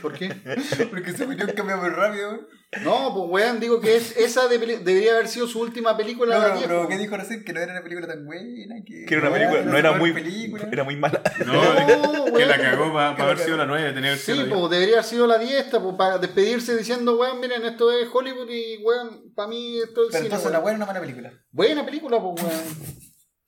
¿Por 0.00 0.12
qué? 0.12 0.28
Porque 0.90 1.12
su 1.12 1.24
opinión 1.24 1.50
cambia 1.56 1.76
muy 1.76 1.88
rápido. 1.88 2.28
weón. 2.30 2.46
No, 2.80 3.12
pues 3.14 3.26
weón, 3.28 3.60
digo 3.60 3.80
que 3.82 3.96
es, 3.96 4.16
esa 4.16 4.48
de 4.48 4.56
debería 4.58 5.12
haber 5.12 5.28
sido 5.28 5.46
su 5.46 5.60
última 5.60 5.94
película. 5.94 6.36
No, 6.36 6.40
de 6.40 6.46
pero, 6.46 6.56
10, 6.56 6.66
pero 6.68 6.82
po. 6.84 6.88
¿qué 6.88 6.96
dijo 6.98 7.16
recién? 7.18 7.44
Que 7.44 7.52
no 7.52 7.60
era 7.60 7.72
una 7.72 7.82
película 7.82 8.06
tan 8.06 8.24
buena. 8.24 8.76
Que, 8.86 9.04
Que 9.04 9.14
era 9.14 9.28
una 9.28 9.32
película, 9.36 9.58
que 9.60 9.66
no 9.66 9.76
era 9.76 9.92
muy. 9.92 10.12
película. 10.14 10.68
Era 10.72 10.84
muy 10.84 10.96
mala. 10.96 11.22
No, 11.44 11.52
No, 12.32 12.32
que 12.32 12.46
la 12.46 12.56
cagó 12.58 12.90
para 12.94 13.14
Que 13.14 13.22
haber 13.22 13.38
la 13.38 13.44
sido 13.44 13.56
la 13.58 13.66
9, 13.66 13.92
tenía 13.92 14.12
que 14.12 14.16
ser 14.16 14.34
Sí, 14.36 14.40
la 14.40 14.46
10. 14.46 14.56
pues 14.58 14.70
debería 14.70 14.94
haber 14.94 15.04
sido 15.04 15.26
la 15.26 15.36
10, 15.38 15.66
pues 15.70 15.94
para 15.98 16.16
despedirse 16.18 16.74
diciendo, 16.76 17.18
weón, 17.18 17.40
miren, 17.40 17.62
esto 17.66 17.92
es 17.92 18.08
Hollywood 18.10 18.48
y, 18.48 18.78
weón, 18.82 19.34
para 19.34 19.48
mí 19.48 19.76
esto 19.78 20.04
es 20.04 20.08
Pero 20.12 20.24
cine. 20.24 20.24
entonces 20.26 20.44
weón. 20.46 20.52
una 20.54 20.58
buena 20.60 20.74
o 20.74 20.78
una 20.78 20.86
mala 20.86 21.00
película. 21.00 21.32
Buena 21.50 21.84
película, 21.84 22.22
pues, 22.22 22.42
weón. 22.42 22.64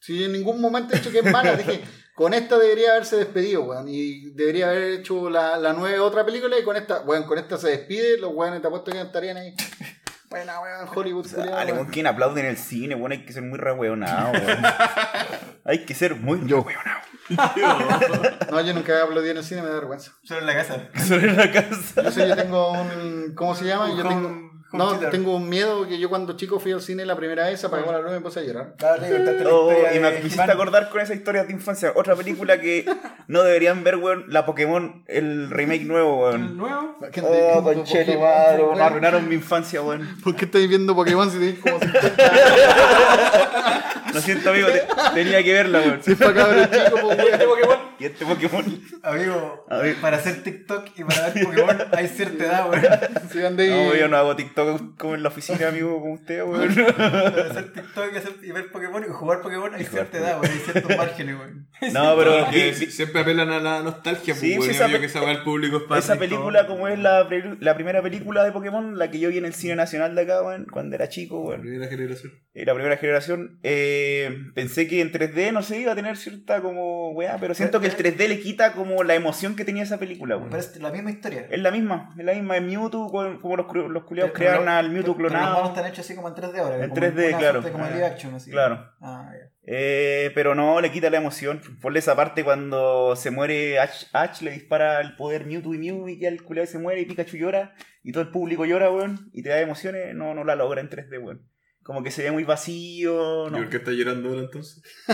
Si 0.00 0.22
en 0.24 0.32
ningún 0.32 0.60
momento 0.60 0.94
he 0.94 0.98
dicho 0.98 1.10
que 1.10 1.20
es 1.20 1.24
mala, 1.32 1.56
dije, 1.56 1.80
con 2.14 2.32
esta 2.34 2.58
debería 2.58 2.92
haberse 2.92 3.16
despedido, 3.16 3.62
weón. 3.64 3.88
Y 3.88 4.30
debería 4.30 4.68
haber 4.70 4.82
hecho 5.00 5.28
la, 5.30 5.56
la 5.56 5.72
nueva 5.72 6.04
otra 6.04 6.24
película 6.24 6.58
y 6.58 6.62
con 6.64 6.76
esta, 6.76 7.00
weón, 7.00 7.24
con 7.24 7.38
esta 7.38 7.56
se 7.58 7.70
despide, 7.70 8.18
los 8.18 8.32
weones 8.32 8.60
te 8.60 8.68
apuesto 8.68 8.92
que 8.92 9.00
estarían 9.00 9.36
ahí. 9.36 9.54
Buena, 10.30 10.60
weón, 10.60 10.88
Hollywood, 10.92 11.26
culiao, 11.32 11.54
weón. 11.64 11.76
con 11.78 11.86
quien 11.88 12.06
aplaude 12.06 12.40
en 12.40 12.46
el 12.46 12.56
cine, 12.56 12.94
weón, 12.94 13.12
hay 13.12 13.24
que 13.24 13.32
ser 13.32 13.42
muy 13.42 13.58
rehueonado, 13.58 14.32
weón. 14.32 14.58
Hay 15.66 15.86
que 15.86 15.94
ser 15.94 16.14
muy 16.16 16.40
Yo. 16.46 16.58
rehueonado. 16.62 17.00
No, 18.50 18.60
yo 18.60 18.74
nunca 18.74 19.02
aplaudí 19.02 19.30
en 19.30 19.38
el 19.38 19.44
cine, 19.44 19.62
me 19.62 19.68
da 19.68 19.76
vergüenza. 19.76 20.12
Solo 20.22 20.40
en 20.40 20.46
la 20.46 20.54
casa. 20.54 20.88
Solo 21.08 21.26
en 21.26 21.36
la 21.36 21.50
casa. 21.50 22.02
Yo 22.02 22.10
sé, 22.10 22.28
yo 22.28 22.36
tengo 22.36 22.72
un. 22.72 23.32
¿Cómo 23.34 23.54
se 23.54 23.64
llama? 23.64 23.88
Yo 23.96 24.06
tengo. 24.06 24.52
No, 24.74 24.98
tengo 25.10 25.36
un 25.36 25.48
miedo 25.48 25.86
que 25.88 25.98
yo 25.98 26.08
cuando 26.08 26.36
chico 26.36 26.58
fui 26.60 26.72
al 26.72 26.82
cine 26.82 27.04
la 27.06 27.16
primera 27.16 27.46
vez, 27.46 27.62
apagó 27.64 27.90
la 27.92 28.00
luz 28.00 28.10
y 28.10 28.14
me 28.14 28.20
puse 28.20 28.40
a 28.40 28.42
llorar. 28.42 28.74
Dale, 28.78 29.44
Oh, 29.46 29.70
y 29.94 29.98
me, 29.98 30.08
He-Man. 30.18 30.50
acordar 30.50 30.88
con 30.90 31.00
esa 31.00 31.14
historia 31.14 31.44
de 31.44 31.52
infancia. 31.52 31.92
Otra 31.94 32.16
película 32.16 32.60
que 32.60 32.84
no 33.28 33.42
deberían 33.42 33.84
ver, 33.84 33.96
weón. 33.96 34.24
La 34.28 34.44
Pokémon, 34.46 35.04
el 35.06 35.50
remake 35.50 35.84
nuevo, 35.84 36.30
¿El 36.30 36.36
weón. 36.42 36.56
nuevo? 36.56 36.98
¿Qué 37.12 37.20
Oh, 37.22 37.62
conchete 37.62 38.16
madre, 38.18 38.62
weón. 38.62 38.80
Arruinaron 38.80 39.28
mi 39.28 39.34
infancia, 39.36 39.80
weón. 39.82 40.16
¿Por 40.22 40.34
qué 40.36 40.44
estáis 40.46 40.68
viendo 40.68 40.94
Pokémon 40.94 41.30
si 41.30 41.38
tenéis 41.38 41.58
como 41.60 41.78
50 41.78 42.24
años? 42.24 44.14
Lo 44.14 44.20
siento, 44.20 44.50
amigo, 44.50 44.68
te- 44.68 44.84
tenía 45.14 45.42
que 45.42 45.52
verla, 45.52 45.78
weón. 45.80 46.02
Si 46.02 46.12
es 46.12 46.18
para 46.18 46.34
cabros 46.34 46.70
chicos, 46.70 47.00
pues, 47.00 47.04
weón. 47.18 47.20
¿Este 47.32 47.44
Pokémon? 47.46 47.78
Y 47.98 48.04
este 48.06 48.24
Pokémon. 48.26 48.82
Amigo, 49.02 49.66
para 50.00 50.16
hacer 50.16 50.42
TikTok 50.42 50.86
y 50.96 51.04
para 51.04 51.30
ver 51.30 51.44
Pokémon 51.44 51.78
hay 51.92 52.08
cierta 52.08 52.44
edad, 52.44 52.70
weón. 52.70 52.84
Si. 53.32 53.38
No, 53.68 53.94
yo 53.94 54.08
no 54.08 54.16
hago 54.16 54.36
TikTok 54.36 54.63
como 54.98 55.14
en 55.14 55.22
la 55.22 55.28
oficina, 55.28 55.68
amigo, 55.68 56.00
como 56.00 56.14
usted, 56.14 56.42
weón. 56.42 56.70
Hacer 56.70 57.72
TikTok 57.72 58.12
y, 58.12 58.16
hacer, 58.16 58.32
y 58.42 58.50
ver 58.52 58.70
Pokémon 58.70 59.02
y 59.02 59.10
jugar 59.10 59.40
Pokémon 59.40 59.74
hay 59.74 59.84
cierta 59.84 60.18
edad, 60.18 60.40
weón. 60.40 60.52
Hay 60.52 60.58
ciertos 60.58 60.96
márgenes, 60.96 61.36
weón. 61.36 61.68
No, 61.92 62.16
pero 62.16 62.50
Que 62.50 62.74
siempre 62.74 63.20
apelan 63.20 63.50
a 63.50 63.60
la 63.60 63.82
nostalgia, 63.82 64.34
Sí, 64.34 64.54
pues, 64.56 64.76
sí, 64.76 64.82
weón, 64.82 65.02
esa 65.04 65.18
que 65.20 65.24
weá 65.24 65.32
el 65.32 65.42
público 65.42 65.82
es 65.90 66.04
esa 66.04 66.16
película, 66.16 66.66
como 66.66 66.88
es 66.88 66.98
la, 66.98 67.28
la 67.60 67.74
primera 67.74 68.02
película 68.02 68.44
de 68.44 68.52
Pokémon, 68.52 68.98
la 68.98 69.10
que 69.10 69.18
yo 69.18 69.28
vi 69.28 69.38
en 69.38 69.44
el 69.44 69.54
cine 69.54 69.76
nacional 69.76 70.14
de 70.14 70.22
acá, 70.22 70.42
weón, 70.42 70.66
cuando 70.70 70.96
era 70.96 71.08
chico, 71.08 71.40
weón. 71.40 71.60
Primera 71.60 71.88
generación. 71.88 72.32
Eh, 72.54 72.64
la 72.64 72.74
primera 72.74 72.96
generación, 72.96 73.58
eh, 73.62 74.36
pensé 74.54 74.86
que 74.86 75.00
en 75.00 75.12
3D, 75.12 75.52
no 75.52 75.62
sé, 75.62 75.80
iba 75.80 75.92
a 75.92 75.96
tener 75.96 76.16
cierta 76.16 76.60
como 76.62 77.10
weá, 77.10 77.38
pero 77.38 77.54
siento 77.54 77.80
que 77.80 77.88
el 77.88 77.96
3D 77.96 78.28
le 78.28 78.40
quita 78.40 78.72
como 78.72 79.02
la 79.02 79.14
emoción 79.14 79.56
que 79.56 79.64
tenía 79.64 79.82
esa 79.82 79.98
película, 79.98 80.36
weón. 80.36 80.50
Pero 80.50 80.62
es 80.62 80.76
la 80.80 80.90
misma 80.90 81.10
historia. 81.10 81.46
Es 81.50 81.60
la 81.60 81.70
misma, 81.70 82.14
es 82.18 82.24
la 82.24 82.34
misma, 82.34 82.56
es 82.56 82.62
Mewtwo, 82.62 83.10
como 83.40 83.56
los, 83.56 83.66
los 83.90 84.04
culiados 84.04 84.32
Pero 84.36 84.53
lo- 84.62 84.70
al 84.70 84.90
Mewtwo 84.90 85.16
pero- 85.16 85.28
pero 85.28 85.38
Los 85.40 85.42
monos 85.42 85.52
clonado. 85.54 85.68
están 85.74 85.86
hechos 85.86 86.04
así 86.04 86.14
como 86.14 86.28
en 86.28 86.34
3D 86.34 86.58
ahora. 86.60 86.74
En 86.76 86.90
como 86.90 86.94
3D, 86.94 87.28
una 87.28 87.38
claro. 87.38 87.52
suerte 87.62 87.72
Como 87.72 87.86
en 87.86 87.92
live 87.94 88.06
action, 88.06 88.34
así. 88.34 88.50
Claro. 88.50 88.90
Ah, 89.00 89.30
ya. 89.32 89.50
Eh, 89.66 90.30
pero 90.34 90.54
no, 90.54 90.80
le 90.80 90.90
quita 90.92 91.08
la 91.08 91.16
emoción. 91.16 91.60
Por 91.80 91.96
esa 91.96 92.14
parte 92.16 92.44
cuando 92.44 93.16
se 93.16 93.30
muere 93.30 93.78
Ash, 93.78 94.04
Ash 94.12 94.42
le 94.42 94.50
dispara 94.50 95.00
el 95.00 95.16
poder 95.16 95.46
Mewtwo 95.46 95.74
y 95.74 95.78
Mew 95.78 96.08
y 96.08 96.20
ya 96.20 96.28
el 96.28 96.42
culiado 96.42 96.66
se 96.66 96.78
muere 96.78 97.00
y 97.00 97.06
Pikachu 97.06 97.36
llora 97.38 97.74
y 98.02 98.12
todo 98.12 98.22
el 98.22 98.30
público 98.30 98.66
llora, 98.66 98.90
weón, 98.90 99.30
y 99.32 99.42
te 99.42 99.48
da 99.48 99.60
emociones, 99.60 100.14
no, 100.14 100.34
no 100.34 100.44
la 100.44 100.54
logra 100.54 100.80
en 100.82 100.90
3D, 100.90 101.18
weón. 101.18 101.48
Como 101.84 102.02
que 102.02 102.10
se 102.10 102.22
ve 102.22 102.32
muy 102.32 102.44
vacío, 102.44 103.46
¿Y 103.48 103.50
no. 103.50 103.58
por 103.58 103.68
qué 103.68 103.76
está 103.76 103.90
llorando 103.92 104.30
ahora 104.30 104.40
entonces? 104.40 104.82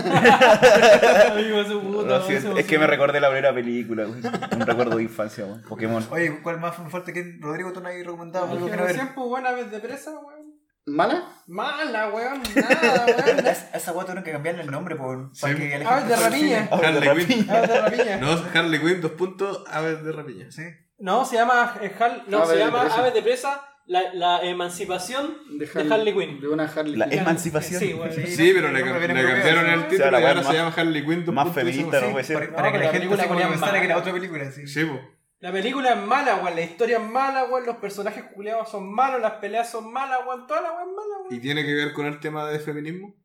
Amigo, 1.31 1.63
su 1.65 1.81
puta, 1.81 2.01
Lo 2.01 2.07
weón, 2.15 2.27
siento, 2.27 2.53
se 2.55 2.61
es 2.61 2.65
que 2.67 2.79
me 2.79 2.87
recordé 2.87 3.19
la 3.19 3.27
primera 3.29 3.53
película, 3.53 4.03
weón. 4.03 4.21
Un 4.53 4.61
recuerdo 4.61 4.97
de 4.97 5.03
infancia, 5.03 5.45
weón. 5.45 5.61
Pokémon. 5.63 6.05
Oye, 6.11 6.39
¿cuál 6.41 6.59
más 6.59 6.79
me 6.79 6.89
falta 6.89 7.11
que 7.11 7.37
Rodrigo 7.39 7.71
tú 7.73 7.81
no 7.81 7.89
habías 7.89 8.05
recomendado? 8.05 8.47
Que 8.47 8.75
no 8.77 8.85
pues, 9.15 9.27
buena 9.27 9.51
vez 9.51 9.69
de 9.69 9.79
presa, 9.79 10.11
weón. 10.11 10.51
¿Mala? 10.85 11.23
Mala, 11.47 12.09
weón. 12.09 12.41
Nada, 12.55 13.05
weón. 13.05 13.45
A 13.73 13.77
esa- 13.77 13.91
weá 13.91 14.01
tuvieron 14.05 14.23
que 14.23 14.31
cambiarle 14.31 14.63
el 14.63 14.71
nombre 14.71 14.95
por, 14.95 15.29
para 15.39 15.53
Sí. 15.53 15.59
que 15.59 15.77
la 15.79 15.89
Aves 15.89 16.07
de 16.09 16.15
rapiña. 16.15 16.69
cine. 16.69 16.69
Harley 17.09 17.25
Quinn. 17.25 17.49
Aves 17.51 17.69
de 17.69 17.81
rapiña. 17.81 18.17
No, 18.17 18.31
Harley 18.53 18.79
Quinn, 18.79 19.01
dos 19.01 19.11
puntos, 19.11 19.63
aves 19.67 20.03
de 20.03 20.11
rapiña. 20.11 20.49
Sí. 20.51 20.63
No, 20.99 21.25
se 21.25 21.35
llama, 21.35 21.75
eh, 21.81 21.91
Hal- 21.99 22.23
no, 22.27 22.37
Aves 22.37 22.49
se 22.49 22.55
de 22.55 22.63
llama. 22.65 22.81
Aves 22.83 23.13
de 23.13 23.21
Presa, 23.21 23.61
la, 23.85 24.13
la 24.13 24.41
emancipación 24.43 25.37
de 25.57 25.69
Harley, 25.73 26.13
Quinn. 26.13 26.39
De 26.39 26.47
una 26.47 26.65
Harley 26.65 26.95
La 26.95 27.09
Quinn. 27.09 27.19
emancipación. 27.19 27.79
Sí, 27.79 27.93
weón. 27.93 28.11
Sí. 28.11 28.27
Sí, 28.27 28.51
pero 28.53 28.71
le, 28.71 28.83
cambiaron 28.83 29.65
el 29.67 29.87
título 29.87 29.95
O 29.95 29.97
sea, 29.97 30.11
la 30.11 30.21
y 30.21 30.25
ahora 30.25 30.43
se 30.43 30.53
llama 30.53 30.73
Harley 30.75 31.05
Quinn. 31.05 31.33
más 31.33 31.53
feminista, 31.53 32.01
no 32.01 32.11
puede 32.11 32.23
ser. 32.23 32.53
Para, 32.53 32.71
que 32.71 32.77
la 32.77 32.85
la 32.85 32.91
gente 32.91 33.17
se 33.17 33.27
ponía 33.27 33.49
pensara 33.49 33.79
que 33.79 33.85
era 33.85 33.97
otra 33.97 34.13
película. 34.13 34.51
Sí. 34.51 34.67
Sí, 34.67 34.85
po. 34.85 34.99
La 35.39 35.51
película 35.51 35.93
es 35.93 35.97
mala, 35.97 36.35
weón. 36.35 36.55
La 36.55 36.61
historia 36.61 36.97
es 36.97 37.03
mala, 37.03 37.45
weón. 37.45 37.65
Los 37.65 37.77
personajes 37.77 38.23
culiados 38.33 38.69
son 38.69 38.93
malos. 38.93 39.21
Las 39.21 39.33
peleas 39.33 39.69
son 39.71 39.91
malas, 39.91 40.19
weón. 40.27 40.45
Toda 40.47 40.61
la 40.61 40.71
weón 40.71 40.89
es 40.89 40.95
mala, 40.95 41.15
¿Y 41.25 41.33
weón. 41.33 41.41
tiene 41.41 41.65
que 41.65 41.73
ver 41.73 41.93
con 41.93 42.05
el 42.05 42.19
tema 42.19 42.47
de 42.47 42.59
feminismo? 42.59 43.15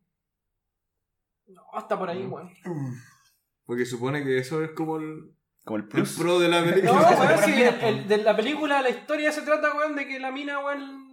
No, 1.47 1.61
hasta 1.73 1.97
por 1.97 2.09
ahí, 2.09 2.25
weón. 2.25 2.51
Porque 3.65 3.85
supone 3.85 4.23
que 4.23 4.37
eso 4.37 4.63
es 4.63 4.71
como 4.71 4.97
el, 4.97 5.36
Como 5.67 5.77
el 5.77 5.83
el 5.83 5.89
plus. 5.89 6.17
pro 6.17 6.39
de 6.39 6.47
la 6.47 6.61
No, 6.65 6.71
película. 6.71 6.91
Eso 7.01 7.09
weón, 7.09 7.17
fuera 7.17 7.37
sí, 7.43 7.51
mina, 7.51 7.69
el- 7.81 7.83
el- 7.99 8.07
de 8.07 8.17
la 8.17 8.35
película, 8.35 8.81
la 8.81 8.89
historia 8.89 9.31
se 9.31 9.41
trata, 9.43 9.73
weón, 9.75 9.95
de 9.95 10.07
que 10.07 10.19
la 10.19 10.31
mina, 10.31 10.59
weón, 10.59 11.05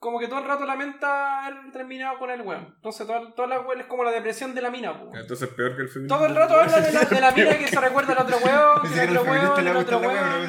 como 0.00 0.18
que 0.20 0.28
todo 0.28 0.38
el 0.38 0.46
rato 0.46 0.64
lamenta 0.64 1.44
haber 1.46 1.72
terminado 1.72 2.18
con 2.18 2.30
el 2.30 2.40
weón. 2.42 2.72
Entonces, 2.76 3.06
toda, 3.06 3.34
toda 3.34 3.48
la 3.48 3.60
weón 3.60 3.80
es 3.80 3.86
como 3.86 4.04
la 4.04 4.10
depresión 4.12 4.54
de 4.54 4.62
la 4.62 4.70
mina, 4.70 4.92
weón. 4.92 5.16
Entonces 5.16 5.48
peor 5.50 5.76
que 5.76 5.82
el 5.82 5.88
feminismo. 5.88 6.16
Todo 6.16 6.26
el 6.26 6.34
rato 6.36 6.54
habla 6.60 6.80
de 6.80 6.92
la, 6.92 7.00
de 7.04 7.20
la 7.20 7.30
mina 7.32 7.58
que 7.58 7.66
se 7.68 7.80
recuerda 7.80 8.12
al 8.14 8.18
otro 8.20 8.36
weón, 8.44 8.92
que 8.92 9.02
el 9.02 9.16
otro 9.16 9.30
weón, 9.30 9.66
el 9.68 9.76
otro 9.76 9.98
weón. 9.98 10.48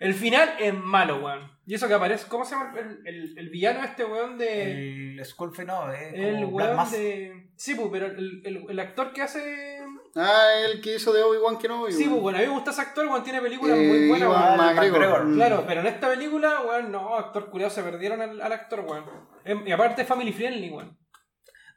Eh, 0.00 0.12
final 0.14 0.54
es 0.58 0.74
malo, 0.74 1.18
weón. 1.24 1.50
Y 1.66 1.74
eso 1.74 1.86
que 1.86 1.94
aparece, 1.94 2.26
¿cómo 2.26 2.44
se 2.44 2.56
llama 2.56 2.72
el, 2.76 3.06
el, 3.06 3.38
el 3.38 3.48
villano 3.50 3.84
este 3.84 4.04
weón 4.04 4.36
de... 4.38 5.12
El 5.18 5.24
Skullface 5.24 5.64
no, 5.66 5.92
es 5.92 6.14
El 6.14 6.44
weón 6.46 6.90
de... 6.90 7.48
Sí, 7.54 7.76
pues, 7.76 7.88
pero 7.92 8.06
el, 8.06 8.42
el, 8.44 8.64
el 8.70 8.80
actor 8.80 9.12
que 9.12 9.22
hace... 9.22 9.79
Ah, 10.16 10.48
el 10.64 10.80
que 10.80 10.96
hizo 10.96 11.12
de 11.12 11.22
Obi-Wan 11.22 11.56
Kenobi. 11.58 11.92
Sí, 11.92 12.04
pues, 12.08 12.20
bueno, 12.20 12.38
a 12.38 12.40
mí 12.40 12.46
me 12.48 12.52
gusta 12.54 12.72
ese 12.72 12.80
actor, 12.80 13.06
weón, 13.06 13.22
tiene 13.22 13.40
películas 13.40 13.78
Eh, 13.78 13.86
muy 13.86 14.08
buenas, 14.08 14.28
Ewan 14.28 14.42
weón. 14.42 14.56
McGregor. 14.56 14.98
McGregor. 15.00 15.24
Mm. 15.26 15.34
Claro, 15.36 15.64
pero 15.68 15.80
en 15.82 15.86
esta 15.86 16.08
película, 16.08 16.60
weón, 16.66 16.90
no, 16.92 17.16
actor 17.16 17.48
curioso, 17.50 17.76
se 17.76 17.82
perdieron 17.82 18.20
al, 18.20 18.40
al 18.40 18.52
actor, 18.52 18.80
weón. 18.80 19.04
Em, 19.44 19.66
Y 19.66 19.72
aparte 19.72 20.02
es 20.02 20.08
family 20.08 20.32
friendly, 20.32 20.70
weón. 20.70 20.98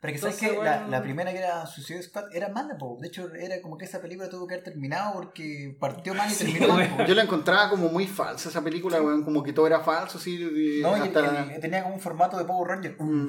Pero 0.03 0.13
que 0.15 0.19
sabes 0.19 0.35
que 0.37 0.47
la, 0.51 0.53
bueno. 0.57 0.87
la 0.89 1.01
primera 1.01 1.31
que 1.31 1.37
era 1.37 1.65
Suicide 1.65 2.03
Squad 2.03 2.25
era 2.35 2.49
mala, 2.49 2.77
po. 2.77 2.97
De 2.99 3.07
hecho, 3.07 3.33
era 3.33 3.61
como 3.61 3.77
que 3.77 3.85
esa 3.85 4.01
película 4.01 4.27
tuvo 4.29 4.45
que 4.45 4.55
haber 4.55 4.63
terminado 4.65 5.13
porque 5.13 5.77
partió 5.79 6.13
mal 6.13 6.29
y 6.29 6.33
Sí, 6.33 6.43
terminó 6.51 6.73
mal. 6.75 6.97
po. 6.97 7.05
Yo 7.05 7.15
la 7.15 7.23
encontraba 7.23 7.69
como 7.69 7.87
muy 7.87 8.05
falsa 8.05 8.49
esa 8.49 8.61
película, 8.61 9.01
weón. 9.01 9.23
Como 9.23 9.41
que 9.41 9.53
todo 9.53 9.65
era 9.65 9.79
falso, 9.79 10.17
así. 10.17 10.35
y 10.35 10.81
No, 10.81 10.97
y 10.97 11.01
hasta 11.01 11.19
el- 11.21 11.25
la- 11.47 11.53
el- 11.55 11.61
tenía 11.61 11.83
como 11.83 11.95
un 11.95 12.01
formato 12.01 12.37
de 12.37 12.43
Power 12.43 12.67
Ranger. 12.67 12.97
Mm. 12.99 13.27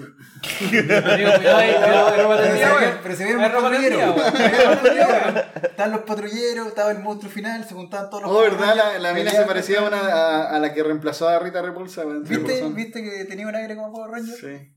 Pero 3.03 3.17
se 3.17 3.25
vieron 3.25 3.43
los 3.43 3.63
patrulleros. 3.63 4.03
Estaban 5.63 5.93
los 5.93 6.01
patrulleros, 6.03 6.67
estaba 6.69 6.91
el 6.91 6.99
monstruo 7.01 7.31
final, 7.31 7.65
se 7.65 7.75
juntaban 7.75 8.11
todos 8.11 8.25
los 8.25 8.33
Oh, 8.33 8.41
¿verdad? 8.41 8.75
La, 8.77 8.99
la 8.99 9.13
mina 9.13 9.31
se 9.31 9.43
parecía 9.45 9.81
a, 9.81 9.89
una, 9.89 9.99
a, 10.01 10.51
a 10.57 10.59
la 10.59 10.73
que 10.73 10.83
reemplazó 10.83 11.29
a 11.29 11.39
Rita 11.39 11.63
Repulsa, 11.63 12.03
¿Viste. 12.05 12.63
¿Viste 12.71 13.03
que 13.03 13.25
tenía 13.25 13.47
un 13.47 13.55
aire 13.55 13.77
como 13.77 13.93
Power 13.93 14.11
Ranger? 14.11 14.35
Sí, 14.37 14.45
Sí. 14.45 14.74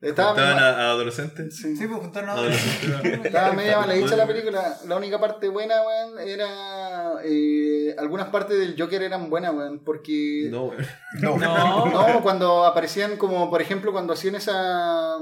Estaba, 0.00 0.30
Estaban 0.32 0.54
media- 0.56 0.68
a, 0.68 0.88
a 0.88 0.90
adolescentes. 0.90 1.56
sí. 1.56 1.74
pues 1.86 2.00
juntaron 2.00 2.30
a 2.30 2.32
Adolescentes. 2.34 3.24
Estaba 3.24 3.52
media 3.54 3.78
mal 3.78 3.90
hecha 3.92 4.16
la 4.16 4.26
película. 4.26 4.76
La 4.86 4.96
única 4.96 5.18
parte 5.18 5.48
buena, 5.48 5.76
weón, 5.82 6.18
era. 6.28 7.14
eh, 7.24 7.94
algunas 7.98 8.28
partes 8.28 8.58
del 8.58 8.74
Joker 8.78 9.02
eran 9.02 9.30
buenas, 9.30 9.54
weón. 9.54 9.82
Porque. 9.84 10.48
No, 10.50 10.64
weón. 10.64 10.86
No, 11.20 11.36
No, 11.38 11.86
No, 11.86 12.22
cuando 12.22 12.64
aparecían, 12.66 13.16
como 13.16 13.48
por 13.50 13.62
ejemplo, 13.62 13.92
cuando 13.92 14.12
hacían 14.12 14.34
esa. 14.34 15.16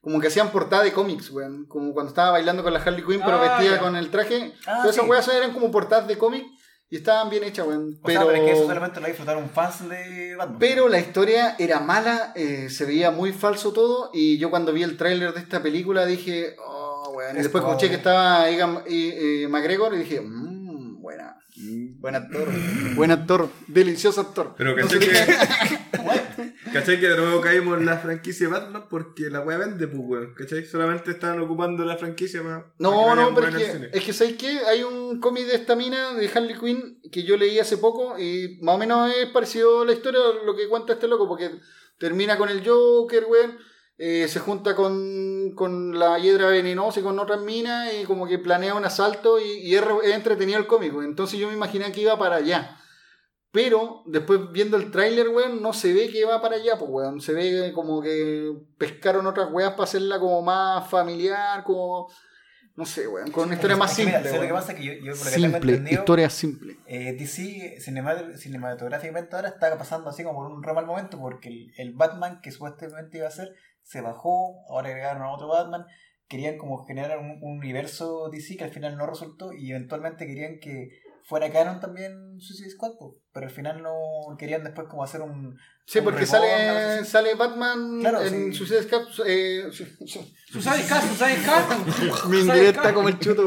Como 0.00 0.20
que 0.20 0.28
hacían 0.28 0.50
portada 0.50 0.82
de 0.84 0.92
cómics, 0.92 1.30
weón. 1.30 1.66
Como 1.66 1.92
cuando 1.94 2.10
estaba 2.10 2.32
bailando 2.32 2.62
con 2.62 2.72
la 2.72 2.80
Harley 2.80 3.04
Quinn, 3.04 3.20
pero 3.24 3.38
Ah, 3.38 3.56
vestida 3.58 3.76
ya. 3.76 3.80
con 3.80 3.96
el 3.96 4.10
traje. 4.10 4.52
Ah, 4.66 4.78
Todas 4.82 4.94
esas 4.96 5.04
sí. 5.04 5.10
weas 5.10 5.28
eran 5.28 5.52
como 5.52 5.70
portadas 5.70 6.06
de 6.06 6.18
cómic 6.18 6.44
y 6.90 6.96
estaban 6.96 7.28
bien 7.28 7.44
hechas, 7.44 7.66
weón. 7.66 7.98
O 8.00 8.06
Pero, 8.06 8.20
sea, 8.22 8.30
pero 8.32 8.44
es 8.44 8.50
que 8.50 8.58
eso 8.58 8.66
solamente 8.66 9.00
lo 9.00 9.06
disfrutaron 9.06 9.50
fans 9.50 9.88
de 9.88 10.34
Batman. 10.36 10.58
pero 10.58 10.88
la 10.88 10.98
historia 10.98 11.54
era 11.58 11.80
mala, 11.80 12.32
eh, 12.34 12.68
se 12.70 12.84
veía 12.86 13.10
muy 13.10 13.32
falso 13.32 13.72
todo. 13.72 14.10
Y 14.14 14.38
yo 14.38 14.48
cuando 14.50 14.72
vi 14.72 14.82
el 14.82 14.96
tráiler 14.96 15.34
de 15.34 15.40
esta 15.40 15.62
película 15.62 16.06
dije, 16.06 16.56
oh, 16.64 17.12
weón. 17.14 17.36
Y 17.36 17.38
Es 17.38 17.44
después 17.44 17.62
escuché 17.64 17.88
que 17.90 17.96
estaba 17.96 18.48
Egan 18.48 18.82
eh, 18.86 19.42
eh, 19.44 19.48
McGregor 19.48 19.92
y 19.94 19.98
dije, 19.98 20.20
mmm, 20.22 21.00
buena. 21.02 21.36
Mm. 21.56 22.00
Buen 22.00 22.14
actor. 22.14 22.48
Buen 22.94 23.10
actor. 23.10 23.48
Delicioso 23.66 24.20
actor. 24.20 24.54
Pero 24.56 24.70
Entonces 24.78 24.98
caché 25.08 25.26
dije, 25.26 25.38
que. 25.92 25.98
¿Cachai 26.72 27.00
que 27.00 27.08
de 27.08 27.16
nuevo 27.16 27.40
caímos 27.40 27.78
en 27.78 27.86
la 27.86 27.98
franquicia 27.98 28.46
de 28.46 28.52
Batman? 28.52 28.84
Porque 28.88 29.30
la 29.30 29.40
weá 29.40 29.58
vende, 29.58 29.86
pues 29.88 30.00
weón. 30.04 30.34
¿Cachai? 30.34 30.64
Solamente 30.64 31.10
estaban 31.10 31.40
ocupando 31.40 31.84
la 31.84 31.96
franquicia 31.96 32.42
para. 32.42 32.72
No, 32.78 33.14
no, 33.14 33.34
pero 33.34 33.48
es 33.48 33.54
que, 33.56 33.90
es 33.92 34.04
que 34.04 34.12
¿sabes 34.12 34.34
qué? 34.34 34.60
Hay 34.68 34.82
un 34.82 35.20
cómic 35.20 35.46
de 35.46 35.54
esta 35.56 35.74
mina 35.76 36.14
de 36.14 36.28
Harley 36.32 36.56
Quinn 36.58 37.00
que 37.10 37.22
yo 37.24 37.36
leí 37.36 37.58
hace 37.58 37.76
poco 37.78 38.18
y 38.18 38.58
más 38.62 38.74
o 38.76 38.78
menos 38.78 39.12
es 39.16 39.26
parecido 39.30 39.82
a 39.82 39.84
la 39.84 39.92
historia 39.92 40.20
de 40.20 40.44
lo 40.46 40.54
que 40.56 40.68
cuenta 40.68 40.92
este 40.94 41.08
loco, 41.08 41.26
porque 41.28 41.50
termina 41.98 42.36
con 42.38 42.48
el 42.48 42.66
Joker, 42.66 43.24
weón, 43.28 43.58
eh, 43.98 44.28
se 44.28 44.38
junta 44.38 44.76
con, 44.76 45.52
con 45.56 45.98
la 45.98 46.18
hiedra 46.20 46.48
venenosa 46.48 47.00
y 47.00 47.02
con 47.02 47.18
otras 47.18 47.40
minas 47.40 47.92
y 48.00 48.04
como 48.04 48.28
que 48.28 48.38
planea 48.38 48.74
un 48.74 48.84
asalto 48.84 49.40
y, 49.40 49.44
y 49.68 49.74
es, 49.74 49.84
re- 49.84 49.94
es 50.04 50.14
entretenido 50.14 50.58
el 50.60 50.66
cómic, 50.68 50.92
weón. 50.94 51.06
entonces 51.06 51.38
yo 51.40 51.48
me 51.48 51.54
imaginé 51.54 51.90
que 51.90 52.02
iba 52.02 52.16
para 52.18 52.36
allá. 52.36 52.76
Pero 53.50 54.02
después 54.06 54.40
viendo 54.52 54.76
el 54.76 54.90
tráiler, 54.90 55.28
weón, 55.30 55.62
no 55.62 55.72
se 55.72 55.92
ve 55.94 56.10
que 56.10 56.24
va 56.24 56.40
para 56.42 56.56
allá, 56.56 56.76
pues, 56.78 56.90
weón. 56.90 57.20
Se 57.20 57.32
ve 57.32 57.72
como 57.74 58.02
que 58.02 58.52
pescaron 58.76 59.26
otras 59.26 59.50
weas 59.50 59.70
para 59.72 59.84
hacerla 59.84 60.18
como 60.20 60.42
más 60.42 60.88
familiar, 60.90 61.64
como... 61.64 62.08
No 62.76 62.84
sé, 62.84 63.08
weón, 63.08 63.32
con 63.32 63.46
una 63.46 63.54
historia 63.54 63.76
más 63.76 63.90
Es 63.90 63.96
que 63.96 64.04
mira, 64.04 64.18
simple. 64.18 64.30
¿sabes 64.30 64.42
lo 64.42 64.46
que 64.54 64.60
pasa? 64.60 64.74
Que 64.76 64.84
yo, 64.84 64.92
yo 64.92 65.12
por 65.16 65.18
lo 65.18 65.24
que 65.24 65.30
tengo 65.30 65.46
Simple, 65.52 65.72
entendido, 65.72 66.00
historia 66.00 66.30
simple. 66.30 66.76
eh, 66.86 67.12
DC 67.18 67.78
cinemat- 67.80 68.36
cinematográficamente 68.36 69.34
ahora 69.34 69.48
está 69.48 69.76
pasando 69.76 70.10
así 70.10 70.22
como 70.22 70.38
por 70.38 70.52
un 70.52 70.62
re 70.62 70.72
mal 70.74 70.86
momento 70.86 71.18
porque 71.18 71.48
el, 71.48 71.72
el 71.76 71.94
Batman 71.94 72.38
que 72.40 72.52
supuestamente 72.52 73.18
iba 73.18 73.26
a 73.26 73.32
ser 73.32 73.52
se 73.82 74.00
bajó, 74.00 74.62
ahora 74.70 74.90
agregaron 74.90 75.22
a 75.22 75.32
otro 75.32 75.48
Batman, 75.48 75.86
querían 76.28 76.56
como 76.56 76.84
generar 76.86 77.18
un, 77.18 77.38
un 77.42 77.58
universo 77.58 78.28
DC 78.30 78.56
que 78.56 78.64
al 78.64 78.70
final 78.70 78.96
no 78.96 79.06
resultó 79.06 79.52
y 79.52 79.70
eventualmente 79.72 80.26
querían 80.28 80.60
que 80.60 80.90
fuera 81.28 81.50
canon 81.52 81.78
también 81.78 82.40
Suicide 82.40 82.70
Squad, 82.70 82.92
po, 82.98 83.18
pero 83.32 83.46
al 83.46 83.52
final 83.52 83.82
no 83.82 83.92
querían 84.38 84.64
después 84.64 84.88
como 84.88 85.04
hacer 85.04 85.20
un... 85.20 85.58
Sí, 85.84 85.98
un 85.98 86.04
porque 86.06 86.24
sale, 86.24 87.04
sale 87.04 87.34
Batman 87.34 88.00
Claro, 88.00 88.22
en 88.22 88.52
sí. 88.52 88.54
Suicide 88.54 88.82
Squad. 88.84 89.02
Eh, 89.26 89.64
su- 89.70 89.84
su- 90.06 90.24
Suicide 90.50 90.82
Squad, 90.84 91.00
Suicide 91.02 91.36
Squad. 91.42 92.28
mi 92.30 92.38
está 92.66 92.94
como 92.94 93.08
el 93.08 93.18
chuto. 93.18 93.44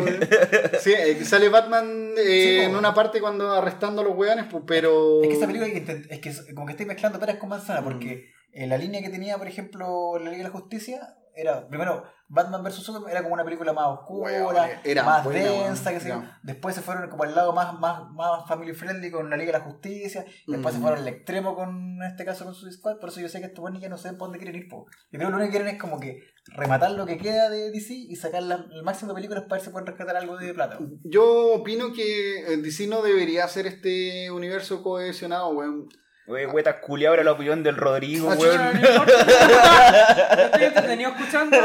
Sí, 0.80 0.94
eh, 0.94 1.24
sale 1.26 1.50
Batman 1.50 2.14
eh, 2.18 2.24
Sí, 2.60 2.66
en 2.66 2.76
una 2.76 2.94
parte 2.94 3.20
cuando 3.20 3.52
arrestando 3.52 4.02
a 4.02 4.04
los 4.06 4.16
weones, 4.16 4.46
pero. 4.68 5.22
Es 5.24 5.30
que 5.30 5.36
esa 5.36 5.48
película 5.48 5.68
hay 5.68 5.74
que 5.74 5.86
intent- 5.86 6.08
es 6.10 6.20
que 6.20 6.54
como 6.54 6.66
que 6.68 6.72
estoy 6.74 6.86
mezclando 6.86 7.20
peras 7.20 7.38
con 7.38 7.50
manzana, 7.50 7.84
porque 7.84 8.30
Mm. 8.54 8.58
eh, 8.60 8.68
la 8.68 8.78
línea 8.78 9.02
que 9.02 9.10
tenía, 9.10 9.38
por 9.38 9.48
ejemplo, 9.48 10.18
la 10.20 10.26
Liga 10.32 10.38
de 10.38 10.44
la 10.44 10.50
Justicia, 10.50 11.16
era, 11.36 11.68
primero, 11.68 12.04
Batman 12.34 12.64
vs. 12.64 12.76
Superman 12.76 13.12
era 13.12 13.22
como 13.24 13.34
una 13.34 13.44
película 13.44 13.74
más 13.74 13.88
oscura, 13.88 14.80
era 14.86 15.04
más 15.04 15.24
buena, 15.26 15.40
densa, 15.50 15.92
que 15.92 16.00
sé. 16.00 16.08
Ya. 16.08 16.40
Después 16.44 16.74
se 16.76 16.82
fueron 16.82 17.10
como 17.10 17.24
al 17.24 17.36
lado 17.36 17.52
más, 17.52 17.78
más, 17.78 18.10
más 18.12 18.48
family 18.48 18.74
friendly 18.74 19.12
con 19.12 19.30
la 19.30 19.36
Liga 19.36 19.52
de 19.52 19.60
la 19.60 19.64
Justicia, 19.66 20.24
y 20.48 20.52
después 20.54 20.74
se 20.74 20.80
Mm. 20.80 20.82
fueron 20.84 21.00
al 21.00 21.08
extremo 21.10 21.56
con, 21.56 21.70
en 21.98 22.04
este 22.04 22.24
caso, 22.24 22.46
con 22.46 22.54
Suicide 22.56 22.78
Squad, 22.80 23.00
por 23.00 23.10
eso 23.10 23.20
yo 23.20 23.28
sé 23.28 23.40
que 23.42 23.48
estos 23.48 23.62
buenos 23.62 23.82
ya 23.82 23.90
no 23.90 23.98
saben 23.98 24.18
por 24.18 24.30
dónde 24.30 24.40
quieren 24.40 24.56
ir, 24.62 24.70
po. 24.70 24.86
Yo 25.12 25.20
creo 25.20 25.28
que 25.28 25.32
lo 25.32 25.38
único 25.38 25.52
que 25.52 25.58
quieren 25.58 25.76
es 25.76 25.82
como 25.82 26.00
que 26.00 26.20
rematar 26.56 26.92
lo 26.92 27.06
que 27.06 27.18
queda 27.18 27.50
de 27.50 27.70
DC 27.70 27.94
y 27.94 28.16
sacar 28.16 28.44
la- 28.44 28.66
el 28.72 28.84
máximo 28.84 29.10
de 29.12 29.16
películas 29.16 29.44
para 29.44 29.56
ver 29.58 29.66
si 29.66 29.70
pueden 29.72 29.88
rescatar 29.88 30.16
algo 30.16 30.38
de 30.38 30.54
plata. 30.54 30.80
Yo 31.04 31.54
opino 31.56 31.92
que 31.94 32.54
eh, 32.54 32.58
DC 32.58 32.88
no 32.88 33.02
debería 33.02 33.44
hacer 33.44 33.68
este 33.68 34.32
universo 34.32 34.82
cohesionado, 34.82 35.50
weón. 35.50 35.90
Wey, 36.28 36.46
hueta 36.46 36.80
culiao 36.80 37.14
era 37.16 37.24
la 37.24 37.32
opinión 37.32 37.64
del 37.64 37.76
Rodrigo, 37.76 38.32
Ah, 38.32 38.36
weón. 38.38 38.58
No, 38.58 38.72
no 38.74 38.80
importa. 38.90 40.44
Estoy 40.46 40.64
entretenido 40.64 41.10
escuchando. 41.12 41.58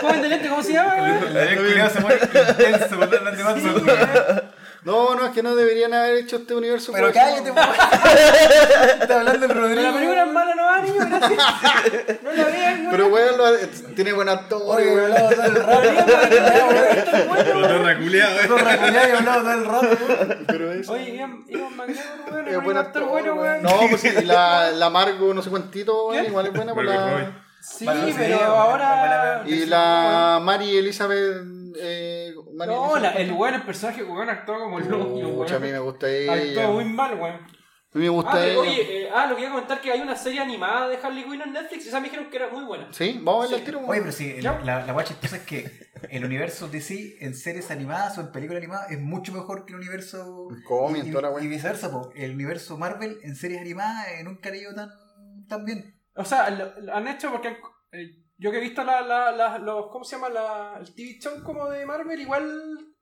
Joven 0.00 0.22
de 0.22 0.28
lente, 0.28 0.48
¿cómo 0.48 0.62
se 0.62 0.72
llama? 0.72 0.94
weón? 0.96 1.36
El 1.36 1.56
culiao 1.58 1.90
se 1.90 2.00
pone 2.00 2.14
intenso 2.14 2.98
weón. 2.98 4.42
No, 4.88 5.14
no, 5.14 5.26
es 5.26 5.32
que 5.32 5.42
no 5.42 5.54
deberían 5.54 5.92
haber 5.92 6.16
hecho 6.16 6.36
este 6.36 6.54
universo. 6.54 6.92
Pero 6.92 7.12
pues, 7.12 7.14
cállate, 7.22 7.50
weón. 7.50 7.68
Está 9.02 9.18
hablando 9.20 9.44
el 9.46 9.52
Pero 9.52 9.60
Rodrigo. 9.60 9.82
la 9.82 9.92
película 9.92 10.22
es 10.24 10.32
mala, 10.32 10.54
no 10.54 10.62
va, 10.64 10.78
niño. 10.80 10.94
gracias. 10.98 12.22
No 12.22 12.32
la 12.32 12.44
vean, 12.46 12.84
no 12.84 12.90
Pero 12.90 13.06
weón, 13.08 13.36
lo- 13.38 13.56
tiene 13.94 14.12
buen 14.14 14.28
actor, 14.28 14.62
Oye, 14.64 14.94
weón. 14.94 15.12
hablamos 15.12 15.34
todo 15.34 15.44
el 15.44 15.54
rato. 15.66 15.90
Cotorra 17.52 17.98
culiao, 17.98 18.30
eh. 18.30 18.46
Zorra 18.48 18.76
culiao 18.78 19.08
y 19.08 19.10
hablamos 19.12 19.42
todo 19.42 19.52
el 19.52 19.64
rato, 19.64 19.98
weón. 20.08 20.44
Pero 20.46 20.72
eso. 20.72 20.92
Oye, 20.92 21.16
Ian, 21.16 21.44
McGregor, 21.76 22.32
weón, 22.32 22.48
Es 22.48 22.62
buen 22.64 22.76
actor 22.76 23.04
bueno, 23.04 23.34
weón. 23.34 23.62
weón. 23.62 23.62
No, 23.62 23.88
pues 23.90 24.00
sí, 24.00 24.10
la, 24.24 24.70
la 24.70 24.90
Margo, 24.90 25.34
no 25.34 25.42
sé 25.42 25.50
cuántito, 25.50 26.06
weón, 26.08 26.24
igual 26.26 26.46
es 26.46 26.52
buena 26.52 26.74
por 26.74 26.84
la. 26.84 27.32
Sí, 27.60 27.86
pero 28.16 28.38
ahora. 28.40 29.42
Y 29.46 29.66
la 29.66 30.40
Mari 30.42 30.78
Elizabeth. 30.78 31.57
Eh, 31.76 32.32
No, 32.54 32.98
la, 32.98 33.12
el 33.12 33.32
weón, 33.32 33.54
el 33.54 33.62
personaje, 33.62 34.02
weón, 34.04 34.28
actuó 34.30 34.58
como 34.58 34.78
el 34.78 34.88
loco, 34.88 35.44
a 35.44 35.58
mí 35.58 35.70
me 35.72 35.78
gusta 35.78 36.08
ella. 36.10 36.32
Actuó 36.34 36.72
muy 36.74 36.84
mal, 36.84 37.14
weón. 37.18 37.36
A 37.94 37.96
mí 37.98 38.04
me 38.04 38.10
gusta 38.10 38.32
Ah, 38.34 38.46
ella. 38.46 38.58
oye, 38.58 39.02
eh, 39.06 39.10
ah, 39.14 39.26
lo 39.26 39.34
que 39.34 39.40
iba 39.42 39.50
a 39.50 39.54
comentar 39.54 39.80
que 39.80 39.90
hay 39.90 40.00
una 40.00 40.14
serie 40.14 40.40
animada 40.40 40.88
de 40.88 40.98
Harley 40.98 41.24
Quinn 41.24 41.40
en 41.40 41.52
Netflix 41.54 41.86
y 41.86 41.88
esa 41.88 42.00
me 42.00 42.04
dijeron 42.10 42.28
que 42.30 42.36
era 42.36 42.48
muy 42.50 42.64
buena. 42.64 42.92
Sí, 42.92 43.18
vamos 43.22 43.46
a 43.46 43.48
verla 43.48 43.56
Sí. 43.56 43.60
al 43.62 43.64
tiro. 43.66 43.80
Oye, 43.86 44.00
pero 44.00 44.12
sí, 44.12 44.36
Ya. 44.42 44.60
la, 44.62 44.84
la 44.84 44.92
guay 44.92 45.06
chistosa 45.06 45.36
es 45.36 45.42
que 45.44 45.70
el 46.10 46.22
universo 46.24 46.68
DC 46.68 47.16
en 47.20 47.34
series 47.34 47.70
animadas 47.70 48.18
o 48.18 48.20
en 48.20 48.30
películas 48.30 48.60
animadas 48.62 48.90
es 48.90 49.00
mucho 49.00 49.32
mejor 49.32 49.64
que 49.64 49.72
el 49.72 49.78
universo. 49.80 50.48
En 50.50 50.62
cómic, 50.64 51.06
y, 51.06 51.10
toda 51.12 51.30
la 51.30 51.40
y- 51.42 51.46
y 51.46 51.48
viceversa, 51.48 51.90
po. 51.90 52.12
el 52.14 52.32
universo 52.34 52.76
Marvel 52.76 53.18
en 53.22 53.34
series 53.34 53.60
animadas 53.62 54.06
eh, 54.08 54.22
nunca 54.22 54.50
le 54.50 54.58
ha 54.58 54.60
ido 54.60 54.74
tan, 54.74 54.90
tan 55.48 55.64
bien. 55.64 55.98
O 56.14 56.24
sea, 56.26 56.50
lo, 56.50 56.78
lo 56.82 56.94
han 56.94 57.08
hecho 57.08 57.30
porque 57.32 57.56
eh, 57.92 58.16
yo 58.38 58.50
que 58.50 58.58
he 58.58 58.60
visto 58.60 58.82
la, 58.84 59.00
la, 59.02 59.30
la- 59.32 59.58
los, 59.58 59.88
¿cómo 59.90 60.04
se 60.04 60.16
llama? 60.16 60.28
La, 60.28 60.74
el 60.80 60.94
TV 60.94 61.18
show 61.20 61.42
como 61.42 61.68
de 61.68 61.84
Marvel, 61.84 62.20
igual 62.20 62.46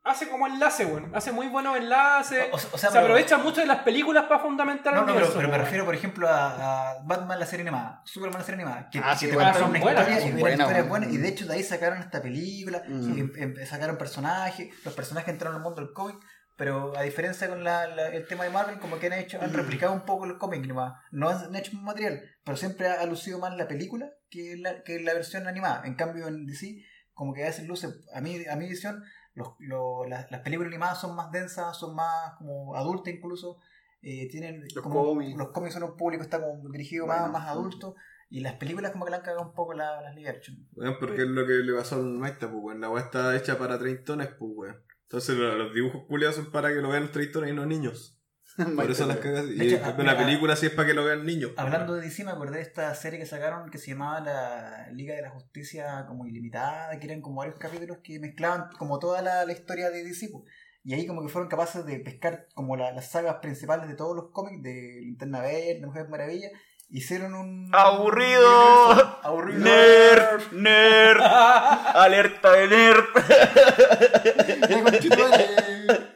hace 0.02 0.28
como 0.28 0.46
enlace, 0.46 0.84
weón. 0.86 1.10
Hace 1.14 1.32
muy 1.32 1.48
buenos 1.48 1.76
enlaces. 1.76 2.44
O- 2.52 2.54
o 2.56 2.58
sea, 2.58 2.78
se 2.78 2.88
pero- 2.90 3.00
aprovecha 3.00 3.38
mucho 3.38 3.60
de 3.60 3.66
las 3.66 3.82
películas 3.82 4.24
para 4.26 4.40
fundamentar 4.40 4.94
No, 4.94 5.00
el 5.00 5.06
no, 5.06 5.12
pero, 5.14 5.26
universo. 5.26 5.38
pero 5.38 5.48
me 5.50 5.58
refiero, 5.58 5.84
por 5.84 5.94
ejemplo, 5.94 6.28
a, 6.28 6.92
a 6.92 7.02
Batman, 7.04 7.38
la 7.40 7.46
serie 7.46 7.62
animada, 7.62 8.02
Superman, 8.04 8.38
la 8.40 8.44
serie 8.44 8.62
animada, 8.62 8.88
que, 8.90 8.98
Ah, 8.98 9.10
que 9.12 9.18
sí, 9.18 9.26
te 9.28 9.34
bueno, 9.34 9.50
contaron 9.50 9.68
son 9.68 9.70
una 9.76 9.80
buenas, 9.80 10.08
historia 10.24 10.76
weón. 10.76 10.88
buena, 10.88 11.06
y 11.10 11.16
de 11.16 11.28
hecho 11.28 11.46
de 11.46 11.54
ahí 11.54 11.62
sacaron 11.62 11.98
esta 11.98 12.22
película, 12.22 12.82
Mm. 12.86 13.16
y 13.16 13.20
em- 13.20 13.32
em- 13.36 13.66
sacaron 13.66 13.98
personajes, 13.98 14.68
los 14.84 14.94
personajes 14.94 15.28
entraron 15.30 15.56
al 15.56 15.62
mundo 15.62 15.80
del 15.82 15.92
cómic, 15.92 16.16
pero 16.56 16.96
a 16.96 17.02
diferencia 17.02 17.48
con 17.48 17.62
la, 17.64 17.86
la- 17.88 18.08
el 18.08 18.26
tema 18.28 18.44
de 18.44 18.50
Marvel, 18.50 18.78
como 18.78 18.98
que 18.98 19.08
han 19.08 19.12
hecho, 19.14 19.38
han 19.42 19.52
replicado 19.52 19.92
un 19.92 20.04
poco 20.06 20.24
el 20.24 20.38
cómic 20.38 20.64
nomás, 20.66 20.94
no 21.10 21.28
han, 21.28 21.36
han 21.46 21.54
hecho 21.56 21.72
más 21.74 21.82
material, 21.82 22.22
pero 22.44 22.56
siempre 22.56 22.88
ha 22.88 23.04
lucido 23.06 23.38
más 23.40 23.54
la 23.56 23.66
película 23.68 24.06
que 24.30 24.56
la, 24.56 24.82
que 24.82 25.00
la 25.00 25.14
versión 25.14 25.46
animada, 25.46 25.86
en 25.86 25.94
cambio 25.94 26.26
en 26.28 26.46
DC, 26.46 26.82
como 27.14 27.32
que 27.32 27.42
a 27.42 27.46
veces 27.46 27.66
luce, 27.66 27.88
a 28.14 28.20
mí, 28.20 28.44
a 28.50 28.56
mi 28.56 28.68
visión, 28.68 29.02
los, 29.34 29.48
lo- 29.58 30.04
las, 30.06 30.30
las 30.30 30.40
películas 30.42 30.68
animadas 30.70 31.00
son 31.00 31.14
más 31.16 31.30
densas, 31.32 31.76
son 31.76 31.94
más 31.94 32.34
como 32.38 32.74
adultas 32.76 33.12
incluso, 33.14 33.58
eh, 34.02 34.28
tienen 34.30 34.62
Los 34.74 34.82
como, 34.84 35.04
cómics. 35.04 35.36
los 35.36 35.48
cómics 35.50 35.74
son 35.74 35.82
un 35.84 35.96
público 35.96 36.22
está 36.22 36.40
como 36.40 36.68
dirigido 36.70 37.06
Bueno, 37.06 37.22
más, 37.22 37.32
más 37.32 37.48
adulto 37.48 37.96
y 38.28 38.40
las 38.40 38.54
películas 38.54 38.90
como 38.92 39.04
que 39.04 39.10
le 39.10 39.16
han 39.16 39.22
cagado 39.22 39.42
un 39.42 39.54
poco 39.54 39.72
la- 39.74 40.00
las 40.02 40.14
live 40.14 40.28
action. 40.28 40.68
Weón, 40.74 40.96
porque 41.00 41.22
es 41.22 41.28
lo 41.28 41.46
que 41.46 41.52
le 41.54 41.72
pasó 41.74 41.96
al 41.96 42.04
Maita, 42.04 42.50
pues, 42.50 42.62
weón. 42.62 42.80
La 42.80 42.90
weá 42.90 43.02
está 43.04 43.34
hecha 43.36 43.56
para 43.58 43.78
treintones, 43.78 44.28
pues, 44.38 44.50
weón. 44.54 44.82
Entonces 45.02 45.36
lo- 45.36 45.56
los 45.56 45.72
dibujos 45.74 46.02
culiados 46.08 46.36
son 46.36 46.50
para 46.50 46.68
que 46.68 46.80
lo 46.80 46.88
vean 46.90 47.10
treintones 47.12 47.50
y 47.50 47.54
no 47.54 47.64
niños. 47.66 48.15
Por 48.76 48.90
eso 48.90 49.06
las 49.06 49.18
cagas. 49.18 49.44
Y 49.46 49.60
hecho, 49.60 49.80
mira, 49.98 50.14
la 50.14 50.18
película 50.18 50.56
sí 50.56 50.66
es 50.66 50.72
para 50.72 50.88
que 50.88 50.94
lo 50.94 51.04
vean 51.04 51.24
niños. 51.26 51.52
pues, 51.54 51.64
Hablando 51.66 51.94
de 51.94 52.02
DC 52.02 52.24
me 52.24 52.30
acordé 52.30 52.56
de 52.56 52.62
esta 52.62 52.94
serie 52.94 53.18
que 53.18 53.26
sacaron 53.26 53.68
que 53.70 53.78
se 53.78 53.90
llamaba 53.90 54.20
la 54.20 54.88
Liga 54.92 55.14
de 55.14 55.22
la 55.22 55.30
Justicia 55.30 56.04
como 56.08 56.26
ilimitada, 56.26 56.98
que 56.98 57.06
eran 57.06 57.20
como 57.20 57.36
varios 57.36 57.58
capítulos 57.58 57.98
que 58.02 58.18
mezclaban 58.18 58.70
como 58.78 58.98
toda 58.98 59.20
la, 59.22 59.44
la 59.44 59.52
historia 59.52 59.90
de 59.90 60.02
DC. 60.04 60.28
po. 60.30 60.44
Y 60.84 60.94
ahí 60.94 61.06
como 61.06 61.20
que 61.22 61.28
fueron 61.28 61.48
capaces 61.50 61.84
de 61.84 61.98
pescar 61.98 62.46
como 62.54 62.76
la- 62.76 62.92
las 62.92 63.10
sagas 63.10 63.36
principales 63.42 63.88
de 63.88 63.94
todos 63.94 64.14
los 64.16 64.30
cómics, 64.32 64.62
de 64.62 65.00
Linterna 65.02 65.40
Verde, 65.40 65.78
de 65.80 65.86
Mujer 65.86 66.08
Maravilla. 66.08 66.48
Hicieron 66.88 67.34
un... 67.34 67.70
¡Aburrido! 67.74 68.92
un 68.92 69.00
¡Aburrido! 69.24 69.58
Nerd, 69.64 70.42
nerd, 70.52 71.20
alerta 71.20 72.52
de 72.52 72.68
nerd. 72.68 73.04
Ya, 74.68 74.82
conchetumare, 74.82 75.46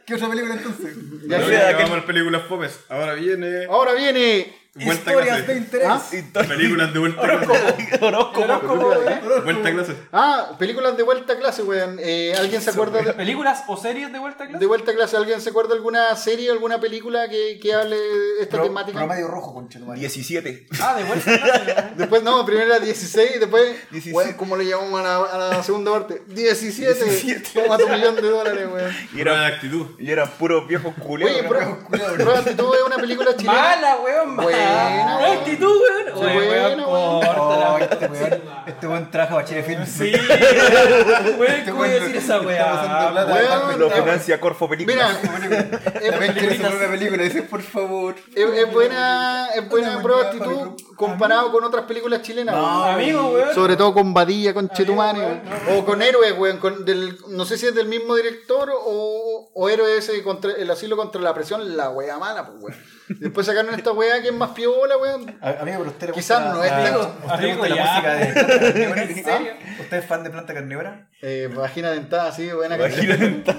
¿Qué 0.05 0.15
otra 0.15 0.29
película 0.29 0.55
entonces? 0.55 0.95
Ya 1.31 1.69
a 1.69 1.77
películas 2.05 2.43
fomes. 2.43 2.85
Ahora 2.89 3.13
viene. 3.13 3.65
Ahora 3.65 3.93
viene. 3.93 4.60
Vuelta 4.73 5.11
Historias 5.11 5.47
de 5.47 5.57
interés. 5.57 5.87
¿Ah? 5.89 6.01
Películas 6.47 6.93
de 6.93 6.99
vuelta 6.99 7.21
a 7.21 7.39
clase. 7.41 7.99
Horóscopo. 8.05 9.41
Vuelta 9.43 9.67
a 9.67 9.71
clase. 9.73 9.95
Ah, 10.13 10.55
películas 10.57 10.95
de 10.95 11.03
vuelta 11.03 11.33
a 11.33 11.37
clase, 11.37 11.63
weón. 11.63 11.97
Eh, 11.99 12.33
¿Alguien 12.39 12.61
se 12.61 12.69
acuerda 12.69 13.01
de, 13.01 13.11
¿Películas 13.13 13.65
o 13.67 13.75
series 13.75 14.13
de 14.13 14.19
vuelta 14.19 14.45
a 14.45 14.47
clase? 14.47 14.59
de 14.61 14.65
vuelta 14.67 14.91
a 14.91 14.95
clase? 14.95 15.17
¿Alguien 15.17 15.41
se 15.41 15.49
acuerda 15.49 15.71
de 15.71 15.75
alguna 15.75 16.15
serie 16.15 16.49
o 16.49 16.53
alguna 16.53 16.79
película 16.79 17.27
que, 17.27 17.59
que 17.61 17.73
hable 17.73 17.97
de 17.97 18.41
esta 18.43 18.57
Pro- 18.57 18.63
temática? 18.67 18.97
Promedio 18.97 19.27
rojo, 19.27 19.53
conchetumare. 19.53 19.99
17. 19.99 20.67
Ah, 20.81 20.95
de 20.95 21.03
vuelta 21.03 21.33
a 21.35 21.39
clase. 21.39 21.91
Después, 21.97 22.23
no, 22.23 22.45
primero 22.45 22.67
era 22.67 22.79
16 22.79 23.31
y 23.35 23.39
después, 23.39 23.75
17. 23.91 24.15
weón, 24.17 24.33
¿cómo 24.37 24.55
le 24.55 24.65
llamamos 24.67 25.01
a 25.01 25.03
la, 25.03 25.15
a 25.17 25.37
la 25.57 25.63
segunda 25.63 25.91
parte? 25.91 26.21
17. 26.27 27.03
17. 27.03 27.49
Toma 27.61 27.77
tu 27.77 27.89
millón 27.89 28.15
de 28.15 28.21
dólares, 28.21 28.67
weón. 28.71 28.95
Y 29.13 29.19
Era 29.19 29.45
actitud. 29.47 29.85
y 29.99 30.09
eran 30.09 30.29
puros 30.39 30.65
viejos 30.65 30.93
culeros. 30.95 31.51
Oye, 31.91 32.37
Actitud 32.37 32.73
es 32.73 32.83
una 32.85 32.95
película 32.95 33.35
chilena. 33.35 33.51
Mala, 33.61 33.97
weón, 33.97 34.35
mala. 34.37 34.60
Buena, 34.65 35.17
weón. 35.17 35.37
actitud, 35.37 35.67
weón. 35.81 36.23
Oye, 36.23 36.33
buena, 36.35 36.67
weón, 36.67 36.79
weón. 36.89 37.25
córtala, 37.25 37.71
Oh, 37.71 37.75
weón. 37.75 37.81
este 37.91 38.07
weón, 38.07 38.41
este 38.67 38.87
weón 38.87 39.11
trabaja 39.11 39.35
para 39.35 39.47
Chile 39.47 39.63
Film. 39.63 39.85
Sí, 39.85 40.11
weón, 41.39 41.51
Este 41.51 41.71
¿cómo 41.71 41.83
voy 41.83 41.89
a 41.89 41.93
decir 41.93 42.15
esa 42.17 42.41
weá? 42.41 43.13
Weón, 43.27 43.79
Lo 43.79 43.89
financia 43.89 44.39
Corfo 44.39 44.69
Películas. 44.69 45.17
Mira, 45.23 45.79
También 46.11 46.33
quiere 46.33 46.55
hacer 46.55 46.75
una 46.75 46.87
película, 46.91 47.23
dice 47.23 47.41
por 47.43 47.61
favor. 47.61 48.15
es, 48.35 48.71
buena, 48.73 49.47
es 49.55 49.67
buena 49.69 50.01
Prueba 50.01 50.23
buena 50.23 50.29
Actitud 50.45 50.81
comparado 50.95 51.51
con 51.51 51.63
otras 51.63 51.85
películas 51.85 52.21
chilenas. 52.21 52.55
No. 52.55 52.83
Amigo, 52.83 53.29
weón. 53.31 53.53
Sobre 53.55 53.75
todo 53.75 53.93
con 53.93 54.13
Badilla, 54.13 54.53
con 54.53 54.69
Chetumane, 54.69 55.41
o 55.75 55.85
con 55.85 56.01
Héroes, 56.01 56.37
weón. 56.37 56.57
Con 56.57 56.85
del, 56.85 57.17
no 57.29 57.45
sé 57.45 57.57
si 57.57 57.67
es 57.67 57.75
del 57.75 57.87
mismo 57.87 58.15
director 58.15 58.71
o, 58.73 59.30
o 59.53 59.69
Héroes 59.69 60.07
ese 60.09 60.23
contra, 60.23 60.51
el 60.53 60.69
asilo 60.71 60.95
contra 60.97 61.21
la 61.21 61.33
presión, 61.33 61.75
la 61.75 61.89
wea 61.89 62.17
mala, 62.17 62.45
pues, 62.47 62.61
weón. 62.63 62.75
Después 63.19 63.45
sacaron 63.45 63.73
esta 63.75 63.91
wea 63.91 64.21
que 64.21 64.29
es 64.29 64.33
más 64.33 64.51
piola, 64.51 64.95
weón. 64.97 65.37
A- 65.41 65.49
Amigo, 65.61 65.79
pero 65.79 65.89
usted 65.91 66.07
le 66.07 66.13
Quizás 66.13 66.39
gusta 66.41 66.53
no 66.57 66.63
es 66.63 66.71
la-. 66.71 66.97
¿Usted 66.99 67.39
le 67.39 67.51
Amigo, 67.51 67.57
gusta 67.59 67.69
la 67.69 67.75
ya. 67.75 67.91
música 67.91 68.15
de 68.15 68.25
planta 68.33 68.63
carnívora? 68.63 69.03
¿En 69.03 69.15
serio? 69.23 69.53
¿Ah? 69.61 69.75
¿Usted 69.81 69.97
es 69.97 70.05
fan 70.05 70.23
de 70.23 70.29
planta 70.29 70.53
carnívora? 70.53 71.09
Eh, 71.21 71.49
vagina 71.53 71.91
dentada, 71.91 72.31
sí, 72.31 72.49
buena 72.51 72.77
canción. 72.77 73.05
Imagínate. 73.05 73.55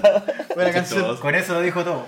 Buena 0.55 0.71
canción. 0.71 1.17
Con 1.17 1.35
eso 1.35 1.53
lo 1.53 1.61
dijo 1.61 1.83
todo. 1.83 2.07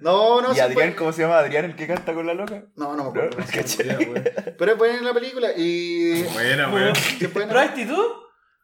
No, 0.00 0.40
no 0.40 0.52
¿Y 0.52 0.54
sí, 0.54 0.60
Adrián, 0.60 0.88
fue- 0.90 0.96
cómo 0.96 1.12
se 1.12 1.22
llama? 1.22 1.38
¿Adrián 1.38 1.66
el 1.66 1.76
que 1.76 1.86
canta 1.86 2.14
con 2.14 2.26
la 2.26 2.32
loca? 2.34 2.64
No, 2.76 2.96
no 2.96 3.04
me 3.04 3.10
acuerdo. 3.10 3.36
Pero 4.58 4.72
es 4.72 4.78
buena 4.78 5.02
la 5.02 5.12
película 5.14 5.48
y. 5.56 6.22
Buena, 6.24 6.68
weón. 6.70 6.92
¿Pero 7.34 7.58
actitud? 7.60 8.04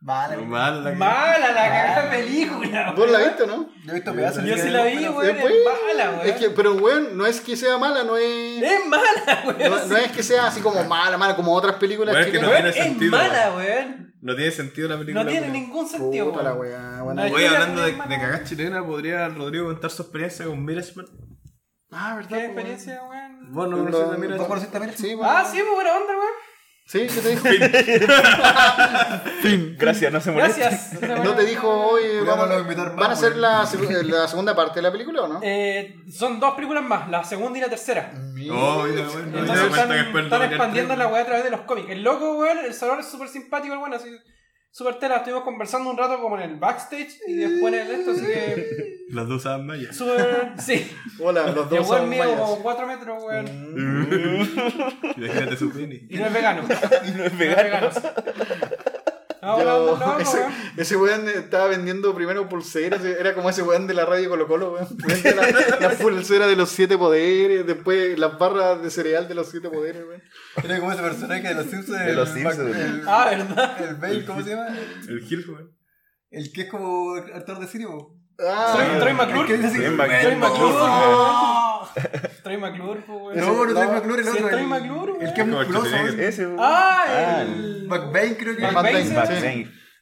Vale. 0.01 0.36
Mal 0.36 0.84
la 0.84 0.92
Mala 0.92 1.38
la 1.53 1.55
cagada 1.55 2.11
película, 2.11 2.92
¿Vos 2.97 3.11
la 3.11 3.18
viste, 3.18 3.47
no? 3.47 3.68
Yo 3.84 3.90
he 3.90 3.94
visto 3.94 4.12
pedazos. 4.14 4.44
Yo 4.44 4.57
sí 4.57 4.68
la 4.68 4.84
vi, 4.84 5.09
weón. 5.09 5.36
Es 5.36 5.42
mala, 5.42 6.11
weón. 6.11 6.26
Es 6.28 6.32
que, 6.36 6.51
pero, 6.51 6.74
weón, 6.74 7.16
no 7.16 7.26
es 7.26 7.40
que 7.40 7.57
sea 7.57 7.78
mala, 7.78 8.05
no 8.05 8.16
es. 8.16 8.62
Es 8.62 8.86
mala, 8.86 9.44
No, 9.44 9.51
weón. 9.53 9.88
no 9.88 9.97
es 9.97 10.12
que 10.12 10.22
sea 10.22 10.47
así 10.49 10.61
como 10.61 10.84
mala, 10.84 11.16
mala, 11.16 11.34
como 11.34 11.53
otras 11.55 11.76
películas 11.76 12.14
Weón, 12.14 12.26
es 12.26 12.32
que 12.32 12.40
no 12.40 13.11
mala, 13.11 13.55
weón. 13.57 14.14
No 14.20 14.34
tiene 14.36 14.51
sentido 14.51 14.88
la 14.88 14.99
película. 14.99 15.24
No 15.24 15.30
tiene 15.30 15.49
ningún 15.49 15.88
sentido, 15.88 16.30
Puta 16.30 16.42
la 16.42 16.55
weón. 16.55 16.72
weá, 16.82 17.03
buena. 17.03 17.28
No, 17.28 17.34
Oye, 17.34 17.44
Yo 17.44 17.51
la 17.51 17.57
hablando 17.59 17.82
de, 17.82 17.92
de 17.92 17.97
mala. 17.97 18.44
chilena, 18.44 18.84
¿podría 18.86 19.28
Rodrigo 19.28 19.66
contar 19.66 19.90
su 19.90 20.03
experiencia 20.03 20.44
con 20.47 20.64
Miresman? 20.64 21.07
Ah, 21.90 22.16
¿verdad? 22.16 22.28
¿Qué 22.38 22.44
experiencia, 22.47 23.03
weón? 23.03 23.53
¿Vos 23.53 23.68
no 23.68 23.76
a 23.76 24.47
conociste 24.47 24.72
también? 24.72 24.97
Sí, 24.97 25.14
bueno. 25.14 25.32
Ah, 25.32 25.44
sí, 25.44 25.59
pues 25.59 25.74
buena 25.74 25.92
onda, 25.94 26.12
weón. 26.12 26.45
Sí, 26.89 27.01
¿qué 27.12 27.20
te 27.20 27.30
dijo? 27.30 27.43
Gracias, 29.78 30.12
no 30.12 30.20
se 30.20 30.30
moleste. 30.30 30.61
Gracias. 30.61 31.03
¿No 31.24 31.34
te 31.34 31.45
dijo 31.45 31.68
hoy 31.68 32.03
vamos- 32.24 32.49
no 32.49 32.61
invitar 32.61 32.87
más, 32.89 32.97
van 32.97 33.11
a 33.11 33.14
hacer 33.14 33.30
weón. 33.30 33.41
la, 33.43 33.62
seg- 33.64 34.03
la 34.05 34.28
segunda 34.28 34.55
parte 34.55 34.76
de 34.76 34.82
la 34.82 34.93
película 34.93 35.22
o 35.22 35.28
no? 35.28 35.41
Eh, 35.43 35.97
son 36.11 36.39
dos 36.39 36.55
películas 36.55 36.84
más, 36.84 37.09
la 37.11 37.24
segunda 37.24 37.59
y 37.59 37.62
la 37.62 37.68
tercera. 37.68 38.12
Oh, 38.14 38.18
mira, 38.32 38.55
weón. 38.55 39.32
No 39.32 39.32
me 39.32 39.40
Entonces 39.40 39.65
da 39.65 39.69
cuenta 39.70 39.97
están, 39.97 40.24
están 40.24 40.43
expandiendo 40.44 40.94
la 40.97 41.09
weá 41.09 41.23
a 41.23 41.27
través 41.27 41.43
de 41.44 41.51
los 41.51 41.62
cómics. 41.62 41.90
El 41.90 42.02
loco, 42.05 42.35
weón, 42.39 42.59
el 42.65 42.73
salón 42.73 43.01
es 43.01 43.06
súper 43.11 43.28
simpático, 43.28 43.74
el 43.74 43.81
weón, 43.81 43.94
así 43.94 44.09
súper 44.77 44.98
tela. 44.98 45.16
Estuvimos 45.16 45.43
conversando 45.43 45.89
un 45.89 45.97
rato 45.97 46.20
como 46.20 46.36
en 46.36 46.51
el 46.51 46.57
backstage 46.57 47.19
y 47.27 47.35
después 47.36 47.73
en 47.73 47.81
el 47.81 47.90
esto, 47.93 48.11
así 48.11 48.27
que 48.27 49.07
Los 49.09 49.27
dos 49.28 49.39
usaban 49.39 49.65
mallas. 49.66 49.97
súper. 49.97 50.53
Sí. 50.59 50.90
Hola, 51.19 51.47
los 51.53 51.73
Y 51.73 51.77
dos 51.77 51.89
son 51.89 52.09
mide 52.11 52.24
como 52.24 52.43
mayas. 52.47 52.59
4 52.62 52.86
metros, 52.86 53.23
weón. 53.24 53.47
Imagínate 55.16 55.57
su 55.57 55.73
pene. 55.73 56.07
Y 56.11 56.16
no 56.19 56.27
es 56.27 56.32
vegano. 56.32 56.62
Y 57.09 57.11
no 57.12 57.24
es 57.24 57.39
vegano. 57.39 57.89
Yo- 59.43 59.65
loco, 59.65 60.19
ese, 60.19 60.37
weón. 60.39 60.53
ese 60.77 60.97
weón 60.97 61.29
estaba 61.29 61.67
vendiendo 61.69 62.15
primero 62.15 62.49
pulseras, 62.49 63.05
era 63.05 63.35
como 63.35 63.51
ese 63.51 63.63
weón 63.63 63.87
de 63.87 63.95
la 63.95 64.05
radio 64.07 64.31
Colo 64.31 64.47
Colo, 64.49 64.73
weón. 64.73 64.89
La, 65.81 65.89
la 65.89 65.91
pulsera 65.97 66.47
de 66.47 66.57
los 66.57 66.69
siete 66.71 66.97
poderes, 66.99 67.67
después 67.67 68.19
las 68.19 68.39
barras 68.39 68.83
de 68.83 68.91
cereal 68.91 69.29
de 69.29 69.35
los 69.35 69.49
siete 69.51 69.69
poderes, 69.69 70.03
weón. 70.07 70.23
Era 70.65 70.79
como 70.81 70.93
ese 70.93 71.03
personaje 71.03 71.49
de 71.49 71.55
los 71.55 71.67
Simpsons. 71.67 71.99
De 72.07 72.13
los 72.15 72.29
Simpsons. 72.31 72.77
El, 72.77 73.03
Ah, 73.07 73.27
¿verdad? 73.31 73.83
el 73.89 73.95
Bale, 73.97 74.25
¿cómo 74.25 74.43
se 74.43 74.51
llama? 74.51 74.69
El 75.09 75.21
Gil, 75.21 75.45
weón. 75.49 75.77
El 76.31 76.53
que 76.53 76.63
es 76.63 76.69
como 76.71 77.15
actor 77.15 77.59
de 77.61 77.87
po. 77.87 78.17
Ah, 78.39 78.75
Troy- 78.77 78.99
Troy 79.01 79.13
McClure. 79.15 79.41
El 79.41 79.47
que 79.47 79.57
dice 79.57 79.69
así, 79.69 79.79
Troy 79.79 79.97
"Man, 79.97 80.09
Troy 80.21 80.37
McClure, 80.37 80.75
no". 81.97 82.28
Troy 82.43 82.57
McClure, 82.59 83.01
pues, 83.07 83.19
weón. 83.20 83.36
No, 83.39 83.65
no, 83.66 83.73
Troy 83.73 83.86
no, 83.86 83.93
McClure, 83.93 84.23
el 84.23 84.28
sí, 84.28 84.31
otro. 84.36 84.48
Troy 84.48 84.61
el- 84.62 84.66
McClure, 84.69 85.12
El 85.20 85.35
que 85.35 85.40
es 85.40 85.47
musculoso. 85.47 85.97
Ese. 85.97 86.44
Ah, 86.59 87.05
Ah, 87.09 87.43
el. 87.43 87.86
McBain, 87.89 88.35
creo 88.35 88.57
que 88.57 88.62
Mac 88.62 88.74
Mac 88.74 89.36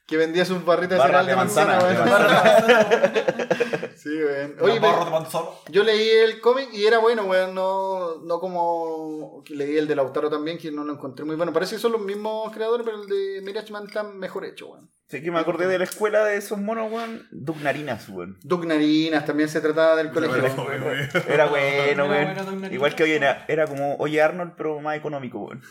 Que 0.07 0.17
vendía 0.17 0.45
sus 0.45 0.63
barritas 0.63 1.01
cereal 1.01 1.25
de 1.25 1.31
de 1.31 1.35
manzana, 1.35 1.79
manzana, 1.79 2.57
de 2.67 2.73
weón. 2.73 3.95
Sí, 3.95 4.09
weón. 4.09 4.55
Oye, 4.61 4.79
barro 4.79 4.99
pero 4.99 5.05
de 5.05 5.11
manzana. 5.11 5.45
yo 5.69 5.83
leí 5.83 6.07
el 6.07 6.39
cómic 6.41 6.69
y 6.73 6.85
era 6.85 6.99
bueno, 6.99 7.23
weón. 7.23 7.55
No, 7.55 8.17
no 8.23 8.39
como 8.39 9.41
que 9.43 9.55
leí 9.55 9.77
el 9.77 9.87
de 9.87 9.95
Lautaro 9.95 10.29
también, 10.29 10.59
que 10.59 10.71
no 10.71 10.83
lo 10.83 10.93
encontré 10.93 11.25
muy 11.25 11.35
bueno. 11.35 11.51
Parece 11.53 11.75
que 11.75 11.81
son 11.81 11.93
los 11.93 12.01
mismos 12.01 12.53
creadores, 12.53 12.85
pero 12.85 13.01
el 13.01 13.07
de 13.07 13.41
Mirage 13.41 13.71
Man 13.71 13.87
está 13.87 14.03
mejor 14.03 14.45
hecho, 14.45 14.67
weón. 14.67 14.91
Sí 15.07 15.21
que 15.21 15.29
me 15.29 15.39
acordé 15.39 15.67
de 15.67 15.77
la 15.77 15.83
escuela 15.83 16.23
de 16.23 16.37
esos 16.37 16.57
monos, 16.59 16.91
weón. 16.91 17.27
Doug 17.31 17.57
Narinas, 17.61 18.07
weón. 18.09 18.37
Duke 18.43 18.67
Narinas 18.67 19.25
también 19.25 19.49
se 19.49 19.61
trataba 19.61 19.95
del 19.95 20.11
colegio. 20.11 20.37
Era 20.37 20.53
bueno, 20.55 20.85
weón. 20.85 21.09
Era 21.27 22.03
bueno. 22.03 22.67
Igual 22.71 22.95
que 22.95 23.03
hoy 23.03 23.11
era, 23.11 23.45
era 23.47 23.67
como 23.67 23.95
Oye 23.97 24.21
Arnold, 24.21 24.53
pero 24.55 24.79
más 24.81 24.97
económico, 24.97 25.39
weón. 25.39 25.61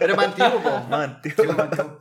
Era 0.00 0.14
más 0.14 0.26
antiguo, 0.26 0.62
po. 0.62 0.70
Más 0.88 1.08
antiguo. 1.08 2.00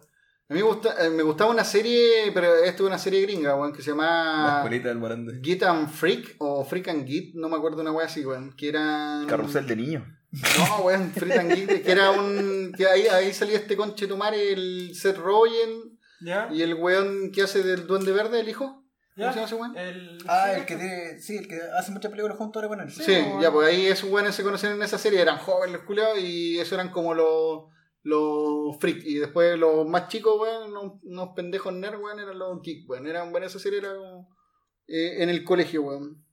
A 0.49 0.55
mí 0.55 0.61
me, 0.61 0.65
gusta, 0.65 0.95
eh, 1.05 1.11
me 1.11 1.21
gustaba 1.21 1.51
una 1.51 1.63
serie, 1.63 2.31
pero 2.33 2.55
esto 2.55 2.81
es 2.83 2.87
una 2.87 2.97
serie 2.97 3.21
gringa, 3.21 3.55
weón, 3.55 3.71
que 3.71 3.83
se 3.83 3.91
La 3.91 3.97
llama 3.97 4.53
escuelita 4.57 4.87
del 4.87 4.97
Morande. 4.97 5.39
Git 5.43 5.61
and 5.61 5.87
Freak 5.87 6.37
o 6.39 6.65
Freak 6.65 6.87
and 6.87 7.05
Git, 7.05 7.35
no 7.35 7.49
me 7.49 7.57
acuerdo 7.57 7.83
una 7.83 7.91
wea 7.91 8.07
así, 8.07 8.25
weón, 8.25 8.55
que 8.57 8.69
era... 8.69 9.25
Carrusel 9.27 9.67
de 9.67 9.75
niños. 9.75 10.07
No, 10.31 10.85
weón, 10.85 11.11
Freak 11.11 11.37
and 11.37 11.53
Git, 11.53 11.83
que 11.83 11.91
era 11.91 12.09
un... 12.09 12.73
que 12.75 12.87
ahí, 12.87 13.05
ahí 13.05 13.31
salía 13.31 13.57
este 13.57 13.77
conche 13.77 14.07
tomare, 14.07 14.53
el 14.53 14.95
Seth 14.95 15.17
Rogen 15.17 15.99
¿Ya? 16.19 16.49
y 16.51 16.63
el 16.63 16.73
weón 16.73 17.31
que 17.31 17.43
hace 17.43 17.61
del 17.61 17.85
Duende 17.85 18.11
Verde, 18.11 18.39
el 18.39 18.49
hijo. 18.49 18.83
¿Cómo 19.15 19.27
¿Ya? 19.27 19.31
se 19.31 19.35
llama 19.35 19.45
ese 19.45 19.55
weón? 19.55 19.77
El... 19.77 20.17
Ah, 20.27 20.47
sí, 20.51 20.59
el 20.61 20.65
que 20.65 20.75
tiene. 20.77 21.19
Sí, 21.19 21.37
el 21.37 21.47
que 21.47 21.59
hace 21.77 21.91
muchas 21.91 22.09
películas 22.09 22.37
juntos 22.37 22.63
ahora 22.63 22.75
con 22.75 22.87
él. 22.87 22.91
Sí, 22.91 23.23
ya, 23.39 23.51
pues 23.51 23.67
ahí 23.67 23.85
esos 23.85 24.09
weones 24.09 24.33
se 24.33 24.41
conocían 24.41 24.73
en 24.73 24.81
esa 24.81 24.97
serie, 24.97 25.21
eran 25.21 25.37
jóvenes 25.37 25.75
los 25.75 25.83
culiados 25.83 26.17
y 26.17 26.57
eso 26.57 26.73
eran 26.73 26.89
como 26.89 27.13
los... 27.13 27.65
Los 28.03 28.77
freak 28.79 29.03
y 29.03 29.15
después 29.15 29.57
los 29.59 29.85
más 29.87 30.07
chicos, 30.07 30.33
weón, 30.39 30.71
unos, 30.71 30.93
unos 31.03 31.29
pendejos 31.35 31.73
nerd, 31.73 31.99
weón, 31.99 32.19
eran 32.19 32.39
los 32.39 32.61
geek, 32.61 32.89
weón. 32.89 33.07
Eran, 33.07 33.31
bueno, 33.31 33.45
esa 33.47 33.59
serie 33.59 33.79
era 33.79 33.93
como 33.95 34.29
eh, 34.87 35.21
en 35.23 35.29
el 35.29 35.43
colegio, 35.43 35.83
weón. 35.83 36.23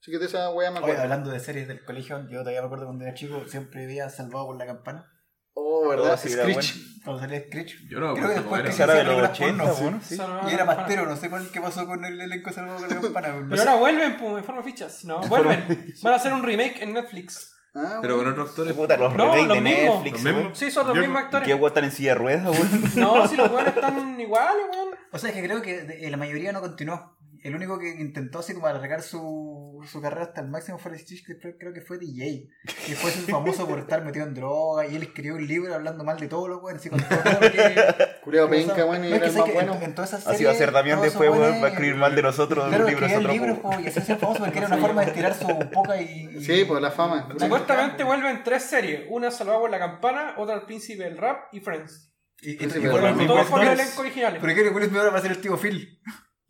Así 0.00 0.10
que 0.10 0.18
de 0.18 0.26
esa 0.26 0.50
weá 0.50 0.70
me 0.72 0.78
Oye, 0.78 0.86
acuerdo. 0.86 1.02
hablando 1.02 1.30
de 1.30 1.38
series 1.38 1.68
del 1.68 1.84
colegio, 1.84 2.18
yo 2.28 2.40
todavía 2.40 2.60
me 2.60 2.66
acuerdo 2.66 2.86
cuando 2.86 3.04
era 3.04 3.14
chico, 3.14 3.40
siempre 3.46 3.86
veía 3.86 4.08
Salvado 4.10 4.46
por 4.46 4.56
la 4.58 4.66
Campana. 4.66 5.08
Oh, 5.54 5.88
¿verdad? 5.88 6.14
Oh, 6.14 6.16
sí, 6.16 6.30
Screech. 6.30 7.02
Cuando 7.04 7.20
salía 7.20 7.40
Screech. 7.46 7.88
Yo 7.88 8.00
no 8.00 8.14
Creo 8.14 8.26
que 8.28 8.34
después 8.34 8.60
era. 8.62 8.70
que 8.74 8.82
era 8.82 8.94
de 8.94 9.04
los 9.04 9.22
las 9.22 9.30
80, 9.32 9.62
pornos, 9.64 9.80
weón. 9.80 10.00
Sí. 10.02 10.16
Salvador 10.16 10.50
Y 10.50 10.54
era 10.54 10.66
pastero, 10.66 11.06
no 11.06 11.16
sé 11.16 11.30
cuál 11.30 11.48
qué 11.52 11.60
pasó 11.60 11.86
con 11.86 12.04
el 12.04 12.20
elenco 12.20 12.50
Salvado 12.52 12.78
por 12.80 12.88
la 12.88 13.00
Campana. 13.00 13.28
weón. 13.34 13.48
Pero 13.50 13.60
ahora 13.62 13.76
vuelven, 13.76 14.16
pues, 14.16 14.38
en 14.38 14.44
forma 14.44 14.62
de 14.62 14.70
fichas. 14.72 15.04
No, 15.04 15.20
vuelven. 15.28 15.94
Van 16.02 16.12
a 16.12 16.16
hacer 16.16 16.32
un 16.32 16.42
remake 16.42 16.82
en 16.82 16.94
Netflix. 16.94 17.51
Ah, 17.74 17.98
Pero 18.02 18.16
con 18.16 18.24
bueno. 18.24 18.30
otros 18.32 18.50
actores. 18.50 18.74
Puta, 18.74 18.96
los 18.98 19.14
No, 19.14 19.34
los 19.34 19.48
de 19.48 19.60
mismos. 19.60 20.04
Netflix, 20.04 20.22
Los 20.24 20.34
mismos. 20.34 20.58
Sí, 20.58 20.70
son 20.70 20.86
los 20.88 20.94
Yo- 20.96 21.00
mismos 21.02 21.22
¿Y 21.22 21.24
actores. 21.24 21.48
qué 21.48 21.54
weón 21.54 21.66
están 21.68 21.84
en 21.84 21.90
silla 21.92 22.10
de 22.10 22.14
ruedas, 22.16 22.44
weón? 22.46 22.82
No, 22.96 23.26
si 23.28 23.36
los 23.36 23.50
buenos 23.50 23.74
están 23.74 24.20
iguales, 24.20 24.62
weón. 24.72 24.88
O 25.10 25.18
sea, 25.18 25.30
es 25.30 25.36
que 25.36 25.42
creo 25.42 25.62
que 25.62 25.82
de- 25.82 26.10
la 26.10 26.16
mayoría 26.18 26.52
no 26.52 26.60
continuó. 26.60 27.16
El 27.42 27.56
único 27.56 27.78
que 27.78 27.88
intentó 27.90 28.38
así 28.38 28.54
como 28.54 28.66
alargar 28.68 29.02
su, 29.02 29.80
su 29.90 30.00
carrera 30.00 30.22
hasta 30.26 30.40
el 30.42 30.48
máximo 30.48 30.78
fue 30.78 30.92
el 30.92 30.98
Stitch, 31.00 31.26
que 31.26 31.36
creo, 31.38 31.54
creo 31.58 31.72
que 31.72 31.80
fue 31.80 31.98
DJ. 31.98 32.48
Que 32.86 32.94
fue 32.94 33.10
el 33.10 33.16
famoso 33.26 33.66
por 33.66 33.80
estar 33.80 34.04
metido 34.04 34.24
en 34.26 34.34
droga 34.34 34.86
y 34.86 34.94
él 34.94 35.02
escribió 35.02 35.34
un 35.34 35.46
libro 35.46 35.74
hablando 35.74 36.04
mal 36.04 36.18
de 36.20 36.28
todos 36.28 36.48
los 36.48 36.62
weones, 36.62 36.80
así 36.80 36.90
con 36.90 37.00
todo 37.02 37.18
lo 37.18 37.40
que... 37.40 37.74
Culeado 38.22 38.48
que 38.48 38.56
penca, 38.58 38.84
weón, 38.84 39.04
y 39.04 39.12
era 39.12 39.26
el 39.26 39.32
más 39.32 39.44
que 39.44 39.52
bueno. 39.52 39.78
Así 40.26 40.44
va 40.44 40.52
a 40.52 40.54
ser 40.54 40.70
Damián 40.70 41.02
después, 41.02 41.28
weón. 41.30 41.42
weones- 41.42 41.62
Va 41.62 41.66
a 41.66 41.70
escribir 41.70 41.96
mal 41.96 42.14
de 42.14 42.22
nosotros 42.22 42.64
en 42.64 42.70
Claro, 42.70 42.84
un 42.84 42.90
libro 42.90 43.32
libros 43.32 43.58
po, 43.58 43.80
y 43.80 43.86
así 43.88 44.00
se 44.00 44.16
famoso 44.16 44.38
porque 44.44 44.58
era 44.58 44.68
una 44.68 44.76
forma 44.78 45.00
de 45.02 45.08
estirar 45.08 45.34
su 45.34 45.46
poca 45.70 46.00
y... 46.00 46.28
y- 46.36 46.44
Sí, 46.44 46.64
pues 46.64 46.80
la 46.80 46.90
fama. 46.92 47.28
Supuestamente 47.38 48.04
vuelven 48.04 48.42
tres 48.44 48.62
series. 48.62 49.06
Una 49.10 49.30
Salvado 49.32 49.60
por 49.62 49.70
la 49.70 49.78
Campana, 49.80 50.34
otra 50.38 50.54
El 50.54 50.62
Príncipe 50.62 51.02
del 51.04 51.18
Rap 51.18 51.52
y 51.52 51.58
Friends. 51.60 52.12
Y, 52.40 52.52
y, 52.64 52.70
Sí, 52.70 52.78
y 52.78 52.82
pero 52.82 52.92
con 52.92 53.02
los 53.02 53.16
los 53.16 53.26
Todos 53.26 53.40
mismos 53.40 53.46
con 53.50 53.62
el 53.62 53.68
actores. 53.68 53.80
elenco 53.86 54.02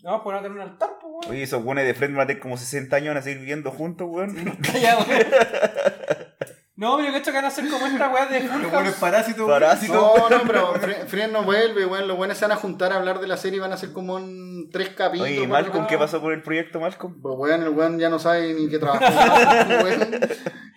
No, 0.03 0.23
pues 0.23 0.35
van 0.35 0.45
a 0.45 0.49
tener 0.49 0.59
un 0.59 0.63
altar, 0.71 0.91
pues, 1.01 1.13
weón. 1.13 1.31
Oye, 1.31 1.43
esos 1.45 1.63
weones 1.65 1.87
de 1.87 1.95
Friends 1.95 2.17
van 2.17 2.25
a 2.25 2.27
tener 2.27 2.43
como 2.43 2.57
60 2.57 2.97
años 2.97 3.09
van 3.09 3.19
a 3.19 3.23
seguir 3.23 3.39
viviendo 3.39 3.71
juntos, 3.71 4.07
weón. 4.11 4.35
Ya, 4.81 4.99
weón. 4.99 5.09
No, 6.75 6.97
pero 6.97 7.13
que 7.13 7.19
esto 7.19 7.31
que 7.31 7.37
van 7.37 7.45
a 7.45 7.49
hacer 7.49 7.69
como 7.69 7.87
esta 7.87 8.09
weá 8.09 8.27
de 8.27 8.41
Full 8.41 8.63
Los 8.63 8.73
buenos 8.73 8.91
House. 8.95 9.01
parásitos. 9.01 9.47
Parásito. 9.49 9.93
No, 9.95 10.29
no, 10.31 10.43
pero 10.45 10.75
Fre- 10.75 11.07
Friends 11.07 11.33
no 11.33 11.45
vuelve, 11.45 11.87
weón. 11.87 12.09
Los 12.09 12.17
buenos 12.17 12.37
se 12.39 12.45
van 12.45 12.53
a 12.53 12.57
juntar 12.57 12.93
a 12.93 12.97
hablar 12.97 13.21
de 13.21 13.29
la 13.29 13.37
serie 13.37 13.59
y 13.59 13.61
van 13.61 13.71
a 13.71 13.75
hacer 13.75 13.93
como 13.93 14.15
un 14.17 14.69
tres 14.73 14.89
capítulos. 14.89 15.31
Oye, 15.31 15.47
Malcolm, 15.47 15.73
¿qué 15.87 15.95
capítulos. 15.95 16.11
pasó 16.11 16.21
con 16.21 16.33
el 16.33 16.43
proyecto 16.43 16.81
Malcolm? 16.81 17.21
Pues 17.23 17.35
weón, 17.39 17.63
el 17.63 17.69
weón 17.69 18.01
ya 18.01 18.09
no 18.09 18.19
sabe 18.19 18.55
ni 18.55 18.69
qué 18.69 18.81
trabajar. 18.81 19.69
weón. 19.85 20.21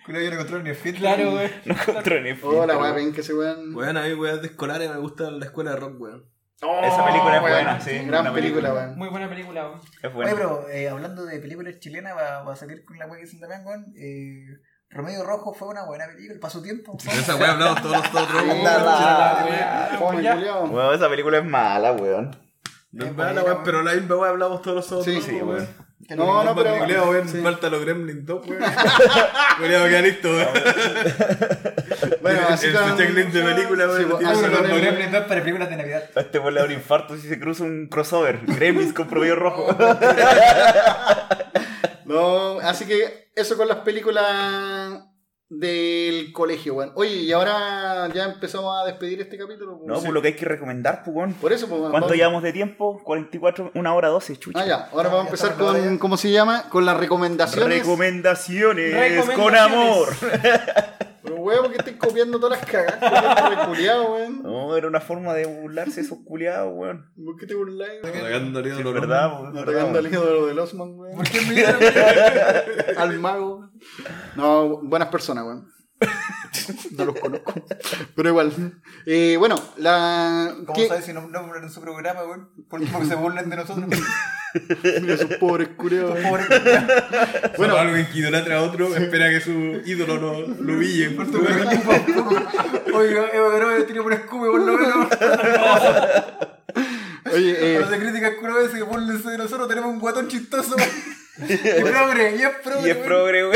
Culo, 0.04 0.20
yo 0.20 0.28
no 0.30 0.34
encontré 0.34 0.62
ni 0.62 0.70
el 0.70 0.76
Phil. 0.76 0.94
Claro, 0.96 1.32
weón. 1.32 1.50
No 1.64 1.74
encontró 1.74 2.20
ni 2.20 2.30
Hola, 2.42 2.78
weón, 2.78 2.94
ven 2.94 3.12
que 3.12 3.22
ese 3.22 3.34
weón. 3.34 3.74
Weón, 3.74 3.96
a 3.96 4.02
mí 4.02 4.12
weón 4.14 4.40
de 4.42 4.46
escolares 4.48 4.88
me 4.88 4.98
gusta 4.98 5.28
la 5.32 5.46
escuela 5.46 5.72
de 5.72 5.76
rock, 5.78 6.00
weón. 6.00 6.24
Esa 6.58 7.04
película 7.04 7.36
es 7.36 7.42
weón, 7.42 7.54
buena, 7.64 7.80
sí, 7.80 7.90
Gran 7.90 8.06
película, 8.06 8.32
película. 8.34 8.72
weón. 8.72 8.96
Muy 8.98 9.08
buena 9.10 9.28
película, 9.28 9.68
weón. 9.68 9.80
Es 9.80 10.04
Oye, 10.04 10.14
bueno. 10.14 10.30
pero 10.34 10.68
eh, 10.70 10.88
hablando 10.88 11.26
de 11.26 11.38
películas 11.38 11.78
chilenas, 11.80 12.14
va, 12.16 12.42
va 12.44 12.52
a 12.54 12.56
salir 12.56 12.82
con 12.84 12.98
la 12.98 13.06
wea 13.06 13.16
que 13.16 13.24
dicen 13.24 13.40
también, 13.40 13.64
weón. 13.66 13.92
Eh, 13.98 14.46
Rojo 14.88 15.52
fue 15.52 15.68
una 15.68 15.84
buena 15.84 16.06
película, 16.06 16.40
pasó 16.40 16.62
tiempo. 16.62 16.96
De 17.04 17.12
esa 17.12 17.36
weón 17.36 17.50
hablamos 17.50 17.82
todos 17.82 17.96
nosotros. 17.96 18.42
Sí, 18.42 18.48
weón. 20.70 20.94
esa 20.94 21.08
película 21.10 21.38
es 21.38 21.44
mala, 21.44 21.92
weón. 21.92 22.30
No 22.92 23.04
es 23.04 23.14
mala, 23.14 23.32
buena, 23.32 23.44
weón, 23.44 23.64
pero 23.64 23.82
la 23.82 23.92
misma 23.92 24.14
weón 24.16 24.28
hablamos 24.30 24.62
todos 24.62 24.76
nosotros. 24.76 25.04
Sí, 25.04 25.20
Sí, 25.20 25.42
weón. 25.42 25.68
No, 26.08 26.44
no, 26.44 26.54
pero. 26.54 26.78
Culeado, 26.78 27.10
weón, 27.10 27.28
sí. 27.28 27.42
falta 27.42 27.68
los 27.68 27.80
Gremlin 27.82 28.24
2, 28.24 28.46
weón. 28.46 28.62
Culeado, 29.58 29.86
queda 29.88 30.00
listo, 30.02 30.28
weón. 30.30 30.48
Bueno, 32.22 32.40
así 32.48 32.66
el 32.66 32.74
con- 32.74 32.96
checklist 32.96 33.28
de 33.30 33.42
película, 33.42 33.84
Sí, 33.96 34.04
pues, 34.04 34.18
tiene 34.18 34.32
así 34.32 34.42
con 34.42 34.52
nombre. 34.52 34.74
el- 34.74 34.80
Gremlin 34.80 35.12
2 35.12 35.24
para 35.24 35.40
películas 35.40 35.70
de 35.70 35.76
Navidad. 35.76 36.04
A 36.14 36.20
este 36.20 36.38
le 36.50 36.60
da 36.60 36.64
un 36.66 36.72
infarto 36.72 37.16
si 37.16 37.28
se 37.28 37.38
cruza 37.40 37.64
un 37.64 37.88
crossover. 37.88 38.40
Gremlins 38.46 38.92
con 38.92 39.08
promedio 39.08 39.36
rojo. 39.36 39.66
No, 42.04 42.60
así 42.60 42.84
que 42.86 43.30
eso 43.34 43.56
con 43.56 43.66
las 43.66 43.78
películas 43.78 45.02
del 45.48 46.32
colegio, 46.32 46.74
weón. 46.74 46.92
Oye, 46.94 47.14
y 47.16 47.32
ahora 47.32 48.08
ya 48.14 48.24
empezamos 48.26 48.80
a 48.80 48.86
despedir 48.86 49.20
este 49.20 49.36
capítulo. 49.36 49.78
pues. 49.78 49.88
No, 49.88 50.00
pues 50.00 50.12
lo 50.12 50.22
que 50.22 50.28
hay 50.28 50.34
que 50.36 50.44
recomendar, 50.44 51.02
pues, 51.04 51.16
weón. 51.16 51.34
Por 51.34 51.52
eso, 51.52 51.66
pues, 51.68 51.80
¿Cuánto 51.80 52.00
vamos- 52.00 52.16
llevamos 52.16 52.42
de 52.44 52.52
tiempo? 52.52 53.00
44, 53.02 53.72
una 53.74 53.92
hora 53.94 54.08
12, 54.08 54.36
chucha. 54.36 54.60
Ah, 54.60 54.66
ya. 54.66 54.88
Ahora 54.92 55.08
Ya, 55.08 55.14
vamos 55.16 55.24
a 55.24 55.28
empezar 55.30 55.54
con. 55.56 55.98
¿cómo 55.98 56.16
se 56.16 56.30
llama? 56.30 56.68
Con 56.68 56.84
las 56.84 56.96
recomendaciones. 56.96 57.80
Recomendaciones, 57.80 58.92
Recomendaciones. 58.94 59.36
con 59.36 59.56
amor. 59.56 60.08
Pero, 61.26 61.40
weón, 61.40 61.62
¿por 61.62 61.72
qué 61.72 61.78
estoy 61.78 61.94
copiando 61.94 62.38
todas 62.38 62.60
las 62.60 62.70
cagadas? 62.70 62.98
¿Por 63.00 63.34
qué 63.34 63.42
te 63.42 63.56
reculeado, 63.56 64.12
weón? 64.12 64.42
No, 64.44 64.76
era 64.76 64.86
una 64.86 65.00
forma 65.00 65.34
de 65.34 65.46
burlarse 65.46 66.00
esos 66.00 66.18
culiados, 66.24 66.72
weón. 66.72 67.10
¿Por 67.16 67.36
qué 67.36 67.46
te 67.46 67.54
burláis? 67.54 68.00
weón? 68.02 68.16
Atacando 68.16 68.58
al 68.60 68.66
ídolo 68.66 68.92
verdad, 68.92 69.50
es 69.52 69.62
Atacando 69.62 69.98
al 69.98 70.06
ídolo 70.06 70.46
del 70.46 70.58
Osman, 70.60 70.96
weón. 70.96 71.16
¿Por 71.16 71.28
qué 71.28 71.40
me 71.40 71.54
dieron? 71.54 71.76
Al 72.96 73.18
mago. 73.18 73.68
No, 74.36 74.80
buenas 74.82 75.08
personas, 75.08 75.44
weón. 75.44 75.75
No 76.92 77.04
los 77.04 77.18
conozco. 77.18 77.54
Pero 78.14 78.28
igual. 78.28 78.52
Eh, 79.06 79.36
bueno, 79.38 79.56
la. 79.76 80.54
¿Cómo 80.66 80.74
¿qué? 80.74 80.88
sabes 80.88 81.04
si 81.04 81.12
no 81.12 81.28
nombran 81.28 81.64
en 81.64 81.70
su 81.70 81.80
programa, 81.80 82.24
weón? 82.24 82.48
Por 82.68 82.80
último 82.80 83.00
que 83.00 83.06
se 83.06 83.14
burlen 83.14 83.48
de 83.48 83.56
nosotros. 83.56 83.86
Mira 85.00 85.14
esos 85.14 85.34
pobres 85.34 85.68
cureos. 85.76 86.18
Pobre. 86.18 86.44
Bueno. 86.48 86.86
Bueno, 87.56 87.76
alguien 87.76 88.06
que 88.06 88.18
idolatra 88.18 88.58
a 88.58 88.62
otro, 88.62 88.94
espera 88.96 89.28
que 89.30 89.40
su 89.40 89.50
ídolo 89.50 90.16
lo, 90.16 90.46
lo 90.46 90.72
humille. 90.72 91.08
Oiga, 92.94 93.28
Evo 93.32 93.50
Guerrero 93.50 93.84
tiene 93.84 94.02
por 94.02 94.12
escudo 94.14 94.52
por 94.52 94.60
lo 94.60 94.78
menos. 94.78 95.08
Oye, 97.32 97.56
eh, 97.58 97.78
Cuando 97.78 97.96
se 97.96 98.02
critica 98.02 98.28
el 98.28 98.64
ese 98.64 98.76
que 98.76 98.82
burlense 98.82 99.30
de 99.30 99.38
nosotros, 99.38 99.68
tenemos 99.68 99.90
un 99.90 99.98
guatón 99.98 100.28
chistoso. 100.28 100.76
Y 101.38 101.56
progre, 101.82 102.36
y 102.36 102.42
es 102.42 102.48
progre. 102.62 102.86
Y 102.86 102.90
es 102.90 102.96
progre, 102.96 103.50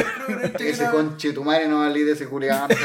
ese 0.70 0.86
conche 0.90 1.32
tu 1.32 1.42
madre 1.44 1.66
no 1.66 1.78
valí 1.80 2.02
de 2.02 2.12
ese 2.12 2.26
culiado. 2.26 2.68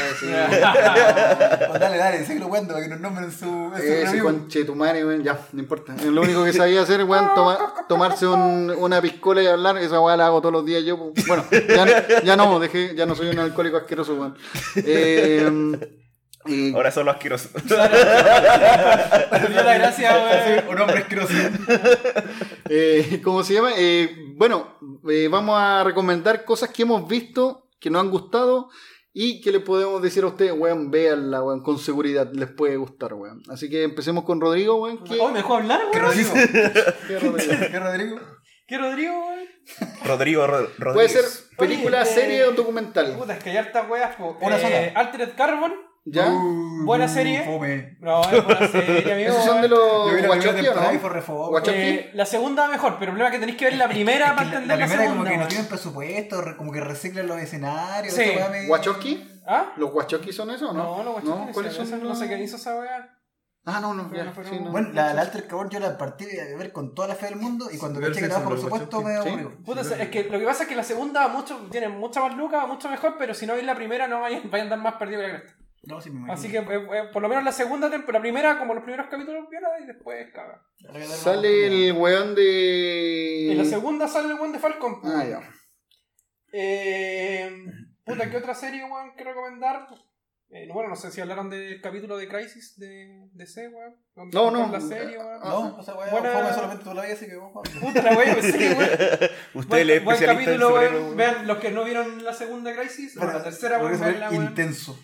Oh, 1.68 1.78
Dale, 1.78 1.98
dale, 1.98 2.24
síguelo 2.24 2.48
cuando 2.48 2.74
para 2.74 2.84
que 2.84 2.90
nos 2.90 3.00
nombren 3.00 3.30
su, 3.32 3.72
Ese 3.76 4.18
conche 4.20 4.64
tu 4.64 4.74
madre, 4.74 5.04
weón. 5.04 5.22
Ya, 5.22 5.38
no 5.52 5.60
importa. 5.60 5.94
Lo 6.04 6.22
único 6.22 6.44
que 6.44 6.52
sabía 6.52 6.82
hacer, 6.82 7.04
weón, 7.04 7.34
toma- 7.34 7.74
tomarse 7.88 8.26
un- 8.26 8.70
una 8.78 9.00
piscola 9.00 9.42
y 9.42 9.46
hablar. 9.46 9.78
Esa 9.78 10.00
weá 10.00 10.16
la 10.16 10.26
hago 10.26 10.40
todos 10.40 10.52
los 10.52 10.64
días 10.66 10.82
yo. 10.84 11.12
pues. 11.12 11.26
Bueno, 11.26 11.44
ya, 11.50 12.22
ya 12.22 12.36
no, 12.36 12.58
dejé, 12.58 12.94
ya 12.94 13.06
no 13.06 13.14
soy 13.14 13.28
un 13.28 13.38
alcohólico 13.38 13.76
asqueroso, 13.76 14.14
weón. 14.14 14.36
Eh, 14.76 15.48
Y- 16.48 16.72
Ahora 16.74 16.90
son 16.90 17.06
los 17.06 17.14
asquerosos. 17.16 17.50
Perdió 19.30 19.62
la 19.62 19.74
gracia. 19.78 20.64
Un 20.68 20.78
hombre 20.80 20.98
asqueroso. 20.98 21.32
Eh, 22.68 23.20
¿Cómo 23.22 23.44
se 23.44 23.54
llama? 23.54 23.70
Eh, 23.76 24.10
bueno, 24.34 24.76
eh, 25.08 25.28
vamos 25.30 25.56
a 25.56 25.84
recomendar 25.84 26.44
cosas 26.44 26.70
que 26.70 26.82
hemos 26.82 27.06
visto, 27.06 27.68
que 27.78 27.90
nos 27.90 28.02
han 28.02 28.10
gustado 28.10 28.70
y 29.12 29.40
que 29.40 29.52
le 29.52 29.60
podemos 29.60 30.02
decir 30.02 30.24
a 30.24 30.26
ustedes, 30.26 30.52
weón, 30.52 30.90
véanla, 30.90 31.44
weón, 31.44 31.62
con 31.62 31.78
seguridad, 31.78 32.28
les 32.32 32.50
puede 32.50 32.76
gustar, 32.76 33.14
weón. 33.14 33.40
Así 33.48 33.70
que 33.70 33.84
empecemos 33.84 34.24
con 34.24 34.40
Rodrigo, 34.40 34.82
weón. 34.82 34.98
¿Qué, 35.04 35.16
Oh, 35.20 35.28
me 35.28 35.38
dejó 35.38 35.56
hablar, 35.58 35.80
¿Qué 35.92 35.98
weón. 36.00 36.10
Rodrigo? 36.10 36.32
qué 37.06 37.18
Rodrigo? 37.20 37.54
¿Qué 37.70 37.78
Rodrigo? 37.78 38.20
¿Qué 38.66 38.78
Rodrigo, 38.78 39.12
weón? 39.28 39.46
Rodrigo 40.04 40.46
Ro- 40.48 40.92
Puede 40.92 41.08
ser 41.08 41.24
película, 41.56 42.00
Oye, 42.02 42.10
eh, 42.10 42.14
serie 42.14 42.44
o 42.46 42.52
documental. 42.52 43.14
Puta, 43.16 43.34
es 43.36 43.44
que 43.44 43.50
hay 43.50 43.58
hartas 43.58 43.88
weas, 43.88 44.16
po. 44.16 44.36
Una 44.40 44.56
Eh, 44.58 44.60
sola. 44.60 45.00
Altered 45.00 45.36
Carbon. 45.36 45.72
¿Ya? 46.08 46.32
Buena 46.84 47.08
serie. 47.08 47.42
Fome. 47.44 47.96
No, 48.00 48.22
es 48.30 48.44
buena 48.44 48.68
serie, 48.72 49.12
amigo. 49.12 49.30
Esos 49.30 49.44
son 49.44 49.60
de 49.60 49.68
Yo 49.68 49.74
los 49.76 50.22
la 50.22 50.28
Wachowski, 50.28 50.60
¿o 50.60 50.62
temporada 50.62 50.92
y 50.94 50.98
no? 50.98 51.02
Eh, 51.98 52.10
la 52.14 52.26
segunda 52.26 52.68
mejor, 52.68 52.92
pero 53.00 53.10
el 53.10 53.16
problema 53.18 53.28
es 53.28 53.32
que 53.34 53.40
tenéis 53.40 53.58
que 53.58 53.64
ver 53.64 53.76
la 53.76 53.88
primera 53.88 54.26
Es 54.26 54.30
que 54.30 54.36
para 54.36 54.48
la, 54.50 54.54
entender 54.54 54.78
la 54.78 54.86
la, 54.86 54.86
primera 54.86 55.02
segunda. 55.10 55.24
como 55.30 55.36
que 55.36 55.42
no 55.42 55.48
tienen 55.48 55.66
presupuesto, 55.66 56.40
re- 56.42 56.56
como 56.56 56.70
que 56.72 56.80
reciclan 56.80 57.26
los 57.26 57.38
escenarios. 57.38 58.14
Sí. 58.14 58.22
weá. 58.68 58.80
¿Ah? 59.48 59.72
¿Los 59.76 59.92
Wachowski 59.92 60.32
son 60.32 60.50
esos 60.50 60.70
o 60.70 60.72
no? 60.72 60.96
No, 60.98 61.02
no, 61.04 61.10
Wachowski, 61.12 61.52
¿Cuáles 61.52 61.72
ese- 61.72 61.86
son? 61.86 61.98
ese 61.98 62.04
no 62.08 62.14
sé 62.14 62.28
quién 62.28 62.40
hizo 62.42 62.56
esa 62.56 62.78
wea. 62.78 63.12
Ah, 63.68 63.80
no, 63.80 63.94
no, 63.94 64.08
ya, 64.14 64.22
no 64.22 64.32
sí, 64.44 64.60
no. 64.60 64.70
Bueno, 64.70 64.90
la, 64.92 65.12
la 65.12 65.22
Alter 65.22 65.48
Carbon 65.48 65.68
yo 65.70 65.80
la 65.80 65.98
partí 65.98 66.24
de 66.24 66.54
ver 66.56 66.70
con 66.72 66.94
toda 66.94 67.08
la 67.08 67.16
fe 67.16 67.26
del 67.26 67.34
mundo 67.36 67.66
y 67.72 67.78
cuando 67.78 67.98
Ver 67.98 68.10
caché 68.10 68.20
que 68.20 68.26
Simpson, 68.26 68.42
estaba 68.42 68.44
por 68.44 68.52
los 68.52 68.62
supuesto 68.62 69.02
me 69.02 69.16
aburrió. 69.16 69.56
Puta, 69.64 69.80
es 69.80 70.08
que 70.08 70.22
lo 70.30 70.38
que 70.38 70.44
pasa 70.44 70.62
es 70.62 70.68
que 70.68 70.76
la 70.76 70.84
segunda 70.84 71.26
mucho, 71.26 71.56
tiene 71.68 71.88
mucha 71.88 72.20
más 72.20 72.36
luca, 72.36 72.64
mucho 72.66 72.88
mejor, 72.88 73.16
pero 73.18 73.34
si 73.34 73.44
no 73.44 73.54
veis 73.54 73.66
la 73.66 73.74
primera 73.74 74.06
no 74.06 74.20
vayan, 74.20 74.42
a 74.52 74.56
andar 74.56 74.78
más 74.78 74.94
perdidos 74.94 75.24
que 75.24 75.32
la 75.32 75.40
cresta. 75.40 75.55
No, 75.86 76.00
sí 76.00 76.10
me 76.10 76.16
imagino. 76.16 76.32
Así 76.34 76.50
que 76.50 76.58
eh, 76.58 76.88
eh, 76.94 77.02
por 77.12 77.22
lo 77.22 77.28
menos 77.28 77.44
la 77.44 77.52
segunda 77.52 77.88
temporada, 77.88 78.18
la 78.18 78.22
primera 78.22 78.58
como 78.58 78.74
los 78.74 78.82
primeros 78.82 79.06
capítulos 79.08 79.48
viola 79.48 79.68
y 79.82 79.86
después 79.86 80.26
caga. 80.32 80.60
Sale 81.06 81.66
el 81.66 81.92
weón 81.92 82.34
de. 82.34 83.52
En 83.52 83.58
la 83.58 83.64
segunda 83.64 84.08
sale 84.08 84.32
el 84.32 84.38
one 84.40 84.52
de 84.52 84.58
Falcon. 84.58 85.00
Ah, 85.04 85.24
ya. 85.24 85.40
Eh, 86.52 87.50
puta, 88.04 88.30
¿qué 88.30 88.36
otra 88.36 88.54
serie, 88.54 88.82
weón, 88.84 89.14
que 89.16 89.24
recomendar? 89.24 89.86
Eh, 90.48 90.68
bueno, 90.72 90.88
no 90.88 90.96
sé 90.96 91.10
si 91.10 91.20
hablaron 91.20 91.50
del 91.50 91.80
capítulo 91.80 92.16
de 92.16 92.28
Crisis 92.28 92.78
de 92.78 93.28
DC, 93.32 93.68
weón. 93.68 93.96
No, 94.32 94.50
no. 94.50 94.70
La 94.70 94.80
serie, 94.80 95.18
weón. 95.18 95.40
No, 95.40 95.76
o 95.76 95.82
sea, 95.82 95.94
weá, 95.94 96.10
Buena- 96.10 96.30
fome 96.32 96.52
solamente 96.52 96.84
tú 96.84 96.94
la 96.94 97.02
veías 97.02 97.18
así 97.18 97.26
que 97.26 97.36
vos, 97.36 97.52
Juan. 97.52 97.64
Puta 97.80 98.02
la 98.02 98.16
weón, 98.16 98.42
sí, 98.42 98.58
weón. 98.58 98.90
Usted 99.54 99.90
es 99.90 100.04
buen 100.04 100.18
capítulo, 100.18 100.74
weón. 100.74 100.94
weón. 100.94 101.16
Vean 101.16 101.46
los 101.46 101.58
que 101.58 101.70
no 101.70 101.84
vieron 101.84 102.24
la 102.24 102.32
segunda 102.32 102.74
Crisis, 102.74 103.16
bueno, 103.16 103.32
la 103.34 103.44
tercera, 103.44 103.78
weón, 103.78 104.00
weón. 104.00 104.34
intenso. 104.34 104.98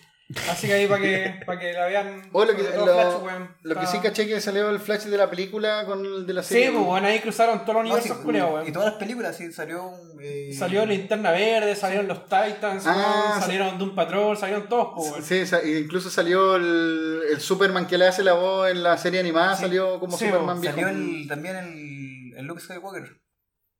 Así 0.49 0.67
que 0.67 0.73
ahí 0.73 0.87
para 0.87 1.01
que, 1.01 1.41
para 1.45 1.59
que 1.59 1.73
la 1.73 1.85
vean. 1.85 2.29
O 2.33 2.45
lo 2.45 2.55
que, 2.55 2.63
lo, 2.63 2.69
Flash, 2.85 3.21
weón. 3.23 3.55
lo 3.61 3.79
que 3.79 3.85
sí 3.87 3.99
caché 3.99 4.25
que 4.25 4.39
salió 4.41 4.69
el 4.69 4.79
flash 4.79 5.03
de 5.03 5.17
la 5.17 5.29
película 5.29 5.85
con 5.85 6.03
el 6.05 6.25
de 6.25 6.33
la 6.33 6.41
serie. 6.41 6.67
Sí, 6.67 6.71
pues, 6.73 6.85
weón, 6.87 7.05
ahí 7.05 7.19
cruzaron 7.19 7.65
todos 7.65 7.75
los 7.75 7.83
No, 7.83 7.89
sí, 7.89 7.93
universos 8.01 8.17
culiados, 8.25 8.53
weón. 8.53 8.67
y 8.67 8.71
todas 8.71 8.89
las 8.89 8.97
películas, 8.97 9.35
sí, 9.37 9.51
salió 9.51 9.83
un. 9.85 10.17
eh, 10.21 10.51
Salió 10.57 10.85
Linterna 10.85 11.31
Verde, 11.31 11.75
salieron 11.75 12.07
los 12.07 12.23
Titans, 12.23 12.83
Ah, 12.87 12.95
weón, 13.25 13.35
sí. 13.35 13.41
salieron 13.41 13.77
Doom 13.77 13.95
Patrol, 13.95 14.37
salieron 14.37 14.67
todos, 14.69 14.89
pues, 14.95 15.11
weón. 15.11 15.23
Sí, 15.23 15.45
sa- 15.45 15.63
incluso 15.63 16.09
salió 16.09 16.55
el, 16.55 17.21
el 17.31 17.39
Superman 17.41 17.85
que 17.85 17.97
le 17.97 18.07
hace 18.07 18.23
la 18.23 18.33
voz 18.33 18.69
en 18.71 18.81
la 18.81 18.97
serie 18.97 19.19
animada, 19.19 19.55
Sí. 19.55 19.63
salió 19.63 19.99
como 19.99 20.17
Sí, 20.17 20.25
Superman 20.25 20.61
viejo. 20.61 20.75
Salió 20.75 20.89
el, 20.89 21.27
también 21.27 21.55
el, 21.57 22.33
el 22.37 22.45
Luke 22.45 22.61
Skywalker. 22.61 23.21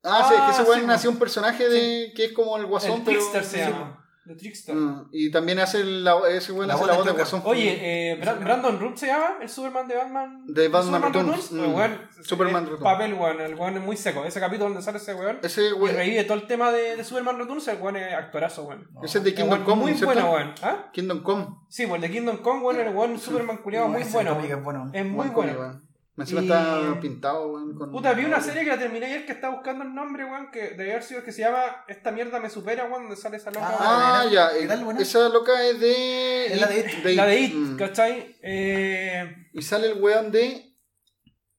Ah, 0.03 0.25
sí, 0.27 0.35
es 0.35 0.41
que 0.41 0.51
ese 0.51 0.61
Ah, 0.61 0.65
weón 0.67 0.81
sí, 0.81 0.85
nació 0.87 1.09
un 1.09 1.17
personaje 1.17 1.69
de 1.69 2.11
que 2.13 2.25
es 2.25 2.31
como 2.33 2.57
el 2.57 2.65
guasón, 2.65 2.91
El 2.97 3.03
pero. 3.03 3.17
Trickster 3.19 3.43
se 3.45 3.51
sí, 3.63 3.71
llama. 3.71 4.02
El 4.25 4.37
Trickster. 4.37 4.73
Mm, 4.73 5.09
y 5.11 5.31
también 5.31 5.59
hace 5.59 5.83
la, 5.83 6.15
ese 6.29 6.53
La 6.53 6.73
hace 6.73 6.77
voz 6.79 6.87
la 6.87 6.95
voz 6.95 7.05
de 7.05 7.11
guasón. 7.11 7.41
Oye, 7.43 8.11
eh, 8.11 8.21
Bra- 8.21 8.39
Brandon 8.41 8.79
Root 8.79 8.95
se 8.95 9.07
llama, 9.07 9.37
el 9.41 9.49
Superman 9.49 9.87
de 9.87 9.95
Batman. 9.95 10.43
De 10.47 10.67
Batman 10.69 11.01
Superman 11.01 11.13
Returns, 11.27 11.51
El 11.51 11.57
mm. 11.69 11.75
weón, 11.75 11.97
Superman 12.23 12.55
el 12.63 12.69
Returns. 12.71 12.83
Papel, 12.83 13.13
weón, 13.15 13.41
el 13.41 13.55
weón 13.55 13.77
es 13.77 13.83
muy 13.83 13.97
seco. 13.97 14.23
Ese 14.23 14.39
capítulo 14.39 14.69
donde 14.69 14.81
sale 14.81 14.97
ese 14.97 15.13
weón. 15.13 15.39
ese 15.43 15.67
Y 15.69 15.71
weón, 15.73 15.95
revive 15.95 16.23
todo 16.23 16.37
el 16.37 16.47
tema 16.47 16.71
de, 16.71 16.95
de 16.95 17.03
Superman 17.03 17.37
Returns, 17.37 17.67
el 17.67 17.77
weón 17.81 17.97
es 17.97 18.13
actorazo, 18.13 18.63
weón. 18.63 18.87
ese 19.03 19.17
es 19.17 19.23
de 19.25 19.33
Kingdom 19.33 19.63
Come, 19.65 19.81
muy 19.81 19.91
¿cierto? 19.93 20.05
bueno, 20.13 20.31
weón. 20.31 20.53
¿Ah? 20.61 20.89
Kingdom 20.93 21.21
Come. 21.21 21.47
Sí, 21.67 21.85
pues 21.85 21.95
el 22.01 22.09
de 22.09 22.11
Kingdom 22.17 22.37
Come, 22.37 22.61
weón, 22.61 22.79
el 22.79 22.95
weón 22.95 23.19
Superman 23.19 23.57
culiado 23.57 23.89
muy 23.89 24.01
Ese 24.03 24.13
bueno. 24.13 24.39
es 24.41 24.63
bueno. 24.63 24.89
Es 24.93 25.05
muy 25.05 25.27
Buen 25.29 25.33
bueno. 25.53 25.81
Weón. 26.15 26.27
Encima 26.27 26.41
Y- 26.41 26.43
está 26.45 26.99
pintado, 27.01 27.47
weón. 27.51 27.75
con- 27.75 27.91
Puta, 27.91 28.13
vi 28.13 28.25
una 28.25 28.39
serie 28.39 28.63
que 28.63 28.69
la 28.69 28.77
terminé 28.79 29.05
ayer 29.07 29.25
que 29.25 29.31
estaba 29.31 29.55
buscando 29.55 29.83
el 29.83 29.93
nombre, 29.95 30.25
weón, 30.25 30.51
que 30.51 30.69
debe 30.71 30.91
haber 30.91 31.03
sido 31.03 31.23
que 31.23 31.31
se 31.31 31.41
llama 31.41 31.83
Esta 31.87 32.11
mierda 32.11 32.39
me 32.39 32.49
supera, 32.49 32.85
weón, 32.85 33.03
donde 33.03 33.15
sale 33.15 33.37
esa 33.37 33.49
loca. 33.51 33.67
Ah, 33.79 34.21
buena. 34.25 34.31
ya. 34.51 34.59
¿Qué 34.59 34.67
tal, 34.67 34.83
buena? 34.85 34.99
Esa 35.01 35.29
loca 35.29 35.63
es 35.63 35.79
de. 35.79 36.45
Es 36.53 36.61
la 36.61 36.67
de 36.67 36.79
It. 36.79 37.15
la 37.15 37.25
de 37.25 37.39
It, 37.39 37.53
Mm. 37.55 37.77
¿cachai? 37.77 38.35
Eh, 38.41 39.35
Y 39.53 39.61
sale 39.61 39.87
el 39.87 40.01
weón 40.01 40.31
de. 40.31 40.69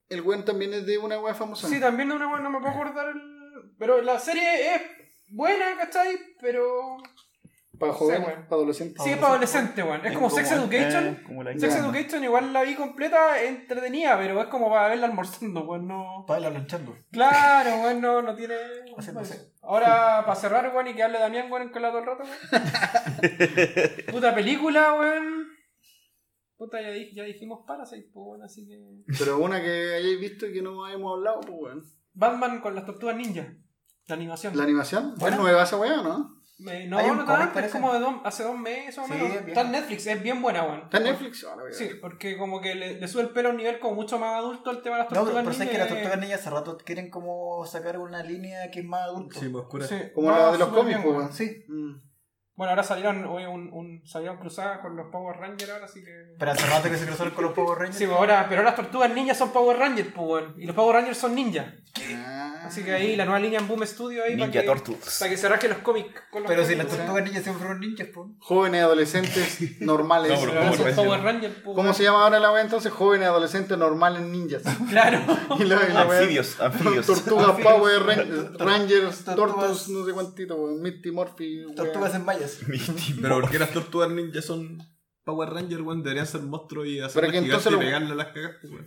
El 0.08 0.20
weón 0.20 0.44
también 0.44 0.72
es 0.74 0.86
de 0.86 0.98
una 0.98 1.18
weá 1.18 1.34
famosa. 1.34 1.68
sí, 1.68 1.80
también 1.80 2.08
de 2.10 2.14
una 2.16 2.28
weón, 2.28 2.42
no 2.42 2.50
me 2.50 2.60
puedo 2.60 2.72
acordar 2.72 3.08
el... 3.08 3.20
Pero 3.78 4.00
la 4.02 4.18
serie 4.20 4.74
es 4.74 4.82
buena, 5.30 5.76
¿cachai? 5.78 6.16
Pero... 6.40 6.98
Para 7.78 7.92
Sí, 7.92 7.98
joven, 7.98 8.22
weón. 8.22 8.34
para 8.44 8.54
adolescente. 8.56 9.02
Sí, 9.02 9.10
es 9.10 9.16
para 9.16 9.28
adolescente, 9.32 9.82
weón. 9.82 10.04
Es 10.06 10.12
como 10.14 10.30
Sex 10.30 10.52
Education. 10.52 11.06
Eh, 11.06 11.22
como 11.26 11.42
la 11.42 11.52
Sex. 11.58 11.74
Education 11.76 12.24
igual 12.24 12.52
la 12.52 12.62
vi 12.62 12.74
completa, 12.74 13.42
entretenida, 13.42 14.16
pero 14.18 14.40
es 14.40 14.46
como 14.48 14.70
para 14.70 14.88
verla 14.88 15.06
almorzando, 15.06 15.64
weón, 15.64 15.88
no... 15.88 16.24
Para 16.26 16.40
irla 16.40 16.50
planchando. 16.52 16.96
Claro, 17.10 17.70
weón, 17.82 18.00
no, 18.00 18.22
no 18.22 18.34
tiene... 18.34 18.54
Ahora, 19.62 20.22
para 20.26 20.34
cerrar, 20.34 20.72
weón, 20.74 20.88
y 20.88 20.94
que 20.94 21.02
hable 21.02 21.18
Damián, 21.18 21.50
weón, 21.50 21.62
en 21.68 21.72
todo 21.72 21.98
el 21.98 22.04
rato, 22.06 22.22
weón. 22.22 22.64
Puta 24.12 24.34
película, 24.34 24.94
weón. 24.94 25.48
Puta, 26.56 26.80
ya, 26.80 26.90
di- 26.90 27.12
ya 27.14 27.24
dijimos 27.24 27.64
Parasite, 27.66 28.10
pues, 28.12 28.24
weón, 28.26 28.42
así 28.42 28.66
que... 28.66 28.78
Pero 29.18 29.38
una 29.38 29.60
que 29.60 29.94
hayáis 29.94 30.20
visto 30.20 30.46
y 30.46 30.52
que 30.52 30.62
no 30.62 30.86
hemos 30.88 31.16
hablado, 31.16 31.40
pues 31.40 31.54
weón. 31.58 31.84
Batman 32.12 32.60
con 32.60 32.74
las 32.74 32.86
tortugas 32.86 33.16
ninja. 33.16 33.52
La 34.06 34.14
animación. 34.14 34.56
La 34.56 34.62
animación. 34.64 35.12
¿Es 35.14 35.18
Buena. 35.18 35.36
nueva 35.38 35.62
esa 35.64 35.76
weá, 35.78 35.96
no? 36.02 36.28
Me- 36.56 36.86
no, 36.86 36.98
no 37.16 37.24
tanto, 37.24 37.58
es 37.58 37.72
como 37.72 37.92
de 37.92 37.98
dos- 37.98 38.14
hace 38.24 38.44
dos 38.44 38.56
meses 38.56 38.96
o 38.98 39.04
Sí, 39.06 39.12
menos. 39.12 39.34
es. 39.36 39.48
Está 39.48 39.62
en 39.62 39.72
Netflix, 39.72 40.06
es 40.06 40.22
bien 40.22 40.40
buena, 40.40 40.62
weón. 40.62 40.82
¿Está 40.82 40.98
en 40.98 41.04
Netflix? 41.04 41.44
A 41.44 41.56
Sí, 41.72 41.90
porque 42.00 42.36
como 42.38 42.60
que 42.60 42.76
le, 42.76 43.00
le 43.00 43.08
sube 43.08 43.22
el 43.22 43.30
pelo 43.30 43.48
a 43.48 43.52
un 43.52 43.56
nivel 43.58 43.80
como 43.80 43.96
mucho 43.96 44.20
más 44.20 44.36
adulto 44.36 44.70
al 44.70 44.80
tema 44.80 44.96
de 44.96 45.02
las 45.02 45.10
No, 45.10 45.14
pero, 45.14 45.24
tortugas 45.24 45.44
pero 45.44 45.54
sabes 45.54 45.70
que 45.72 45.78
las 45.78 45.88
tortugas 45.88 46.18
ninjas 46.20 46.40
hace 46.40 46.50
rato 46.50 46.78
quieren 46.78 47.10
como 47.10 47.66
sacar 47.66 47.98
una 47.98 48.22
línea 48.22 48.70
que 48.70 48.80
es 48.80 48.86
más 48.86 49.02
adulto. 49.02 49.40
Sí, 49.40 49.48
más 49.48 49.62
oscura. 49.62 49.86
Sí, 49.88 49.96
Como 50.14 50.30
no, 50.30 50.36
la 50.38 50.52
de 50.52 50.58
los 50.58 50.68
cómics, 50.68 51.00
pues 51.02 51.16
weón. 51.16 51.32
Sí. 51.32 51.64
Mm. 51.66 51.94
Bueno, 52.56 52.70
ahora 52.70 52.82
salieron 52.84 53.24
hoy 53.26 53.44
un, 53.46 53.68
un, 53.72 54.06
salieron 54.06 54.36
cruzadas 54.38 54.78
con 54.78 54.94
los 54.96 55.08
Power 55.10 55.36
Rangers 55.38 55.70
ahora, 55.72 55.86
así 55.86 56.04
que... 56.04 56.34
Pero 56.38 56.52
hace 56.52 56.66
rato 56.66 56.88
que 56.88 56.96
se 56.96 57.04
cruzaron 57.06 57.32
con 57.34 57.44
los 57.44 57.52
Power 57.56 57.78
Rangers. 57.78 57.96
Sí, 57.98 58.06
pues 58.06 58.16
ahora, 58.16 58.46
pero 58.48 58.60
ahora 58.60 58.70
las 58.70 58.76
tortugas 58.76 59.10
ninjas 59.12 59.36
son 59.36 59.50
Power 59.52 59.76
Rangers, 59.76 60.10
pues. 60.14 60.44
Y 60.58 60.66
los 60.66 60.76
Power 60.76 60.94
Rangers 60.96 61.18
son 61.18 61.34
ninjas. 61.34 61.66
Ah. 62.16 62.62
Así 62.66 62.82
que 62.82 62.92
ahí 62.92 63.14
la 63.14 63.24
nueva 63.24 63.38
línea 63.38 63.60
en 63.60 63.68
Boom 63.68 63.86
Studio 63.86 64.24
ahí 64.24 64.32
para 64.34 64.46
Ninja 64.46 64.60
que, 64.62 64.66
Tortugas. 64.66 65.16
para 65.20 65.30
que 65.30 65.36
se 65.36 65.48
rasque 65.48 65.68
los 65.68 65.78
cómics 65.78 66.12
con 66.30 66.42
los 66.42 66.48
Pero 66.50 66.64
si 66.64 66.74
las 66.74 66.86
tortugas 66.88 67.22
ninjas 67.22 67.42
siempre 67.44 67.62
fueron 67.64 67.80
ninjas, 67.80 68.08
pues. 68.12 68.28
Jóvenes 68.40 68.82
adolescentes 68.82 69.60
normales. 69.80 70.32
No, 70.32 70.38
Pero 70.40 70.50
pero 70.52 70.60
ahora 70.64 70.70
Power 70.76 70.76
son 70.76 70.84
Rangers. 70.86 70.96
Power 71.06 71.22
Rangers, 71.22 71.54
pues, 71.64 71.76
¿Cómo 71.76 71.92
se 71.94 72.02
llama 72.04 72.24
ahora 72.24 72.40
la 72.40 72.50
weá 72.52 72.62
entonces? 72.62 72.90
Jóvenes 72.92 73.28
adolescentes 73.28 73.76
normales 73.78 74.22
ninjas. 74.22 74.62
Claro. 74.90 75.18
Y 75.58 75.64
la, 75.64 75.88
y 75.88 75.92
la 75.92 76.06
weá- 76.06 76.18
Anfibios, 76.20 76.60
anfibios. 76.60 77.06
Tortugas. 77.06 77.60
Power 77.60 78.02
Ran- 78.02 78.58
Rangers, 78.58 79.24
Tortugas- 79.24 79.88
no 79.88 80.04
sé 80.06 80.12
cuántito. 80.12 80.56
Misty 80.56 81.10
Morphy. 81.10 81.64
Tortugas 81.76 82.14
en 82.14 82.24
vallas. 82.44 82.60
Pero 83.22 83.40
¿por 83.40 83.50
qué 83.50 83.58
las 83.58 83.70
tortugas 83.70 84.10
ninja 84.10 84.42
son 84.42 84.78
Power 85.24 85.48
Rangers, 85.50 85.80
weón? 85.82 86.02
Deberían 86.02 86.26
ser 86.26 86.42
monstruos 86.42 86.86
y 86.86 87.00
hacer 87.00 87.24
gigantes 87.26 87.44
entonces 87.44 87.70
y 87.72 87.74
lo- 87.74 87.80
pegarle 87.80 88.12
a 88.12 88.14
las 88.14 88.26
cagas, 88.28 88.52
pues, 88.60 88.72
weón. 88.72 88.86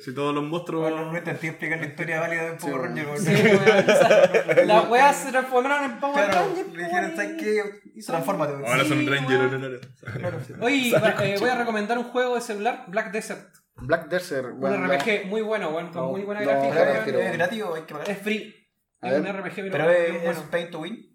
Si 0.00 0.14
todos 0.14 0.34
los 0.34 0.44
monstruos. 0.44 0.90
Bueno, 0.90 1.12
no 1.12 1.16
intenté 1.18 1.48
explicar 1.48 1.78
la 1.78 1.86
historia 1.86 2.20
válida 2.24 2.44
de 2.44 2.50
un 2.52 2.58
Power 2.58 2.80
Sí, 2.80 2.86
Ranger. 2.86 3.06
weón. 3.06 3.18
Sí, 3.20 3.32
weón. 4.56 4.68
Las 4.68 4.88
weas 4.88 5.16
se 5.16 5.30
transformaron 5.30 5.90
en 5.92 6.00
Power 6.00 6.24
Claro, 6.30 6.46
Rangers. 6.46 6.68
le 6.72 6.82
dijeron, 6.84 7.04
weón, 7.04 7.16
¿sabes 7.16 7.42
qué? 7.42 8.02
Transfórmate. 8.06 8.52
weón. 8.54 8.66
Ahora 8.66 8.84
son 8.84 8.98
el 8.98 9.08
Oye, 10.60 10.90
eh, 10.90 11.36
voy 11.38 11.48
a 11.50 11.54
recomendar 11.58 11.98
un 11.98 12.04
juego 12.04 12.34
de 12.34 12.40
celular, 12.40 12.84
Black 12.88 13.12
Desert. 13.12 13.54
Black 13.76 14.08
Desert, 14.08 14.54
Un 14.54 14.62
weón. 14.62 14.88
RPG 14.90 15.26
muy 15.26 15.42
bueno, 15.42 15.70
weón, 15.70 15.88
con 15.92 16.02
No, 16.02 16.10
muy 16.10 16.22
buena 16.22 16.40
no, 16.42 16.48
gráfica. 16.48 17.28
Es 17.28 17.32
gratis 17.36 17.62
hay 17.74 17.82
que 17.82 17.92
pagar. 17.94 18.10
Es 18.10 18.18
free. 18.18 18.54
Un. 19.02 19.26
RPG, 19.26 19.70
pero, 19.72 19.90
es, 19.90 20.22
bueno. 20.22 20.44
pay 20.50 20.70
to 20.70 20.78
win. 20.80 21.11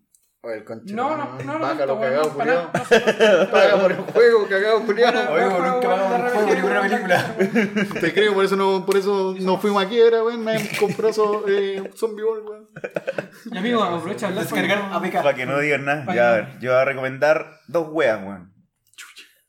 Oye, 0.47 0.59
el 0.59 0.63
conche. 0.63 0.93
No, 0.93 1.17
no, 1.17 1.37
no, 1.43 1.59
tanto, 1.59 1.95
weón, 1.95 2.29
cagado, 2.29 2.71
sé. 2.87 2.99
Paga 3.51 3.81
por 3.81 3.91
el 3.91 3.97
juego, 3.97 4.47
cagado. 4.47 4.79
Bueno, 4.79 5.19
Oye, 5.29 5.43
nunca 5.43 5.89
un 5.89 6.23
de 6.23 6.29
juego 6.29 6.55
ni 6.55 6.61
una 6.61 6.81
película. 6.81 7.35
Te 7.99 8.13
creo, 8.13 8.33
por 8.33 8.45
eso 8.45 8.55
no, 8.55 8.85
por 8.85 8.95
eso 8.95 9.35
no 9.41 9.57
fuimos 9.57 9.83
a 9.83 9.89
quiebra, 9.89 10.23
weón. 10.23 10.45
Nadie 10.45 10.69
compró 10.79 11.09
eso, 11.09 11.43
eh, 11.49 11.91
Zombie 11.97 12.23
Ball, 12.23 12.43
weón. 12.47 12.69
Y 13.51 13.57
amigo, 13.57 13.83
aprovecha 13.83 14.27
de 14.27 14.39
hablar 14.39 14.43
Descargar 14.45 14.89
APK. 14.93 15.13
Para 15.15 15.35
que 15.35 15.45
no 15.45 15.59
digan 15.59 15.83
nada. 15.83 16.15
Ya, 16.15 16.29
a 16.29 16.35
ver, 16.35 16.59
yo 16.61 16.71
voy 16.71 16.79
a 16.79 16.85
recomendar 16.85 17.59
dos 17.67 17.89
weas, 17.91 18.23
weón. 18.23 18.53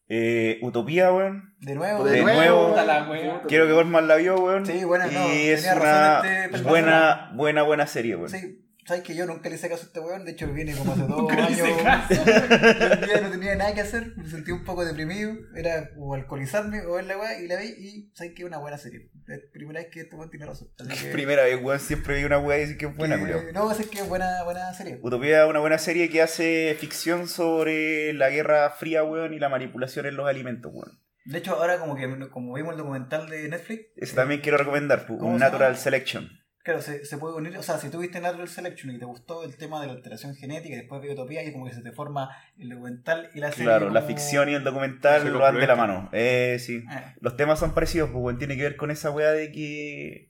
Eh, 0.09 0.59
Utopía, 0.63 1.13
weón. 1.13 1.55
De 1.61 1.77
nuevo. 1.77 2.03
De 2.03 2.23
nuevo. 2.23 2.71
Puta 2.71 2.85
la 2.85 3.09
wea. 3.09 3.43
Quiero 3.47 3.69
que 3.69 3.73
Gorman 3.73 4.09
la 4.09 4.17
vio, 4.17 4.35
weón. 4.35 4.67
Sí, 4.67 4.83
buena, 4.83 5.07
Y 5.07 5.15
no, 5.15 5.29
es 5.29 5.63
tenía 5.63 5.75
razón 5.77 6.27
una 6.27 6.45
este 6.45 6.63
buena, 6.63 7.31
buena, 7.35 7.63
buena 7.63 7.87
serie, 7.87 8.17
weón. 8.17 8.31
Sí, 8.31 8.68
¿Sabes 8.89 9.03
que 9.03 9.15
yo 9.15 9.27
nunca 9.27 9.51
le 9.51 9.57
hice 9.57 9.69
caso 9.69 9.83
a 9.83 9.87
este 9.87 10.01
weón? 10.01 10.25
De 10.25 10.31
hecho, 10.33 10.51
viene 10.51 10.75
como 10.75 10.93
hace 10.93 11.03
dos 11.07 11.31
años. 11.31 11.51
hice 11.51 11.77
caso. 11.83 12.15
y 12.15 12.95
un 12.95 13.01
día 13.07 13.21
no 13.21 13.31
tenía 13.31 13.55
nada 13.55 13.75
que 13.75 13.83
hacer, 13.83 14.15
me 14.17 14.27
sentí 14.27 14.51
un 14.51 14.65
poco 14.65 14.83
deprimido. 14.83 15.35
Era 15.55 15.91
o 15.99 16.15
alcoholizarme 16.15 16.81
o 16.87 16.95
ver 16.95 17.05
la 17.05 17.19
weá 17.19 17.39
y 17.39 17.49
la 17.49 17.57
vi 17.57 17.67
y 17.67 18.11
¿sabes 18.15 18.33
que 18.35 18.43
Es 18.43 18.49
una 18.49 18.57
buena 18.57 18.79
serie. 18.79 19.11
Es 19.29 19.29
la 19.29 19.51
primera 19.53 19.81
vez 19.81 19.91
que 19.93 20.01
este 20.01 20.17
weón 20.17 20.31
tiene 20.31 20.47
razón. 20.47 20.69
Así 20.79 21.05
que, 21.05 21.13
Primera 21.13 21.43
vez, 21.45 21.63
weón, 21.63 21.79
siempre 21.81 22.17
vi 22.17 22.25
una 22.25 22.39
weá 22.39 22.57
y 22.57 22.61
decir 22.63 22.79
que 22.79 22.87
es 22.87 22.97
buena, 22.97 23.17
que- 23.17 23.21
culiao. 23.21 23.43
No, 23.53 23.71
es 23.71 23.87
que 23.87 23.99
es 23.99 24.09
buena, 24.09 24.43
buena 24.45 24.73
serie. 24.73 24.99
Utopía 25.03 25.45
es 25.45 25.51
una 25.51 25.61
buena 25.61 25.77
serie 25.77 26.09
que 26.09 26.23
hace 26.23 26.75
ficción 26.81 27.29
sobre 27.29 28.15
la 28.15 28.31
guerra 28.31 28.71
fría, 28.71 29.05
weón, 29.05 29.35
y 29.35 29.39
la 29.39 29.51
manipulación 29.51 30.07
en 30.07 30.17
los 30.17 30.27
alimentos, 30.27 30.73
weón. 30.75 30.99
De 31.27 31.37
hecho, 31.39 31.57
ahora 31.57 31.79
como 31.79 31.95
que 31.95 32.09
como 32.31 32.55
vimos 32.55 32.73
el 32.73 32.79
documental 32.79 33.29
de 33.29 33.51
Netflix, 33.51 33.83
Ese 33.97 34.15
también 34.17 34.41
quiero 34.41 34.57
recomendar, 34.57 35.05
pu, 35.07 35.19
¿Cómo 35.19 35.33
un? 35.35 35.39
Natural 35.39 35.77
Selection. 35.77 36.31
Claro, 36.69 36.83
se, 36.83 37.07
se 37.07 37.17
puede 37.17 37.35
unir, 37.35 37.57
o 37.57 37.63
sea, 37.63 37.79
si 37.79 37.89
tú 37.89 37.99
viste 37.99 38.21
Natural 38.21 38.47
Selection 38.47 38.95
y 38.95 38.99
te 38.99 39.07
gustó 39.07 39.43
el 39.43 39.57
tema 39.57 39.81
de 39.81 39.87
la 39.87 39.95
alteración 39.95 40.35
genética 40.35 40.75
y 40.75 40.79
después 40.79 41.01
de 41.01 41.11
Utopía 41.11 41.43
y 41.43 41.51
como 41.51 41.65
que 41.65 41.73
se 41.73 41.81
te 41.81 41.93
forma 41.93 42.29
el 42.59 42.69
documental 42.69 43.31
y 43.35 43.41
la 43.41 43.51
serie. 43.51 43.65
Claro, 43.65 43.89
la 43.89 44.03
ficción 44.03 44.51
y 44.51 44.55
el 44.55 44.65
documental 44.65 45.33
lo 45.33 45.39
van 45.39 45.59
de 45.59 45.67
la 45.67 45.77
mano. 45.77 46.11
Eh, 46.13 46.59
sí. 46.61 46.85
Eh, 46.91 47.15
Los 47.23 47.37
temas 47.37 47.59
son 47.59 47.73
parecidos, 47.73 48.11
pues. 48.13 48.37
Tiene 48.37 48.55
que 48.59 48.65
ver 48.65 48.77
con 48.77 48.91
esa 48.91 49.11
weá 49.11 49.31
de 49.33 49.51
que. 49.51 50.29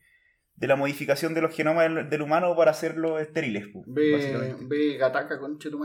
De 0.58 0.66
la 0.66 0.76
modificación 0.76 1.34
de 1.34 1.40
los 1.40 1.54
genomas 1.54 1.84
del, 1.92 2.10
del 2.10 2.22
humano 2.22 2.54
para 2.56 2.72
hacerlos 2.72 3.20
estériles, 3.20 3.66
pues, 3.72 3.84
Ve, 3.86 4.56
ve 4.62 4.96
Gataka, 4.96 5.38
conche 5.38 5.70
tu 5.70 5.78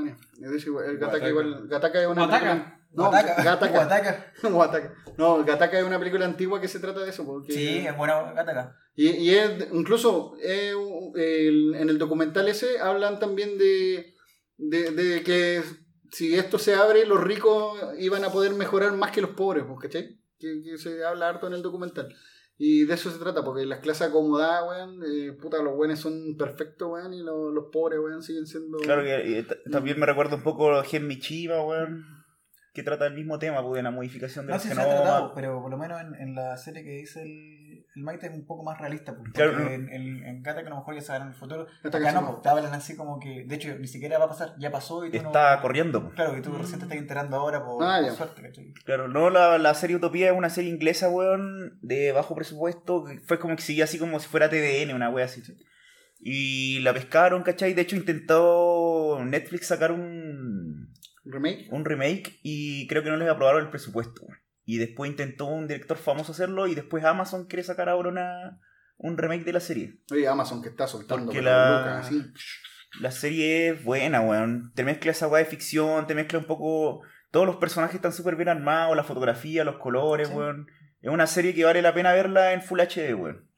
decir, 0.52 0.74
el 0.86 0.98
Gataka 0.98 1.30
igual. 1.30 1.68
Gataka 1.68 2.02
es 2.02 2.08
una 2.08 2.22
película. 2.28 2.80
No, 2.96 3.10
Gataka. 3.12 4.26
No, 5.18 5.44
Gataka 5.46 5.80
es 5.80 5.86
una 5.86 6.00
película 6.00 6.26
antigua 6.26 6.60
que 6.60 6.68
se 6.68 6.80
trata 6.80 7.02
de 7.02 7.10
eso. 7.12 7.24
Porque 7.26 7.54
Sí, 7.54 7.78
es 7.88 7.96
buena 7.98 8.34
Gataca. 8.34 8.76
Y, 8.96 9.10
y 9.10 9.30
es, 9.36 9.68
incluso 9.72 10.36
eh, 10.42 10.74
el- 11.16 11.76
en 11.76 11.90
el 11.90 11.98
documental 11.98 12.48
ese 12.48 12.80
hablan 12.80 13.20
también 13.20 13.58
de, 13.58 14.14
de, 14.58 14.92
de 14.92 15.24
que 15.24 15.62
si 16.12 16.36
esto 16.36 16.58
se 16.60 16.76
abre, 16.76 17.06
los 17.06 17.24
ricos 17.24 17.80
iban 18.00 18.24
a 18.24 18.30
poder 18.32 18.54
mejorar 18.54 18.94
más 18.94 19.12
que 19.12 19.22
los 19.22 19.32
pobres, 19.32 19.64
pues, 19.68 19.80
¿cachai? 19.82 20.20
Que, 20.40 20.62
que 20.64 20.78
se 20.78 21.04
habla 21.06 21.30
harto 21.30 21.48
en 21.48 21.54
el 21.54 21.62
documental. 21.64 22.14
Y 22.58 22.86
de 22.86 22.94
eso 22.94 23.10
se 23.10 23.18
trata, 23.20 23.44
porque 23.44 23.66
las 23.66 23.80
clases 23.80 24.10
acomodadas, 24.10 24.64
weón, 24.70 25.02
eh, 25.04 25.34
puta, 25.34 25.62
los 25.64 25.76
buenos 25.76 26.00
son 26.00 26.36
perfectos, 26.38 26.88
weón, 26.92 27.14
y 27.14 27.22
los, 27.24 27.52
los 27.54 27.66
pobres, 27.72 28.00
weón, 28.00 28.22
siguen 28.22 28.46
siendo... 28.46 28.78
Claro 28.78 29.04
que 29.04 29.44
t- 29.44 29.70
también 29.72 30.00
me 30.00 30.06
recuerda 30.06 30.36
un 30.36 30.44
poco 30.44 30.82
Gen 30.84 31.08
Michiba, 31.08 31.64
weón. 31.66 32.04
Que 32.74 32.82
trata 32.84 33.06
el 33.06 33.14
mismo 33.14 33.38
tema, 33.38 33.62
pues, 33.62 33.76
de 33.78 33.84
la 33.84 33.92
modificación 33.92 34.46
de 34.46 34.52
No 34.52 34.56
los 34.56 34.64
se 34.64 34.72
ha 34.72 34.76
genomas. 34.76 34.96
tratado, 35.02 35.32
pero 35.36 35.62
por 35.62 35.70
lo 35.72 35.78
menos 35.78 36.00
en, 36.02 36.16
en 36.16 36.36
la 36.36 36.58
serie 36.58 36.84
que 36.84 36.90
dice 36.92 37.22
el, 37.22 37.73
el 37.96 38.04
Maite 38.04 38.28
es 38.28 38.34
un 38.34 38.46
poco 38.46 38.64
más 38.64 38.80
realista. 38.80 39.16
Porque 39.16 39.32
Claro, 39.34 39.60
no. 39.60 39.70
en, 39.70 39.90
en, 39.90 40.24
en 40.26 40.42
Gata 40.44 40.62
que 40.62 40.68
a 40.68 40.70
lo 40.72 40.78
mejor 40.78 40.96
ya 40.96 41.02
saben 41.02 41.24
en 41.24 41.28
el 41.30 41.34
futuro. 41.34 41.68
Acá 41.84 42.00
no, 42.12 42.22
no. 42.22 42.28
pues, 42.32 42.42
te 42.42 42.50
hablan 42.50 42.74
así 42.74 42.96
como 42.96 43.20
que. 43.20 43.44
De 43.46 43.56
hecho, 43.56 43.76
ni 43.78 43.88
siquiera 43.88 44.18
va 44.18 44.26
a 44.26 44.30
pasar, 44.30 44.56
ya 44.60 44.72
pasó 44.72 45.06
y 45.06 45.12
tú 45.12 45.18
Está 45.18 45.56
no. 45.58 45.62
corriendo, 45.62 46.02
pues. 46.04 46.16
Claro, 46.16 46.34
que 46.36 46.42
tú 46.42 46.52
recién 46.58 46.80
te 46.80 46.86
estás 46.86 46.98
enterando 46.98 47.38
ahora 47.38 47.64
por, 47.64 47.84
Ah, 47.84 48.00
por 48.02 48.12
suerte, 48.16 48.42
¿cachai? 48.42 48.74
Claro, 48.86 49.08
no, 49.08 49.30
la, 49.30 49.58
la 49.58 49.74
serie 49.74 49.96
Utopía 49.96 50.32
es 50.32 50.38
una 50.38 50.50
serie 50.50 50.70
inglesa, 50.72 51.10
weón, 51.10 51.78
de 51.82 52.12
bajo 52.12 52.36
presupuesto, 52.36 53.04
que 53.06 53.20
fue 53.20 53.40
como 53.40 53.56
que 53.56 53.62
seguía 53.62 53.84
así 53.84 53.98
como 54.00 54.20
si 54.20 54.28
fuera 54.28 54.50
TVN, 54.50 54.94
una 54.96 55.10
wea 55.10 55.26
así. 55.26 55.42
Y 56.20 56.80
la 56.80 56.94
pescaron, 56.94 57.44
¿cachai? 57.44 57.74
De 57.74 57.82
hecho 57.82 57.96
intentó 57.98 59.20
Netflix 59.26 59.68
sacar 59.68 59.92
un, 59.92 60.94
¿Remake? 61.26 61.68
un 61.72 61.84
remake 61.86 62.40
y 62.44 62.88
creo 62.88 63.04
que 63.04 63.10
no 63.10 63.18
les 63.18 63.30
aprobaron 63.30 63.62
el 63.64 63.70
presupuesto. 63.70 64.22
weón. 64.24 64.38
Y 64.66 64.78
después 64.78 65.12
intentó 65.12 65.46
un 65.46 65.68
director 65.68 65.98
famoso 65.98 66.32
hacerlo 66.32 66.68
y 66.68 66.76
después 66.76 67.04
Amazon 67.04 67.48
quiere 67.48 67.64
sacar 67.64 67.90
ahora 67.90 68.10
una, 68.10 68.60
un 68.98 69.18
remake 69.18 69.44
de 69.44 69.54
la 69.54 69.60
serie. 69.60 69.98
Oye, 70.12 70.28
Amazon 70.28 70.62
que 70.62 70.70
está 70.70 70.88
soltando 70.88 71.26
Porque 71.26 71.42
la- 71.42 72.00
así. 72.00 72.24
La 73.02 73.12
serie 73.12 73.70
es 73.70 73.84
buena, 73.84 74.22
weón. 74.22 74.72
Te 74.76 74.84
mezcla 74.84 75.12
esa 75.12 75.28
weá 75.28 75.44
de 75.44 75.50
ficción, 75.50 76.06
te 76.08 76.16
mezcla 76.16 76.38
un 76.40 76.46
poco... 76.46 77.02
Todos 77.32 77.48
los 77.48 77.56
personajes 77.56 77.96
están 77.96 78.14
súper 78.14 78.36
bien 78.36 78.50
armados, 78.50 78.96
la 78.96 79.04
fotografía, 79.04 79.64
los 79.64 79.78
colores, 79.78 80.28
Sí. 80.28 80.34
weón. 80.36 80.68
Es 81.02 81.10
una 81.10 81.26
serie 81.28 81.54
que 81.56 81.66
vale 81.66 81.82
la 81.82 81.94
pena 81.94 82.14
verla 82.14 82.54
en 82.54 82.62
Full 82.62 82.80
HD, 82.80 83.14
weón. 83.16 83.50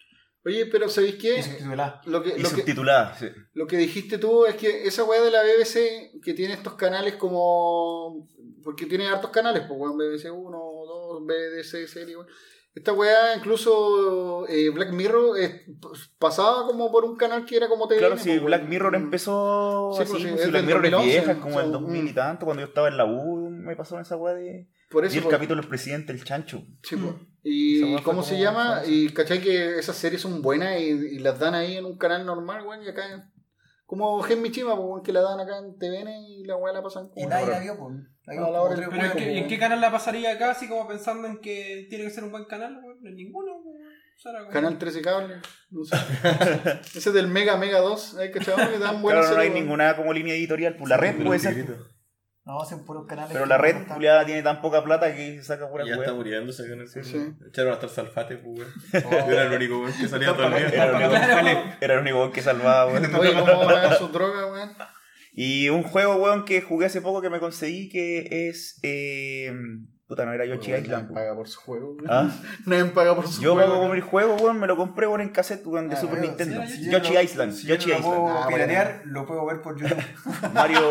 Oye, 0.45 0.67
pero 0.67 0.87
¿sabéis 0.87 1.15
qué? 1.15 1.39
Y 1.39 1.43
subtitulada. 1.43 2.01
Lo 2.05 2.23
que, 2.23 2.29
Y 2.29 2.41
lo 2.41 2.49
que, 2.49 2.55
subtitulada, 2.55 3.15
sí. 3.15 3.27
Lo 3.53 3.67
que 3.67 3.77
dijiste 3.77 4.17
tú 4.19 4.45
es 4.45 4.55
que 4.55 4.87
esa 4.87 5.03
weá 5.03 5.19
de 5.21 5.31
la 5.31 5.41
BBC 5.43 6.21
que 6.23 6.33
tiene 6.33 6.53
estos 6.53 6.75
canales 6.75 7.15
como. 7.15 8.29
Porque 8.65 8.85
tiene 8.87 9.07
hartos 9.07 9.29
canales, 9.29 9.63
pues 9.67 9.79
weón, 9.79 9.97
BBC 9.97 10.25
1, 10.33 10.57
2, 10.57 11.23
BBC 11.25 11.87
serie, 11.87 12.17
weón. 12.17 12.27
Esta 12.75 12.91
weá, 12.91 13.37
incluso 13.37 14.45
eh, 14.49 14.69
Black 14.69 14.91
Mirror, 14.91 15.39
eh, 15.39 15.65
pues, 15.79 16.09
pasaba 16.19 16.65
como 16.67 16.91
por 16.91 17.05
un 17.05 17.15
canal 17.15 17.45
que 17.45 17.55
era 17.55 17.69
como 17.69 17.87
TVN. 17.87 17.99
Claro, 17.99 18.17
si 18.17 18.31
pues, 18.31 18.43
Black. 18.43 18.67
Mirror 18.67 18.95
empezó 18.95 19.91
Sí, 19.95 20.01
así, 20.01 20.11
pues, 20.11 20.23
sí, 20.23 20.29
si 20.43 20.49
Black 20.49 20.65
Mirror 20.65 20.85
es 20.85 20.91
2011, 20.91 21.07
vieja, 21.07 21.31
es 21.31 21.37
como 21.37 21.55
o 21.55 21.59
el 21.59 21.65
sea, 21.67 21.71
2000 21.71 22.05
y 22.07 22.11
mm. 22.11 22.15
tanto, 22.15 22.45
cuando 22.45 22.61
yo 22.61 22.67
estaba 22.67 22.89
en 22.89 22.97
la 22.97 23.05
U, 23.05 23.49
me 23.49 23.77
pasó 23.77 23.97
esa 23.97 24.17
weá 24.17 24.33
de... 24.33 24.67
Por 24.89 25.05
Y 25.05 25.07
eso. 25.07 25.15
el 25.17 25.23
pues, 25.23 25.35
capítulo 25.35 25.61
del 25.61 25.69
presidente, 25.69 26.11
el 26.11 26.23
chancho. 26.25 26.63
sí, 26.83 26.97
pues. 26.97 27.13
Esa 27.13 27.21
Y 27.43 28.01
cómo 28.03 28.23
se 28.23 28.39
llama, 28.39 28.77
famosa. 28.77 28.91
y 28.91 29.09
cachai 29.09 29.39
que 29.39 29.79
esas 29.79 29.95
series 29.95 30.21
son 30.21 30.41
buenas 30.41 30.77
y, 30.81 30.85
y 30.85 31.19
las 31.19 31.39
dan 31.39 31.53
ahí 31.55 31.77
en 31.77 31.85
un 31.85 31.97
canal 31.97 32.25
normal, 32.25 32.65
weón, 32.65 32.83
y 32.83 32.89
acá. 32.89 33.31
Como 33.85 34.21
Gen 34.23 34.41
Michima, 34.41 34.75
pues, 34.75 35.03
que 35.03 35.13
la 35.13 35.21
dan 35.21 35.39
acá 35.39 35.59
en 35.59 35.77
TVN 35.77 36.09
y 36.27 36.43
la 36.43 36.55
weá 36.57 36.73
la 36.73 36.81
pasan 36.81 37.09
como. 37.09 37.25
Y 37.25 37.29
nadie 37.29 37.47
la 37.47 37.59
vio, 37.59 37.77
pues. 37.77 37.93
Pero 38.25 39.05
¿en 39.05 39.11
qué, 39.11 39.37
en 39.37 39.47
qué 39.47 39.59
canal 39.59 39.79
la 39.79 39.91
pasaría 39.91 40.31
acá? 40.31 40.51
Así 40.51 40.67
como 40.67 40.87
pensando 40.87 41.27
en 41.27 41.39
que 41.39 41.85
tiene 41.89 42.05
que 42.05 42.09
ser 42.09 42.23
un 42.23 42.31
buen 42.31 42.45
canal, 42.45 42.79
weón. 42.83 43.05
En 43.05 43.15
ninguno, 43.15 43.51
weón. 43.63 43.85
Canal 44.51 44.77
13 44.77 45.01
Cable. 45.01 45.35
No 45.69 45.83
sé. 45.83 45.95
Ese 46.97 47.11
del 47.11 47.27
Mega 47.27 47.57
Mega 47.57 47.79
2. 47.79 48.17
¿eh? 48.21 48.31
Que 48.31 48.39
dan 48.39 49.01
buenas 49.01 49.25
Claro, 49.25 49.35
no 49.35 49.41
hay 49.41 49.47
series, 49.47 49.53
ninguna 49.53 49.95
como 49.95 50.13
línea 50.13 50.33
editorial, 50.33 50.75
pues 50.77 50.89
la 50.89 50.97
red 50.97 51.23
puede 51.23 51.39
ser. 51.39 51.77
No, 52.45 52.61
hacen 52.61 52.85
puros 52.85 53.07
canales. 53.07 53.33
Pero 53.33 53.47
la 53.47 53.57
red 53.57 53.87
culiada 53.87 54.23
tiene 54.23 54.43
tan 54.43 54.61
poca 54.61 54.83
plata 54.83 55.15
que 55.15 55.41
saca 55.41 55.67
pura 55.67 55.83
Ya 55.83 55.95
está 55.95 56.13
muriendo 56.13 56.51
ese 56.51 56.69
canal. 56.69 56.87
Sí. 56.87 57.01
Echaron 57.47 57.73
hasta 57.73 57.87
el 57.87 57.91
salfate, 57.91 58.37
pues, 58.37 58.59
weón. 58.59 59.03
Oh. 59.05 59.31
Era 59.31 59.43
el 59.45 59.53
único 59.53 59.79
weón 59.79 59.93
que 59.99 60.07
salía 60.07 60.27
todo 60.35 60.47
el 60.47 60.53
día. 60.55 60.67
Era 60.67 61.95
el 61.95 61.99
único- 61.99 62.19
único 62.19 62.31
que 62.31 62.41
salvaba, 62.43 62.91
weón. 62.91 63.15
Oye, 63.15 63.33
¿cómo 63.33 63.65
van 63.65 63.97
sus 63.97 64.11
drogas, 64.11 64.45
weón? 64.51 64.75
Y 65.33 65.69
un 65.69 65.81
juego, 65.83 66.17
weón, 66.17 66.45
que 66.45 66.61
jugué 66.61 66.85
hace 66.85 67.01
poco 67.01 67.19
que 67.21 67.31
me 67.31 67.39
conseguí 67.39 67.89
que 67.89 68.47
es. 68.49 68.79
Eh... 68.83 69.51
Puta, 70.07 70.23
no 70.23 70.33
era 70.33 70.45
Yoshi 70.45 70.69
Nadie 70.71 70.83
Island. 70.83 71.05
weón. 71.05 71.13
paga 71.15 71.35
por 71.35 71.47
su 71.47 71.59
juego, 71.61 71.93
weón. 71.93 72.05
¿Ah? 72.09 72.29
Nadie 72.67 72.85
paga 72.85 73.15
por 73.15 73.27
su 73.27 73.41
Yo 73.41 73.53
juego. 73.55 73.71
pago 73.73 73.87
por 73.87 73.95
el 73.95 74.01
juego, 74.03 74.35
weón, 74.35 74.59
me 74.59 74.67
lo 74.67 74.77
compré 74.77 75.07
weón, 75.07 75.21
en 75.21 75.29
cassette 75.29 75.65
weón, 75.65 75.89
de 75.89 75.95
Ah, 75.95 75.99
Super 75.99 76.19
Nintendo. 76.19 76.61
sí, 76.67 76.85
yo 76.91 76.99
Yoshi 76.99 77.13
no- 77.13 77.21
Island, 77.21 77.51
si 77.53 77.67
yo 77.67 77.75
Yoshi 77.75 77.89
no 77.89 77.93
lo 77.95 77.99
Island. 77.99 78.15
puedo 78.23 78.37
Ah, 78.43 78.47
piratear, 78.47 79.01
lo 79.05 79.25
puedo 79.25 79.45
ver 79.47 79.61
por 79.61 79.79
YouTube. 79.81 79.97
Mario, 80.53 80.89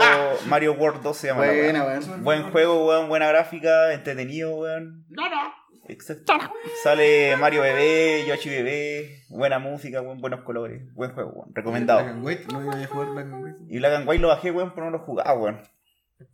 Mario 0.49 0.73
World 0.75 1.03
2 1.03 1.17
se 1.17 1.27
llama. 1.29 1.47
Buena, 1.47 1.85
weón. 1.85 2.25
Buen 2.25 2.43
juego, 2.51 2.87
weón, 2.89 3.09
buena 3.09 3.29
gráfica, 3.29 3.93
entretenido, 3.93 4.57
weón. 4.57 5.07
Exacto. 5.87 6.33
Sale 6.83 7.37
Mario 7.37 7.61
Bebé, 7.61 8.25
Yoshi 8.27 8.49
Bebé, 8.49 9.23
buena 9.29 9.59
música, 9.59 10.01
weón, 10.01 10.19
buenos 10.21 10.41
colores. 10.41 10.83
Buen 10.95 11.13
juego, 11.13 11.31
weón. 11.31 11.53
Black 11.53 11.57
Recomendado. 11.59 12.01
and 12.01 12.25
White, 12.25 12.47
no 12.53 12.63
iba 12.63 12.73
a 12.83 12.87
jugar 12.87 13.09
Black 13.11 13.27
and 13.27 13.45
White. 13.45 13.59
Y 13.69 13.79
Black 13.79 13.93
and 13.95 14.09
White 14.09 14.23
lo 14.23 14.29
bajé, 14.29 14.51
weón, 14.51 14.73
pero 14.75 14.87
no 14.87 14.93
lo 14.93 14.99
jugaba, 15.05 15.35
weón. 15.35 15.61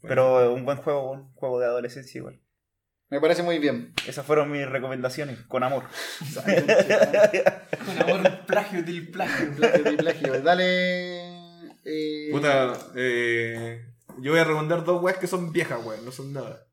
Pero 0.03 0.55
un 0.55 0.65
buen 0.65 0.79
juego, 0.79 1.11
weón. 1.11 1.33
Juego 1.35 1.59
de 1.59 1.67
adolescencia, 1.67 2.19
igual. 2.21 2.41
Me 3.11 3.21
parece 3.21 3.43
muy 3.43 3.59
bien. 3.59 3.93
Esas 4.07 4.25
fueron 4.25 4.51
mis 4.53 4.67
recomendaciones, 4.69 5.39
con 5.49 5.63
amor. 5.65 5.85
Con 7.85 7.99
amor, 8.03 8.47
plagio 8.47 8.83
del 8.83 9.11
plagio. 9.11 9.51
Plagio 9.57 9.83
de 9.83 9.93
plagio. 9.97 10.41
Dale. 10.43 11.35
Eh, 11.85 12.29
Puta, 12.31 12.73
eh, 12.95 13.85
yo 14.21 14.31
voy 14.33 14.41
a 14.41 14.45
recomendar 14.45 14.85
dos 14.85 15.03
weas 15.03 15.19
que 15.19 15.27
son 15.27 15.51
viejas, 15.51 15.85
weón, 15.85 16.05
no 16.05 16.13
son 16.13 16.33
nada. 16.33 16.67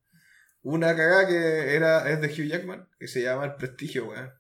Una 0.62 0.96
cagada 0.96 1.28
que 1.28 1.76
era, 1.76 2.10
es 2.10 2.20
de 2.22 2.28
Hugh 2.28 2.50
Jackman, 2.50 2.88
que 3.00 3.08
se 3.08 3.22
llama 3.24 3.46
El 3.46 3.56
Prestigio, 3.56 4.06
weón. 4.10 4.32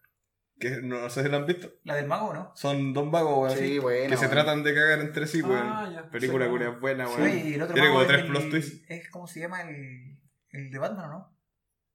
Que 0.59 0.81
no, 0.81 1.09
sé 1.09 1.23
si 1.23 1.29
la 1.29 1.37
han 1.37 1.45
visto. 1.45 1.71
¿La 1.83 1.95
del 1.95 2.07
mago 2.07 2.33
no? 2.33 2.51
Son 2.55 2.93
dos 2.93 3.09
vagos, 3.09 3.53
weón. 3.53 3.57
Sí, 3.57 3.79
bueno. 3.79 4.09
que 4.09 4.17
se 4.17 4.27
tratan 4.27 4.63
de 4.63 4.73
cagar 4.75 4.99
entre 4.99 5.25
sí, 5.25 5.41
weón. 5.41 5.61
Ah, 5.63 5.89
ya. 5.91 6.09
Película 6.09 6.45
Sí, 6.45 6.51
buena, 6.81 7.07
Sí, 7.07 7.13
weón. 7.21 7.47
y 7.47 7.53
el 7.53 7.61
otro 7.61 7.73
Tiene 7.73 7.89
mago 7.89 7.99
como 7.99 8.01
es 8.01 8.07
tres 8.07 8.21
el- 8.23 8.27
plot 8.27 8.49
twists. 8.49 8.81
Es 8.89 9.09
como 9.09 9.27
se 9.27 9.39
llama 9.39 9.61
el, 9.61 10.19
el 10.51 10.69
de 10.71 10.77
Batman, 10.79 11.05
¿o 11.05 11.09
no? 11.09 11.36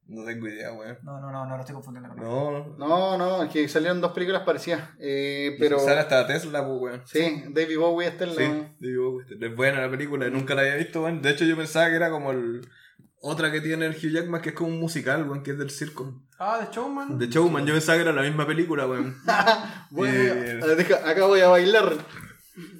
No 0.08 0.24
tengo 0.24 0.48
idea, 0.48 0.72
weón. 0.72 0.98
No, 1.02 1.20
no, 1.20 1.30
no, 1.32 1.46
no 1.46 1.54
lo 1.54 1.60
estoy 1.60 1.74
confundiendo. 1.74 2.08
con 2.10 2.18
No, 2.18 2.50
no. 2.50 2.76
No, 2.76 3.18
no, 3.18 3.42
es 3.44 3.50
que 3.50 3.66
salieron 3.68 4.00
dos 4.00 4.12
películas 4.12 4.42
parecidas. 4.42 4.90
Eh, 4.98 5.56
pero. 5.58 5.78
Sale 5.78 6.00
hasta 6.00 6.26
Tesla, 6.26 6.66
pues, 6.66 6.80
weón. 6.80 7.02
Sí, 7.06 7.44
David 7.50 7.78
Bowie 7.78 8.08
está 8.08 8.24
en 8.24 8.30
la. 8.30 8.36
Sí, 8.36 8.66
digo, 8.80 9.20
es 9.22 9.56
buena 9.56 9.80
la 9.80 9.90
película, 9.90 10.28
nunca 10.28 10.54
la 10.54 10.62
había 10.62 10.76
visto, 10.76 11.02
weón. 11.02 11.22
De 11.22 11.30
hecho, 11.30 11.44
yo 11.44 11.56
pensaba 11.56 11.88
que 11.88 11.96
era 11.96 12.10
como 12.10 12.32
el. 12.32 12.68
Otra 13.24 13.52
que 13.52 13.60
tiene 13.60 13.86
el 13.86 13.92
Hugh 13.92 14.10
Jackman, 14.10 14.42
que 14.42 14.48
es 14.48 14.54
como 14.56 14.70
un 14.70 14.80
musical, 14.80 15.22
weón, 15.28 15.44
que 15.44 15.52
es 15.52 15.58
del 15.58 15.70
circo. 15.70 16.20
Ah, 16.40 16.58
de 16.58 16.74
Showman. 16.74 17.18
De 17.18 17.28
Showman, 17.28 17.64
yo 17.64 17.72
pensaba 17.72 17.96
que 17.96 18.02
era 18.02 18.12
la 18.12 18.22
misma 18.22 18.44
película, 18.46 18.86
weón. 18.88 19.16
Bueno, 19.90 20.12
Eh, 20.18 20.60
eh, 20.60 20.74
deja, 20.76 21.08
acá 21.08 21.26
voy 21.26 21.40
a 21.40 21.48
bailar. 21.48 21.92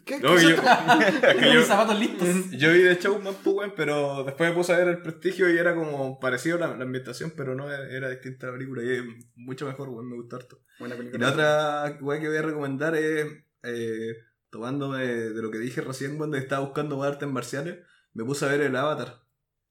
¿Qué 0.04 0.18
No, 0.20 0.38
yo, 0.38 0.56
Con 1.34 1.44
yo, 1.44 1.54
mis 1.54 1.66
zapatos 1.66 1.98
listos. 1.98 2.28
yo 2.50 2.72
vi 2.72 2.80
de 2.82 2.96
Showman, 2.96 3.34
pues, 3.42 3.72
pero 3.76 4.22
después 4.24 4.50
me 4.50 4.56
puse 4.56 4.72
a 4.72 4.78
ver 4.78 4.88
el 4.88 5.02
prestigio 5.02 5.50
y 5.52 5.56
era 5.58 5.74
como 5.74 6.20
parecido 6.20 6.58
la, 6.58 6.76
la 6.76 6.84
ambientación, 6.84 7.32
pero 7.36 7.54
no 7.54 7.70
era, 7.72 7.88
era 7.90 8.10
distinta 8.10 8.46
la 8.48 8.52
película 8.54 8.82
y 8.82 8.90
es 8.90 9.02
mucho 9.34 9.66
mejor, 9.66 9.88
weón, 9.88 10.08
me 10.10 10.16
gustó 10.16 10.36
harto. 10.36 10.62
Buena 10.78 10.94
Y 10.94 10.98
película. 10.98 11.26
la 11.26 11.32
otra 11.32 11.98
weón 12.02 12.20
que 12.20 12.28
voy 12.28 12.36
a 12.36 12.42
recomendar 12.42 12.94
es 12.96 13.26
eh, 13.62 14.16
tomándome 14.50 15.06
de 15.06 15.42
lo 15.42 15.50
que 15.50 15.58
dije 15.58 15.80
recién 15.80 16.18
cuando 16.18 16.36
estaba 16.36 16.64
buscando 16.64 17.02
artes 17.02 17.28
marciales, 17.28 17.78
me 18.12 18.24
puse 18.24 18.44
a 18.44 18.48
ver 18.48 18.60
el 18.60 18.76
Avatar. 18.76 19.22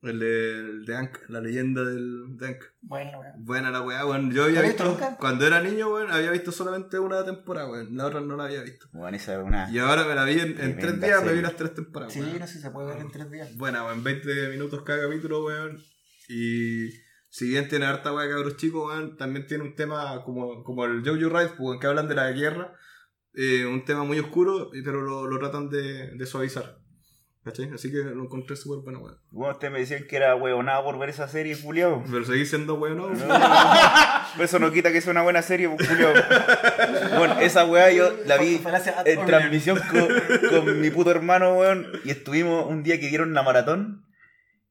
El 0.04 0.20
de, 0.20 0.52
el 0.60 0.86
de 0.86 0.96
Ankh, 0.96 1.30
la 1.30 1.42
leyenda 1.42 1.84
del 1.84 2.36
de 2.38 2.48
Ankh. 2.48 2.64
Bueno, 2.82 3.20
weón. 3.20 3.46
Buena 3.46 3.70
la 3.70 3.82
weá, 3.82 4.06
weón. 4.06 4.32
Yo 4.32 4.46
había 4.46 4.62
¿La 4.62 4.68
has 4.68 4.74
visto 4.74 4.86
nunca? 4.86 5.16
cuando 5.18 5.46
era 5.46 5.62
niño, 5.62 5.94
weón, 5.94 6.12
había 6.12 6.32
visto 6.32 6.52
solamente 6.52 6.98
una 6.98 7.24
temporada, 7.24 7.70
weón. 7.70 7.96
La 7.96 8.08
otra 8.08 8.20
no 8.22 8.36
la 8.36 8.46
había 8.46 8.64
visto. 8.64 8.88
Bueno, 8.94 9.16
esa 9.16 9.34
es 9.40 9.46
una. 9.46 9.70
Y 9.72 9.78
ahora 9.78 10.04
me 10.06 10.16
la 10.16 10.26
vi 10.26 10.40
en, 10.40 10.60
en 10.60 10.78
tres 10.80 11.00
días, 11.00 11.24
me 11.24 11.34
vi 11.34 11.42
las 11.42 11.56
tres 11.56 11.76
temporadas. 11.76 12.14
Sí, 12.14 12.20
weón. 12.22 12.40
no 12.40 12.48
sé 12.48 12.54
si 12.56 12.62
se 12.62 12.72
puede 12.72 12.88
ver 12.88 12.98
en 12.98 13.12
tres 13.12 13.30
días. 13.30 13.56
Buena, 13.58 13.86
weón, 13.86 14.04
20 14.04 14.50
minutos 14.50 14.82
cada 14.84 15.04
capítulo, 15.04 15.46
weón. 15.46 15.78
Y 16.28 16.90
si 17.30 17.50
bien 17.50 17.68
tiene 17.68 17.86
harta 17.86 18.12
weá 18.12 18.26
de 18.26 18.32
cabros 18.34 18.58
chicos, 18.58 18.88
weón, 18.88 19.18
también 19.18 19.46
tiene 19.46 19.64
un 19.66 19.76
tema 19.76 20.24
como, 20.24 20.64
como 20.64 20.86
el 20.86 21.04
Jojo 21.06 21.30
Rabbit, 21.30 21.54
pues, 21.58 21.80
que 21.80 21.86
hablan 21.88 22.08
de 22.08 22.16
la 22.16 22.32
guerra. 22.32 22.74
eh, 23.36 23.66
un 23.66 23.86
tema 23.86 24.04
muy 24.04 24.18
oscuro, 24.20 24.72
pero 24.84 25.02
lo, 25.02 25.28
lo 25.28 25.38
tratan 25.40 25.70
de, 25.70 26.12
de 26.18 26.26
suavizar. 26.26 26.81
¿Cachai? 27.44 27.72
Así 27.74 27.90
que 27.92 27.98
lo 27.98 28.24
encontré 28.24 28.56
súper 28.56 28.84
bueno, 28.84 29.00
weón. 29.00 29.18
Bueno, 29.32 29.54
ustedes 29.54 29.74
me 29.74 29.80
decían 29.80 30.06
que 30.08 30.16
era 30.16 30.36
huevonada 30.36 30.84
por 30.84 31.00
ver 31.00 31.10
esa 31.10 31.28
serie, 31.28 31.56
Julio. 31.56 32.04
Pero 32.12 32.24
seguís 32.24 32.50
siendo 32.50 32.76
weón, 32.76 32.98
¿no? 32.98 33.08
Pero 34.34 34.44
eso 34.46 34.60
no 34.60 34.72
quita 34.72 34.92
que 34.92 35.02
sea 35.02 35.10
una 35.12 35.24
buena 35.24 35.42
serie, 35.42 35.68
pues, 35.68 35.88
Julio. 35.90 36.10
Bueno, 37.18 37.40
esa 37.40 37.66
weá 37.66 37.92
yo 37.92 38.12
la 38.28 38.38
vi 38.38 38.62
en 39.06 39.26
transmisión 39.26 39.80
con, 39.90 40.08
con 40.50 40.82
mi 40.82 40.92
puto 40.92 41.10
hermano, 41.10 41.54
weón. 41.56 41.88
Y 42.06 42.12
estuvimos 42.12 42.68
un 42.68 42.84
día 42.84 43.00
que 43.00 43.08
dieron 43.08 43.34
la 43.34 43.42
maratón. 43.44 44.06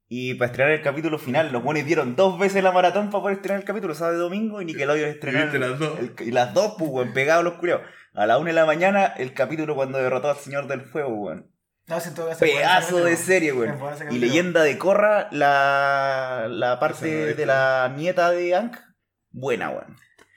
Y 0.09 0.35
para 0.35 0.51
estrenar 0.51 0.73
el 0.73 0.83
capítulo 0.83 1.19
final, 1.19 1.53
los 1.53 1.63
buenos 1.63 1.85
dieron 1.85 2.17
dos 2.17 2.39
veces 2.39 2.63
la 2.65 2.73
maratón 2.73 3.11
para 3.11 3.23
poder 3.23 3.37
estrenar 3.37 3.61
el 3.61 3.67
capítulo, 3.67 3.95
sábado 3.95 4.17
y 4.17 4.21
domingo, 4.21 4.61
y 4.61 4.65
Nickelodeon 4.65 5.09
estrenó. 5.11 5.41
viste 5.43 5.59
las 5.61 5.79
dos? 5.79 5.99
el- 6.01 6.15
y 6.27 6.31
las 6.33 6.53
dos, 6.55 6.75
pues, 6.79 6.91
weón, 6.91 7.13
pegados 7.13 7.45
los 7.45 7.55
culiados. 7.55 7.83
A 8.15 8.27
la 8.27 8.39
una 8.39 8.49
de 8.51 8.55
la 8.55 8.67
mañana, 8.67 9.07
el 9.07 9.35
capítulo 9.35 9.75
cuando 9.77 9.99
derrotó 9.99 10.31
al 10.31 10.37
Señor 10.37 10.67
del 10.69 10.81
Fuego, 10.83 11.11
weón. 11.15 11.47
No, 11.91 11.99
en 11.99 12.15
todo 12.15 12.29
caso 12.29 12.39
bueno 12.41 12.59
Pedazo 12.59 13.05
de 13.05 13.17
serie, 13.17 13.53
bueno 13.53 13.91
ese 13.91 14.07
Y 14.11 14.19
leyenda 14.19 14.63
de 14.63 14.79
Korra, 14.79 15.29
la, 15.33 16.47
la 16.49 16.79
parte 16.79 17.35
de 17.35 17.47
la 17.47 17.93
nieta 17.97 18.31
de 18.31 18.55
Ankh, 18.55 18.79
buena, 19.31 19.71
weón. 19.71 19.97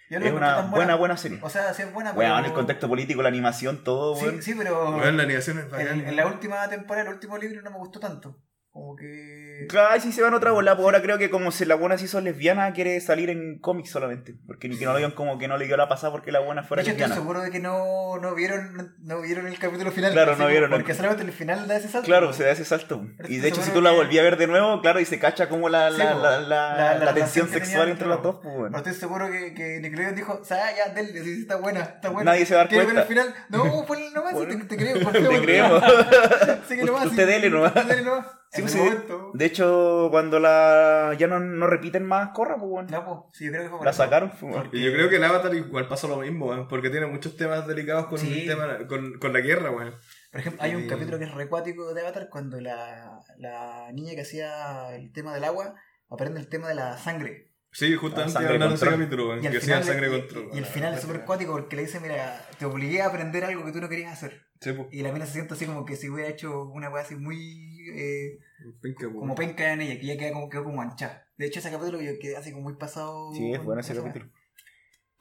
Yo 0.10 0.20
no 0.20 0.26
Es 0.26 0.34
una 0.34 0.56
tan 0.58 0.72
buena, 0.72 0.96
buena 0.96 1.18
serie. 1.18 1.40
O 1.42 1.50
sea, 1.50 1.74
sí 1.74 1.84
es 1.84 1.94
buena, 1.94 2.12
Weón, 2.12 2.36
pero... 2.36 2.48
el 2.48 2.54
contexto 2.54 2.88
político, 2.88 3.22
la 3.22 3.30
animación, 3.30 3.84
todo, 3.84 4.14
weón. 4.14 4.42
Sí, 4.42 4.52
sí, 4.52 4.56
pero... 4.58 4.98
Weón, 4.98 5.18
la 5.18 5.24
animación 5.24 5.60
es. 5.60 5.74
En, 5.80 6.08
en 6.08 6.16
la 6.16 6.28
última 6.28 6.68
temporada, 6.70 7.08
el 7.08 7.14
último 7.14 7.38
libro 7.38 7.62
no 7.62 7.72
me 7.72 7.78
gustó 7.78 8.00
tanto. 8.00 8.40
Como 8.74 8.96
que... 8.96 9.68
Claro, 9.70 10.02
sí 10.02 10.12
se 10.12 10.24
van 10.24 10.34
otra 10.34 10.50
bola, 10.50 10.76
pues 10.76 10.84
ahora 10.84 11.04
creo 11.04 11.20
que 11.20 11.30
como 11.30 11.52
si 11.52 11.64
la 11.64 11.76
buena 11.76 11.96
se 12.00 12.06
hizo 12.06 12.20
lesbiana, 12.20 12.74
quiere 12.74 13.00
salir 13.02 13.30
en 13.30 13.60
cómics 13.60 13.92
solamente. 13.92 14.34
Porque 14.48 14.68
ni 14.68 14.80
que 14.80 14.86
no 14.86 14.94
lo 14.94 14.98
digan 14.98 15.12
como 15.12 15.38
que 15.38 15.48
no 15.48 15.58
le 15.58 15.68
dio 15.68 15.78
la 15.78 15.88
pasada 15.88 16.12
porque 16.12 16.32
la 16.32 16.40
buena 16.40 16.64
De 16.64 16.68
fuera 16.68 16.82
hecho, 16.82 16.90
estoy 16.90 17.02
lesbiana. 17.08 17.22
seguro 17.22 17.42
de 17.44 17.52
que 17.52 17.60
no, 17.60 18.18
no 18.20 18.34
vieron 18.34 18.96
no 19.04 19.22
vieron 19.22 19.46
el 19.46 19.60
capítulo 19.60 19.92
final. 19.92 20.12
Claro, 20.12 20.32
así 20.32 20.42
no 20.42 20.48
vieron 20.48 20.72
Porque 20.72 20.96
solamente 20.96 21.24
el 21.24 21.32
final 21.32 21.68
da 21.68 21.78
ese 21.78 21.88
salto. 21.88 22.08
Claro, 22.08 22.34
se 22.34 22.46
da 22.46 22.50
ese 22.50 22.66
salto. 22.66 23.06
Y 23.06 23.22
estoy 23.22 23.38
de 23.42 23.48
hecho, 23.50 23.62
si 23.62 23.70
tú 23.70 23.80
la 23.80 23.92
volví 23.92 24.18
a 24.18 24.24
ver 24.24 24.38
de 24.38 24.48
nuevo, 24.48 24.82
claro, 24.82 25.00
y 25.00 25.06
se 25.06 25.20
cacha 25.20 25.50
como 25.50 25.70
la, 25.70 25.92
la, 25.92 26.16
la, 26.40 26.98
la, 26.98 27.14
tensión 27.14 27.48
sexual 27.50 27.90
entre 27.90 28.08
los 28.08 28.24
dos, 28.24 28.40
pues, 28.42 28.56
weón. 28.58 28.76
estoy 28.76 28.94
seguro 28.96 29.30
que, 29.30 29.54
que 29.54 29.80
Nickelodeon 29.82 30.16
dijo, 30.16 30.40
o 30.42 30.44
sea, 30.44 30.76
ya, 30.76 30.92
Del, 30.96 31.14
sí, 31.24 31.42
está 31.42 31.58
buena, 31.58 31.82
está 31.82 32.10
buena. 32.10 32.32
Nadie 32.32 32.48
se 32.48 32.56
va 32.56 32.62
a 32.62 32.64
dar 32.64 32.70
¿Quieres 32.70 32.88
ver 32.88 33.06
cuenta. 33.06 33.24
el 33.24 33.26
final? 33.30 33.46
No, 33.50 33.86
ponle 33.86 34.10
nomás, 34.10 34.34
te, 34.68 34.78
creo. 34.78 35.12
Te 35.12 35.42
creemos. 35.44 35.84
Sí, 36.68 36.76
que 36.76 36.84
nomás, 36.86 37.06
Usted 37.06 37.26
sí. 37.26 37.32
dele 37.32 37.50
nomás. 37.52 37.76
Usted 37.76 37.88
dele 37.88 38.02
nomás. 38.02 38.26
Sí, 38.54 38.62
En 38.62 38.66
pues, 38.68 38.76
el 38.76 38.82
sí. 38.82 38.90
momento. 38.90 39.32
De 39.34 39.46
hecho, 39.46 40.10
cuando 40.12 40.40
la 40.40 41.16
ya 41.18 41.26
no, 41.26 41.40
no 41.40 41.66
repiten 41.66 42.06
más 42.06 42.30
Corra, 42.36 42.56
pues, 42.58 42.70
weón. 42.72 42.86
No, 42.86 43.04
pues, 43.04 43.20
sí, 43.40 43.46
yo 43.46 43.52
creo 43.52 43.64
que 43.64 43.70
fue 43.70 43.78
por 43.80 43.86
La 43.86 43.92
eso. 43.92 44.04
sacaron, 44.04 44.32
pues. 44.40 44.56
Y 44.74 44.84
yo 44.86 44.94
creo 44.94 45.10
que 45.10 45.16
el 45.16 45.24
Avatar 45.24 45.56
igual 45.56 45.88
pasa 45.88 46.08
lo 46.08 46.18
mismo, 46.18 46.68
porque 46.68 46.92
tiene 46.92 47.08
muchos 47.08 47.36
temas 47.36 47.66
delicados 47.66 48.06
con, 48.06 48.20
Sí. 48.20 48.42
el 48.42 48.48
tema, 48.48 48.86
con, 48.88 49.18
con 49.18 49.34
la 49.34 49.40
guerra, 49.40 49.72
weón. 49.72 49.96
Por 50.32 50.40
ejemplo, 50.40 50.62
hay 50.62 50.76
un 50.76 50.84
Y- 50.84 50.88
capítulo 50.88 51.18
que 51.18 51.26
es 51.26 51.34
recuático 51.34 51.96
de 51.96 52.02
Avatar 52.02 52.30
cuando 52.30 52.62
la, 52.62 53.20
la 53.40 53.92
niña 53.92 54.14
que 54.14 54.22
hacía 54.22 54.96
el 54.96 55.12
tema 55.12 55.34
del 55.34 55.46
agua 55.46 55.74
aprende 56.12 56.40
el 56.40 56.48
tema 56.48 56.68
de 56.68 56.76
la 56.76 56.96
sangre. 56.98 57.50
Sí, 57.74 57.96
justamente 57.96 58.38
hablando 58.38 58.76
ese 58.76 58.86
capítulo, 58.86 59.42
que 59.42 59.60
final, 59.60 59.84
sangre 59.84 60.08
y- 60.08 60.20
control. 60.22 60.50
y 60.54 60.58
el 60.60 60.66
final 60.66 60.94
es 60.94 61.02
súper 61.02 61.26
cuático 61.26 61.52
porque 61.54 61.76
le 61.76 61.82
dice, 61.84 62.00
mira, 62.00 62.48
te 62.60 62.66
obligué 62.66 63.02
a 63.02 63.08
aprender 63.08 63.44
algo 63.44 63.66
que 63.66 63.72
tú 63.72 63.82
no 63.82 63.90
querías 63.90 64.14
hacer. 64.14 64.46
Sí, 64.62 64.72
pues, 64.74 64.88
Y 64.92 65.02
la 65.02 65.12
mina 65.12 65.26
se 65.26 65.34
siente 65.34 65.56
así 65.56 65.66
como 65.66 65.84
que 65.84 65.96
si 65.96 66.10
hubiera 66.10 66.30
hecho 66.30 66.66
una 66.66 66.90
weá 66.90 67.04
así 67.04 67.16
muy... 67.16 67.90
eh, 67.96 68.40
penca, 68.82 69.12
como 69.12 69.36
penca 69.36 69.74
en 69.74 69.82
ella, 69.82 70.00
que 70.00 70.06
ya 70.06 70.18
queda 70.18 70.32
como, 70.34 70.50
quedó 70.50 70.64
como 70.64 70.78
manchada. 70.78 71.28
De 71.36 71.48
hecho, 71.48 71.60
ese 71.60 71.72
capítulo 71.72 72.00
yo 72.00 72.12
quedé 72.22 72.38
así 72.38 72.52
como 72.52 72.64
muy 72.64 72.76
pasado... 72.76 73.34
Sí, 73.34 73.52
es 73.52 73.64
bueno 73.64 73.82
ese 73.82 73.96
capítulo. 73.96 74.30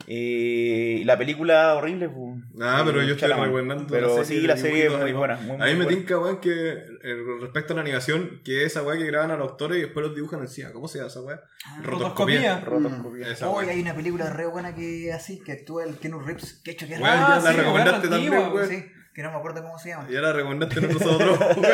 Y 0.07 1.05
la 1.05 1.17
película 1.17 1.75
horrible, 1.75 2.09
pues. 2.09 2.43
Ah, 2.61 2.83
pero 2.85 3.03
yo 3.03 3.15
estoy 3.15 3.29
rebuenando 3.33 3.87
Pero 3.89 4.19
la 4.19 4.25
sí, 4.25 4.41
la 4.41 4.57
serie 4.57 4.87
es 4.87 4.93
muy 4.93 5.13
buena. 5.13 5.37
Muy, 5.37 5.57
A 5.61 5.67
mí 5.67 5.73
me 5.73 5.85
buena. 5.85 5.89
tinca, 5.89 6.19
weón, 6.19 6.41
que 6.41 6.71
eh, 6.71 7.17
respecto 7.41 7.73
a 7.73 7.77
la 7.77 7.83
animación, 7.83 8.41
que 8.45 8.65
esa 8.65 8.83
weá 8.83 8.99
que 8.99 9.07
graban 9.07 9.31
a 9.31 9.37
los 9.37 9.53
actores 9.53 9.79
y 9.79 9.83
después 9.83 10.07
los 10.07 10.15
dibujan 10.15 10.41
encima. 10.41 10.73
¿Cómo 10.73 10.89
se 10.89 10.99
llama 10.99 11.09
esa 11.09 11.21
weá? 11.23 11.41
Ah, 11.67 11.81
Rotoscopía. 11.83 12.61
Rotoscopía. 12.61 13.31
Esa 13.31 13.49
Hoy 13.49 13.69
hay 13.69 13.81
una 13.81 13.95
película 13.95 14.31
re 14.31 14.47
buena 14.47 14.75
que 14.75 15.13
así, 15.13 15.41
que 15.41 15.53
actúa 15.53 15.85
el 15.85 15.97
Keanu 15.97 16.21
Reeves, 16.21 16.61
que 16.65 16.73
hecho 16.73 16.87
que 16.87 16.95
es 16.95 17.01
la 17.01 17.41
sí, 17.41 17.57
recomendaste 17.57 18.09
también, 18.09 18.35
antigua, 18.35 18.55
weón. 18.55 18.69
sí, 18.69 18.85
que 19.15 19.23
no 19.23 19.31
me 19.31 19.37
acuerdo 19.37 19.63
cómo 19.63 19.79
se 19.79 19.91
llama. 19.91 20.09
Ya 20.11 20.21
la 20.21 20.33
recomendaste 20.33 20.81
nosotros, 20.81 21.39
weón. 21.39 21.65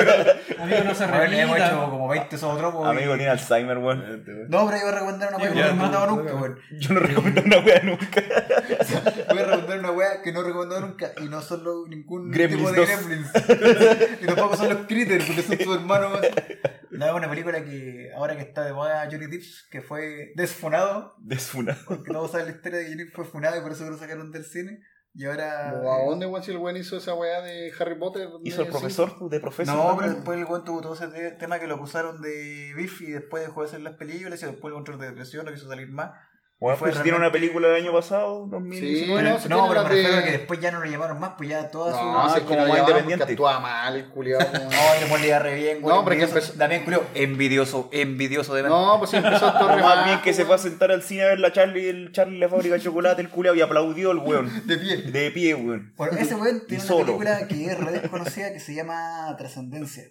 Amigo, 0.60 0.85
no 0.85 0.94
se 0.94 1.06
Bueno, 1.06 1.32
hemos 1.36 1.56
hecho 1.56 1.90
como 1.90 2.09
20 2.09 2.36
zootropos. 2.36 2.86
Amigo, 2.89 3.15
tiene 3.15 3.31
Alzheimer, 3.31 3.78
weón. 3.78 4.24
No, 4.48 4.66
pero 4.66 4.78
yo 4.78 4.85
voy 4.85 4.89
a 4.89 4.93
recomendar 4.93 5.28
una 5.35 5.39
weá 5.39 5.48
que 5.51 5.55
no 5.55 5.60
he 5.60 5.65
recomendado 5.70 6.06
nunca, 6.09 6.35
weón. 6.35 6.59
Yo 6.78 6.94
no 6.94 7.01
recomiendo 7.01 7.43
una 7.43 7.59
wea 7.60 7.81
nunca. 7.85 8.23
Voy 9.28 9.39
a 9.39 9.44
recomendar 9.44 9.78
una 9.78 9.90
weá 9.93 10.23
que 10.23 10.32
no 10.32 10.40
he 10.40 10.44
recomendado 10.44 10.81
nunca 10.81 11.12
y 11.20 11.28
no 11.28 11.40
son 11.40 11.65
los- 11.65 11.89
ningún 11.89 12.31
tipo 12.32 12.73
de 12.73 12.81
2. 12.81 12.89
gremlins. 12.89 13.31
y 14.23 14.27
tampoco 14.27 14.56
son 14.56 14.69
los 14.70 14.78
critters, 14.86 15.24
porque 15.24 15.43
son 15.43 15.59
tus 15.59 15.77
hermanos. 15.77 16.19
No, 16.90 17.06
es 17.06 17.12
una 17.12 17.28
película 17.31 17.62
que 17.62 18.10
ahora 18.16 18.35
que 18.36 18.43
está 18.43 18.65
de 18.65 18.73
moda 18.73 19.06
Johnny 19.10 19.27
Depp, 19.27 19.43
que 19.70 19.81
fue 19.82 20.32
desfunado, 20.35 21.15
Desfunado. 21.19 21.78
porque 21.86 22.10
todos 22.10 22.32
saben 22.32 22.47
la 22.47 22.52
historia 22.52 22.78
de 22.81 22.89
Johnny 22.89 23.05
fue 23.05 23.24
funado 23.24 23.56
y 23.56 23.60
por 23.60 23.70
eso 23.73 23.89
lo 23.89 23.97
sacaron 23.97 24.32
del 24.32 24.44
cine. 24.44 24.81
Y 25.15 25.25
ahora. 25.25 25.75
¿O 25.83 25.91
¿A 25.93 26.05
dónde, 26.05 26.27
weón, 26.27 26.43
si 26.43 26.51
el 26.53 26.59
weón 26.59 26.77
hizo 26.77 26.97
esa 26.97 27.15
weá 27.15 27.41
de 27.41 27.73
Harry 27.79 27.99
Potter? 27.99 28.29
Hizo 28.45 28.63
el 28.63 28.69
profesor, 28.69 29.29
de 29.29 29.41
profesor. 29.41 29.75
No, 29.75 29.97
pero 29.99 30.13
después 30.15 30.39
el 30.39 30.45
weón 30.45 30.65
tuvo 30.65 30.81
todo 30.81 30.95
ese 30.95 31.09
te- 31.09 31.33
tema 31.33 31.59
que 31.59 31.67
lo 31.67 31.75
acusaron 31.77 32.21
de 32.23 32.73
beef 32.77 33.01
y 33.03 33.13
después 33.13 33.45
dejó 33.45 33.63
de 33.63 33.69
hacer 33.69 33.81
las 33.81 33.95
películas 33.97 34.43
y 34.43 34.47
después 34.47 34.71
el 34.71 34.75
control 34.75 34.99
de 35.01 35.07
depresión, 35.09 35.47
no 35.47 35.53
quiso 35.53 35.69
salir 35.69 35.91
más. 35.91 36.13
Weón, 36.61 36.77
fue 36.77 36.89
pues, 36.91 37.03
tiene 37.05 37.17
una 37.17 37.27
realmente- 37.29 37.39
película 37.39 37.69
del 37.69 37.83
año 37.85 37.93
pasado, 37.93 38.47
2019. 38.51 38.99
Sí, 38.99 39.05
Pero, 39.07 39.23
no, 39.23 39.31
no, 39.31 39.39
se 39.39 39.49
pero 39.49 39.61
tiene 39.63 39.79
me 39.85 39.89
refiero 39.89 40.13
de- 40.13 40.19
a 40.19 40.25
que 40.25 40.31
después 40.33 40.59
ya 40.61 40.73
no 40.73 40.81
lo 40.81 40.91
llamaron 40.91 41.21
más, 41.21 41.35
pues 41.39 41.49
ya 41.51 41.71
toda 41.71 41.97
su. 41.97 42.05
No, 42.05 42.19
Ah, 42.19 42.31
si 42.33 42.39
es 42.41 42.45
como 42.47 42.61
no 42.63 42.67
más 42.69 42.79
independiente. 42.81 43.25
actúa 43.25 43.61
mal 43.61 44.11
como- 44.15 44.25
No, 44.25 45.17
le 45.19 45.27
iba 45.29 45.39
re 45.39 45.55
bien, 45.55 45.81
güey. 45.81 45.95
No, 45.95 46.05
pero 46.05 46.17
que 46.17 46.25
empezó- 46.25 46.53
También, 46.55 46.83
culio, 46.83 47.05
envidioso, 47.15 47.89
envidioso 47.93 48.55
de 48.57 48.65
No, 48.65 48.97
pues 48.99 49.11
sí 49.11 49.17
empezó 49.19 49.47
a 49.47 49.51
actuar 49.51 49.77
re 49.77 49.83
Más 49.83 49.97
mal, 49.99 50.05
bien 50.07 50.21
que 50.23 50.35
se 50.35 50.45
fue 50.45 50.57
a 50.57 50.59
sentar 50.59 50.91
al 50.91 51.03
cine 51.05 51.23
a 51.23 51.27
ver 51.29 51.39
la 51.39 51.53
Charlie, 51.53 51.89
el 51.91 52.11
Charlie 52.11 52.39
la 52.41 52.49
fábrica 52.49 52.75
de 52.75 52.81
chocolate, 52.81 53.23
el 53.23 53.29
culiao, 53.29 53.55
y 53.55 53.61
aplaudió 53.61 54.11
el 54.11 54.19
weón. 54.19 54.51
de 54.67 54.77
pie. 54.79 54.97
De 54.97 55.31
pie, 55.31 55.55
weón. 55.55 55.95
Bueno, 55.97 56.19
ese 56.19 56.35
weón 56.35 56.67
tiene 56.67 56.83
una 56.85 56.97
película 57.05 57.47
que 57.47 57.67
es 57.67 57.79
re 57.79 57.93
desconocida 57.93 58.53
que 58.53 58.59
se 58.59 58.75
llama 58.75 59.33
Trascendencia. 59.39 60.03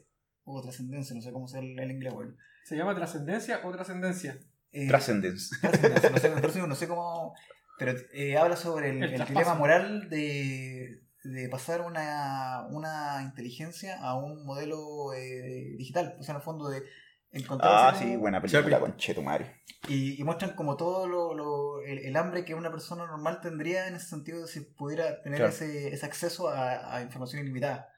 O 0.46 0.62
Trascendencia, 0.62 1.14
no 1.14 1.22
sé 1.22 1.34
cómo 1.34 1.50
se 1.50 1.60
el, 1.60 1.78
el 1.78 1.92
inglés, 1.92 2.14
weón. 2.14 2.38
¿Se 2.64 2.78
llama 2.78 2.96
trascendencia 2.96 3.60
o 3.66 3.72
trascendencia? 3.74 4.40
Eh, 4.84 4.88
Transcendence. 4.88 5.56
No 6.42 6.50
sé, 6.50 6.60
no 6.68 6.76
sé 6.76 6.88
cómo. 6.88 7.34
Pero 7.80 7.94
eh, 8.14 8.38
habla 8.38 8.56
sobre 8.56 8.90
el, 8.90 9.04
El 9.04 9.26
dilema 9.26 9.54
moral 9.54 10.10
de, 10.10 11.02
de 11.24 11.50
pasar 11.50 11.82
una, 11.82 12.66
una 12.72 13.22
inteligencia 13.24 14.00
a 14.02 14.16
un 14.16 14.46
modelo 14.46 15.14
eh, 15.14 15.76
digital. 15.78 16.16
O 16.20 16.24
sea, 16.24 16.34
en 16.34 16.38
el 16.38 16.44
fondo 16.44 16.70
de 16.70 16.82
encontrar. 17.32 17.72
Ah, 17.72 17.96
sí, 17.98 18.06
como- 18.06 18.20
buena 18.20 18.42
película, 18.42 18.80
con 18.80 18.98
Chetumare. 18.98 19.62
Y, 19.88 20.20
y 20.20 20.24
muestran 20.24 20.56
como 20.56 20.76
todo 20.76 21.08
lo, 21.08 21.34
lo- 21.36 21.82
el, 21.82 22.00
el 22.00 22.16
hambre 22.16 22.46
que 22.46 22.56
una 22.56 22.72
persona 22.72 23.06
normal 23.06 23.42
tendría 23.42 23.88
en 23.88 23.96
ese 23.96 24.08
sentido 24.08 24.42
de 24.42 24.48
si 24.48 24.62
pudiera 24.62 25.22
tener 25.22 25.38
Claro. 25.40 25.52
ese, 25.54 25.90
ese 25.94 26.06
acceso 26.06 26.50
a, 26.50 26.96
a 26.96 27.02
información 27.04 27.44
ilimitada. 27.44 27.90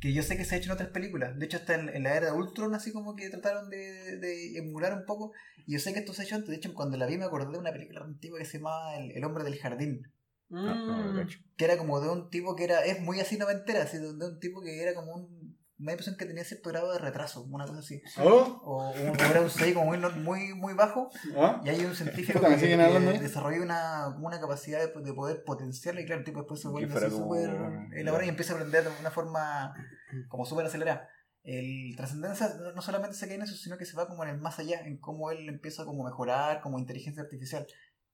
Que 0.00 0.12
yo 0.12 0.22
sé 0.22 0.36
que 0.36 0.44
se 0.44 0.54
ha 0.54 0.58
hecho 0.58 0.70
en 0.70 0.74
otras 0.74 0.90
películas. 0.90 1.38
De 1.38 1.46
hecho, 1.46 1.56
está 1.56 1.74
en, 1.74 1.88
en 1.88 2.02
la 2.02 2.14
era 2.14 2.26
de 2.26 2.32
Ultron, 2.32 2.74
así 2.74 2.92
como 2.92 3.16
que 3.16 3.30
trataron 3.30 3.70
de, 3.70 4.18
de 4.18 4.58
emular 4.58 4.92
un 4.92 5.04
poco. 5.06 5.32
Y 5.66 5.72
yo 5.72 5.78
sé 5.78 5.92
que 5.92 6.00
esto 6.00 6.12
se 6.12 6.22
ha 6.22 6.24
hecho 6.24 6.36
antes. 6.36 6.50
De 6.50 6.56
hecho, 6.56 6.74
cuando 6.74 6.96
la 6.96 7.06
vi 7.06 7.16
me 7.16 7.24
acordé 7.24 7.52
de 7.52 7.58
una 7.58 7.72
película 7.72 8.02
antigua 8.02 8.38
que 8.38 8.44
se 8.44 8.58
llamaba 8.58 8.96
El, 8.96 9.12
El 9.12 9.24
hombre 9.24 9.44
del 9.44 9.58
jardín. 9.58 10.02
No, 10.48 11.14
Mm. 11.14 11.26
Que 11.56 11.64
era 11.64 11.76
como 11.76 12.00
de 12.00 12.08
un 12.08 12.30
tipo 12.30 12.54
que 12.54 12.64
era, 12.64 12.84
es 12.84 13.00
muy 13.00 13.18
así 13.18 13.36
noventera, 13.36 13.82
así 13.82 13.98
de, 13.98 14.14
de 14.14 14.26
un 14.26 14.38
tipo 14.38 14.62
que 14.62 14.80
era 14.80 14.94
como 14.94 15.12
un, 15.14 15.45
me 15.78 15.86
da 15.86 15.86
la 15.86 15.92
impresión 15.92 16.16
que 16.16 16.24
tenía 16.26 16.44
cierto 16.44 16.70
grado 16.70 16.92
de 16.92 16.98
retraso, 16.98 17.42
una 17.44 17.66
cosa 17.66 17.80
así. 17.80 18.00
¿Oh? 18.18 18.60
O, 18.64 18.90
un, 18.92 19.10
o 19.10 19.24
era 19.30 19.40
un 19.42 19.50
CI 19.50 19.74
como 19.74 19.86
muy, 19.86 19.98
muy, 19.98 20.54
muy 20.54 20.74
bajo. 20.74 21.10
¿Ah? 21.36 21.60
Y 21.64 21.68
hay 21.68 21.84
un 21.84 21.94
científico 21.94 22.40
que, 22.40 22.48
¿me 22.48 22.58
siguen 22.58 22.80
que 23.12 23.18
desarrolla 23.20 23.60
una, 23.62 24.08
una 24.20 24.40
capacidad 24.40 24.78
de, 24.80 25.02
de 25.02 25.12
poder 25.12 25.42
potenciarla 25.44 26.00
y 26.00 26.06
claro, 26.06 26.20
el 26.20 26.24
tipo 26.24 26.38
después 26.40 26.60
se 26.60 26.68
vuelve 26.68 26.92
así 27.06 27.16
súper 27.16 27.50
elaborado 27.94 28.26
y 28.26 28.28
empieza 28.30 28.52
a 28.52 28.56
aprender 28.56 28.84
de 28.84 28.90
una 29.00 29.10
forma 29.10 29.74
como 30.28 30.44
súper 30.46 30.66
acelerada. 30.66 31.08
El 31.42 31.94
trascendencia 31.96 32.48
no- 32.74 32.82
solamente 32.82 33.14
se 33.16 33.26
queda 33.26 33.36
en 33.36 33.42
eso, 33.42 33.54
sino 33.54 33.76
que 33.78 33.84
se 33.84 33.96
va 33.96 34.08
como 34.08 34.24
en 34.24 34.30
el 34.30 34.38
más 34.38 34.58
allá, 34.58 34.80
en 34.80 34.98
cómo 34.98 35.30
él 35.30 35.48
empieza 35.48 35.84
como 35.84 36.04
a 36.04 36.10
mejorar 36.10 36.60
como 36.60 36.78
inteligencia 36.78 37.22
artificial, 37.22 37.66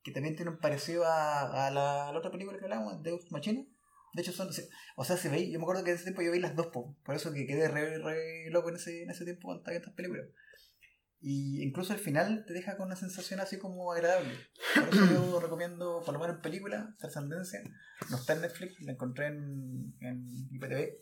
que 0.02 0.10
también 0.12 0.36
tiene 0.36 0.50
un 0.50 0.58
parecido 0.58 1.06
a, 1.06 1.66
a 1.66 1.70
la, 1.70 2.08
a 2.08 2.12
la 2.12 2.18
otra 2.18 2.30
película 2.30 2.58
que 2.58 2.64
hablamos, 2.64 3.02
Deus 3.02 3.30
Machina, 3.30 3.62
De 4.14 4.22
hecho, 4.22 4.32
son. 4.32 4.48
O 4.96 5.04
sea, 5.04 5.16
se 5.16 5.28
veía. 5.28 5.52
Yo 5.52 5.58
me 5.58 5.64
acuerdo 5.64 5.84
que 5.84 5.90
en 5.90 5.96
ese 5.96 6.04
tiempo 6.04 6.22
yo 6.22 6.32
vi 6.32 6.40
las 6.40 6.54
dos, 6.54 6.68
po, 6.68 6.96
por 7.04 7.14
eso 7.14 7.32
que 7.32 7.46
quedé 7.46 7.68
re, 7.68 7.98
re 7.98 8.50
loco 8.50 8.68
en 8.68 8.76
ese, 8.76 9.02
en 9.02 9.10
ese 9.10 9.24
tiempo 9.24 9.48
viendo 9.48 9.70
estas 9.70 9.94
películas. 9.94 10.26
Y 11.24 11.62
incluso 11.62 11.92
al 11.92 12.00
final 12.00 12.44
te 12.46 12.52
deja 12.52 12.76
con 12.76 12.86
una 12.86 12.96
sensación 12.96 13.38
así 13.38 13.56
como 13.56 13.92
agradable. 13.92 14.34
Por 14.74 14.88
eso 14.92 15.06
yo 15.06 15.40
recomiendo, 15.40 16.02
por 16.04 16.12
lo 16.12 16.20
menos 16.20 16.36
en 16.36 16.42
película, 16.42 16.96
Trascendencia. 16.98 17.62
No 18.10 18.16
está 18.16 18.32
en 18.32 18.40
Netflix, 18.40 18.80
la 18.80 18.92
encontré 18.92 19.26
en, 19.26 19.94
en 20.00 20.26
IPTV. 20.50 20.98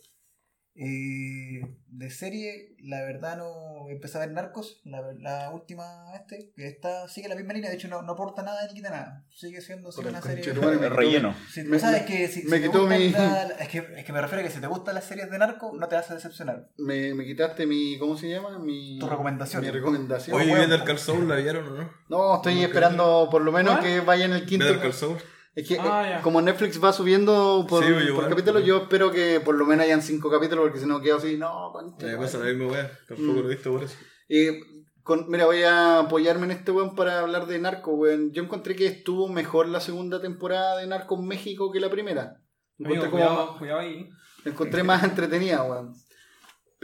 Eh, 0.74 1.60
de 1.88 2.10
serie, 2.10 2.74
la 2.82 3.02
verdad 3.02 3.36
no 3.36 3.88
empecé 3.90 4.16
a 4.16 4.20
ver 4.20 4.30
Narcos, 4.30 4.80
la, 4.84 5.02
la 5.18 5.50
última 5.50 5.84
este, 6.14 6.52
que 6.56 6.68
está, 6.68 7.08
sigue 7.08 7.28
la 7.28 7.34
misma 7.34 7.52
línea, 7.52 7.68
de 7.68 7.76
hecho 7.76 7.88
no, 7.88 8.00
no 8.02 8.12
aporta 8.12 8.42
nada 8.42 8.66
ni 8.68 8.74
quita 8.74 8.90
nada. 8.90 9.24
Sigue 9.30 9.60
siendo 9.60 9.90
el 9.90 10.06
una 10.06 10.22
serie. 10.22 10.44
me 10.44 10.50
El 10.50 10.56
quitó 10.78 10.88
relleno. 10.90 11.34
Si, 11.52 11.62
Me- 11.64 11.78
¿sabes 11.78 12.02
me- 12.02 12.06
que 12.06 12.28
si, 12.28 12.44
me 12.44 12.56
si 12.58 12.62
quitó 12.62 12.86
mi- 12.86 13.10
la- 13.10 13.42
es, 13.58 13.68
que, 13.68 13.78
es 13.96 14.04
que 14.04 14.12
me 14.12 14.20
refiero 14.20 14.40
a 14.42 14.46
que 14.48 14.54
si 14.54 14.60
te 14.60 14.66
gustan 14.68 14.94
las 14.94 15.04
series 15.04 15.30
de 15.30 15.38
narco, 15.38 15.72
no 15.76 15.88
te 15.88 15.96
vas 15.96 16.10
a 16.10 16.14
decepcionar. 16.14 16.68
Me, 16.78 17.12
me 17.14 17.24
quitaste 17.26 17.66
mi. 17.66 17.98
¿Cómo 17.98 18.16
se 18.16 18.30
llama? 18.30 18.58
Mi. 18.58 18.98
Tu 18.98 19.08
recomendación. 19.08 19.62
Mi 19.62 19.70
recomendación. 19.70 20.36
Oye, 20.36 20.52
weón. 20.52 20.70
Better 20.70 20.86
Call 20.86 20.98
Saul 20.98 21.28
la 21.28 21.34
vieron 21.36 21.66
o 21.66 21.70
no? 21.82 21.90
No, 22.08 22.36
estoy 22.36 22.62
esperando 22.62 23.28
por 23.30 23.42
lo 23.42 23.52
menos 23.52 23.74
¿Cuál? 23.78 23.84
que 23.84 24.00
vaya 24.00 24.24
en 24.24 24.32
el 24.32 24.46
quinto. 24.46 24.64
Better 24.64 24.80
Call 24.80 24.92
Saul. 24.94 25.18
Es 25.54 25.66
que 25.68 25.78
Ah, 25.80 26.04
eh, 26.06 26.10
ya. 26.10 26.22
como 26.22 26.40
Netflix 26.40 26.82
va 26.82 26.92
subiendo 26.92 27.66
por, 27.68 27.84
Sí, 27.84 27.92
por 27.92 28.02
igual. 28.02 28.28
capítulos, 28.28 28.64
yo 28.64 28.78
espero 28.82 29.10
que 29.10 29.40
por 29.40 29.56
lo 29.56 29.66
menos 29.66 29.84
hayan 29.84 30.00
cinco 30.02 30.30
capítulos, 30.30 30.64
porque 30.64 30.78
si 30.80 30.86
no 30.86 31.00
quedo 31.00 31.16
así, 31.16 31.36
no, 31.36 31.70
concha. 31.72 32.06
Me 32.06 32.12
madre. 32.12 32.24
pasa 32.26 32.38
la 32.38 32.44
misma 32.46 32.66
weá. 32.68 32.90
Tampoco 33.08 33.32
Mm. 33.32 33.36
lo 33.40 33.46
he 33.50 33.54
visto 33.54 33.72
por 33.72 33.82
eso. 33.82 33.96
Eh, 34.28 34.60
con- 35.02 35.28
mira, 35.28 35.46
voy 35.46 35.62
a 35.64 35.98
apoyarme 36.00 36.44
en 36.44 36.52
este 36.52 36.70
weón 36.70 36.94
para 36.94 37.18
hablar 37.20 37.46
de 37.46 37.58
Narco, 37.58 37.92
weón. 37.92 38.30
Yo 38.32 38.42
encontré 38.44 38.76
que 38.76 38.86
estuvo 38.86 39.28
mejor 39.28 39.68
la 39.68 39.80
segunda 39.80 40.20
temporada 40.20 40.76
de 40.76 40.86
Narco 40.86 41.16
en 41.16 41.26
México 41.26 41.72
que 41.72 41.80
la 41.80 41.90
primera. 41.90 42.40
Encontré, 42.78 43.00
Amigo, 43.06 43.10
como- 43.10 43.10
cuidado, 43.26 43.58
cuidado 43.58 43.80
ahí. 43.80 44.08
la 44.44 44.52
encontré 44.52 44.82
más 44.84 45.02
entretenida, 45.02 45.64
weón. 45.64 45.94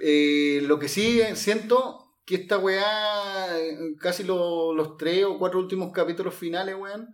Eh, 0.02 0.60
lo 0.66 0.78
que 0.78 0.88
sí 0.88 1.20
eh, 1.20 1.36
siento 1.36 2.02
que 2.26 2.34
esta 2.34 2.58
weá, 2.58 3.58
eh, 3.58 3.94
casi 4.00 4.24
lo- 4.24 4.74
los 4.74 4.96
tres 4.96 5.24
o 5.24 5.38
cuatro 5.38 5.60
últimos 5.60 5.92
capítulos 5.92 6.34
finales, 6.34 6.74
weón, 6.76 7.08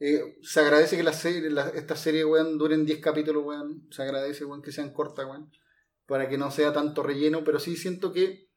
eh, 0.00 0.36
se 0.42 0.60
agradece 0.60 0.96
que 0.96 1.02
la 1.02 1.12
serie, 1.12 1.50
la- 1.50 1.68
esta 1.70 1.96
serie, 1.96 2.24
weón, 2.24 2.58
duren 2.58 2.84
10 2.86 3.00
capítulos, 3.00 3.44
weón. 3.44 3.86
Se 3.90 4.02
agradece, 4.02 4.44
weón, 4.44 4.62
que 4.62 4.72
sean 4.72 4.92
cortas, 4.92 5.26
weón. 5.26 5.50
Para 6.06 6.28
que 6.28 6.38
no 6.38 6.50
sea 6.50 6.72
tanto 6.72 7.02
relleno, 7.02 7.44
pero 7.44 7.58
sí 7.60 7.76
siento 7.76 8.12
que 8.12 8.48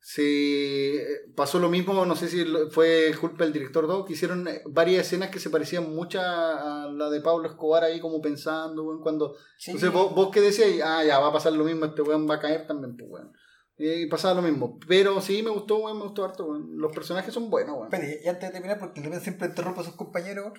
se 0.00 1.04
pasó 1.34 1.58
lo 1.58 1.68
mismo, 1.68 2.06
no 2.06 2.16
sé 2.16 2.28
si 2.28 2.44
fue 2.70 3.12
culpa 3.20 3.44
del 3.44 3.52
director 3.52 3.86
2, 3.86 4.06
que 4.06 4.12
hicieron 4.14 4.46
eh, 4.48 4.62
varias 4.66 5.06
escenas 5.06 5.30
que 5.30 5.40
se 5.40 5.50
parecían 5.50 5.92
mucho 5.94 6.20
a 6.20 6.88
la 6.92 7.10
de 7.10 7.20
Pablo 7.20 7.48
Escobar 7.48 7.84
ahí 7.84 8.00
como 8.00 8.20
pensando, 8.20 8.84
weón, 8.84 9.00
cuando 9.02 9.34
Sí. 9.58 9.72
entonces 9.72 9.92
vos, 9.92 10.14
vos 10.14 10.30
que 10.30 10.40
decías, 10.40 10.68
ah, 10.84 11.04
ya 11.04 11.18
va 11.18 11.28
a 11.28 11.32
pasar 11.32 11.52
lo 11.52 11.64
mismo, 11.64 11.84
este 11.86 12.02
weón 12.02 12.28
va 12.28 12.36
a 12.36 12.40
caer 12.40 12.66
también, 12.66 12.96
pues 12.96 13.10
weón. 13.10 13.32
Y 13.80 14.06
pasaba 14.06 14.34
lo 14.34 14.42
mismo. 14.42 14.76
Pero 14.88 15.20
sí 15.20 15.40
me 15.42 15.50
gustó, 15.50 15.76
weón, 15.76 15.98
me 15.98 16.04
gustó 16.04 16.24
harto, 16.24 16.46
weón. 16.46 16.76
Los 16.78 16.92
personajes 16.92 17.32
son 17.32 17.48
buenos, 17.48 17.76
weón. 17.76 17.84
Espérate, 17.86 18.20
y 18.24 18.28
antes 18.28 18.48
de 18.48 18.52
terminar, 18.52 18.78
porque 18.80 19.00
Rubén 19.00 19.20
siempre 19.20 19.46
interrumpe 19.46 19.80
a 19.80 19.84
sus 19.84 19.94
compañeros. 19.94 20.52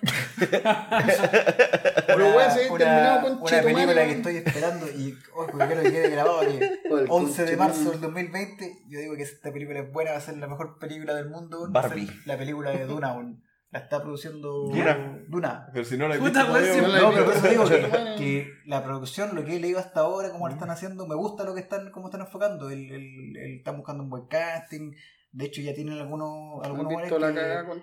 Pero 2.06 2.34
weón, 2.34 2.50
se 2.50 2.60
terminado 2.60 3.20
con 3.22 3.32
Una 3.42 3.62
película 3.62 4.06
que 4.06 4.12
estoy 4.12 4.36
esperando 4.36 4.86
y 4.88 5.18
oh, 5.34 5.46
quiero 5.46 5.82
que 5.82 5.92
quede 5.92 6.08
grabado 6.10 6.40
Joder, 6.88 7.06
11 7.08 7.44
de 7.44 7.56
marzo 7.58 7.90
del 7.90 8.00
2020, 8.00 8.84
yo 8.88 9.00
digo 9.00 9.14
que 9.16 9.22
esta 9.22 9.52
película 9.52 9.80
es 9.80 9.92
buena, 9.92 10.12
va 10.12 10.16
a 10.16 10.20
ser 10.22 10.38
la 10.38 10.46
mejor 10.46 10.78
película 10.78 11.14
del 11.14 11.28
mundo. 11.28 11.68
Barbie. 11.70 12.08
La 12.24 12.38
película 12.38 12.70
de 12.70 12.86
Duna. 12.86 13.14
La 13.72 13.78
está 13.80 14.02
produciendo 14.02 14.64
Duna. 14.68 15.22
Duna. 15.28 15.68
Pero 15.72 15.84
si 15.84 15.96
no 15.96 16.08
la 16.08 16.16
he 16.16 16.18
Puta, 16.18 16.42
visto, 16.42 16.82
No 16.82 16.88
la 16.88 16.98
he 16.98 17.00
No, 17.02 17.10
pero 17.12 17.24
por 17.24 17.34
eso 17.36 17.48
digo 17.48 17.64
que, 18.18 18.52
la 18.66 18.82
producción, 18.82 19.34
lo 19.36 19.44
que 19.44 19.56
he 19.56 19.60
leído 19.60 19.78
hasta 19.78 20.00
ahora, 20.00 20.30
cómo 20.32 20.48
la 20.48 20.54
están 20.54 20.70
haciendo, 20.70 21.06
me 21.06 21.14
gusta 21.14 21.44
lo 21.44 21.54
que 21.54 21.60
están, 21.60 21.90
cómo 21.92 22.08
están 22.08 22.22
enfocando. 22.22 22.68
El, 22.70 22.90
el, 22.90 23.36
el- 23.36 23.58
están 23.58 23.76
buscando 23.76 24.02
un 24.02 24.10
buen 24.10 24.26
casting. 24.26 24.92
De 25.32 25.44
hecho, 25.44 25.60
ya 25.60 25.72
tienen 25.72 25.96
algunos, 25.98 26.58
¿Han 26.64 26.72
algunos 26.72 26.88
visto 26.88 27.16
buenos 27.16 27.20
la 27.20 27.28
que- 27.28 27.34
cagada 27.48 27.66
con? 27.66 27.82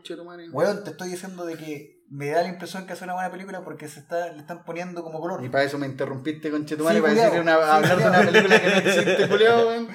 Weón, 0.51 0.83
te 0.83 0.89
estoy 0.89 1.09
diciendo 1.11 1.45
de 1.45 1.55
que 1.55 2.03
me 2.09 2.27
da 2.31 2.41
la 2.41 2.49
impresión 2.49 2.85
que 2.85 2.91
es 2.91 3.01
una 3.01 3.13
buena 3.13 3.31
película 3.31 3.63
porque 3.63 3.87
se 3.87 4.01
está, 4.01 4.29
le 4.33 4.39
están 4.39 4.65
poniendo 4.65 5.01
como 5.03 5.21
color. 5.21 5.41
Y 5.45 5.47
para 5.47 5.63
eso 5.63 5.77
me 5.77 5.87
interrumpiste 5.87 6.51
con 6.51 6.65
Chetumare, 6.65 6.97
Sí, 6.97 7.01
para 7.01 7.13
decir 7.13 7.39
una, 7.39 7.55
Sí, 7.55 7.61
hablar 7.69 7.97
de 7.97 8.05
una 8.09 8.19
película 8.31 8.61
que 8.61 8.67
no 8.69 8.75
existe, 8.75 9.29
culiao, 9.29 9.67
weón. 9.69 9.87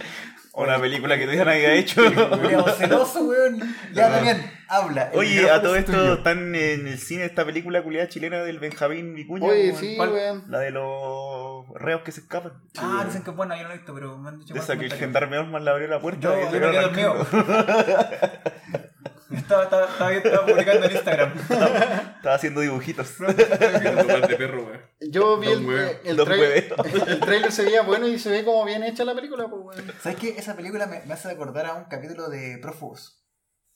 Una 0.55 0.79
película 0.79 1.17
que 1.17 1.23
todavía 1.25 1.45
nadie 1.47 1.67
ha 1.67 1.75
hecho. 1.75 2.03
Culiao 2.31 2.69
celoso, 2.71 3.25
weón. 3.25 3.61
Ya, 3.95 4.11
también, 4.11 4.51
habla. 4.73 5.11
El 5.13 5.19
Oye, 5.19 5.51
a 5.51 5.61
todo 5.61 5.77
es 5.77 5.81
esto 5.81 5.93
tuyo. 5.93 6.15
están 6.15 6.55
en 6.55 6.89
el 6.89 6.99
cine 6.99 7.25
esta 7.25 7.45
película 7.45 7.83
culiada 7.83 8.09
chilena 8.09 8.43
del 8.43 8.59
Benjamín 8.59 9.15
Vicuña. 9.15 9.49
Oye, 9.49 9.75
sí. 9.75 9.97
La 10.49 10.59
de 10.59 10.71
los 10.71 11.69
reos 11.75 12.03
que 12.03 12.13
se 12.13 12.21
escapan. 12.21 12.53
Ah, 12.79 13.03
dicen 13.07 13.23
que 13.23 13.31
es 13.31 13.37
buena, 13.37 13.57
yo 13.57 13.63
no 13.65 13.69
la 13.69 13.75
he 13.75 13.79
visto, 13.79 13.95
pero 13.95 14.17
me 14.19 14.31
han 14.31 14.39
dicho 14.39 14.55
esa 14.55 14.79
que 14.79 14.87
el 14.87 14.93
gendarme 14.95 15.39
Osman 15.39 15.65
le 15.65 15.71
abrió 15.71 15.89
la 15.89 16.01
puerta. 16.01 16.21
Yo, 16.21 16.39
y 16.39 16.45
yo 16.45 16.51
me 16.51 16.61
quedé 16.61 16.81
dormido. 16.83 17.15
estaba, 19.37 19.65
estaba, 19.65 19.87
estaba, 19.87 20.13
estaba 20.13 20.47
publicando 20.47 20.87
en 20.87 20.93
Instagram. 20.93 21.33
Estaba 22.23 22.37
haciendo 22.37 22.61
dibujitos. 22.61 23.17
Viendo 23.81 24.07
par 24.07 24.29
de 24.29 24.37
perro, 24.37 24.65
weón. 24.65 24.81
Yo 25.01 25.39
vi 25.39 25.49
el, 25.49 25.67
huevos. 25.67 25.97
el, 26.05 26.17
trailer, 26.17 26.75
el 27.09 27.21
trailer 27.21 27.51
se 27.51 27.65
veía 27.65 27.83
bueno 27.83 28.07
y 28.07 28.17
se 28.19 28.31
ve 28.31 28.45
como 28.45 28.65
bien 28.65 28.85
hecha 28.85 29.05
la 29.05 29.15
película, 29.15 29.49
pues. 29.49 29.83
¿Sabes 30.01 30.19
qué? 30.19 30.29
Esa 30.39 30.55
película 30.55 30.87
me, 30.87 31.03
me 31.05 31.15
hace 31.15 31.29
acordar 31.29 31.67
a 31.67 31.75
un 31.75 31.85
capítulo 31.87 32.29
de 32.29 32.59
Prófugos. 32.59 33.22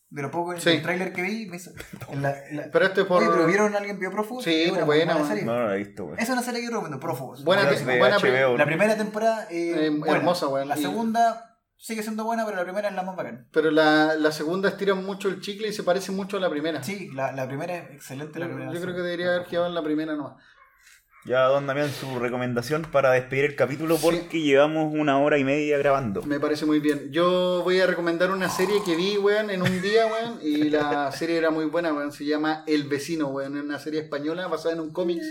De 0.09 0.23
lo 0.23 0.31
poco 0.31 0.57
Sí. 0.57 0.71
el 0.71 0.83
trailer 0.83 1.13
que 1.13 1.23
vi, 1.23 1.47
me 1.47 1.57
hizo. 1.57 1.71
en 2.11 2.23
la- 2.23 2.47
en 2.49 2.57
la- 2.59 2.71
Pero 2.73 2.87
esto 2.87 3.01
es 3.01 3.07
por... 3.07 3.23
Oye, 3.23 3.31
¿pero 3.33 3.47
vieron 3.47 3.75
a 3.75 3.79
alguien 3.79 3.99
vio 3.99 4.11
Prófugos? 4.13 4.45
Sí, 4.45 4.63
Es 4.65 4.73
una 4.73 4.85
buena, 4.85 5.25
serie. 5.27 5.45
No, 5.45 5.55
no 5.59 5.67
la 5.67 5.75
he 5.75 5.79
visto, 5.79 6.05
weón. 6.05 6.19
Es 6.19 6.29
una 6.29 6.43
serie 6.43 6.61
que 6.61 6.67
yo 6.67 6.71
recomiendo, 6.71 7.01
Prófugos. 7.01 7.45
Buena, 7.45 7.63
Buena 7.65 7.77
te- 7.79 7.85
de 7.85 7.99
buena 7.99 8.17
HBO, 8.17 8.21
pre- 8.21 8.41
¿no? 8.43 8.57
La 8.57 8.65
primera 8.67 8.97
temporada 8.97 9.47
eh, 9.51 9.87
Eh, 9.87 9.91
buena. 9.91 10.17
hermosa, 10.17 10.47
weón. 10.49 10.69
La 10.69 10.79
Y- 10.79 10.83
segunda 10.83 11.59
sigue 11.77 12.03
siendo 12.03 12.25
buena, 12.25 12.45
pero 12.47 12.57
la 12.57 12.63
primera 12.65 12.89
es 12.89 12.95
la 12.95 13.03
más 13.03 13.17
bacán. 13.17 13.49
Pero 13.53 13.71
la, 13.71 14.15
la 14.15 14.33
segunda 14.33 14.69
estira 14.69 14.95
mucho 14.95 15.29
el 15.29 15.41
chicle 15.41 15.69
y 15.69 15.73
se 15.73 15.83
parece 15.83 16.13
mucho 16.13 16.37
a 16.37 16.41
la 16.41 16.49
primera. 16.51 16.83
Sí, 16.83 17.11
la, 17.13 17.33
la 17.33 17.47
primera 17.49 17.77
es 17.77 17.91
excelente. 17.91 18.39
La 18.39 18.47
Yo, 18.47 18.53
primera 18.55 18.73
yo 18.73 18.81
creo 18.81 18.95
que 18.95 19.03
debería 19.03 19.35
haber 19.35 19.47
quedado 19.47 19.67
en 19.67 19.75
la 19.75 19.83
primera 19.83 20.15
nomás. 20.15 20.35
Ya, 21.27 21.43
don 21.47 21.67
Damián, 21.67 21.91
su 21.91 22.21
recomendación 22.21 22.83
para 22.83 23.11
despedir 23.11 23.47
el 23.47 23.57
capítulo 23.57 23.97
porque 24.01 24.41
llevamos 24.43 24.95
una 24.95 25.19
hora 25.19 25.39
y 25.39 25.45
media 25.45 25.77
grabando. 25.77 26.23
Me 26.23 26.39
parece 26.39 26.67
muy 26.67 26.79
bien. 26.79 27.11
Yo 27.11 27.63
voy 27.65 27.81
a 27.81 27.87
recomendar 27.87 28.31
una 28.31 28.49
serie 28.49 28.77
que 28.85 28.95
vi, 28.95 29.19
weón, 29.19 29.51
en 29.51 29.63
un 29.63 29.83
día, 29.83 30.07
weón. 30.07 30.39
Y 30.41 30.71
la 30.71 31.11
serie 31.11 31.37
era 31.37 31.51
muy 31.51 31.65
buena, 31.65 31.93
weón. 31.93 32.13
Se 32.13 32.25
llama 32.25 32.63
El 32.69 32.85
Vecino, 32.85 33.27
weón. 33.29 33.57
Es 33.57 33.65
una 33.65 33.81
serie 33.81 34.01
española 34.03 34.47
basada 34.47 34.75
en 34.75 34.81
un 34.81 34.93
cómics. 34.93 35.27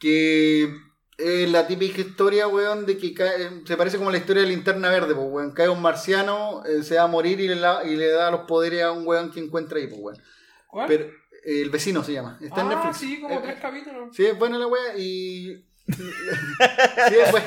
Que 0.00 0.74
es 1.18 1.48
la 1.52 1.68
típica 1.68 2.00
historia, 2.00 2.48
weón, 2.48 2.84
de 2.84 2.98
que 2.98 3.14
cae- 3.14 3.62
se 3.64 3.76
parece 3.76 3.96
como 3.96 4.10
la 4.10 4.18
historia 4.18 4.42
de 4.42 4.48
Linterna 4.48 4.88
Verde, 4.90 5.14
pues, 5.14 5.28
weón. 5.30 5.52
Cae 5.52 5.68
un 5.68 5.82
marciano, 5.82 6.64
eh, 6.66 6.82
se 6.82 6.96
va 6.96 7.02
a 7.02 7.06
morir 7.06 7.38
y 7.38 7.46
le, 7.46 7.54
la- 7.54 7.84
y 7.84 7.94
le 7.94 8.08
da 8.08 8.32
los 8.32 8.40
poderes 8.40 8.82
a 8.82 8.90
un 8.90 9.06
weón 9.06 9.30
que 9.30 9.38
encuentra 9.38 9.78
ahí, 9.78 9.86
pues, 9.86 10.00
weón. 10.00 10.18
¿Cuál? 10.66 10.86
Pero 10.88 11.06
El 11.44 11.70
Vecino 11.70 12.02
se 12.04 12.12
llama. 12.12 12.38
Está 12.40 12.60
en 12.62 12.66
ah, 12.68 12.74
Netflix. 12.74 12.96
sí, 12.98 13.20
como 13.20 13.34
Eh, 13.34 13.40
tres 13.42 13.60
capítulos. 13.60 14.14
Sí, 14.14 14.26
es 14.26 14.38
buena 14.38 14.58
la 14.58 14.66
wea 14.66 14.96
y. 14.96 15.64
sí, 15.90 17.14
es 17.18 17.30
buena. 17.30 17.46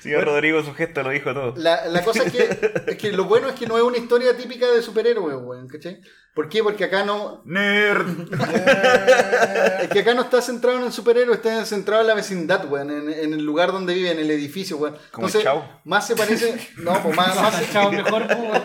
Señor 0.00 0.24
Rodrigo, 0.24 0.62
su 0.62 0.74
gesto 0.74 1.02
lo 1.02 1.10
dijo 1.10 1.32
todo. 1.34 1.54
La, 1.56 1.86
la 1.86 2.02
cosa 2.04 2.24
es 2.24 2.32
que, 2.32 2.48
es 2.92 2.96
que 2.96 3.12
lo 3.12 3.24
bueno 3.24 3.48
es 3.48 3.54
que 3.54 3.66
no 3.66 3.76
es 3.76 3.82
una 3.82 3.98
historia 3.98 4.36
típica 4.36 4.66
de 4.70 4.82
superhéroes, 4.82 5.36
weón, 5.40 5.68
¿cachai? 5.68 6.00
¿Por 6.36 6.48
qué? 6.50 6.62
Porque 6.62 6.84
acá 6.84 7.02
no. 7.02 7.40
Nerd. 7.46 8.06
Es 9.82 9.88
que 9.88 10.00
acá 10.00 10.14
no 10.14 10.22
está 10.22 10.40
centrado 10.42 10.78
en 10.78 10.84
el 10.84 10.92
superhéroe, 10.92 11.34
está 11.34 11.64
centrado 11.64 12.02
en 12.02 12.08
la 12.08 12.14
vecindad, 12.14 12.68
weón, 12.70 12.90
en, 12.90 13.10
en 13.12 13.32
el 13.34 13.42
lugar 13.44 13.72
donde 13.72 13.94
vive, 13.94 14.10
en 14.10 14.18
el 14.18 14.30
edificio, 14.30 14.76
weón. 14.76 14.96
Como 15.12 15.26
el 15.28 15.34
Entonces, 15.34 15.42
Chavo. 15.44 15.64
más 15.84 16.06
se 16.06 16.14
parece. 16.16 16.70
No, 16.76 17.02
pues 17.02 17.16
más, 17.16 17.34
más, 17.36 17.70
Chao, 17.72 17.90
mejor, 17.92 18.26
pues, 18.26 18.38
weón. 18.38 18.62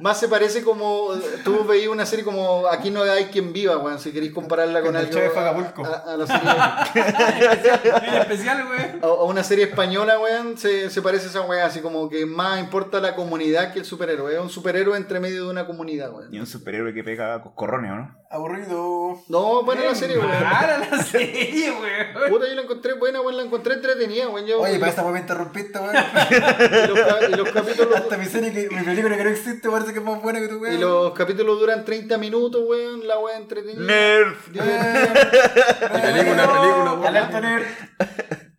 más 0.00 0.18
se 0.20 0.28
parece 0.28 0.62
como. 0.62 1.08
Tú 1.44 1.64
veías 1.64 1.88
una 1.88 2.04
serie 2.06 2.24
como 2.24 2.66
Aquí 2.68 2.90
no 2.90 3.02
hay 3.02 3.26
quien 3.26 3.52
viva, 3.52 3.76
weón, 3.78 3.98
si 3.98 4.12
queréis 4.12 4.32
compararla 4.32 4.80
con 4.82 4.94
algo. 4.96 5.18
A, 5.18 5.88
a- 5.88 6.12
a 6.14 6.16
la 6.16 6.26
serie. 6.26 8.20
Especial, 8.20 8.66
güey. 8.66 8.80
a 9.02 9.06
a 9.06 9.24
una 9.24 9.42
serie 9.44 9.64
española, 9.66 10.18
weón, 10.18 10.56
se, 10.58 10.90
se 10.90 11.02
parece 11.02 11.26
a 11.26 11.30
esa 11.30 11.40
weá, 11.42 11.66
así 11.66 11.80
como 11.80 12.08
que 12.08 12.26
más 12.26 12.60
importa 12.60 13.00
la 13.00 13.14
comunidad 13.14 13.72
que 13.72 13.78
el 13.80 13.84
superhéroe. 13.84 14.34
Es 14.34 14.40
un 14.40 14.50
superhéroe 14.50 14.96
entre 14.96 15.20
medio 15.20 15.44
de 15.44 15.50
una 15.50 15.66
comunidad, 15.66 16.12
weón. 16.12 16.34
Y 16.34 16.38
un 16.38 16.46
superhéroe 16.46 16.89
que 16.94 17.04
pega 17.04 17.42
coscorrones, 17.42 17.90
¿o 17.92 17.94
no? 17.96 18.20
Aburrido. 18.30 19.18
No, 19.28 19.64
buena 19.64 19.84
la 19.84 19.94
serie, 19.94 20.16
weón. 20.18 20.30
Mala 20.30 20.78
la 20.78 21.02
serie, 21.02 21.72
güey. 21.72 22.30
Puta, 22.30 22.46
yo 22.48 22.54
la 22.54 22.62
encontré 22.62 22.92
buena, 22.94 23.20
weón, 23.20 23.36
la 23.36 23.42
encontré 23.42 23.74
entretenida, 23.74 24.28
weón. 24.28 24.46
Yo, 24.46 24.60
Oye, 24.60 24.78
para 24.78 24.90
esta 24.90 25.02
weá 25.02 25.12
me 25.12 25.20
interrumpiste, 25.20 25.78
weón. 25.78 25.94
y 25.96 26.86
los 26.88 27.28
y 27.30 27.36
los 27.36 27.48
capítulos. 27.52 27.96
Hasta 27.96 28.16
mi 28.18 28.26
serie, 28.26 28.52
que, 28.52 28.68
mi 28.74 28.82
película 28.82 29.16
que 29.16 29.24
no 29.24 29.30
existe, 29.30 29.68
parece 29.68 29.92
que 29.92 29.98
es 29.98 30.04
más 30.04 30.22
buena 30.22 30.38
que 30.40 30.48
tu 30.48 30.58
weón. 30.58 30.74
Y 30.74 30.78
los 30.78 31.12
capítulos 31.12 31.58
duran 31.58 31.84
30 31.84 32.18
minutos, 32.18 32.62
weón. 32.66 33.06
La 33.06 33.18
weá 33.18 33.36
entretenida. 33.36 33.80
Nerd. 33.80 34.34
Y 34.52 34.58
película, 34.58 36.46
película, 36.46 36.92
weón. 36.94 37.06
Alerta 37.06 37.40
nerd. 37.40 37.64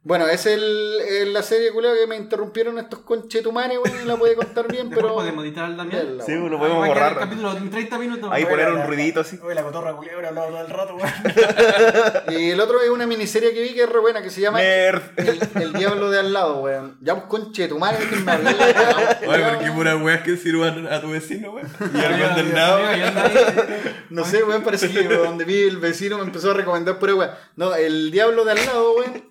Bueno, 0.03 0.25
es 0.27 0.47
el, 0.47 1.31
la 1.31 1.43
serie 1.43 1.71
culiao 1.71 1.93
que 1.93 2.07
me 2.07 2.15
interrumpieron 2.15 2.79
estos 2.79 2.99
conchetumanes, 3.01 3.77
weón, 3.77 4.01
y 4.01 4.07
la 4.07 4.15
puede 4.15 4.33
contar 4.35 4.67
bien, 4.67 4.89
pero. 4.89 5.13
podemos 5.13 5.45
editar 5.45 5.65
al 5.65 5.77
Damián. 5.77 6.01
Verla, 6.07 6.23
Sí, 6.25 6.31
weón. 6.31 6.49
lo 6.49 6.57
podemos 6.57 6.87
borrar. 6.87 7.11
El 7.13 7.17
capítulo 7.19 7.55
en 7.55 7.69
30 7.69 7.97
minutos. 7.99 8.29
Ahí 8.33 8.45
poner 8.45 8.69
la- 8.71 8.81
un 8.81 8.87
ruidito 8.87 9.19
así. 9.19 9.37
Oye, 9.43 9.53
la 9.53 9.61
cotorra 9.61 9.93
culiao 9.95 10.15
habrá 10.15 10.29
hablado 10.29 10.47
todo 10.47 10.61
el 10.61 10.69
rato, 10.71 10.95
weón. 10.95 11.11
Y 12.41 12.49
el 12.49 12.59
otro 12.59 12.81
es 12.81 12.89
una 12.89 13.05
miniserie 13.05 13.53
que 13.53 13.61
vi 13.61 13.75
que 13.75 13.83
es 13.83 13.89
re 13.89 13.99
buena, 13.99 14.23
que 14.23 14.31
se 14.31 14.41
llama 14.41 14.57
Nerd. 14.57 15.03
El, 15.17 15.39
el 15.61 15.73
Diablo 15.73 16.09
de 16.09 16.19
al 16.19 16.33
lado, 16.33 16.61
weón. 16.61 16.97
Ya 17.01 17.13
pues 17.13 17.25
conchetumanes, 17.27 17.99
déjenme 17.99 18.31
hablar, 18.31 18.55
weón. 19.21 19.33
Oye, 19.35 19.43
porque 19.53 19.71
pura 19.71 19.95
weas 19.97 20.21
que 20.23 20.35
sirvan 20.35 20.87
a 20.87 20.99
tu 20.99 21.11
vecino, 21.11 21.51
weón. 21.51 21.67
Y 21.93 21.97
el 21.99 22.05
Amigo, 22.05 22.27
condenado. 22.29 22.77
amigo, 22.87 22.97
y 22.97 23.01
anda 23.03 23.25
ahí. 23.27 24.05
No 24.09 24.25
sé, 24.25 24.43
weón, 24.43 24.63
parece 24.63 24.89
que 24.89 25.03
donde 25.03 25.45
vi 25.45 25.61
el 25.61 25.77
vecino 25.77 26.17
me 26.17 26.23
empezó 26.23 26.49
a 26.49 26.53
recomendar 26.55 26.97
pura 26.97 27.13
weón. 27.13 27.31
No, 27.55 27.75
el 27.75 28.09
diablo 28.09 28.45
de 28.45 28.51
al 28.53 28.65
lado, 28.65 28.95
weón. 28.95 29.29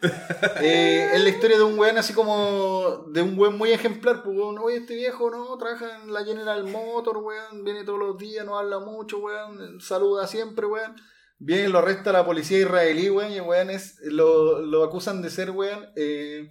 Eh, 0.63 1.11
es 1.15 1.23
la 1.23 1.29
historia 1.29 1.57
de 1.57 1.63
un 1.63 1.79
weón 1.79 1.99
así 1.99 2.13
como. 2.13 3.07
de 3.09 3.23
un 3.23 3.39
weón 3.39 3.59
muy 3.59 3.73
ejemplar, 3.73 4.23
pues 4.23 4.37
weón. 4.37 4.59
Oye, 4.59 4.79
este 4.79 4.95
viejo, 4.95 5.31
¿no? 5.31 5.57
Trabaja 5.57 6.03
en 6.03 6.13
la 6.13 6.25
General 6.25 6.65
Motor, 6.65 7.19
weón. 7.19 7.65
Viene 7.65 7.85
todos 7.85 7.99
los 7.99 8.19
días, 8.19 8.45
no 8.45 8.59
habla 8.59 8.79
mucho, 8.79 9.19
weón. 9.19 9.81
Saluda 9.81 10.27
siempre, 10.27 10.67
weón. 10.67 10.95
Viene, 11.39 11.69
lo 11.69 11.79
arresta 11.79 12.13
la 12.13 12.25
policía 12.25 12.59
israelí, 12.59 13.11
weón. 13.11 13.33
Y 13.33 13.41
weón 13.41 13.71
es. 13.71 13.99
lo, 14.03 14.61
lo 14.61 14.85
acusan 14.85 15.23
de 15.23 15.31
ser, 15.31 15.51
weón. 15.51 15.89
Eh, 15.97 16.51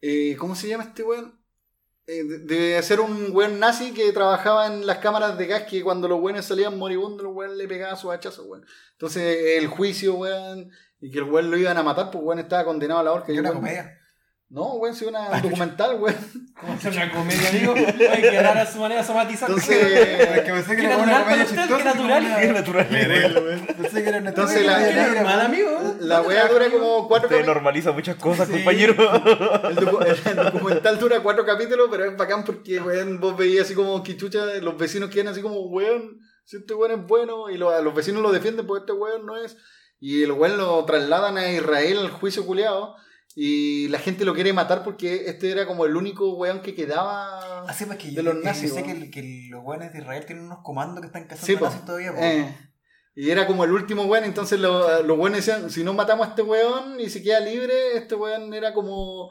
eh, 0.00 0.36
¿Cómo 0.38 0.54
se 0.54 0.68
llama 0.68 0.84
este 0.84 1.02
weón? 1.02 1.38
Eh, 2.08 2.22
de, 2.22 2.80
ser 2.84 3.00
un 3.00 3.30
weón 3.32 3.58
nazi 3.58 3.92
que 3.92 4.12
trabajaba 4.12 4.68
en 4.68 4.86
las 4.86 4.98
cámaras 4.98 5.36
de 5.36 5.46
gas 5.48 5.64
que 5.64 5.82
cuando 5.82 6.06
los 6.06 6.20
weones 6.20 6.44
salían 6.44 6.78
moribundos, 6.78 7.26
el 7.26 7.32
weón 7.32 7.58
le 7.58 7.66
pegaba 7.66 7.96
su 7.96 8.12
hachazo, 8.12 8.44
weón. 8.44 8.64
Entonces 8.92 9.58
el 9.58 9.66
juicio, 9.66 10.14
weón, 10.14 10.70
y 11.00 11.10
que 11.10 11.18
el 11.18 11.24
weón 11.24 11.50
lo 11.50 11.56
iban 11.56 11.76
a 11.76 11.82
matar, 11.82 12.10
pues 12.10 12.22
weón 12.24 12.38
estaba 12.38 12.64
condenado 12.64 13.00
a 13.00 13.04
la 13.04 13.12
horca. 13.12 13.32
y 13.32 13.38
una 13.38 13.50
weón- 13.50 13.54
comedia. 13.56 13.92
No, 14.48 14.74
weón, 14.74 14.94
sí, 14.94 15.04
una 15.04 15.28
un 15.28 15.42
documental, 15.42 16.00
weón. 16.00 16.16
¿Cómo 16.60 16.72
hacer 16.74 16.92
una 16.92 17.10
comedia, 17.12 17.48
amigo? 17.50 17.72
Oye, 17.72 18.20
qué 18.22 18.40
rara 18.42 18.64
su 18.64 18.78
manera 18.78 19.00
de 19.00 19.06
somatizar. 19.06 19.50
Es 19.56 19.68
Entonces, 19.68 20.40
que 20.44 20.52
pensé 20.52 20.76
que 20.76 20.84
era 20.86 20.96
una 20.98 21.06
natural 21.06 21.24
comedia 21.24 21.44
chistosa. 21.46 21.76
qué 21.76 21.84
natural. 21.84 22.36
Qué 22.40 22.52
natural. 22.52 22.86
Pensé 23.76 24.02
que 24.04 24.08
era 24.08 24.18
una 24.18 24.28
Entonces, 24.30 24.64
la- 24.64 24.78
normal, 24.78 25.24
weón. 25.24 25.40
amigo. 25.40 25.94
la 25.98 26.22
weá 26.22 26.46
dura 26.46 26.70
como 26.70 27.08
cuatro 27.08 27.28
capítulos. 27.28 27.54
normaliza 27.56 27.90
muchas 27.92 28.14
cosas, 28.16 28.48
compañero. 28.48 28.92
El, 28.94 29.76
docu- 29.76 30.28
el 30.30 30.36
documental 30.52 30.98
dura 31.00 31.20
cuatro 31.24 31.44
capítulos, 31.44 31.88
pero 31.90 32.04
es 32.04 32.16
bacán 32.16 32.44
porque, 32.44 32.78
weón, 32.80 33.18
vos 33.20 33.36
veías 33.36 33.64
así 33.66 33.74
como 33.74 34.00
que 34.04 34.16
chucha, 34.16 34.44
los 34.62 34.78
vecinos 34.78 35.10
quedan 35.10 35.28
así 35.28 35.42
como, 35.42 35.60
weón, 35.66 36.20
si 36.44 36.58
este 36.58 36.72
weón 36.72 37.00
es 37.00 37.06
bueno, 37.06 37.50
y 37.50 37.58
lo- 37.58 37.82
los 37.82 37.94
vecinos 37.94 38.22
lo 38.22 38.30
defienden 38.30 38.64
porque 38.64 38.82
este 38.82 38.92
weón 38.92 39.26
no 39.26 39.36
es. 39.36 39.56
Y 40.00 40.22
el 40.22 40.32
weón 40.32 40.56
lo 40.58 40.84
trasladan 40.84 41.38
a 41.38 41.50
Israel 41.50 41.98
al 41.98 42.10
juicio 42.10 42.46
culiado. 42.46 42.96
Y 43.38 43.88
la 43.88 43.98
gente 43.98 44.24
lo 44.24 44.34
quiere 44.34 44.52
matar 44.54 44.82
porque 44.82 45.26
este 45.26 45.50
era 45.50 45.66
como 45.66 45.84
el 45.84 45.94
único 45.96 46.34
weón 46.36 46.62
que 46.62 46.74
quedaba. 46.74 47.64
Pues 47.66 47.98
que 47.98 48.08
De 48.08 48.14
yo, 48.14 48.22
los 48.22 48.34
yo 48.36 48.40
nazis, 48.40 48.72
sé 48.72 48.82
weón. 48.82 49.02
que, 49.02 49.10
que 49.10 49.48
los 49.50 49.62
weones 49.62 49.92
de 49.92 49.98
Israel 49.98 50.24
tienen 50.26 50.46
unos 50.46 50.60
comandos 50.62 51.00
que 51.00 51.06
están 51.08 51.24
cazando 51.24 51.46
Sí, 51.46 51.56
nazis 51.62 51.84
todavía. 51.84 52.12
Eh, 52.18 52.56
y 53.14 53.30
era 53.30 53.46
como 53.46 53.64
el 53.64 53.72
último 53.72 54.04
weón, 54.04 54.24
entonces 54.24 54.58
lo- 54.60 55.02
los 55.02 55.18
weones 55.18 55.44
decían, 55.44 55.70
si 55.70 55.84
no 55.84 55.92
matamos 55.92 56.26
a 56.26 56.30
este 56.30 56.42
weón 56.42 56.98
y 57.00 57.10
se 57.10 57.22
queda 57.22 57.40
libre, 57.40 57.96
este 57.96 58.14
weón 58.14 58.52
era 58.54 58.72
como 58.72 59.30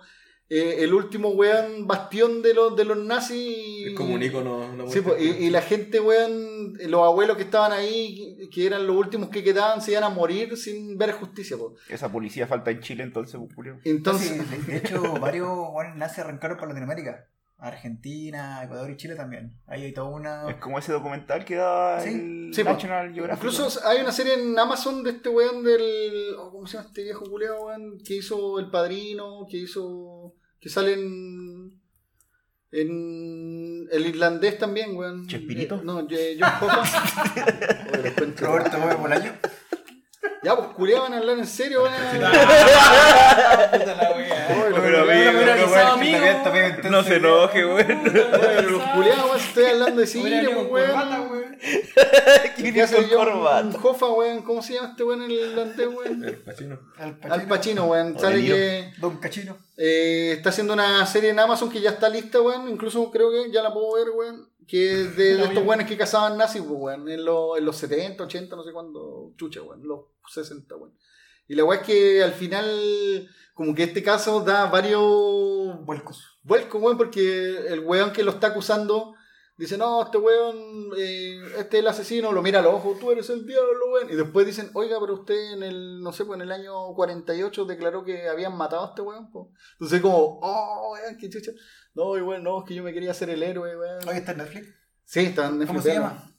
eh, 0.50 0.76
el 0.80 0.94
último 0.94 1.30
weón 1.30 1.88
bastión 1.88 2.42
de 2.42 2.54
los, 2.54 2.76
de 2.76 2.86
los 2.86 2.98
nazis. 2.98 3.88
Es 3.88 3.94
como 3.96 4.14
un 4.16 4.22
icono. 4.24 4.58
una 4.60 4.88
Sí, 4.88 5.02
pues, 5.02 5.22
y, 5.22 5.46
y 5.46 5.50
la 5.50 5.62
gente, 5.62 6.00
weón, 6.00 6.74
los 6.88 7.02
abuelos 7.02 7.38
que 7.38 7.44
estaban 7.44 7.72
ahí, 7.72 8.38
que- 8.52 8.66
eran 8.68 8.86
los 8.86 8.96
últimos 8.96 9.30
que 9.30 9.44
quedaban, 9.44 9.82
se 9.82 9.92
iban 9.92 10.04
a 10.04 10.10
morir 10.10 10.56
sin 10.58 10.98
ver 10.98 11.12
justicia. 11.14 11.58
pues. 11.58 11.74
Esa 11.90 12.12
policía 12.12 12.48
falta 12.48 12.72
en 12.72 12.80
Chile 12.82 13.04
entonces, 13.04 13.40
pues, 13.40 13.54
Julio. 13.56 13.80
Entonces, 13.84 14.30
Sí, 14.32 14.38
de, 14.58 14.72
de 14.74 14.78
hecho, 14.78 15.02
varios 15.20 15.50
nazis 15.96 16.20
arrancaron 16.20 16.58
para 16.58 16.68
Latinoamérica. 16.70 17.28
Argentina, 17.68 18.62
Ecuador 18.64 18.90
y 18.92 18.98
Chile 18.98 19.16
también. 19.16 19.54
Ahí 19.68 19.84
hay 19.84 19.94
toda 19.94 20.10
una. 20.10 20.50
Es 20.50 20.56
como 20.58 20.80
ese 20.80 20.92
documental 20.92 21.46
que 21.46 21.56
da 21.56 22.00
Sí. 22.00 22.10
el 22.10 22.52
Sí. 22.54 22.64
National 22.64 23.14
Geographic. 23.14 23.44
incluso 23.44 23.88
hay 23.88 24.02
una 24.02 24.12
serie 24.12 24.34
en 24.36 24.58
Amazon 24.58 25.04
de 25.04 25.12
este 25.12 25.30
weón 25.30 25.64
del. 25.64 26.36
oh, 26.38 26.52
¿Cómo 26.52 26.68
se 26.68 26.78
llama 26.78 26.88
este 26.90 27.04
viejo 27.04 27.26
culeado, 27.26 27.66
weón? 27.66 27.98
Que 28.06 28.16
hizo 28.16 28.60
El 28.60 28.70
Padrino, 28.70 29.46
que 29.50 29.58
hizo. 29.58 30.34
que 30.60 30.70
sale 30.70 30.94
en. 30.94 31.80
En 32.72 33.88
el 33.92 34.06
irlandés 34.08 34.58
también, 34.58 34.98
weón. 34.98 35.28
¿Chespirito? 35.28 35.76
Eh, 35.76 35.82
no, 35.84 35.94
John 36.02 36.08
cuento, 38.18 38.46
Roberto 38.46 38.78
Gómez 38.80 38.98
Bolaño. 39.00 39.32
Ya, 40.44 40.56
pues 40.56 40.68
culiao, 40.76 41.02
van 41.04 41.14
a 41.14 41.18
hablar 41.18 41.38
en 41.40 41.48
serio. 41.48 41.84
Puta 41.84 41.96
la 43.96 44.12
wea. 44.16 44.68
Los- 44.70 44.80
Pero, 44.80 45.04
Hubiera 45.06 45.94
amigo, 45.94 46.18
avisado, 46.18 46.90
no, 46.92 47.04
se 47.04 47.16
enoje, 47.16 47.66
weón. 47.66 48.04
Los 48.70 48.82
culiados, 48.94 49.26
weón, 49.26 49.38
estoy 49.40 49.66
hablando 49.66 50.02
de 50.02 50.08
cine, 50.08 50.48
pues, 50.50 50.68
weón. 50.70 51.58
¿Qué 52.56 52.72
¿Quién 52.72 52.82
hace 52.82 53.08
John 53.10 53.26
corbata? 53.26 53.78
Hoffa, 53.82 54.06
weón? 54.08 54.44
¿Cómo 54.44 54.62
se 54.62 54.74
llama 54.76 54.90
este 54.90 55.04
weón 55.04 55.24
en 55.24 55.32
el 55.32 55.38
irlandés, 55.50 55.88
weón? 55.88 56.24
El 56.24 56.38
Pacino. 56.38 56.80
Al 57.00 57.48
Pacino, 57.48 57.86
weón. 57.86 58.20
Sale 58.20 58.46
que 58.46 58.94
Don 58.98 59.18
Cachino. 59.18 59.58
eh, 59.78 60.34
está 60.38 60.50
haciendo 60.50 60.74
una 60.74 61.06
serie 61.08 61.32
en 61.32 61.40
Amazon 61.40 61.70
que 61.72 61.82
ya 61.82 61.90
está 61.92 62.08
lista, 62.10 62.40
weón. 62.42 62.70
Incluso 62.70 63.10
creo 63.12 63.32
que 63.32 63.52
ya 63.52 63.64
la 63.64 63.74
puedo 63.74 63.94
ver, 63.96 64.10
weón. 64.12 64.48
Que 64.68 65.02
es 65.02 65.16
de, 65.18 65.36
de 65.38 65.44
estos 65.44 65.66
weones 65.66 65.88
que 65.88 65.98
cazaban 65.98 66.38
nazis, 66.38 66.62
pues, 66.62 66.80
weón. 66.80 67.10
En, 67.10 67.24
los- 67.26 67.58
en 67.58 67.66
los 67.66 67.76
70, 67.78 68.24
80, 68.24 68.56
no 68.56 68.64
sé 68.64 68.72
cuándo. 68.72 69.34
Chucha, 69.38 69.62
weón. 69.62 69.84
Los 69.88 70.02
60, 70.32 70.76
weón. 70.76 70.94
Y 71.48 71.54
la 71.56 71.64
weá 71.64 71.80
es 71.80 71.86
que 71.86 72.24
al 72.24 72.32
final, 72.34 73.30
como 73.54 73.76
que 73.76 73.84
este 73.84 74.02
caso 74.02 74.42
da 74.42 74.66
varios 74.66 75.86
Vuelcos. 75.86 76.40
vuelco, 76.44 76.80
weón, 76.80 76.98
porque 76.98 77.68
el 77.68 77.82
weón 77.82 78.12
que 78.12 78.24
lo 78.24 78.32
está 78.32 78.48
acusando 78.48 79.14
dice, 79.58 79.78
no, 79.78 80.02
este 80.04 80.18
weón, 80.18 80.90
eh, 80.98 81.40
este 81.60 81.78
es 81.78 81.82
el 81.84 81.88
asesino, 81.88 82.32
lo 82.32 82.42
mira 82.42 82.60
a 82.60 82.62
los 82.64 82.74
ojos, 82.74 83.00
tú 83.00 83.12
eres 83.12 83.30
el 83.30 83.46
diablo, 83.46 83.92
weón. 83.94 84.10
Y 84.12 84.16
después 84.16 84.46
dicen, 84.48 84.72
oiga, 84.74 84.98
pero 85.00 85.14
usted 85.14 85.54
en 85.54 85.62
el, 85.64 86.02
no 86.02 86.12
sé, 86.12 86.26
pues 86.26 86.36
en 86.38 86.42
el 86.42 86.52
año 86.52 86.94
48 86.96 87.66
declaró 87.66 88.04
que 88.04 88.28
habían 88.28 88.58
matado 88.58 88.84
a 88.86 88.90
este 88.90 89.02
weón, 89.04 89.32
po". 89.32 89.52
Entonces 89.74 90.02
como, 90.02 90.40
oh, 90.42 90.94
weón, 90.94 91.16
qué 91.20 91.30
chucha. 91.30 91.52
No, 91.96 92.18
y 92.18 92.22
weón, 92.22 92.44
no, 92.44 92.60
es 92.60 92.66
que 92.68 92.76
yo 92.76 92.84
me 92.84 92.94
quería 92.94 93.12
hacer 93.12 93.30
el 93.30 93.42
héroe, 93.42 93.76
weón. 93.78 94.08
Hoy 94.08 94.18
está 94.18 94.32
en 94.34 94.38
Netflix. 94.40 94.68
Sí, 95.06 95.20
está 95.22 95.46
en 95.48 95.60
Netflix, 95.60 95.68
¿Cómo 95.68 95.82
se 95.82 95.94
llama? 95.94 96.32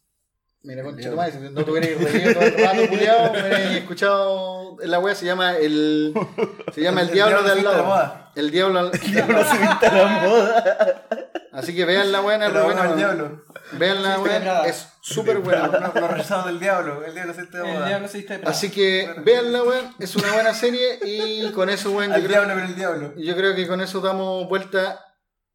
Mira, 0.62 0.82
concha 0.82 1.10
tu 1.10 1.16
madre, 1.16 1.32
si 1.32 1.38
no 1.38 1.64
te 1.64 1.70
hubierais 1.70 2.12
reído 2.12 2.34
todo 2.34 2.42
el 2.42 2.58
rato, 2.58 2.86
culiao, 2.88 3.32
me 3.32 3.78
escuchado. 3.78 4.76
La 4.82 4.98
wea 4.98 5.14
se 5.14 5.24
llama 5.24 5.56
el. 5.56 6.12
Se 6.74 6.80
llama 6.80 7.02
El, 7.02 7.08
El 7.08 7.14
Diablo 7.14 7.42
de 7.42 7.52
al 7.52 7.56
la 7.58 7.70
lado. 7.70 7.84
moda. 7.84 8.32
El 8.34 8.50
Diablo 8.50 8.78
al 8.80 8.90
Diablo 8.90 9.44
se 9.44 9.58
viste 9.58 9.86
a 9.86 9.92
la 9.94 10.06
moda. 10.26 11.06
Así 11.52 11.74
que 11.74 11.84
vean 11.84 12.10
la 12.12 12.20
buena, 12.20 12.48
Pero 12.48 12.64
buena. 12.64 12.90
el 12.90 12.96
diablo. 12.96 13.44
Vean 13.72 14.02
la 14.02 14.18
buena, 14.18 14.66
es 14.66 14.88
súper 15.00 15.38
buena. 15.38 15.68
Los, 15.68 15.94
los 15.94 16.10
rechazados 16.10 16.46
del 16.46 16.60
diablo. 16.60 17.02
El 17.04 17.14
diablo 17.14 17.32
se 17.32 17.40
viste 17.42 17.58
de 17.58 17.64
El 17.68 17.74
moda. 17.74 17.86
diablo 17.88 18.08
se 18.08 18.18
viste 18.18 18.38
de. 18.38 18.46
Así 18.46 18.70
que 18.70 19.14
vean 19.24 19.52
la 19.52 19.62
weón, 19.62 19.94
es 20.00 20.16
una 20.16 20.32
buena 20.32 20.52
serie 20.52 20.98
y 21.02 21.50
con 21.52 21.70
eso, 21.70 21.92
weón, 21.92 22.10
creo, 22.12 22.28
diablo 22.28 22.54
con 22.54 22.62
el 22.64 22.74
diablo. 22.74 23.14
yo 23.16 23.36
creo 23.36 23.54
que 23.54 23.66
con 23.68 23.80
eso 23.80 24.00
damos 24.00 24.48
vuelta 24.48 25.00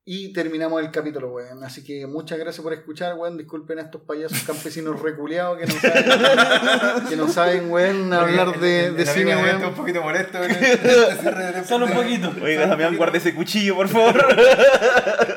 y 0.04 0.34
terminamos 0.34 0.82
el 0.82 0.90
capítulo, 0.90 1.32
weón. 1.32 1.64
Así 1.64 1.84
que 1.84 2.08
muchas 2.08 2.40
gracias 2.40 2.64
por 2.64 2.74
escuchar, 2.74 3.14
weón. 3.16 3.38
Disculpen 3.38 3.78
a 3.80 3.84
estos 3.84 4.02
payasos 4.02 4.40
campesinos 4.44 5.00
reculeados 5.00 5.60
que 5.60 5.68
no 5.68 5.80
saben, 5.80 7.08
que 7.10 7.16
no 7.16 7.28
saben, 7.28 7.72
weón, 7.72 8.12
hablar 8.12 8.60
de, 8.60 8.92
de 8.92 9.06
cine, 9.06 9.32
Está 9.34 9.56
un 9.56 9.62
weón. 9.62 9.74
poquito 9.76 10.02
molesto. 10.02 10.40
de 10.40 11.64
Solo 11.68 11.86
un 11.86 11.94
poquito. 11.94 12.32
Oiga, 12.42 12.66
Damián, 12.66 12.98
guarde 12.98 13.20
ese 13.20 13.36
cuchillo, 13.36 13.76
por 13.76 13.88
favor. 13.90 14.36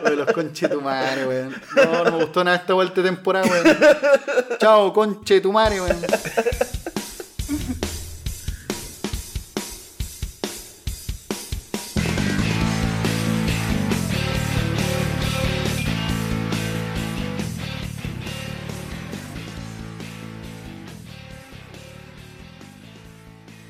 De 0.05 0.17
los 0.17 0.33
conchetumares, 0.33 1.27
weón. 1.27 1.55
No, 1.77 2.05
no 2.05 2.11
me 2.19 2.25
gustó 2.25 2.43
nada 2.43 2.57
esta 2.57 2.73
vuelta 2.75 3.03
de 3.03 3.09
temporada, 3.11 3.47
weón. 3.47 3.77
Chao, 4.59 4.93
conchetumare, 4.95 5.81
weón. 5.81 5.97